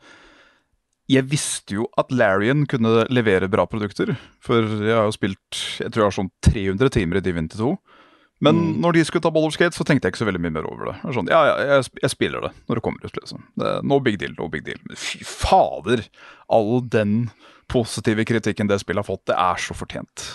jeg 1.12 1.28
visste 1.30 1.76
jo 1.78 1.88
at 2.01 2.10
Larian 2.12 2.66
kunne 2.70 3.06
levere 3.14 3.49
bra 3.51 3.66
produkter. 3.70 4.16
For 4.43 4.64
jeg 4.66 4.95
har 4.95 5.06
jo 5.06 5.14
spilt 5.16 5.60
jeg 5.84 5.91
tror 5.91 6.06
jeg 6.06 6.10
har 6.10 6.16
sånn 6.18 6.32
300 6.47 6.89
timer 6.95 7.20
i 7.20 7.26
Divinity 7.26 7.60
2. 7.62 7.76
Men 8.43 8.56
Mm. 8.58 8.82
når 8.84 8.93
de 8.93 9.03
skulle 9.08 9.24
ta 9.24 9.30
Ball 9.32 9.45
of 9.47 9.53
Skate, 9.53 9.72
så 9.78 9.86
tenkte 9.88 10.06
jeg 10.08 10.12
ikke 10.12 10.20
så 10.26 10.28
veldig 10.28 10.41
mye 10.43 10.51
mer 10.58 10.66
over 10.68 10.89
det. 10.91 10.95
Jeg, 11.06 11.14
sånn, 11.16 11.30
ja, 11.32 11.39
ja, 11.47 11.53
jeg, 11.78 11.86
jeg 12.01 12.12
spiller 12.12 12.41
det 12.43 12.49
når 12.68 12.76
det 12.76 12.84
kommer 12.84 13.06
ut, 13.06 13.16
liksom. 13.16 13.45
Det, 13.56 13.70
er 13.70 13.86
no 13.88 13.99
big 14.03 14.18
deal, 14.20 14.34
no 14.38 14.49
big 14.51 14.66
deal. 14.66 14.82
Men 14.89 14.97
fy 14.99 15.22
fader! 15.24 16.03
All 16.51 16.82
den 16.84 17.30
positive 17.72 18.26
kritikken 18.28 18.68
det 18.68 18.82
spillet 18.84 19.06
har 19.06 19.08
fått, 19.08 19.24
det 19.32 19.38
er 19.39 19.56
så 19.64 19.74
fortjent. 19.74 20.26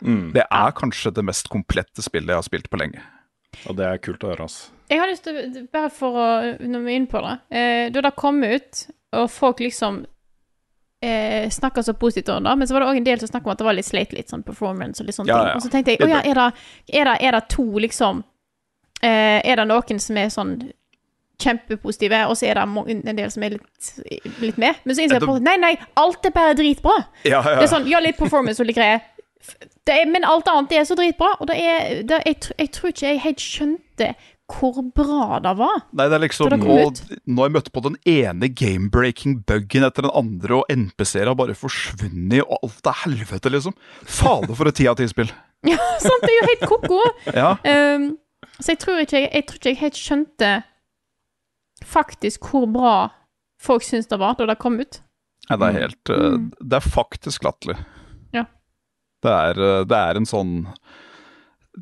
Mm. 0.00 0.30
Det 0.32 0.46
er 0.48 0.72
kanskje 0.72 1.12
det 1.12 1.24
mest 1.28 1.50
komplette 1.52 2.00
spillet 2.02 2.32
jeg 2.32 2.40
har 2.40 2.46
spilt 2.48 2.70
på 2.72 2.80
lenge. 2.80 3.02
Og 3.68 3.76
det 3.76 3.84
er 3.90 4.00
kult 4.00 4.24
å 4.24 4.30
høre, 4.32 4.46
altså. 4.48 4.70
Jeg 4.88 5.02
har 5.02 5.10
lyst 5.12 5.28
til, 5.28 5.68
bare 5.70 5.90
for 5.94 6.16
å 6.18 6.28
Når 6.64 6.80
vi 6.82 6.90
er 6.94 6.96
inne 6.98 7.10
på 7.12 7.20
det 7.22 7.34
eh, 7.54 7.90
Da 7.94 8.00
det 8.02 8.10
kom 8.18 8.40
ut, 8.42 8.80
og 9.12 9.28
folk 9.30 9.60
liksom 9.62 10.00
eh, 11.02 11.50
snakka 11.50 11.82
så 11.82 11.94
positivt 11.94 12.28
om 12.28 12.44
det, 12.44 12.56
men 12.56 12.68
så 12.68 12.74
var 12.74 12.80
det 12.84 12.90
òg 12.90 12.96
en 13.00 13.04
del 13.04 13.20
som 13.20 13.28
snakka 13.28 13.48
om 13.48 13.52
at 13.54 13.62
det 13.62 13.68
var 13.68 13.78
litt 13.78 13.88
sleit, 13.88 14.12
litt 14.16 14.32
sånn 14.32 14.44
performance 14.46 15.02
og 15.02 15.08
litt 15.08 15.16
sånne 15.16 15.32
Ja, 15.32 15.44
ting. 15.44 15.56
Og 15.56 15.64
så 15.64 15.72
tenkte 15.72 15.94
jeg 15.94 16.04
å 16.04 16.10
ja, 16.10 16.20
er 16.20 16.40
det, 16.40 16.50
er 16.92 17.08
det, 17.10 17.16
er 17.20 17.36
det 17.36 17.46
to 17.52 17.66
liksom 17.86 18.22
eh, 19.02 19.40
Er 19.40 19.62
det 19.62 19.66
noen 19.70 20.02
som 20.02 20.20
er 20.20 20.28
sånn 20.34 20.54
kjempepositive, 21.40 22.26
og 22.28 22.36
så 22.36 22.50
er 22.50 22.58
det 22.58 22.64
en 23.08 23.16
del 23.16 23.30
som 23.32 23.44
er 23.46 23.54
litt, 23.56 23.92
litt 24.42 24.58
med? 24.60 24.82
Men 24.84 24.96
så 24.96 25.04
innser 25.04 25.16
jeg 25.16 25.24
at 25.24 25.46
Nei, 25.46 25.54
nei, 25.56 25.70
alt 25.96 26.26
er 26.28 26.34
bare 26.34 26.52
dritbra. 26.58 26.98
Ja, 27.24 27.40
ja. 27.40 27.54
Det 27.56 27.64
er 27.64 27.70
sånn, 27.72 27.86
ja, 27.88 28.02
litt 28.04 28.18
performance 28.20 28.60
og 28.60 28.68
litt 28.68 28.76
greier. 28.76 29.00
Er, 29.88 30.04
men 30.06 30.26
alt 30.28 30.50
annet 30.52 30.74
er 30.76 30.84
så 30.84 30.94
dritbra, 30.98 31.32
og 31.40 31.48
det 31.48 31.56
er, 31.64 32.02
det, 32.06 32.18
jeg, 32.28 32.52
jeg 32.60 32.70
tror 32.76 32.92
ikke 32.92 33.06
jeg 33.06 33.22
helt 33.24 33.40
skjønte 33.40 34.10
hvor 34.50 34.80
bra 34.96 35.38
det 35.44 35.52
var. 35.58 35.82
Nei, 35.96 36.06
det 36.10 36.16
er 36.18 36.24
liksom 36.24 36.50
det 36.52 36.58
nå, 36.62 36.78
nå 37.26 37.42
har 37.42 37.50
jeg 37.50 37.56
møtt 37.58 37.70
på 37.74 37.82
den 37.86 37.98
ene 38.08 38.50
game-breaking 38.50 39.40
buggen 39.48 39.86
etter 39.86 40.06
den 40.06 40.14
andre, 40.16 40.60
og 40.60 40.72
NPC-er 40.74 41.30
har 41.30 41.38
bare 41.38 41.56
forsvunnet, 41.58 42.42
og 42.46 42.58
alt 42.66 42.90
er 42.90 42.98
helvete, 43.04 43.52
liksom. 43.52 43.76
Fader, 44.04 44.56
for 44.58 44.70
et 44.70 44.80
ti 44.80 44.88
av 44.90 44.98
ti-spill. 45.00 45.32
Ja, 45.68 45.76
sant, 46.00 46.22
det 46.24 46.32
er 46.32 46.38
jo 46.38 46.48
helt 46.48 46.62
ko-ko. 46.70 47.00
Ja. 47.36 47.50
Um, 47.68 48.14
så 48.60 48.72
jeg 48.72 48.80
tror, 48.80 49.00
ikke, 49.02 49.18
jeg, 49.20 49.28
jeg 49.34 49.46
tror 49.48 49.58
ikke 49.60 49.70
jeg 49.70 49.80
helt 49.82 49.98
skjønte 50.00 50.50
faktisk 51.84 52.48
hvor 52.50 52.66
bra 52.68 52.94
folk 53.60 53.84
syns 53.84 54.08
det 54.08 54.18
var 54.20 54.36
da 54.38 54.48
det 54.48 54.58
kom 54.60 54.78
ut. 54.80 55.00
Nei, 55.50 55.58
det 55.58 55.68
er 55.68 55.78
helt 55.82 56.12
eh, 56.12 56.26
Mm. 56.40 56.50
Det 56.60 56.78
er 56.78 56.86
faktisk 56.94 57.44
latterlig. 57.44 57.76
Ja. 58.36 58.44
Det 59.24 59.32
er, 59.32 59.60
eh, 59.66 59.84
det 59.88 59.98
er 59.98 60.20
en 60.20 60.28
sånn 60.28 60.52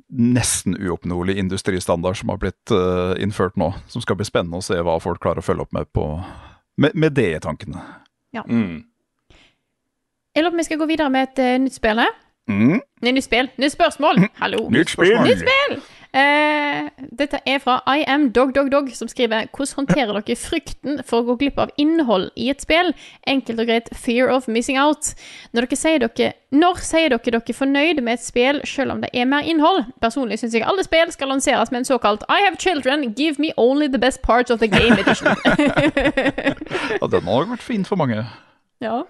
nesten 0.07 0.77
uoppnåelig 0.79 1.39
industristandard 1.39 2.19
som 2.21 2.33
har 2.33 2.41
blitt 2.43 2.75
uh, 2.75 3.15
innført 3.23 3.57
nå, 3.61 3.73
som 3.89 4.05
skal 4.05 4.19
bli 4.19 4.27
spennende 4.29 4.61
å 4.61 4.65
se 4.65 4.79
hva 4.79 4.99
folk 5.03 5.23
klarer 5.25 5.43
å 5.43 5.47
følge 5.47 5.67
opp 5.67 5.75
med 5.77 5.91
på 5.95 6.07
med, 6.79 6.95
med 6.95 7.17
det 7.19 7.31
i 7.37 7.43
tankene. 7.43 7.83
Ja. 8.35 8.45
Mm. 8.47 8.85
Jeg 10.35 10.45
lurer 10.45 10.53
på 10.53 10.55
om 10.55 10.63
vi 10.63 10.67
skal 10.69 10.79
gå 10.79 10.87
videre 10.87 11.11
med 11.11 11.31
et 11.31 11.43
uh, 11.43 11.55
nytt 11.65 11.79
spill 11.79 12.03
her. 12.05 12.15
Mm. 12.49 12.79
Nei, 13.03 13.13
nytt 13.13 13.27
spill. 13.27 13.51
Nytt 13.61 13.75
spørsmål. 13.75 14.23
Hallo. 14.41 14.69
Nytt 14.73 14.95
spørsmål. 14.95 15.27
Nytt 15.27 15.43
spill! 15.43 15.81
Eh, 16.17 16.87
dette 17.13 17.37
er 17.45 17.59
fra 17.61 17.83
I 17.85 18.05
am 18.09 18.31
dog 18.33 18.55
dog 18.57 18.71
dog, 18.73 18.87
som 18.97 19.11
skriver 19.11 19.51
Hvordan 19.53 19.83
håndterer 19.83 20.17
dere 20.17 20.37
frykten 20.41 21.03
for 21.05 21.21
å 21.21 21.27
gå 21.27 21.35
glipp 21.43 21.59
av 21.61 21.73
innhold 21.77 22.31
i 22.33 22.47
et 22.49 22.65
spill? 22.65 22.95
Enkelt 23.29 23.61
og 23.61 23.69
greit 23.69 23.91
fear 23.93 24.31
of 24.33 24.49
missing 24.49 24.79
out. 24.81 25.11
Når 25.53 25.67
dere 25.69 25.77
sier 25.77 26.01
dere 26.07 26.31
Når 26.57 26.81
sier 26.81 27.13
dere 27.13 27.21
dere 27.29 27.43
er 27.45 27.59
fornøyd 27.61 28.01
med 28.01 28.17
et 28.17 28.25
spill 28.25 28.63
selv 28.65 28.97
om 28.97 29.03
det 29.05 29.11
er 29.13 29.29
mer 29.29 29.45
innhold? 29.45 29.85
Personlig 30.01 30.41
syns 30.41 30.57
jeg 30.57 30.65
alle 30.65 30.87
spill 30.87 31.13
skal 31.13 31.29
lanseres 31.35 31.71
med 31.75 31.83
en 31.83 31.91
såkalt 31.91 32.25
I 32.33 32.41
have 32.47 32.57
children, 32.57 33.13
give 33.13 33.37
me 33.39 33.53
only 33.61 33.87
the 33.93 34.01
best 34.01 34.23
parts 34.23 34.51
of 34.51 34.61
the 34.65 34.69
game 34.69 34.97
edition. 34.97 35.29
Ja, 36.99 37.07
den 37.07 37.29
har 37.29 37.45
nok 37.45 37.53
vært 37.53 37.63
fin 37.69 37.85
for 37.85 38.01
mange. 38.01 38.25
ja. 38.81 39.03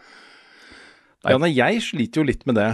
Ja, 1.26 1.34
nei, 1.38 1.50
jeg 1.50 1.80
sliter 1.82 2.20
jo 2.22 2.26
litt 2.28 2.44
med 2.46 2.54
det. 2.54 2.68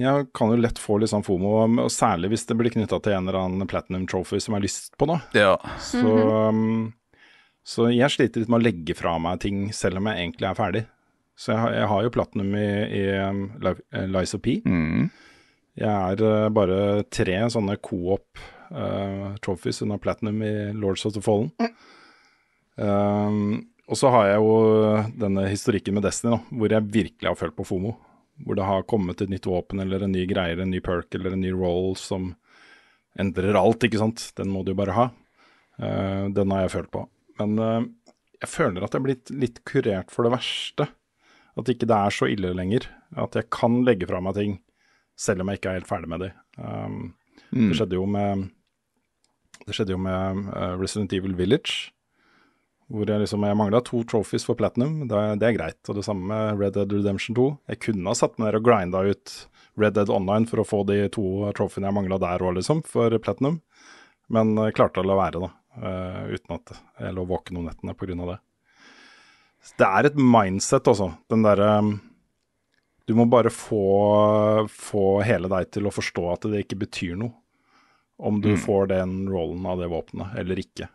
Jeg 0.00 0.26
kan 0.34 0.50
jo 0.52 0.56
lett 0.62 0.78
få 0.80 0.96
litt 1.02 1.10
sånn 1.12 1.24
fomo, 1.26 1.56
og 1.66 1.90
særlig 1.92 2.30
hvis 2.32 2.46
det 2.48 2.56
blir 2.58 2.72
knytta 2.74 2.98
til 3.04 3.12
en 3.16 3.28
eller 3.28 3.40
annen 3.42 3.68
platinum 3.70 4.06
trophy 4.08 4.38
som 4.40 4.54
jeg 4.54 4.60
har 4.60 4.64
lyst 4.66 4.96
på, 4.98 5.08
nå. 5.10 5.18
Ja. 5.36 5.56
Så, 5.82 6.02
um, 6.02 6.92
så 7.66 7.90
jeg 7.92 8.10
sliter 8.14 8.42
litt 8.42 8.50
med 8.52 8.62
å 8.62 8.66
legge 8.66 8.96
fra 8.98 9.16
meg 9.22 9.40
ting 9.44 9.66
selv 9.76 10.00
om 10.00 10.08
jeg 10.10 10.22
egentlig 10.24 10.48
er 10.50 10.58
ferdig. 10.58 10.84
Så 11.38 11.52
jeg, 11.54 11.60
har- 11.62 11.74
jeg 11.80 11.88
har 11.92 12.02
jo 12.06 12.14
platinum 12.14 12.54
i, 12.58 12.66
i 13.00 13.04
um, 13.28 13.42
eh, 13.64 14.06
Lies 14.12 14.34
of 14.36 14.42
P. 14.44 14.58
Mm. 14.68 15.10
Jeg 15.80 15.88
er 15.88 16.24
eh, 16.28 16.48
bare 16.52 16.80
tre 17.08 17.38
sånne 17.50 17.78
co-op 17.80 18.42
uh, 18.72 19.32
trophies 19.44 19.80
under 19.82 19.98
platinum 20.02 20.42
i 20.44 20.52
Lords 20.76 21.06
of 21.08 21.14
the 21.16 21.22
Fallen. 21.24 21.48
Um, 22.76 23.66
og 23.90 23.98
så 23.98 24.08
har 24.14 24.28
jeg 24.30 24.40
jo 24.40 24.52
denne 25.20 25.44
historikken 25.50 25.96
med 25.96 26.04
Destiny, 26.06 26.36
da, 26.36 26.56
hvor 26.56 26.72
jeg 26.72 26.86
virkelig 26.94 27.28
har 27.28 27.36
følt 27.40 27.56
på 27.58 27.66
FOMO. 27.68 27.94
Hvor 28.42 28.58
det 28.58 28.66
har 28.66 28.86
kommet 28.88 29.20
et 29.22 29.30
nytt 29.30 29.46
våpen 29.46 29.82
eller 29.82 30.02
en 30.02 30.14
ny 30.14 30.24
greie, 30.30 30.56
en 30.58 30.72
ny 30.72 30.80
perk 30.84 31.14
eller 31.14 31.34
en 31.34 31.44
ny 31.44 31.52
roll 31.54 31.92
som 32.00 32.32
endrer 33.20 33.58
alt, 33.58 33.84
ikke 33.84 34.00
sant. 34.00 34.24
Den 34.38 34.50
må 34.50 34.64
du 34.64 34.72
jo 34.72 34.80
bare 34.80 34.96
ha. 34.96 35.06
Uh, 35.76 36.32
den 36.32 36.52
har 36.54 36.64
jeg 36.64 36.74
følt 36.78 36.92
på. 36.94 37.04
Men 37.40 37.54
uh, 37.60 37.84
jeg 38.40 38.50
føler 38.50 38.82
at 38.82 38.94
jeg 38.94 39.02
er 39.02 39.06
blitt 39.06 39.32
litt 39.44 39.62
kurert 39.68 40.12
for 40.14 40.26
det 40.26 40.32
verste. 40.34 40.88
At 41.60 41.68
ikke 41.68 41.86
det 41.86 41.98
er 41.98 42.14
så 42.16 42.30
ille 42.32 42.54
lenger. 42.56 42.88
At 43.20 43.36
jeg 43.36 43.52
kan 43.52 43.82
legge 43.84 44.08
fra 44.08 44.22
meg 44.24 44.38
ting 44.40 44.60
selv 45.20 45.44
om 45.44 45.52
jeg 45.52 45.60
ikke 45.60 45.74
er 45.74 45.82
helt 45.82 45.90
ferdig 45.90 46.08
med 46.10 46.24
de. 46.24 46.30
Um, 46.56 47.12
Mm. 47.52 47.68
Det 47.68 47.76
skjedde 47.76 47.98
jo 47.98 48.06
med 48.08 48.48
Det 49.66 49.76
skjedde 49.76 49.94
jo 49.94 50.00
med 50.00 50.46
uh, 50.50 50.74
Resident 50.80 51.12
Evil 51.12 51.36
Village. 51.38 51.92
Hvor 52.90 53.06
jeg 53.08 53.20
liksom 53.22 53.44
Jeg 53.46 53.56
mangla 53.56 53.80
to 53.84 54.02
trophies 54.04 54.44
for 54.44 54.54
platinum. 54.54 55.06
Det, 55.08 55.16
er- 55.16 55.36
det 55.36 55.48
er 55.48 55.56
greit. 55.58 55.88
Og 55.88 55.94
det 55.96 56.04
samme 56.04 56.26
med 56.28 56.58
Red 56.60 56.74
Dead 56.74 56.92
Redemption 56.92 57.34
2. 57.36 57.58
Jeg 57.68 57.80
kunne 57.80 58.06
ha 58.06 58.14
satt 58.14 58.38
meg 58.38 58.48
ned 58.52 58.60
og 58.60 58.64
grinda 58.64 59.00
ut 59.08 59.46
Red 59.78 59.94
Dead 59.94 60.10
Online 60.10 60.46
for 60.46 60.58
å 60.60 60.66
få 60.68 60.82
de 60.86 61.08
to 61.08 61.22
trophyene 61.56 61.88
jeg 61.88 61.94
mangla 61.96 62.18
der 62.20 62.38
òg, 62.44 62.56
liksom, 62.58 62.82
for 62.84 63.08
platinum. 63.18 63.60
Men 64.28 64.54
jeg 64.56 64.74
klarte 64.74 65.00
å 65.00 65.06
la 65.06 65.14
være, 65.16 65.40
da. 65.40 65.50
eh, 65.80 66.34
uten 66.36 66.54
at 66.58 66.72
jeg 67.00 67.14
lå 67.14 67.24
våken 67.26 67.56
om 67.56 67.64
nettene 67.70 67.94
pga. 67.96 68.26
det. 68.26 68.38
Så 69.62 69.76
det 69.78 69.86
er 69.88 70.04
et 70.10 70.16
mindset, 70.16 70.84
også. 70.90 71.14
Den 71.30 71.42
derre 71.42 71.78
um, 71.78 72.00
Du 73.06 73.14
må 73.14 73.24
bare 73.30 73.48
få, 73.50 74.68
få 74.68 75.22
hele 75.24 75.48
deg 75.48 75.70
til 75.74 75.86
å 75.86 75.92
forstå 75.94 76.32
at 76.32 76.42
det 76.52 76.64
ikke 76.66 76.78
betyr 76.84 77.16
noe 77.16 77.32
om 78.22 78.40
du 78.40 78.50
Mm. 78.54 78.58
får 78.58 78.86
den 78.88 79.28
rollen 79.28 79.64
av 79.66 79.78
det 79.80 79.88
våpenet 79.90 80.36
eller 80.38 80.56
ikke. 80.56 80.88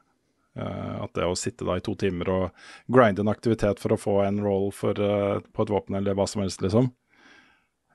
Eh, 0.58 1.04
at 1.04 1.14
det 1.14 1.26
å 1.28 1.36
sitte 1.38 1.66
da 1.68 1.76
i 1.78 1.82
to 1.86 1.94
timer 2.00 2.30
og 2.34 2.46
grinde 2.90 3.22
en 3.22 3.30
aktivitet 3.30 3.78
for 3.82 3.94
å 3.94 4.02
få 4.02 4.16
en 4.26 4.40
roll 4.42 4.72
for, 4.74 4.98
eh, 4.98 5.40
på 5.54 5.64
et 5.64 5.74
våpen 5.74 5.96
eller 6.00 6.14
hva 6.18 6.26
som 6.28 6.42
helst, 6.42 6.62
liksom. 6.66 6.90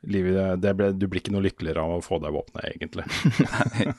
Livet, 0.02 0.60
det 0.60 0.74
ble, 0.74 0.93
du 0.98 1.06
blir 1.06 1.20
ikke 1.22 1.32
noe 1.34 1.47
lykkeligere 1.47 1.82
av 1.82 1.90
å 1.97 2.02
få 2.02 2.18
deg 2.22 2.32
våpenet, 2.34 2.64
egentlig. 2.74 3.05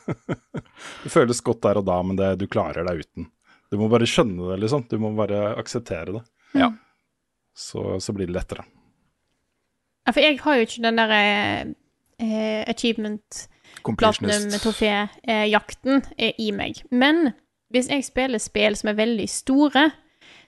det 1.03 1.11
føles 1.11 1.41
godt 1.41 1.61
der 1.63 1.77
og 1.79 1.85
da, 1.87 2.03
men 2.03 2.15
det, 2.19 2.39
du 2.39 2.45
klarer 2.47 2.83
deg 2.87 2.99
uten. 3.03 3.23
Du 3.71 3.77
må 3.79 3.85
bare 3.91 4.07
skjønne 4.07 4.51
det, 4.51 4.57
liksom. 4.63 4.81
Du 4.91 4.97
må 5.01 5.09
bare 5.15 5.55
akseptere 5.59 6.11
det. 6.19 6.23
Ja. 6.59 6.69
Så, 7.55 7.99
så 8.03 8.13
blir 8.15 8.27
det 8.27 8.35
lettere. 8.35 8.63
Ja, 10.03 10.11
for 10.11 10.21
jeg 10.23 10.39
har 10.43 10.53
jo 10.59 10.65
ikke 10.67 10.83
den 10.83 10.99
derre 10.99 11.23
eh, 12.19 12.61
achievement 12.67 13.47
platinum-trofé-jakten 13.87 16.03
eh, 16.17 16.33
i 16.43 16.51
meg. 16.55 16.83
Men 16.91 17.31
hvis 17.73 17.89
jeg 17.89 18.05
spiller 18.05 18.39
spill 18.39 18.75
som 18.79 18.89
er 18.93 18.97
veldig 19.01 19.25
store, 19.29 19.87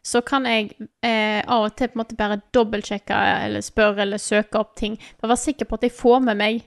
så 0.06 0.22
kan 0.22 0.46
jeg 0.46 0.70
eh, 1.04 1.42
av 1.48 1.66
og 1.66 1.76
til 1.76 1.90
på 1.90 1.98
en 1.98 2.04
måte 2.04 2.16
bare 2.20 2.38
dobbeltsjekke 2.54 3.18
eller 3.46 3.62
spørre 3.66 4.04
eller 4.06 4.22
søke 4.22 4.60
opp 4.62 4.76
ting 4.78 4.96
for 5.18 5.26
å 5.26 5.32
være 5.34 5.42
sikker 5.48 5.66
på 5.66 5.80
at 5.80 5.88
jeg 5.88 5.96
får 5.98 6.20
med 6.28 6.38
meg 6.38 6.62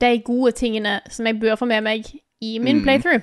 de 0.00 0.10
gode 0.24 0.54
tingene 0.56 0.94
som 1.12 1.28
jeg 1.28 1.36
bør 1.42 1.58
få 1.60 1.68
med 1.68 1.84
meg 1.84 2.08
i 2.42 2.56
min 2.58 2.80
Mm. 2.80 2.82
playthrough. 2.86 3.22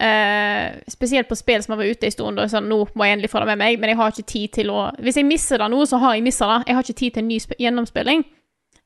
Eh, 0.00 0.80
spesielt 0.88 1.28
på 1.28 1.36
spill 1.36 1.62
som 1.62 1.76
har 1.76 1.84
vært 1.84 1.98
ute 1.98 2.06
en 2.08 2.10
stund, 2.16 2.40
sånn, 2.50 2.66
nå 2.66 2.78
må 2.96 3.04
jeg 3.04 3.12
endelig 3.18 3.30
få 3.30 3.38
det 3.44 3.46
med 3.52 3.58
meg, 3.60 3.78
men 3.78 3.90
jeg 3.92 3.96
har 4.00 4.10
ikke 4.10 4.26
tid 4.32 4.48
til 4.56 4.70
å 4.72 4.90
Hvis 4.98 5.16
jeg 5.20 5.26
misser 5.28 5.58
det 5.58 5.68
nå, 5.70 5.84
så 5.86 5.98
har 6.00 6.14
jeg 6.16 6.24
mista 6.24 6.48
det. 6.58 6.66
Jeg 6.66 6.74
har 6.74 6.82
ikke 6.82 6.98
tid 6.98 7.12
til 7.14 7.22
en 7.22 7.28
ny 7.28 7.38
sp- 7.38 7.58
gjennomspilling. 7.60 8.24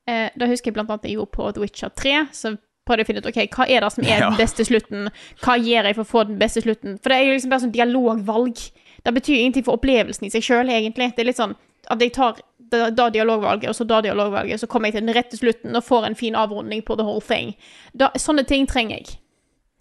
Eh, 0.07 0.29
da 0.37 0.45
husker 0.45 0.67
jeg 0.69 0.73
blant 0.75 0.89
annet 0.91 1.03
jeg 1.07 1.15
gjorde 1.17 1.31
på 1.31 1.53
The 1.53 1.61
Witcher 1.61 1.89
3, 1.89 2.27
så 2.31 2.57
prøvde 2.87 3.03
jeg 3.03 3.07
å 3.07 3.11
finne 3.11 3.23
ut 3.23 3.29
ok, 3.29 3.39
hva 3.53 3.67
er 3.67 3.85
det 3.85 3.93
som 3.93 4.07
er 4.07 4.25
den 4.25 4.39
beste 4.39 4.65
slutten. 4.67 5.11
Hva 5.43 5.57
gjør 5.59 5.89
jeg 5.89 5.97
for 5.99 6.07
å 6.07 6.11
få 6.15 6.25
den 6.31 6.41
beste 6.41 6.63
slutten? 6.63 6.97
For 7.01 7.13
det 7.13 7.19
er 7.19 7.27
jo 7.27 7.37
liksom 7.37 7.53
bare 7.53 7.65
sånn 7.65 7.75
dialogvalg. 7.75 8.65
Det 9.05 9.13
betyr 9.19 9.41
ingenting 9.41 9.67
for 9.67 9.77
opplevelsen 9.77 10.27
i 10.27 10.33
seg 10.33 10.45
sjøl, 10.45 10.71
egentlig. 10.73 11.11
Det 11.15 11.23
er 11.23 11.29
litt 11.29 11.39
sånn 11.39 11.55
at 11.87 12.01
jeg 12.03 12.15
tar 12.15 12.41
da, 12.71 12.89
da 12.91 13.09
dialogvalget, 13.13 13.69
og 13.69 13.77
så 13.77 13.85
da 13.87 14.01
dialogvalget, 14.03 14.59
så 14.59 14.67
kommer 14.67 14.89
jeg 14.89 14.97
til 14.97 15.05
den 15.05 15.15
rette 15.15 15.37
slutten 15.39 15.75
og 15.77 15.85
får 15.85 16.09
en 16.09 16.17
fin 16.19 16.35
avrunding 16.35 16.81
på 16.83 16.97
the 16.99 17.05
whole 17.07 17.23
thing. 17.23 17.53
Da, 17.95 18.09
sånne 18.19 18.43
ting 18.47 18.67
trenger 18.67 18.99
jeg. 18.99 19.19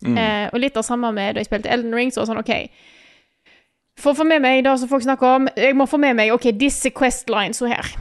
Eh, 0.04 0.46
og 0.52 0.60
litt 0.60 0.76
av 0.76 0.84
samme 0.84 1.08
med 1.16 1.34
da 1.34 1.40
jeg 1.40 1.48
spilte 1.48 1.72
Elden 1.72 1.94
Ring, 1.96 2.12
så 2.12 2.20
var 2.20 2.26
det 2.26 2.32
sånn, 2.34 2.42
OK 2.44 4.02
For 4.02 4.12
å 4.12 4.18
få 4.18 4.26
med 4.28 4.42
meg 4.44 4.60
det 4.66 4.74
som 4.78 4.90
folk 4.90 5.06
snakker 5.06 5.38
om, 5.38 5.48
jeg 5.56 5.74
må 5.74 5.86
få 5.88 5.96
med 5.98 6.18
meg 6.18 6.34
OK, 6.34 6.50
disse 6.52 6.92
Questlines 6.92 7.62
og 7.64 7.72
her. 7.72 7.94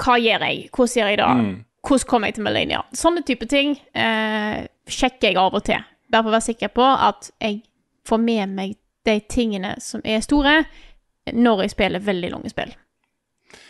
Hva 0.00 0.16
gjør 0.16 0.46
jeg? 0.48 0.70
Hvordan 0.72 0.96
gjør 0.96 1.12
jeg 1.12 1.20
det? 1.20 1.28
Hvordan 1.86 2.06
kommer 2.08 2.28
jeg 2.28 2.38
til 2.38 2.44
Melania? 2.44 2.82
Sånne 2.96 3.22
type 3.26 3.48
ting 3.48 3.72
eh, 3.96 4.66
sjekker 4.90 5.30
jeg 5.30 5.40
av 5.40 5.56
og 5.56 5.64
til. 5.64 5.80
Bare 6.10 6.26
for 6.26 6.32
å 6.32 6.36
være 6.36 6.48
sikker 6.50 6.72
på 6.74 6.84
at 6.84 7.30
jeg 7.40 7.62
får 8.08 8.20
med 8.22 8.54
meg 8.56 8.76
de 9.08 9.16
tingene 9.32 9.74
som 9.80 10.02
er 10.04 10.20
store, 10.24 10.60
når 11.32 11.64
jeg 11.64 11.74
spiller 11.74 12.04
veldig 12.04 12.30
lange 12.34 12.52
spill. 12.52 12.72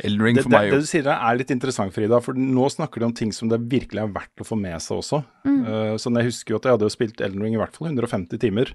Elden 0.05 0.37
Det, 0.37 0.43
for 0.45 0.51
det, 0.51 0.57
meg 0.59 0.75
det 0.75 0.81
du 0.83 0.89
sier 0.89 1.07
er 1.13 1.39
litt 1.39 1.53
interessant, 1.55 1.95
Frida. 1.95 2.19
For 2.25 2.37
nå 2.37 2.67
snakker 2.73 3.01
du 3.01 3.09
om 3.09 3.17
ting 3.17 3.33
som 3.33 3.49
det 3.53 3.61
virkelig 3.71 4.03
er 4.03 4.13
verdt 4.13 4.43
å 4.43 4.49
få 4.49 4.59
med 4.59 4.77
seg 4.83 5.01
også. 5.01 5.23
Eh, 5.49 5.95
sånn 6.01 6.19
jeg 6.21 6.33
husker 6.33 6.55
jo 6.55 6.61
at 6.61 6.69
jeg 6.69 6.77
hadde 6.77 6.89
jo 6.89 6.97
spilt 6.97 7.23
Elden 7.25 7.45
Ring 7.47 7.57
i 7.57 7.61
hvert 7.61 7.77
fall 7.77 7.93
150 7.93 8.43
timer 8.43 8.75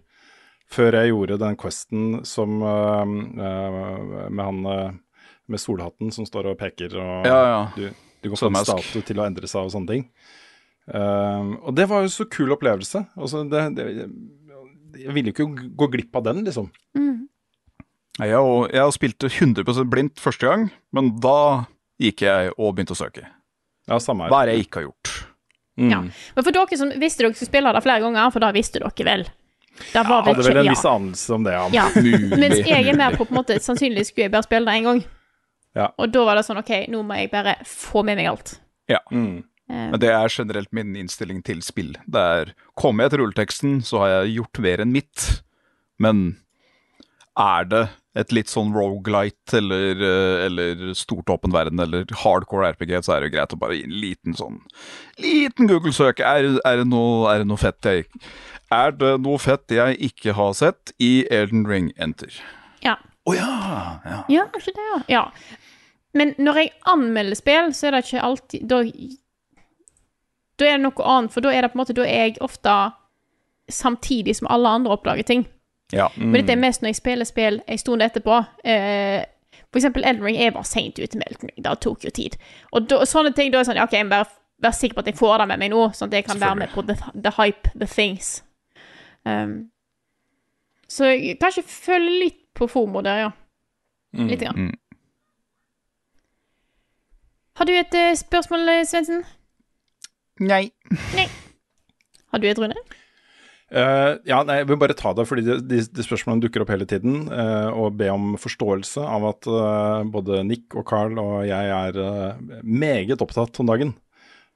før 0.72 0.98
jeg 0.98 1.12
gjorde 1.12 1.38
den 1.44 1.58
questen 1.62 2.06
som 2.26 2.56
uh, 2.66 3.04
uh, 3.06 4.30
med 4.34 4.42
han 4.42 4.64
med 5.46 5.62
solhatten 5.62 6.10
som 6.10 6.26
står 6.26 6.50
og 6.50 6.58
peker 6.58 6.96
og 6.98 7.28
Ja, 7.30 7.42
ja. 7.46 7.60
du, 7.78 7.92
du 8.26 8.32
kan 8.34 8.42
få 8.42 8.50
en 8.50 8.66
statue 8.66 9.06
til 9.06 9.22
å 9.22 9.28
endre 9.28 9.50
seg 9.50 9.68
og 9.68 9.74
sånne 9.74 9.92
ting. 9.94 10.08
Uh, 10.86 11.56
og 11.66 11.76
det 11.78 11.86
var 11.90 12.04
jo 12.06 12.12
så 12.14 12.26
kul 12.30 12.54
opplevelse. 12.54 13.04
Altså, 13.18 13.44
det, 13.50 13.62
det, 13.78 13.86
jeg 15.02 15.14
ville 15.14 15.32
jo 15.32 15.36
ikke 15.36 15.70
gå 15.78 15.90
glipp 15.94 16.18
av 16.18 16.26
den, 16.30 16.44
liksom. 16.48 16.72
Mm. 16.98 17.28
Jeg, 18.22 18.36
og- 18.40 18.72
jeg 18.74 18.96
spilte 18.96 19.30
100 19.30 19.86
blindt 19.92 20.22
første 20.24 20.50
gang, 20.50 20.68
men 20.96 21.14
da 21.22 21.66
gikk 22.02 22.26
jeg 22.26 22.54
og 22.58 22.76
begynte 22.76 22.96
å 22.96 23.02
søke. 23.02 23.26
Ja, 23.86 24.00
samme 24.02 24.26
her. 24.26 24.34
Hva 24.34 24.42
er 24.44 24.50
det 24.50 24.58
jeg 24.58 24.68
ikke 24.68 24.82
har 24.82 24.88
gjort? 24.90 25.14
Mm. 25.76 25.90
Ja. 25.92 26.00
Men 26.36 26.46
for 26.48 26.56
dere 26.56 26.78
som 26.80 26.94
visste 26.96 27.26
dere 27.26 27.36
skulle 27.36 27.52
spille 27.52 27.74
det 27.76 27.84
flere 27.86 28.06
ganger, 28.06 28.32
for 28.34 28.44
da 28.46 28.54
visste 28.56 28.82
dere 28.82 29.10
vel. 29.10 29.26
Det 29.92 30.06
var 30.08 30.24
Hadde 30.24 30.44
vel 30.46 30.62
en 30.62 30.70
ja. 30.70 30.72
viss 30.72 30.86
anelse 30.88 31.34
om 31.36 31.44
det, 31.44 31.52
ja. 31.52 31.66
Ja. 31.76 31.86
Mulig. 32.00 32.38
Mens 32.40 32.62
jeg 32.64 32.88
er 32.88 32.96
mer 32.96 33.18
på 33.18 33.26
på 33.28 33.34
en 33.36 33.42
måte 33.42 33.58
Sannsynligvis 33.60 34.14
skulle 34.14 34.30
jeg 34.30 34.32
bare 34.32 34.48
spille 34.48 34.72
det 34.72 34.80
én 34.80 34.88
gang. 34.88 35.02
Ja. 35.76 35.90
Og 36.00 36.12
da 36.14 36.24
var 36.28 36.40
det 36.40 36.46
sånn 36.48 36.62
OK, 36.62 36.72
nå 36.92 37.02
må 37.04 37.18
jeg 37.20 37.32
bare 37.34 37.58
få 37.68 38.04
med 38.08 38.18
meg 38.20 38.30
alt. 38.32 38.56
Ja. 38.92 39.02
Mm. 39.12 39.44
Eh, 39.70 39.90
Men 39.92 40.00
det 40.00 40.12
er 40.14 40.30
generelt 40.32 40.72
min 40.76 40.96
innstilling 40.96 41.42
til 41.44 41.62
spill. 41.66 41.96
Det 42.06 42.22
er 42.40 42.54
Kommer 42.80 43.06
jeg 43.06 43.16
til 43.16 43.24
rulleteksten, 43.26 43.78
så 43.84 44.04
har 44.04 44.10
jeg 44.14 44.38
gjort 44.40 44.60
mer 44.64 44.84
enn 44.86 44.94
mitt. 44.96 45.26
Men 46.00 46.26
er 47.40 47.66
det 47.68 47.84
et 48.16 48.32
litt 48.32 48.48
sånn 48.48 48.70
rogelight 48.72 49.52
eller, 49.58 50.00
eh, 50.00 50.46
eller 50.46 50.94
stort 50.96 51.28
åpen 51.34 51.52
verden 51.52 51.82
eller 51.84 52.06
hardcore 52.22 52.70
RPG, 52.72 52.94
så 53.04 53.18
er 53.18 53.26
det 53.26 53.34
greit 53.34 53.52
å 53.52 53.60
bare 53.60 53.76
gi 53.76 53.84
en 53.84 53.98
liten 54.00 54.38
sånn 54.40 54.62
Liten 55.20 55.68
Google-søk. 55.68 56.22
Er, 56.24 56.48
er, 56.64 56.78
er 56.80 56.84
det 56.84 56.88
noe 57.50 57.60
fett 57.60 57.84
jeg 57.84 58.06
Er 58.72 58.96
det 58.96 59.18
noe 59.26 59.38
fett 59.44 59.68
jeg 59.76 60.00
ikke 60.08 60.32
har 60.38 60.54
sett 60.56 60.94
i 61.00 61.26
Elden 61.28 61.68
Ring 61.68 61.92
Enter? 61.98 62.32
ja. 62.86 62.96
Å 63.26 63.34
ja, 63.34 63.52
ja. 64.06 64.18
Ja, 64.30 64.44
kanskje 64.54 64.72
det, 64.78 64.84
ja. 64.86 64.98
ja. 65.10 65.22
Men 66.16 66.34
når 66.40 66.60
jeg 66.62 66.72
anmelder 66.88 67.36
spill, 67.36 67.74
så 67.76 67.88
er 67.88 67.96
det 67.96 68.06
ikke 68.06 68.24
alltid 68.24 68.70
Da, 68.72 68.82
da 70.60 70.68
er 70.70 70.78
det 70.78 70.86
noe 70.86 71.10
annet, 71.12 71.34
for 71.34 71.44
da 71.44 71.52
er 71.52 71.66
det 71.66 71.74
på 71.74 71.78
en 71.78 71.82
måte 71.84 71.96
Da 71.98 72.06
er 72.08 72.30
jeg 72.30 72.38
ofte 72.46 72.76
samtidig 73.70 74.36
som 74.38 74.48
alle 74.54 74.70
andre 74.70 74.94
oppdager 74.94 75.26
ting. 75.26 75.48
ja. 75.92 76.08
Men 76.16 76.34
dette 76.40 76.54
er 76.54 76.62
mest 76.62 76.84
når 76.84 76.94
jeg 76.94 77.02
spiller 77.02 77.26
spill 77.26 77.62
en 77.68 77.78
stund 77.82 78.04
etterpå. 78.06 78.44
Eh, 78.64 79.24
for 79.72 79.80
eksempel 79.80 80.06
Elden 80.06 80.24
Ring. 80.24 80.38
Jeg 80.38 80.54
var 80.54 80.64
seint 80.64 81.00
ute 81.00 81.18
med 81.18 81.26
Elden 81.28 81.50
Ring. 81.50 81.64
Det 81.66 81.80
tok 81.82 82.06
jo 82.06 82.12
tid. 82.14 82.38
Og 82.72 82.90
da, 82.90 83.02
sånne 83.06 83.34
ting, 83.34 83.52
da 83.52 83.60
er 83.60 83.68
sånn 83.68 83.82
OK, 83.82 83.96
jeg 83.98 84.06
må 84.06 84.14
bare 84.14 84.30
være 84.62 84.78
sikker 84.78 84.96
på 84.96 85.04
at 85.04 85.10
jeg 85.10 85.18
får 85.20 85.38
det 85.42 85.48
med 85.52 85.64
meg 85.64 85.74
nå, 85.74 85.82
sånn 85.98 86.14
at 86.14 86.20
jeg 86.20 86.28
kan 86.30 86.40
være 86.40 86.60
med 86.62 86.72
på 86.72 86.86
the, 86.88 86.96
the 87.26 87.34
hype, 87.40 87.74
the 87.76 87.90
things. 87.90 88.44
Um, 89.26 89.72
så 90.88 91.10
jeg 91.10 91.40
kanskje 91.42 91.66
følge 91.68 92.20
litt 92.22 92.42
på 92.56 92.70
FOMO 92.72 93.02
der, 93.04 93.26
ja. 93.26 93.32
Litt. 94.16 94.40
Grann. 94.46 94.70
Mm. 94.70 94.76
Har 97.56 97.68
du 97.68 97.72
et 97.76 97.96
eh, 97.96 98.14
spørsmål, 98.20 98.68
eh, 98.74 98.84
Svendsen? 98.88 99.24
Nei. 100.44 100.68
Har 102.34 102.42
du 102.44 102.48
et, 102.50 102.60
Rune? 102.60 102.76
Eh, 103.76 104.12
ja, 104.30 104.42
nei, 104.46 104.60
jeg 104.60 104.68
vil 104.70 104.80
bare 104.80 104.96
ta 104.98 105.14
det, 105.16 105.26
fordi 105.26 105.46
de, 105.48 105.56
de, 105.64 105.80
de 105.88 106.06
spørsmålene 106.06 106.44
dukker 106.44 106.66
opp 106.66 106.74
hele 106.74 106.88
tiden. 106.90 107.26
eh, 107.32 107.70
og 107.74 107.96
be 108.00 108.12
om 108.14 108.36
forståelse 108.40 109.02
av 109.02 109.30
at 109.32 109.50
eh, 109.50 110.02
både 110.14 110.44
Nick 110.48 110.76
og 110.78 110.86
Carl 110.90 111.18
og 111.22 111.38
jeg 111.48 111.72
er 111.80 112.02
eh, 112.04 112.44
meget 112.62 113.24
opptatt 113.24 113.64
om 113.64 113.72
dagen. 113.72 113.96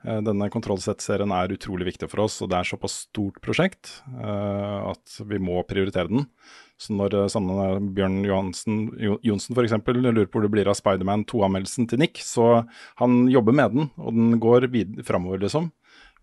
Eh, 0.05 0.21
denne 0.23 0.51
kontrollsett-serien 0.53 1.33
er 1.35 1.55
utrolig 1.55 1.89
viktig 1.89 2.11
for 2.11 2.27
oss, 2.27 2.37
og 2.43 2.51
det 2.51 2.59
er 2.59 2.69
såpass 2.69 3.01
stort 3.09 3.41
prosjekt 3.43 3.97
uh, 4.15 4.91
at 4.93 5.17
vi 5.27 5.41
må 5.43 5.59
prioritere 5.67 6.11
den. 6.11 6.27
Så 6.79 6.93
når 6.95 7.13
eh, 7.25 7.79
Bjørn 7.95 8.21
Johansen, 8.23 8.77
Jo- 9.03 9.19
Johnsen 9.27 9.55
f.eks. 9.57 9.73
lurer 9.99 10.25
på 10.31 10.39
hvor 10.39 10.45
det 10.47 10.51
blir 10.53 10.69
av 10.71 10.77
Spiderman 10.79 11.25
2-anmeldelsen 11.27 11.89
til 11.91 11.99
Nick, 11.99 12.21
så 12.23 12.65
han 13.01 13.25
jobber 13.27 13.51
med 13.57 13.75
den, 13.75 13.89
og 13.99 14.13
den 14.15 14.39
går 14.39 14.69
vid- 14.71 15.01
framover, 15.05 15.41
liksom. 15.43 15.71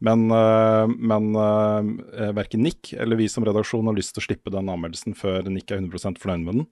Men, 0.00 0.26
øh, 0.32 0.88
men 0.92 1.30
øh, 1.36 2.32
verken 2.36 2.60
Nick 2.64 2.92
eller 2.92 3.16
vi 3.16 3.28
som 3.32 3.44
redaksjon 3.48 3.86
har 3.88 3.94
lyst 3.96 4.12
til 4.16 4.20
å 4.20 4.26
slippe 4.26 4.52
den 4.52 4.68
anmeldelsen 4.68 5.14
før 5.16 5.44
Nick 5.48 5.70
er 5.72 5.78
100 5.80 6.18
fornøyd 6.20 6.44
med 6.44 6.54
den. 6.60 6.66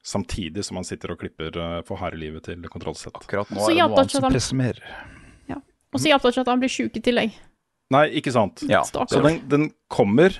samtidig 0.06 0.62
som 0.64 0.78
han 0.78 0.86
sitter 0.86 1.10
og 1.12 1.18
klipper 1.20 1.56
for 1.84 1.98
harde 2.00 2.16
livet 2.20 2.44
til 2.46 2.62
kontrollsett. 2.70 3.16
Akkurat 3.18 3.50
nå 3.50 3.58
er 3.58 3.66
det 3.74 3.76
noe 3.90 3.98
annet 3.98 4.12
som 4.14 4.22
presser 4.36 4.56
mer. 4.60 4.78
Og 5.88 6.00
så 6.02 6.10
hjalp 6.10 6.22
det 6.22 6.30
ikke 6.34 6.42
at 6.44 6.50
han 6.52 6.60
blir 6.60 6.68
sjuk 6.72 6.96
i 6.96 7.00
tillegg. 7.00 7.36
Nei, 7.94 8.04
ikke 8.20 8.34
sant. 8.34 8.60
Ja, 8.68 8.82
Så 8.84 9.22
den, 9.24 9.40
den 9.48 9.70
kommer, 9.88 10.34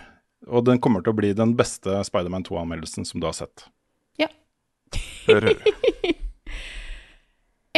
og 0.47 0.67
den 0.69 0.81
kommer 0.85 1.05
til 1.05 1.15
å 1.15 1.17
bli 1.17 1.33
den 1.37 1.55
beste 1.57 2.03
Spiderman 2.05 2.45
2-anmeldelsen 2.45 3.09
som 3.09 3.23
du 3.23 3.29
har 3.31 3.37
sett. 3.37 3.65
hør, 5.29 5.51
hør. 5.51 5.63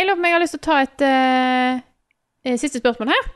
Jeg 0.00 0.06
lurer 0.06 0.16
på 0.16 0.22
om 0.22 0.24
jeg 0.24 0.32
har 0.32 0.40
lyst 0.40 0.54
til 0.54 0.60
å 0.62 0.64
ta 0.64 0.76
et 0.80 1.02
eh, 1.04 2.54
siste 2.56 2.80
spørsmål 2.80 3.10
her. 3.12 3.26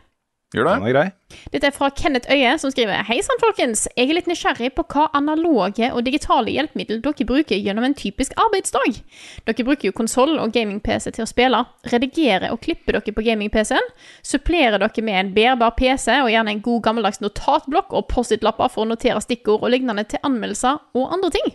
Gjør 0.54 0.68
det? 0.68 0.74
Den 0.78 0.86
er 0.86 0.94
grei. 0.94 1.08
Dette 1.50 1.66
er 1.66 1.74
fra 1.74 1.88
Kenneth 1.90 2.30
Øie, 2.30 2.52
som 2.62 2.70
skriver 2.70 3.02
Hei 3.08 3.16
sann, 3.26 3.40
folkens. 3.42 3.88
Jeg 3.96 4.06
er 4.06 4.14
litt 4.14 4.28
nysgjerrig 4.30 4.68
på 4.76 4.84
hva 4.92 5.08
analoge 5.18 5.88
og 5.90 6.04
digitale 6.06 6.52
hjelpemidler 6.54 7.00
dere 7.02 7.26
bruker 7.26 7.58
gjennom 7.58 7.86
en 7.88 7.96
typisk 7.98 8.36
arbeidsdag. 8.38 9.00
Dere 9.48 9.66
bruker 9.66 9.88
jo 9.88 9.96
konsoll 9.98 10.36
og 10.38 10.54
gaming-PC 10.54 11.10
til 11.16 11.24
å 11.24 11.30
spille. 11.30 11.64
Redigerer 11.90 12.54
og 12.54 12.62
klipper 12.62 13.00
dere 13.00 13.16
på 13.16 13.26
gaming-PC-en? 13.26 13.90
Supplerer 14.22 14.78
dere 14.78 15.06
med 15.08 15.18
en 15.18 15.34
bærbar 15.34 15.74
PC 15.80 16.20
og 16.20 16.30
gjerne 16.30 16.54
en 16.54 16.62
god 16.68 16.86
gammeldags 16.86 17.18
notatblokk 17.24 17.90
og 17.90 18.06
Post-It-lapper 18.14 18.70
for 18.70 18.86
å 18.86 18.92
notere 18.94 19.24
stikkord 19.26 19.66
og 19.66 19.74
lignende 19.74 20.06
til 20.06 20.22
anmeldelser 20.22 20.78
og 20.94 21.18
andre 21.18 21.34
ting? 21.34 21.50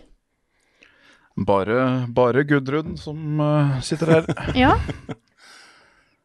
Bare, 1.40 2.04
bare 2.12 2.44
Gudrun 2.44 2.98
som 3.00 3.40
eh, 3.40 3.80
sitter 3.86 4.18
her. 4.18 4.30
Ja. 4.58 4.76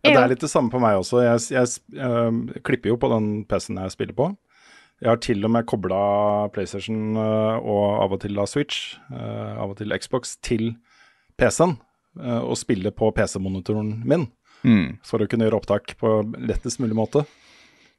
Ja, 0.06 0.14
det 0.16 0.24
er 0.24 0.32
litt 0.36 0.44
det 0.46 0.50
samme 0.52 0.72
på 0.74 0.80
meg 0.84 0.98
også. 1.00 1.22
Jeg, 1.26 1.44
jeg 1.56 2.00
eh, 2.00 2.60
klipper 2.68 2.94
jo 2.94 2.98
på 3.02 3.10
den 3.12 3.30
PC-en 3.50 3.82
jeg 3.84 3.92
spiller 3.96 4.18
på. 4.18 4.30
Jeg 5.04 5.10
har 5.12 5.18
til 5.20 5.44
og 5.44 5.52
med 5.52 5.66
kobla 5.68 5.98
PlayStation 6.56 7.18
eh, 7.20 7.58
og 7.60 8.04
av 8.06 8.14
og 8.16 8.22
til 8.24 8.38
da 8.38 8.46
Switch, 8.48 8.96
eh, 9.12 9.54
av 9.60 9.74
og 9.74 9.78
til 9.82 9.92
Xbox, 10.00 10.38
til 10.46 10.76
PC-en. 11.38 11.78
eh, 12.22 12.40
og 12.40 12.56
spiller 12.56 12.92
på 12.96 13.12
PC-monitoren 13.18 14.02
min 14.08 14.30
Mm. 14.66 14.98
for 15.06 15.20
å 15.22 15.28
kunne 15.30 15.46
gjøre 15.46 15.60
opptak 15.60 15.92
på 16.00 16.10
lettest 16.42 16.80
mulig 16.82 16.96
måte. 16.98 17.26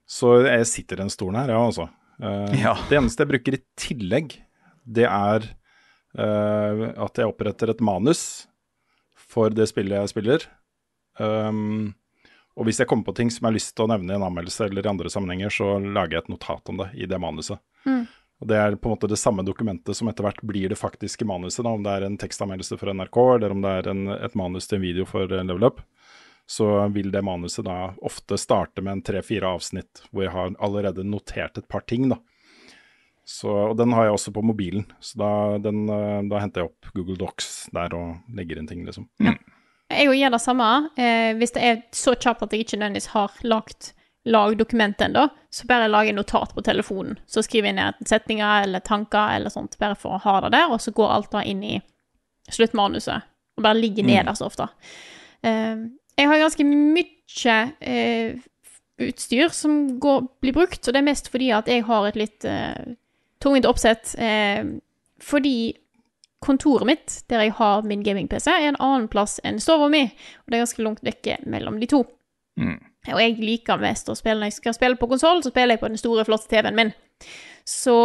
Så 0.09 0.33
jeg 0.49 0.65
sitter 0.67 0.97
i 0.97 1.03
den 1.05 1.11
stolen 1.13 1.37
her, 1.39 1.53
ja 1.53 1.61
altså. 1.63 1.89
Eh, 2.21 2.57
Ja. 2.63 2.73
Det 2.89 2.97
eneste 2.99 3.23
jeg 3.23 3.29
bruker 3.29 3.55
i 3.55 3.61
tillegg, 3.77 4.33
det 4.89 5.05
er 5.07 5.45
eh, 6.19 6.83
at 6.97 7.15
jeg 7.21 7.29
oppretter 7.29 7.71
et 7.71 7.81
manus 7.85 8.47
for 9.15 9.51
det 9.51 9.69
spillet 9.69 10.01
jeg 10.01 10.09
spiller. 10.15 10.47
Um, 11.19 11.95
og 12.57 12.69
hvis 12.69 12.81
jeg 12.81 12.89
kommer 12.89 13.05
på 13.05 13.15
ting 13.17 13.31
som 13.33 13.45
jeg 13.45 13.51
har 13.51 13.57
lyst 13.59 13.75
til 13.77 13.85
å 13.85 13.91
nevne 13.93 14.15
i 14.15 14.17
en 14.17 14.25
anmeldelse 14.27 14.69
eller 14.69 14.87
i 14.87 14.91
andre 14.91 15.13
sammenhenger, 15.13 15.53
så 15.53 15.77
lager 15.81 16.17
jeg 16.17 16.25
et 16.25 16.31
notat 16.33 16.73
om 16.73 16.79
det 16.81 16.89
i 16.97 17.09
det 17.09 17.19
manuset. 17.21 17.61
Mm. 17.85 18.07
Og 18.41 18.49
Det 18.49 18.57
er 18.57 18.77
på 18.77 18.89
en 18.89 18.97
måte 18.97 19.09
det 19.09 19.21
samme 19.21 19.45
dokumentet 19.45 19.97
som 19.97 20.09
etter 20.11 20.27
hvert 20.27 20.43
blir 20.45 20.69
det 20.73 20.81
faktiske 20.81 21.25
manuset, 21.29 21.63
da, 21.65 21.73
om 21.73 21.85
det 21.85 21.93
er 21.93 22.07
en 22.07 22.19
tekstanmeldelse 22.21 22.77
for 22.81 22.93
NRK 22.93 23.19
eller 23.37 23.53
om 23.53 23.63
det 23.65 23.75
er 23.79 23.91
en, 23.93 24.03
et 24.13 24.37
manus 24.37 24.69
til 24.69 24.81
en 24.81 24.85
video 24.85 25.09
for 25.09 25.25
eh, 25.25 25.45
Level 25.45 25.69
Up. 25.69 25.83
Så 26.47 26.69
vil 26.95 27.11
det 27.11 27.25
manuset 27.27 27.65
da 27.67 27.93
ofte 28.07 28.39
starte 28.39 28.85
med 28.85 28.99
en 28.99 29.05
tre-fire 29.05 29.49
avsnitt 29.57 30.05
hvor 30.13 30.27
jeg 30.27 30.35
har 30.37 30.53
allerede 30.63 31.05
notert 31.05 31.59
et 31.59 31.69
par 31.69 31.85
ting. 31.89 32.09
da. 32.13 32.21
Så, 33.27 33.51
og 33.51 33.75
den 33.81 33.93
har 33.97 34.07
jeg 34.07 34.15
også 34.15 34.33
på 34.37 34.45
mobilen, 34.47 34.85
så 35.03 35.19
da, 35.19 35.31
den, 35.65 35.89
eh, 35.91 36.21
da 36.31 36.41
henter 36.41 36.63
jeg 36.63 36.71
opp 36.71 36.93
Google 36.95 37.19
Docs 37.21 37.67
der 37.75 37.97
og 37.99 38.37
legger 38.37 38.61
inn 38.61 38.69
ting, 38.71 38.85
liksom. 38.87 39.09
Jeg 39.91 40.09
òg 40.11 40.17
gjør 40.19 40.33
det 40.35 40.41
samme. 40.43 40.69
Eh, 40.99 41.33
hvis 41.39 41.53
det 41.55 41.63
er 41.63 41.83
så 41.95 42.15
kjapt 42.19 42.43
at 42.43 42.53
jeg 42.53 42.65
ikke 42.65 42.79
nødvendigvis 42.81 43.13
har 43.13 43.37
lagt 43.47 43.93
lag 44.27 44.57
dokumentet 44.59 45.05
ennå, 45.07 45.29
så 45.55 45.67
bare 45.71 45.87
lager 45.89 46.11
jeg 46.11 46.17
notat 46.17 46.55
på 46.57 46.65
telefonen. 46.67 47.19
Så 47.31 47.45
skriver 47.47 47.71
jeg 47.71 47.77
ned 47.79 48.01
setninger 48.11 48.65
eller 48.65 48.83
tanker 48.83 49.37
eller 49.37 49.53
sånt, 49.55 49.77
bare 49.79 49.95
for 49.95 50.17
å 50.17 50.23
ha 50.25 50.41
det 50.43 50.51
der, 50.57 50.73
og 50.75 50.81
så 50.83 50.91
går 50.97 51.13
alt 51.15 51.31
da 51.31 51.45
inn 51.47 51.63
i 51.63 51.77
sluttmanuset. 52.51 53.23
Og 53.57 53.63
bare 53.63 53.79
ligger 53.79 54.03
Mm. 54.03 54.11
nederst 54.11 54.43
ofte. 54.43 54.69
Eh, 55.45 55.77
jeg 56.19 56.27
har 56.29 56.39
ganske 56.43 56.65
mye 56.67 57.75
eh, 57.81 58.35
utstyr 58.99 59.49
som 59.53 59.99
går, 60.01 60.27
blir 60.43 60.53
brukt, 60.53 60.83
og 60.89 60.93
det 60.93 60.97
er 61.01 61.11
mest 61.13 61.29
fordi 61.31 61.51
at 61.53 61.67
jeg 61.69 61.85
har 61.85 62.07
et 62.09 62.17
litt 62.17 62.45
eh, 62.45 62.95
tungvint 63.41 63.67
oppsett. 63.67 64.15
Eh, 64.19 64.65
fordi 65.21 65.77
kontoret 66.45 66.87
mitt, 66.87 67.23
der 67.31 67.47
jeg 67.47 67.57
har 67.59 67.87
min 67.87 68.05
gaming-PC, 68.05 68.51
er 68.53 68.69
en 68.71 68.81
annen 68.83 69.09
plass 69.09 69.41
enn 69.45 69.61
stua 69.63 69.89
mi, 69.93 70.05
og 70.05 70.53
det 70.53 70.59
er 70.59 70.65
ganske 70.67 70.85
langt 70.85 71.05
vekke 71.07 71.39
mellom 71.49 71.81
de 71.81 71.89
to. 71.91 72.05
Mm. 72.61 72.79
Og 73.13 73.21
jeg 73.23 73.37
liker 73.41 73.81
mest 73.81 74.09
å 74.11 74.17
spille 74.19 74.41
når 74.41 74.51
jeg 74.51 74.61
skal 74.61 74.77
spille 74.77 75.01
på 75.01 75.09
konsoll, 75.11 75.43
så 75.43 75.53
spiller 75.53 75.77
jeg 75.77 75.83
på 75.83 75.91
den 75.93 76.01
store, 76.01 76.25
flotte 76.29 76.51
TV-en 76.51 76.79
min. 76.79 76.95
Så 77.67 77.97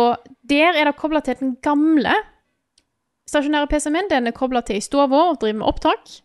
der 0.49 0.77
er 0.77 0.89
det 0.89 0.97
kobla 0.97 1.21
til 1.25 1.37
den 1.39 1.55
gamle 1.63 2.13
stasjonære 3.29 3.69
PC-en 3.71 3.95
min. 3.95 4.09
Den 4.11 4.29
er 4.29 4.35
kobla 4.35 4.63
til 4.65 4.79
i 4.79 4.83
stua 4.83 5.07
og 5.07 5.39
driver 5.41 5.59
med 5.59 5.67
opptak. 5.69 6.15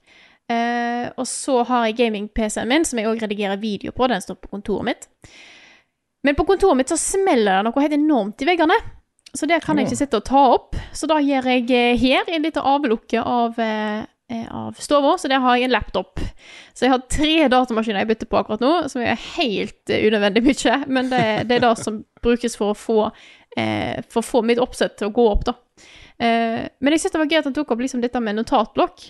Eh, 0.51 1.09
og 1.17 1.27
så 1.27 1.63
har 1.67 1.89
jeg 1.89 1.99
gaming-PC-en 2.01 2.71
min, 2.71 2.87
som 2.87 3.01
jeg 3.01 3.11
òg 3.11 3.23
redigerer 3.23 3.61
video 3.61 3.93
på. 3.93 4.09
Den 4.11 4.25
står 4.25 4.39
på 4.41 4.53
kontoret 4.55 4.89
mitt. 4.91 5.09
Men 6.27 6.39
på 6.39 6.47
kontoret 6.49 6.79
mitt 6.79 6.91
så 6.91 6.99
smeller 6.99 7.61
det 7.61 7.69
noe 7.69 7.85
helt 7.85 7.99
enormt 7.99 8.43
i 8.43 8.49
veggene. 8.49 8.79
Så 9.37 9.49
det 9.49 9.61
kan 9.65 9.79
jeg 9.79 9.89
ikke 9.89 9.99
sitte 10.01 10.21
og 10.21 10.27
ta 10.27 10.43
opp. 10.57 10.77
Så 10.97 11.09
da 11.11 11.21
gjør 11.23 11.49
jeg 11.53 11.71
eh, 11.71 11.97
her, 12.01 12.29
en 12.33 12.47
liten 12.47 12.65
avlukke 12.65 13.21
av, 13.21 13.59
eh, 13.61 14.07
eh, 14.33 14.47
av 14.49 14.79
stua, 14.81 15.17
så 15.21 15.31
der 15.31 15.45
har 15.45 15.59
jeg 15.59 15.69
en 15.69 15.77
laptop. 15.77 16.23
Så 16.77 16.87
jeg 16.87 16.95
har 16.95 17.05
tre 17.13 17.37
datamaskiner 17.53 18.03
jeg 18.03 18.11
bytter 18.13 18.31
på 18.33 18.41
akkurat 18.41 18.65
nå, 18.65 18.73
som 18.93 19.05
er 19.05 19.21
helt 19.37 19.93
unødvendig 19.93 20.45
mye. 20.47 20.81
Men 20.89 21.13
det, 21.13 21.25
det 21.51 21.59
er 21.59 21.69
det 21.69 21.77
som 21.83 22.03
brukes 22.25 22.59
for 22.59 22.73
å 22.73 22.79
få, 22.79 22.99
for 23.57 24.21
å 24.21 24.27
få 24.27 24.43
mitt 24.45 24.61
oppsett 24.61 24.99
til 25.01 25.09
å 25.09 25.15
gå 25.17 25.29
opp, 25.31 25.47
da. 25.49 25.57
Eh, 26.17 26.65
men 26.81 26.95
jeg 26.95 27.03
syns 27.03 27.15
det 27.15 27.21
var 27.21 27.31
gøy 27.31 27.41
at 27.43 27.49
han 27.51 27.57
tok 27.57 27.73
opp 27.75 27.83
liksom 27.85 28.03
dette 28.05 28.21
med 28.25 28.39
notatblokk. 28.39 29.09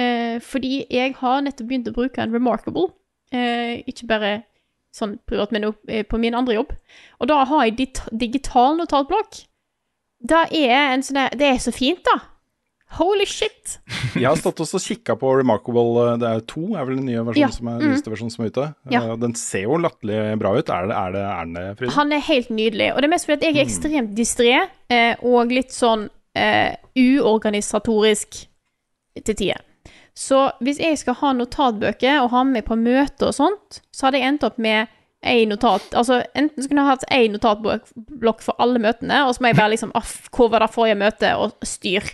Eh, 0.00 0.36
fordi 0.42 0.84
jeg 0.90 1.14
har 1.20 1.42
nettopp 1.42 1.70
begynt 1.70 1.90
å 1.90 1.96
bruke 1.96 2.22
en 2.22 2.34
Remarkable. 2.34 2.92
Eh, 3.34 3.82
ikke 3.90 4.08
bare 4.10 4.34
sånn 4.94 5.16
privat, 5.26 5.50
men 5.50 5.72
på 6.06 6.18
min 6.22 6.36
andre 6.38 6.54
jobb. 6.54 6.70
Og 7.18 7.26
da 7.26 7.40
har 7.50 7.64
jeg 7.66 7.90
digital 8.14 8.78
notatblokk. 8.78 9.40
Det 10.24 10.38
er, 10.56 10.94
en 10.94 11.02
sånn 11.04 11.18
der, 11.20 11.34
det 11.36 11.50
er 11.52 11.58
så 11.60 11.72
fint, 11.74 12.00
da. 12.06 12.14
Holy 12.94 13.24
shit. 13.26 13.78
Jeg 14.14 14.28
har 14.28 14.38
stått 14.38 14.60
også 14.62 14.78
og 14.78 14.84
kikka 14.84 15.16
på 15.18 15.32
Remarkable, 15.40 15.84
eh, 16.04 16.18
det 16.22 16.28
er 16.30 16.44
to, 16.48 16.62
er 16.78 16.86
vel 16.86 17.00
den 17.00 17.08
nye 17.10 17.24
versjonen 17.26 17.42
Ja, 17.42 17.50
som 17.52 17.70
er, 17.72 17.82
mm. 17.82 17.94
versjonen 18.12 18.34
som 18.34 18.44
er 18.44 18.52
ute. 18.54 18.66
Ja. 18.92 19.00
Eh, 19.02 19.14
Den 19.24 19.34
ser 19.38 19.64
jo 19.66 19.78
latterlig 19.82 20.20
bra 20.40 20.52
ut. 20.54 20.70
Er 20.70 20.88
det, 20.90 20.96
er 21.00 21.16
det, 21.16 21.24
er 21.32 21.50
det 21.56 21.64
Fride? 21.80 21.94
Han 21.98 22.14
er 22.14 22.22
helt 22.28 22.52
nydelig. 22.54 22.88
Og 22.94 23.02
det 23.02 23.08
er 23.08 23.14
mest 23.16 23.28
fordi 23.28 23.38
at 23.40 23.46
jeg 23.48 23.54
er 23.54 23.60
Mm. 23.64 23.68
ekstremt 23.68 24.14
distré 24.18 24.52
eh, 24.94 25.14
og 25.26 25.52
litt 25.52 25.74
sånn 25.74 26.06
uh, 26.08 26.72
uorganisatorisk 26.98 28.40
til 29.24 29.34
tider. 29.36 29.60
Så 30.14 30.44
hvis 30.62 30.78
jeg 30.78 30.98
skal 30.98 31.16
ha 31.18 31.32
notatbøker 31.34 32.20
og 32.22 32.30
ha 32.30 32.44
med 32.46 32.64
på 32.66 32.76
møter 32.78 33.30
og 33.32 33.34
sånt, 33.34 33.80
så 33.94 34.06
hadde 34.06 34.20
jeg 34.20 34.28
endt 34.32 34.46
opp 34.46 34.58
med 34.62 34.90
ei 35.26 35.44
notat 35.48 35.94
Altså 35.96 36.20
enten 36.36 36.62
så 36.62 36.70
kunne 36.70 36.84
jeg 36.84 36.90
hatt 36.92 37.06
ei 37.14 37.28
notatblokk 37.32 38.42
for 38.44 38.58
alle 38.62 38.80
møtene, 38.82 39.24
og 39.26 39.34
så 39.34 39.44
må 39.44 39.50
jeg 39.50 39.58
bare 39.60 39.74
liksom 39.74 39.94
Aff, 39.98 40.28
hvor 40.34 40.50
var 40.52 40.64
det 40.64 40.72
forrige 40.74 40.98
møte, 41.00 41.34
og 41.36 41.54
styr. 41.66 42.10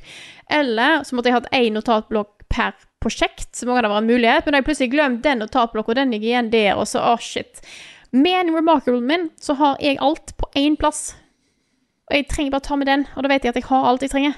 Eller 0.51 1.05
så 1.07 1.17
måtte 1.17 1.31
jeg 1.31 1.39
hatt 1.39 1.51
ei 1.57 1.71
notatblokk 1.75 2.47
per 2.51 2.75
prosjekt, 3.01 3.55
så 3.57 3.67
må 3.67 3.79
det 3.79 3.89
være 3.89 4.03
en 4.03 4.11
mulighet, 4.11 4.45
men 4.45 4.55
da 4.55 4.61
jeg 4.61 4.69
plutselig 4.69 4.93
glemt 4.93 5.23
den 5.25 5.41
notatblokka, 5.41 5.97
den 5.97 6.13
ligger 6.13 6.33
igjen 6.33 6.53
der, 6.53 6.75
og 6.77 6.89
så 6.91 7.03
Å, 7.13 7.17
shit. 7.23 7.63
Med 8.13 8.41
en 8.41 8.55
Remarkable 8.57 9.01
min 9.01 9.29
så 9.41 9.55
har 9.61 9.79
jeg 9.81 10.01
alt 10.03 10.35
på 10.37 10.49
én 10.59 10.77
plass. 10.79 11.15
Og 12.11 12.17
jeg 12.19 12.27
trenger 12.31 12.57
bare 12.57 12.67
ta 12.67 12.77
med 12.77 12.91
den, 12.91 13.07
og 13.15 13.23
da 13.23 13.31
vet 13.31 13.47
jeg 13.47 13.55
at 13.55 13.61
jeg 13.61 13.69
har 13.71 13.87
alt 13.87 14.03
jeg 14.03 14.13
trenger. 14.13 14.35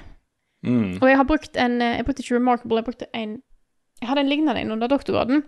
Mm. 0.63 1.01
Og 1.01 1.09
jeg 1.09 1.17
har 1.19 1.27
brukt 1.27 1.57
en 1.59 1.81
eh, 1.81 1.97
Jeg 1.97 2.05
brukte 2.07 2.23
ikke 2.23 2.37
Remarkable, 2.37 2.77
jeg 2.79 2.85
brukte 2.87 3.07
en 3.11 3.31
Jeg 3.99 4.07
hadde 4.07 4.21
en 4.23 4.29
lignende 4.31 4.61
en 4.61 4.71
under 4.71 4.87
doktorgraden. 4.87 5.43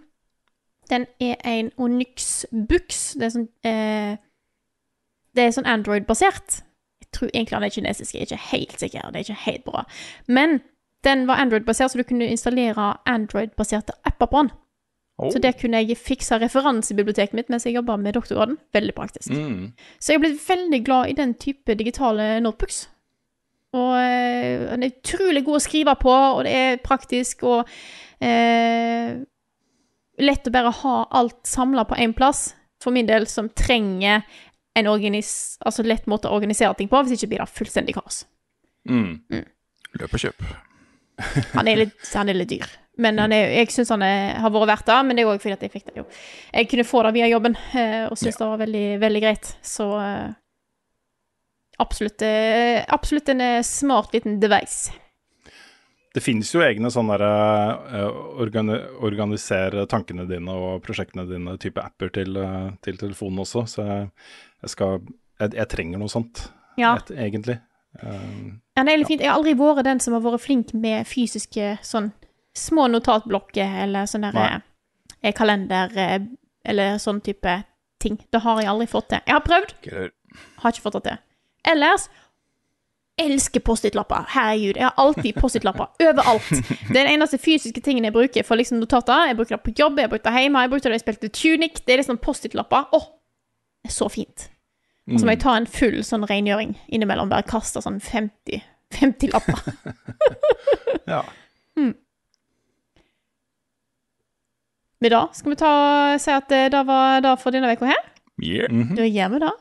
Den 0.90 1.06
er 1.20 1.36
en 1.46 1.72
Onyx 1.78 2.46
Bux. 2.52 3.14
Det 3.14 3.28
er 3.28 3.34
sånn 3.34 3.50
eh, 3.66 4.18
Det 5.36 5.44
er 5.44 5.56
sånn 5.56 5.68
Android-basert. 5.68 6.62
Jeg 7.02 7.12
tror 7.16 7.32
egentlig 7.34 7.58
han 7.58 7.66
er 7.68 7.74
kinesisk, 7.74 8.14
jeg 8.14 8.22
er 8.22 8.30
ikke 8.30 8.52
helt 8.52 8.80
sikker. 8.80 9.10
Det 9.12 9.20
er 9.20 9.28
ikke 9.28 9.46
helt 9.46 9.66
bra. 9.68 9.84
Men 10.28 10.60
den 11.06 11.28
var 11.28 11.42
Android-basert, 11.44 11.92
så 11.92 11.98
du 11.98 12.08
kunne 12.08 12.28
installere 12.32 12.94
Android-baserte 13.06 13.94
apper 14.04 14.32
på 14.32 14.44
den. 14.44 14.54
Oh. 15.18 15.32
Så 15.32 15.40
der 15.40 15.52
kunne 15.56 15.80
jeg 15.80 15.98
fikse 15.98 16.36
referansebiblioteket 16.42 17.34
mitt 17.38 17.50
mens 17.50 17.66
jeg 17.66 17.76
jobba 17.76 17.96
med 17.96 18.14
doktorgraden. 18.14 18.58
Veldig 18.74 18.96
praktisk. 18.96 19.32
Mm. 19.32 19.72
Så 20.00 20.12
jeg 20.12 20.20
er 20.20 20.24
blitt 20.26 20.50
veldig 20.50 20.82
glad 20.86 21.10
i 21.10 21.14
den 21.14 21.34
type 21.34 21.76
digitale 21.76 22.40
notebooks. 22.44 22.90
Og 23.76 23.94
eh, 24.00 24.72
den 24.72 24.84
er 24.84 24.92
utrolig 24.92 25.46
god 25.46 25.60
å 25.60 25.64
skrive 25.64 25.96
på, 26.00 26.12
og 26.12 26.44
det 26.48 26.52
er 26.56 26.84
praktisk 26.84 27.44
og 27.44 27.72
eh, 28.24 29.16
lett 30.22 30.48
å 30.48 30.54
bare 30.54 30.72
ha 30.84 30.96
alt 31.12 31.42
samla 31.48 31.86
på 31.90 31.98
én 32.02 32.14
plass, 32.16 32.54
for 32.84 32.96
min 32.96 33.08
del, 33.10 33.28
som 33.28 33.50
trenger 33.50 34.26
en 34.76 34.88
organis 34.92 35.58
altså 35.66 35.86
lett 35.88 36.08
måte 36.12 36.30
å 36.30 36.36
organisere 36.36 36.76
ting 36.78 36.90
på, 36.92 37.02
hvis 37.04 37.18
ikke 37.18 37.32
blir 37.34 37.44
det 37.44 37.52
fullstendig 37.56 37.96
kaos. 37.96 38.26
Mm. 38.90 39.24
Løp 40.00 40.16
og 40.18 40.26
kjøp. 40.26 40.48
Han 41.56 41.70
er 41.72 41.86
litt, 41.86 42.10
han 42.12 42.30
er 42.30 42.36
litt 42.36 42.50
dyr. 42.52 42.68
Men 43.00 43.20
han 43.20 43.34
er, 43.36 43.50
jeg 43.52 43.72
syns 43.76 43.92
han 43.92 44.04
er, 44.04 44.38
har 44.40 44.52
vært 44.52 44.70
verdt 44.70 44.90
det. 44.90 44.98
Men 45.08 45.18
det 45.18 45.24
er 45.24 45.30
òg 45.32 45.42
fordi 45.44 45.56
at 45.56 45.64
jeg 45.66 45.72
fikk 45.74 45.86
det 45.90 45.98
jo 46.00 46.06
Jeg 46.08 46.70
kunne 46.72 46.86
få 46.88 47.02
det 47.04 47.14
via 47.18 47.28
jobben, 47.28 47.58
eh, 47.76 48.04
og 48.08 48.20
syns 48.20 48.40
det 48.40 48.48
var 48.48 48.62
veldig, 48.62 48.84
veldig 49.02 49.22
greit. 49.24 49.52
Så 49.64 49.88
eh, 50.00 50.30
absolutt, 51.84 52.24
eh, 52.24 52.84
absolutt 52.96 53.32
en 53.32 53.44
smart 53.68 54.16
liten 54.16 54.40
device. 54.44 54.96
Det 56.16 56.24
finnes 56.24 56.48
jo 56.54 56.62
egne 56.64 56.88
sånne 56.94 57.18
der, 57.20 57.80
eh, 58.00 58.20
organi 58.40 58.78
organisere 59.04 59.84
tankene 59.92 60.24
dine 60.30 60.54
og 60.56 60.82
prosjektene 60.86 61.26
dine 61.28 61.58
type 61.60 61.82
apper 61.84 62.12
til, 62.16 62.38
eh, 62.40 62.70
til 62.86 62.98
telefonen 63.02 63.44
også, 63.44 63.66
så 63.68 63.86
jeg, 63.90 64.10
jeg 64.64 64.72
skal 64.72 65.02
jeg, 65.42 65.52
jeg 65.60 65.68
trenger 65.74 66.00
noe 66.00 66.12
sånt, 66.12 66.46
Ja. 66.80 66.96
et, 66.96 67.12
egentlig. 67.12 67.60
Um, 68.02 68.62
Ja, 68.78 68.84
det 68.84 68.94
er 68.94 68.98
litt 68.98 69.08
fint. 69.08 69.22
Jeg 69.22 69.30
har 69.32 69.38
aldri 69.40 69.54
vært 69.56 69.84
den 69.84 70.00
som 70.00 70.14
har 70.16 70.24
vært 70.24 70.44
flink 70.44 70.74
med 70.74 71.06
fysiske 71.08 71.78
sånn 71.84 72.12
små 72.56 72.88
notatblokker 72.92 73.84
eller 73.84 74.08
sånn 74.08 74.26
der 74.32 74.62
eh, 75.22 75.32
kalender 75.36 75.92
eller 76.66 76.98
sånn 76.98 77.22
type 77.24 77.64
ting. 78.00 78.18
Det 78.32 78.42
har 78.42 78.60
jeg 78.62 78.68
aldri 78.72 78.88
fått 78.88 79.10
til. 79.10 79.20
Jeg 79.28 79.36
har 79.36 79.42
prøvd, 79.42 80.12
har 80.60 80.72
ikke 80.72 80.84
fått 80.88 80.98
det 81.00 81.04
til. 81.10 81.18
Ellers 81.72 82.10
elsker 83.22 83.60
Post-It-lapper. 83.64 84.26
Herregud, 84.34 84.76
jeg 84.76 84.84
har 84.84 84.94
alltid 85.00 85.36
Post-It-lapper 85.40 85.88
overalt. 86.04 86.50
Det 86.90 86.98
er 87.00 87.06
den 87.08 87.14
eneste 87.16 87.38
fysiske 87.40 87.82
tingen 87.82 88.04
jeg 88.08 88.14
bruker 88.16 88.44
for 88.44 88.60
liksom 88.60 88.82
notater. 88.82 89.30
Jeg 89.30 89.38
bruker 89.40 89.56
det 89.56 89.64
på 89.64 89.74
jobb, 89.80 90.00
jeg 90.04 90.12
bruker 90.12 90.28
det 90.32 90.42
hjemme, 90.44 90.64
jeg 90.66 90.74
bruker 90.74 90.84
det 90.90 90.92
da 90.92 90.98
jeg 91.00 91.06
spilte 91.06 91.30
Tunic. 91.32 91.80
Det 91.86 91.96
er 91.96 92.02
liksom 92.04 92.20
Post-It-lapper. 92.24 92.90
Åh, 92.98 93.08
det 93.86 93.92
er 93.94 93.96
så 93.96 94.10
fint. 94.12 94.50
Og 95.06 95.20
så 95.22 95.28
må 95.28 95.36
jeg 95.36 95.44
ta 95.44 95.54
en 95.54 95.68
full 95.70 96.00
sånn 96.04 96.26
rengjøring 96.26 96.72
innimellom. 96.90 97.30
Bare 97.30 97.46
kaste 97.46 97.82
sånn 97.84 98.00
50, 98.02 98.64
50 99.00 99.34
lapper. 99.36 99.60
Ja. 101.06 101.20
Med 105.04 105.12
det 105.12 105.20
skal 105.38 105.52
vi 105.52 105.58
ta, 105.60 105.72
si 106.18 106.32
at 106.34 106.52
eh, 106.56 106.70
det 106.74 106.82
var 106.88 107.20
det 107.22 107.36
for 107.42 107.54
denne 107.54 107.74
uka 107.76 107.86
her. 107.92 108.04
Yeah. 108.42 108.72
Mhm. 108.72 108.96
Da 108.98 109.06
gjør 109.06 109.30
vi 109.36 109.42
det. 109.44 109.52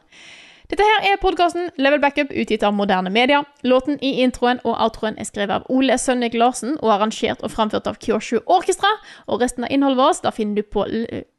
Dette 0.75 0.87
her 0.89 1.05
er 1.07 1.21
podkasten 1.23 1.69
Level 1.79 2.01
Backup, 2.03 2.33
utgitt 2.35 2.65
av 2.67 2.73
Moderne 2.75 3.11
Media. 3.15 3.45
Låten 3.63 3.95
i 4.03 4.09
introen 4.25 4.59
og 4.67 4.73
outroen 4.75 5.15
er 5.23 5.29
skrevet 5.29 5.61
av 5.61 5.69
Ole 5.71 5.95
Sønnik 6.03 6.35
Larsen 6.35 6.73
og 6.81 6.91
arrangert 6.97 7.45
og 7.47 7.53
framført 7.53 7.87
av 7.87 8.01
Kyoshu 8.03 8.41
Orkestra. 8.51 8.91
Og 9.31 9.45
resten 9.45 9.69
av 9.69 9.71
innholdet 9.71 10.01
vårt 10.01 10.25
da 10.27 10.33
finner 10.35 10.59
du 10.59 10.67
på 10.67 10.83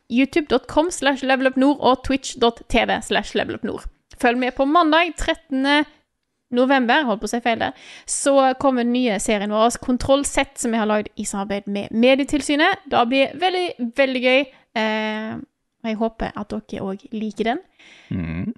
youtube.com 0.07 0.88
slash 0.88 1.28
levelupnord 1.28 1.84
og 1.84 2.06
twitch.tv 2.07 2.95
slash 3.03 3.36
levelupnord. 3.36 3.84
Følg 4.24 4.40
med 4.40 4.56
på 4.56 4.70
mandag 4.72 5.12
13. 5.18 5.84
november, 6.56 7.03
holdt 7.03 7.26
på 7.26 7.28
å 7.28 7.36
si 7.36 7.44
feil 7.44 7.60
der, 7.60 7.88
så 8.07 8.53
kommer 8.62 8.88
den 8.88 8.95
nye 8.95 9.20
serien 9.20 9.52
vår, 9.52 9.82
Kontroll 9.84 10.24
Z, 10.24 10.62
som 10.64 10.72
vi 10.72 10.80
har 10.80 10.88
lagd 10.88 11.12
i 11.20 11.28
samarbeid 11.28 11.68
med 11.68 11.91
Medietilsynet. 11.91 12.88
Det 12.88 13.03
blir 13.12 13.36
veldig, 13.41 13.68
veldig 13.99 14.24
gøy. 14.30 14.45
Eh, 14.80 15.34
jeg 15.91 15.99
håper 15.99 16.32
at 16.40 16.56
dere 16.56 16.88
òg 16.88 17.03
liker 17.12 17.52
den. 17.52 17.68
Mm. 18.16 18.56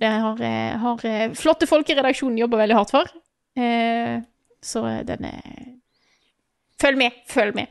Det 0.00 0.08
har, 0.08 0.40
eh, 0.40 0.76
har 0.80 1.06
eh, 1.06 1.32
flotte 1.36 1.66
folk 1.68 1.90
i 1.90 1.94
redaksjonen 1.98 2.38
jobba 2.40 2.62
veldig 2.62 2.76
hardt 2.78 2.92
for. 2.94 3.10
Eh, 3.60 4.22
så 4.62 4.84
den 5.04 5.28
er 5.28 5.66
Følg 6.80 6.96
med, 6.96 7.16
følg 7.28 7.52
med. 7.52 7.68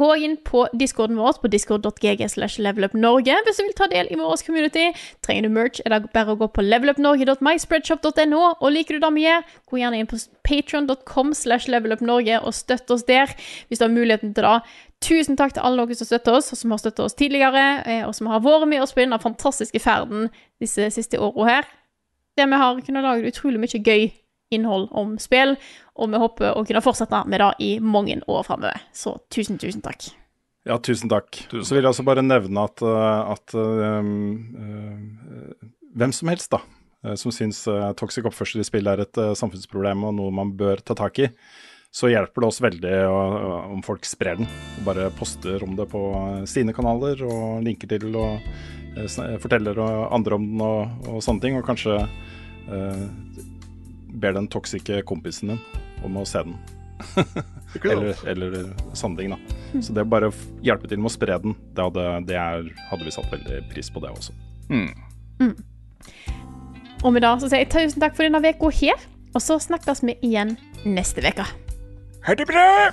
Gå 0.00 0.08
inn 0.24 0.38
på 0.40 0.64
discorden 0.72 1.18
vår 1.20 1.36
på 1.42 1.50
discord.gg 1.52 2.22
slash 2.32 2.62
levelupnorge 2.64 3.34
hvis 3.44 3.58
du 3.58 3.64
vil 3.66 3.74
ta 3.76 3.88
del 3.92 4.08
i 4.08 4.16
vår 4.16 4.40
community. 4.46 4.86
Trenger 5.24 5.44
du 5.44 5.52
merch, 5.52 5.82
er 5.84 5.92
det 5.92 6.12
bare 6.14 6.32
å 6.32 6.38
gå 6.40 6.48
på 6.48 6.64
levelupnorge.myspreadshop.no. 6.64 8.40
Og 8.54 8.72
liker 8.72 8.96
du 8.96 9.04
det 9.04 9.26
gjør, 9.26 9.44
gå 9.68 9.82
gjerne 9.82 10.00
inn 10.00 10.08
på 10.08 10.20
patron.com 10.48 11.34
slash 11.36 11.68
levelupnorge 11.72 12.40
og 12.40 12.56
støtt 12.56 12.90
oss 12.94 13.04
der 13.08 13.34
hvis 13.68 13.82
du 13.82 13.86
har 13.86 13.92
muligheten 13.92 14.32
til 14.32 14.48
det. 14.48 14.56
Tusen 15.02 15.36
takk 15.36 15.52
til 15.56 15.66
alle 15.66 15.84
dere 15.84 15.98
som 15.98 16.08
støtter 16.08 16.38
oss, 16.38 16.52
og 16.54 16.60
som 16.60 16.72
har 16.72 16.80
støttet 16.80 17.04
oss 17.04 17.18
tidligere, 17.18 17.82
eh, 17.90 18.02
og 18.06 18.14
som 18.14 18.28
har 18.30 18.42
vært 18.44 18.68
med 18.70 18.84
oss 18.84 18.94
på 18.94 19.02
denne 19.02 19.18
fantastiske 19.20 19.82
ferden 19.82 20.28
disse 20.62 20.88
siste 20.94 21.20
åra 21.20 21.48
her. 21.48 21.70
Der 22.38 22.48
vi 22.48 22.60
har 22.62 22.80
kunnet 22.80 23.04
lage 23.04 23.28
utrolig 23.28 23.60
mye 23.60 23.82
gøy 23.82 24.06
innhold 24.52 24.90
om 24.96 25.16
spill, 25.22 25.56
og 25.96 26.12
vi 26.12 26.20
håper 26.22 26.56
å 26.56 26.64
kunne 26.66 26.84
fortsette 26.84 27.24
med 27.28 27.42
det 27.42 27.52
i 27.64 27.70
mange 27.80 28.20
år 28.26 28.44
framover. 28.46 28.84
Så 28.96 29.16
tusen, 29.32 29.60
tusen 29.60 29.84
takk. 29.84 30.12
Ja, 30.68 30.76
tusen 30.78 31.10
takk. 31.10 31.40
Så 31.50 31.74
vil 31.74 31.82
jeg 31.82 31.90
også 31.90 32.04
bare 32.06 32.22
nevne 32.22 32.62
at, 32.68 32.82
uh, 32.86 33.32
at 33.34 33.54
um, 33.58 34.12
uh, 34.54 35.66
hvem 35.98 36.14
som 36.14 36.30
helst 36.30 36.52
da, 36.54 36.62
som 37.18 37.34
syns 37.34 37.64
uh, 37.66 37.90
toxic 37.98 38.28
oppførsel 38.28 38.62
i 38.62 38.66
spill 38.66 38.86
er 38.86 39.02
et 39.02 39.18
uh, 39.18 39.32
samfunnsproblem 39.34 40.04
og 40.06 40.14
noe 40.20 40.34
man 40.34 40.52
bør 40.54 40.78
ta 40.86 40.94
tak 40.94 41.18
i, 41.18 41.26
så 41.92 42.12
hjelper 42.12 42.44
det 42.44 42.48
oss 42.48 42.62
veldig 42.64 42.92
om 43.74 43.82
folk 43.84 44.06
sprer 44.08 44.38
den. 44.38 44.46
Bare 44.86 45.10
poster 45.12 45.60
om 45.66 45.74
det 45.76 45.84
på 45.92 46.00
sine 46.48 46.72
kanaler 46.72 47.20
og 47.26 47.58
linker 47.66 47.90
til 47.90 48.14
og 48.16 48.40
forteller 49.42 49.76
andre 50.08 50.38
om 50.38 50.46
den 50.46 50.62
og, 50.64 51.10
og 51.10 51.18
sånne 51.20 51.44
ting. 51.44 51.58
Og 51.58 51.66
kanskje 51.68 51.98
ber 54.12 54.36
den 54.36 54.48
toxice 54.48 55.02
kompisen 55.08 55.54
din 55.54 55.60
om 56.04 56.16
å 56.20 56.24
se 56.28 56.42
den. 56.44 56.56
eller, 57.82 58.14
eller 58.28 58.56
Sanding, 58.94 59.34
da. 59.34 59.38
Så 59.82 59.94
det 59.94 60.04
å 60.04 60.10
bare 60.12 60.30
hjelpe 60.62 60.90
til 60.90 61.00
med 61.00 61.10
å 61.10 61.14
spre 61.14 61.38
den, 61.42 61.56
det 61.74 61.86
hadde, 61.88 62.06
det 62.28 62.38
er, 62.38 62.68
hadde 62.90 63.06
vi 63.06 63.14
satt 63.14 63.32
veldig 63.32 63.62
pris 63.72 63.90
på, 63.90 64.02
det 64.04 64.12
også. 64.12 64.36
Mm. 64.70 64.92
Og 67.02 67.10
med 67.10 67.24
det 67.24 67.32
så 67.42 67.48
sier 67.48 67.64
jeg 67.64 67.72
tusen 67.72 68.02
takk 68.02 68.14
for 68.18 68.26
denne 68.26 68.42
uka 68.42 68.70
her, 68.82 69.06
og 69.32 69.42
så 69.42 69.58
snakkes 69.62 70.04
vi 70.06 70.18
igjen 70.22 70.56
neste 70.84 71.24
uke. 71.24 71.48
Ha 72.22 72.38
det 72.38 72.46
bra! 72.50 72.92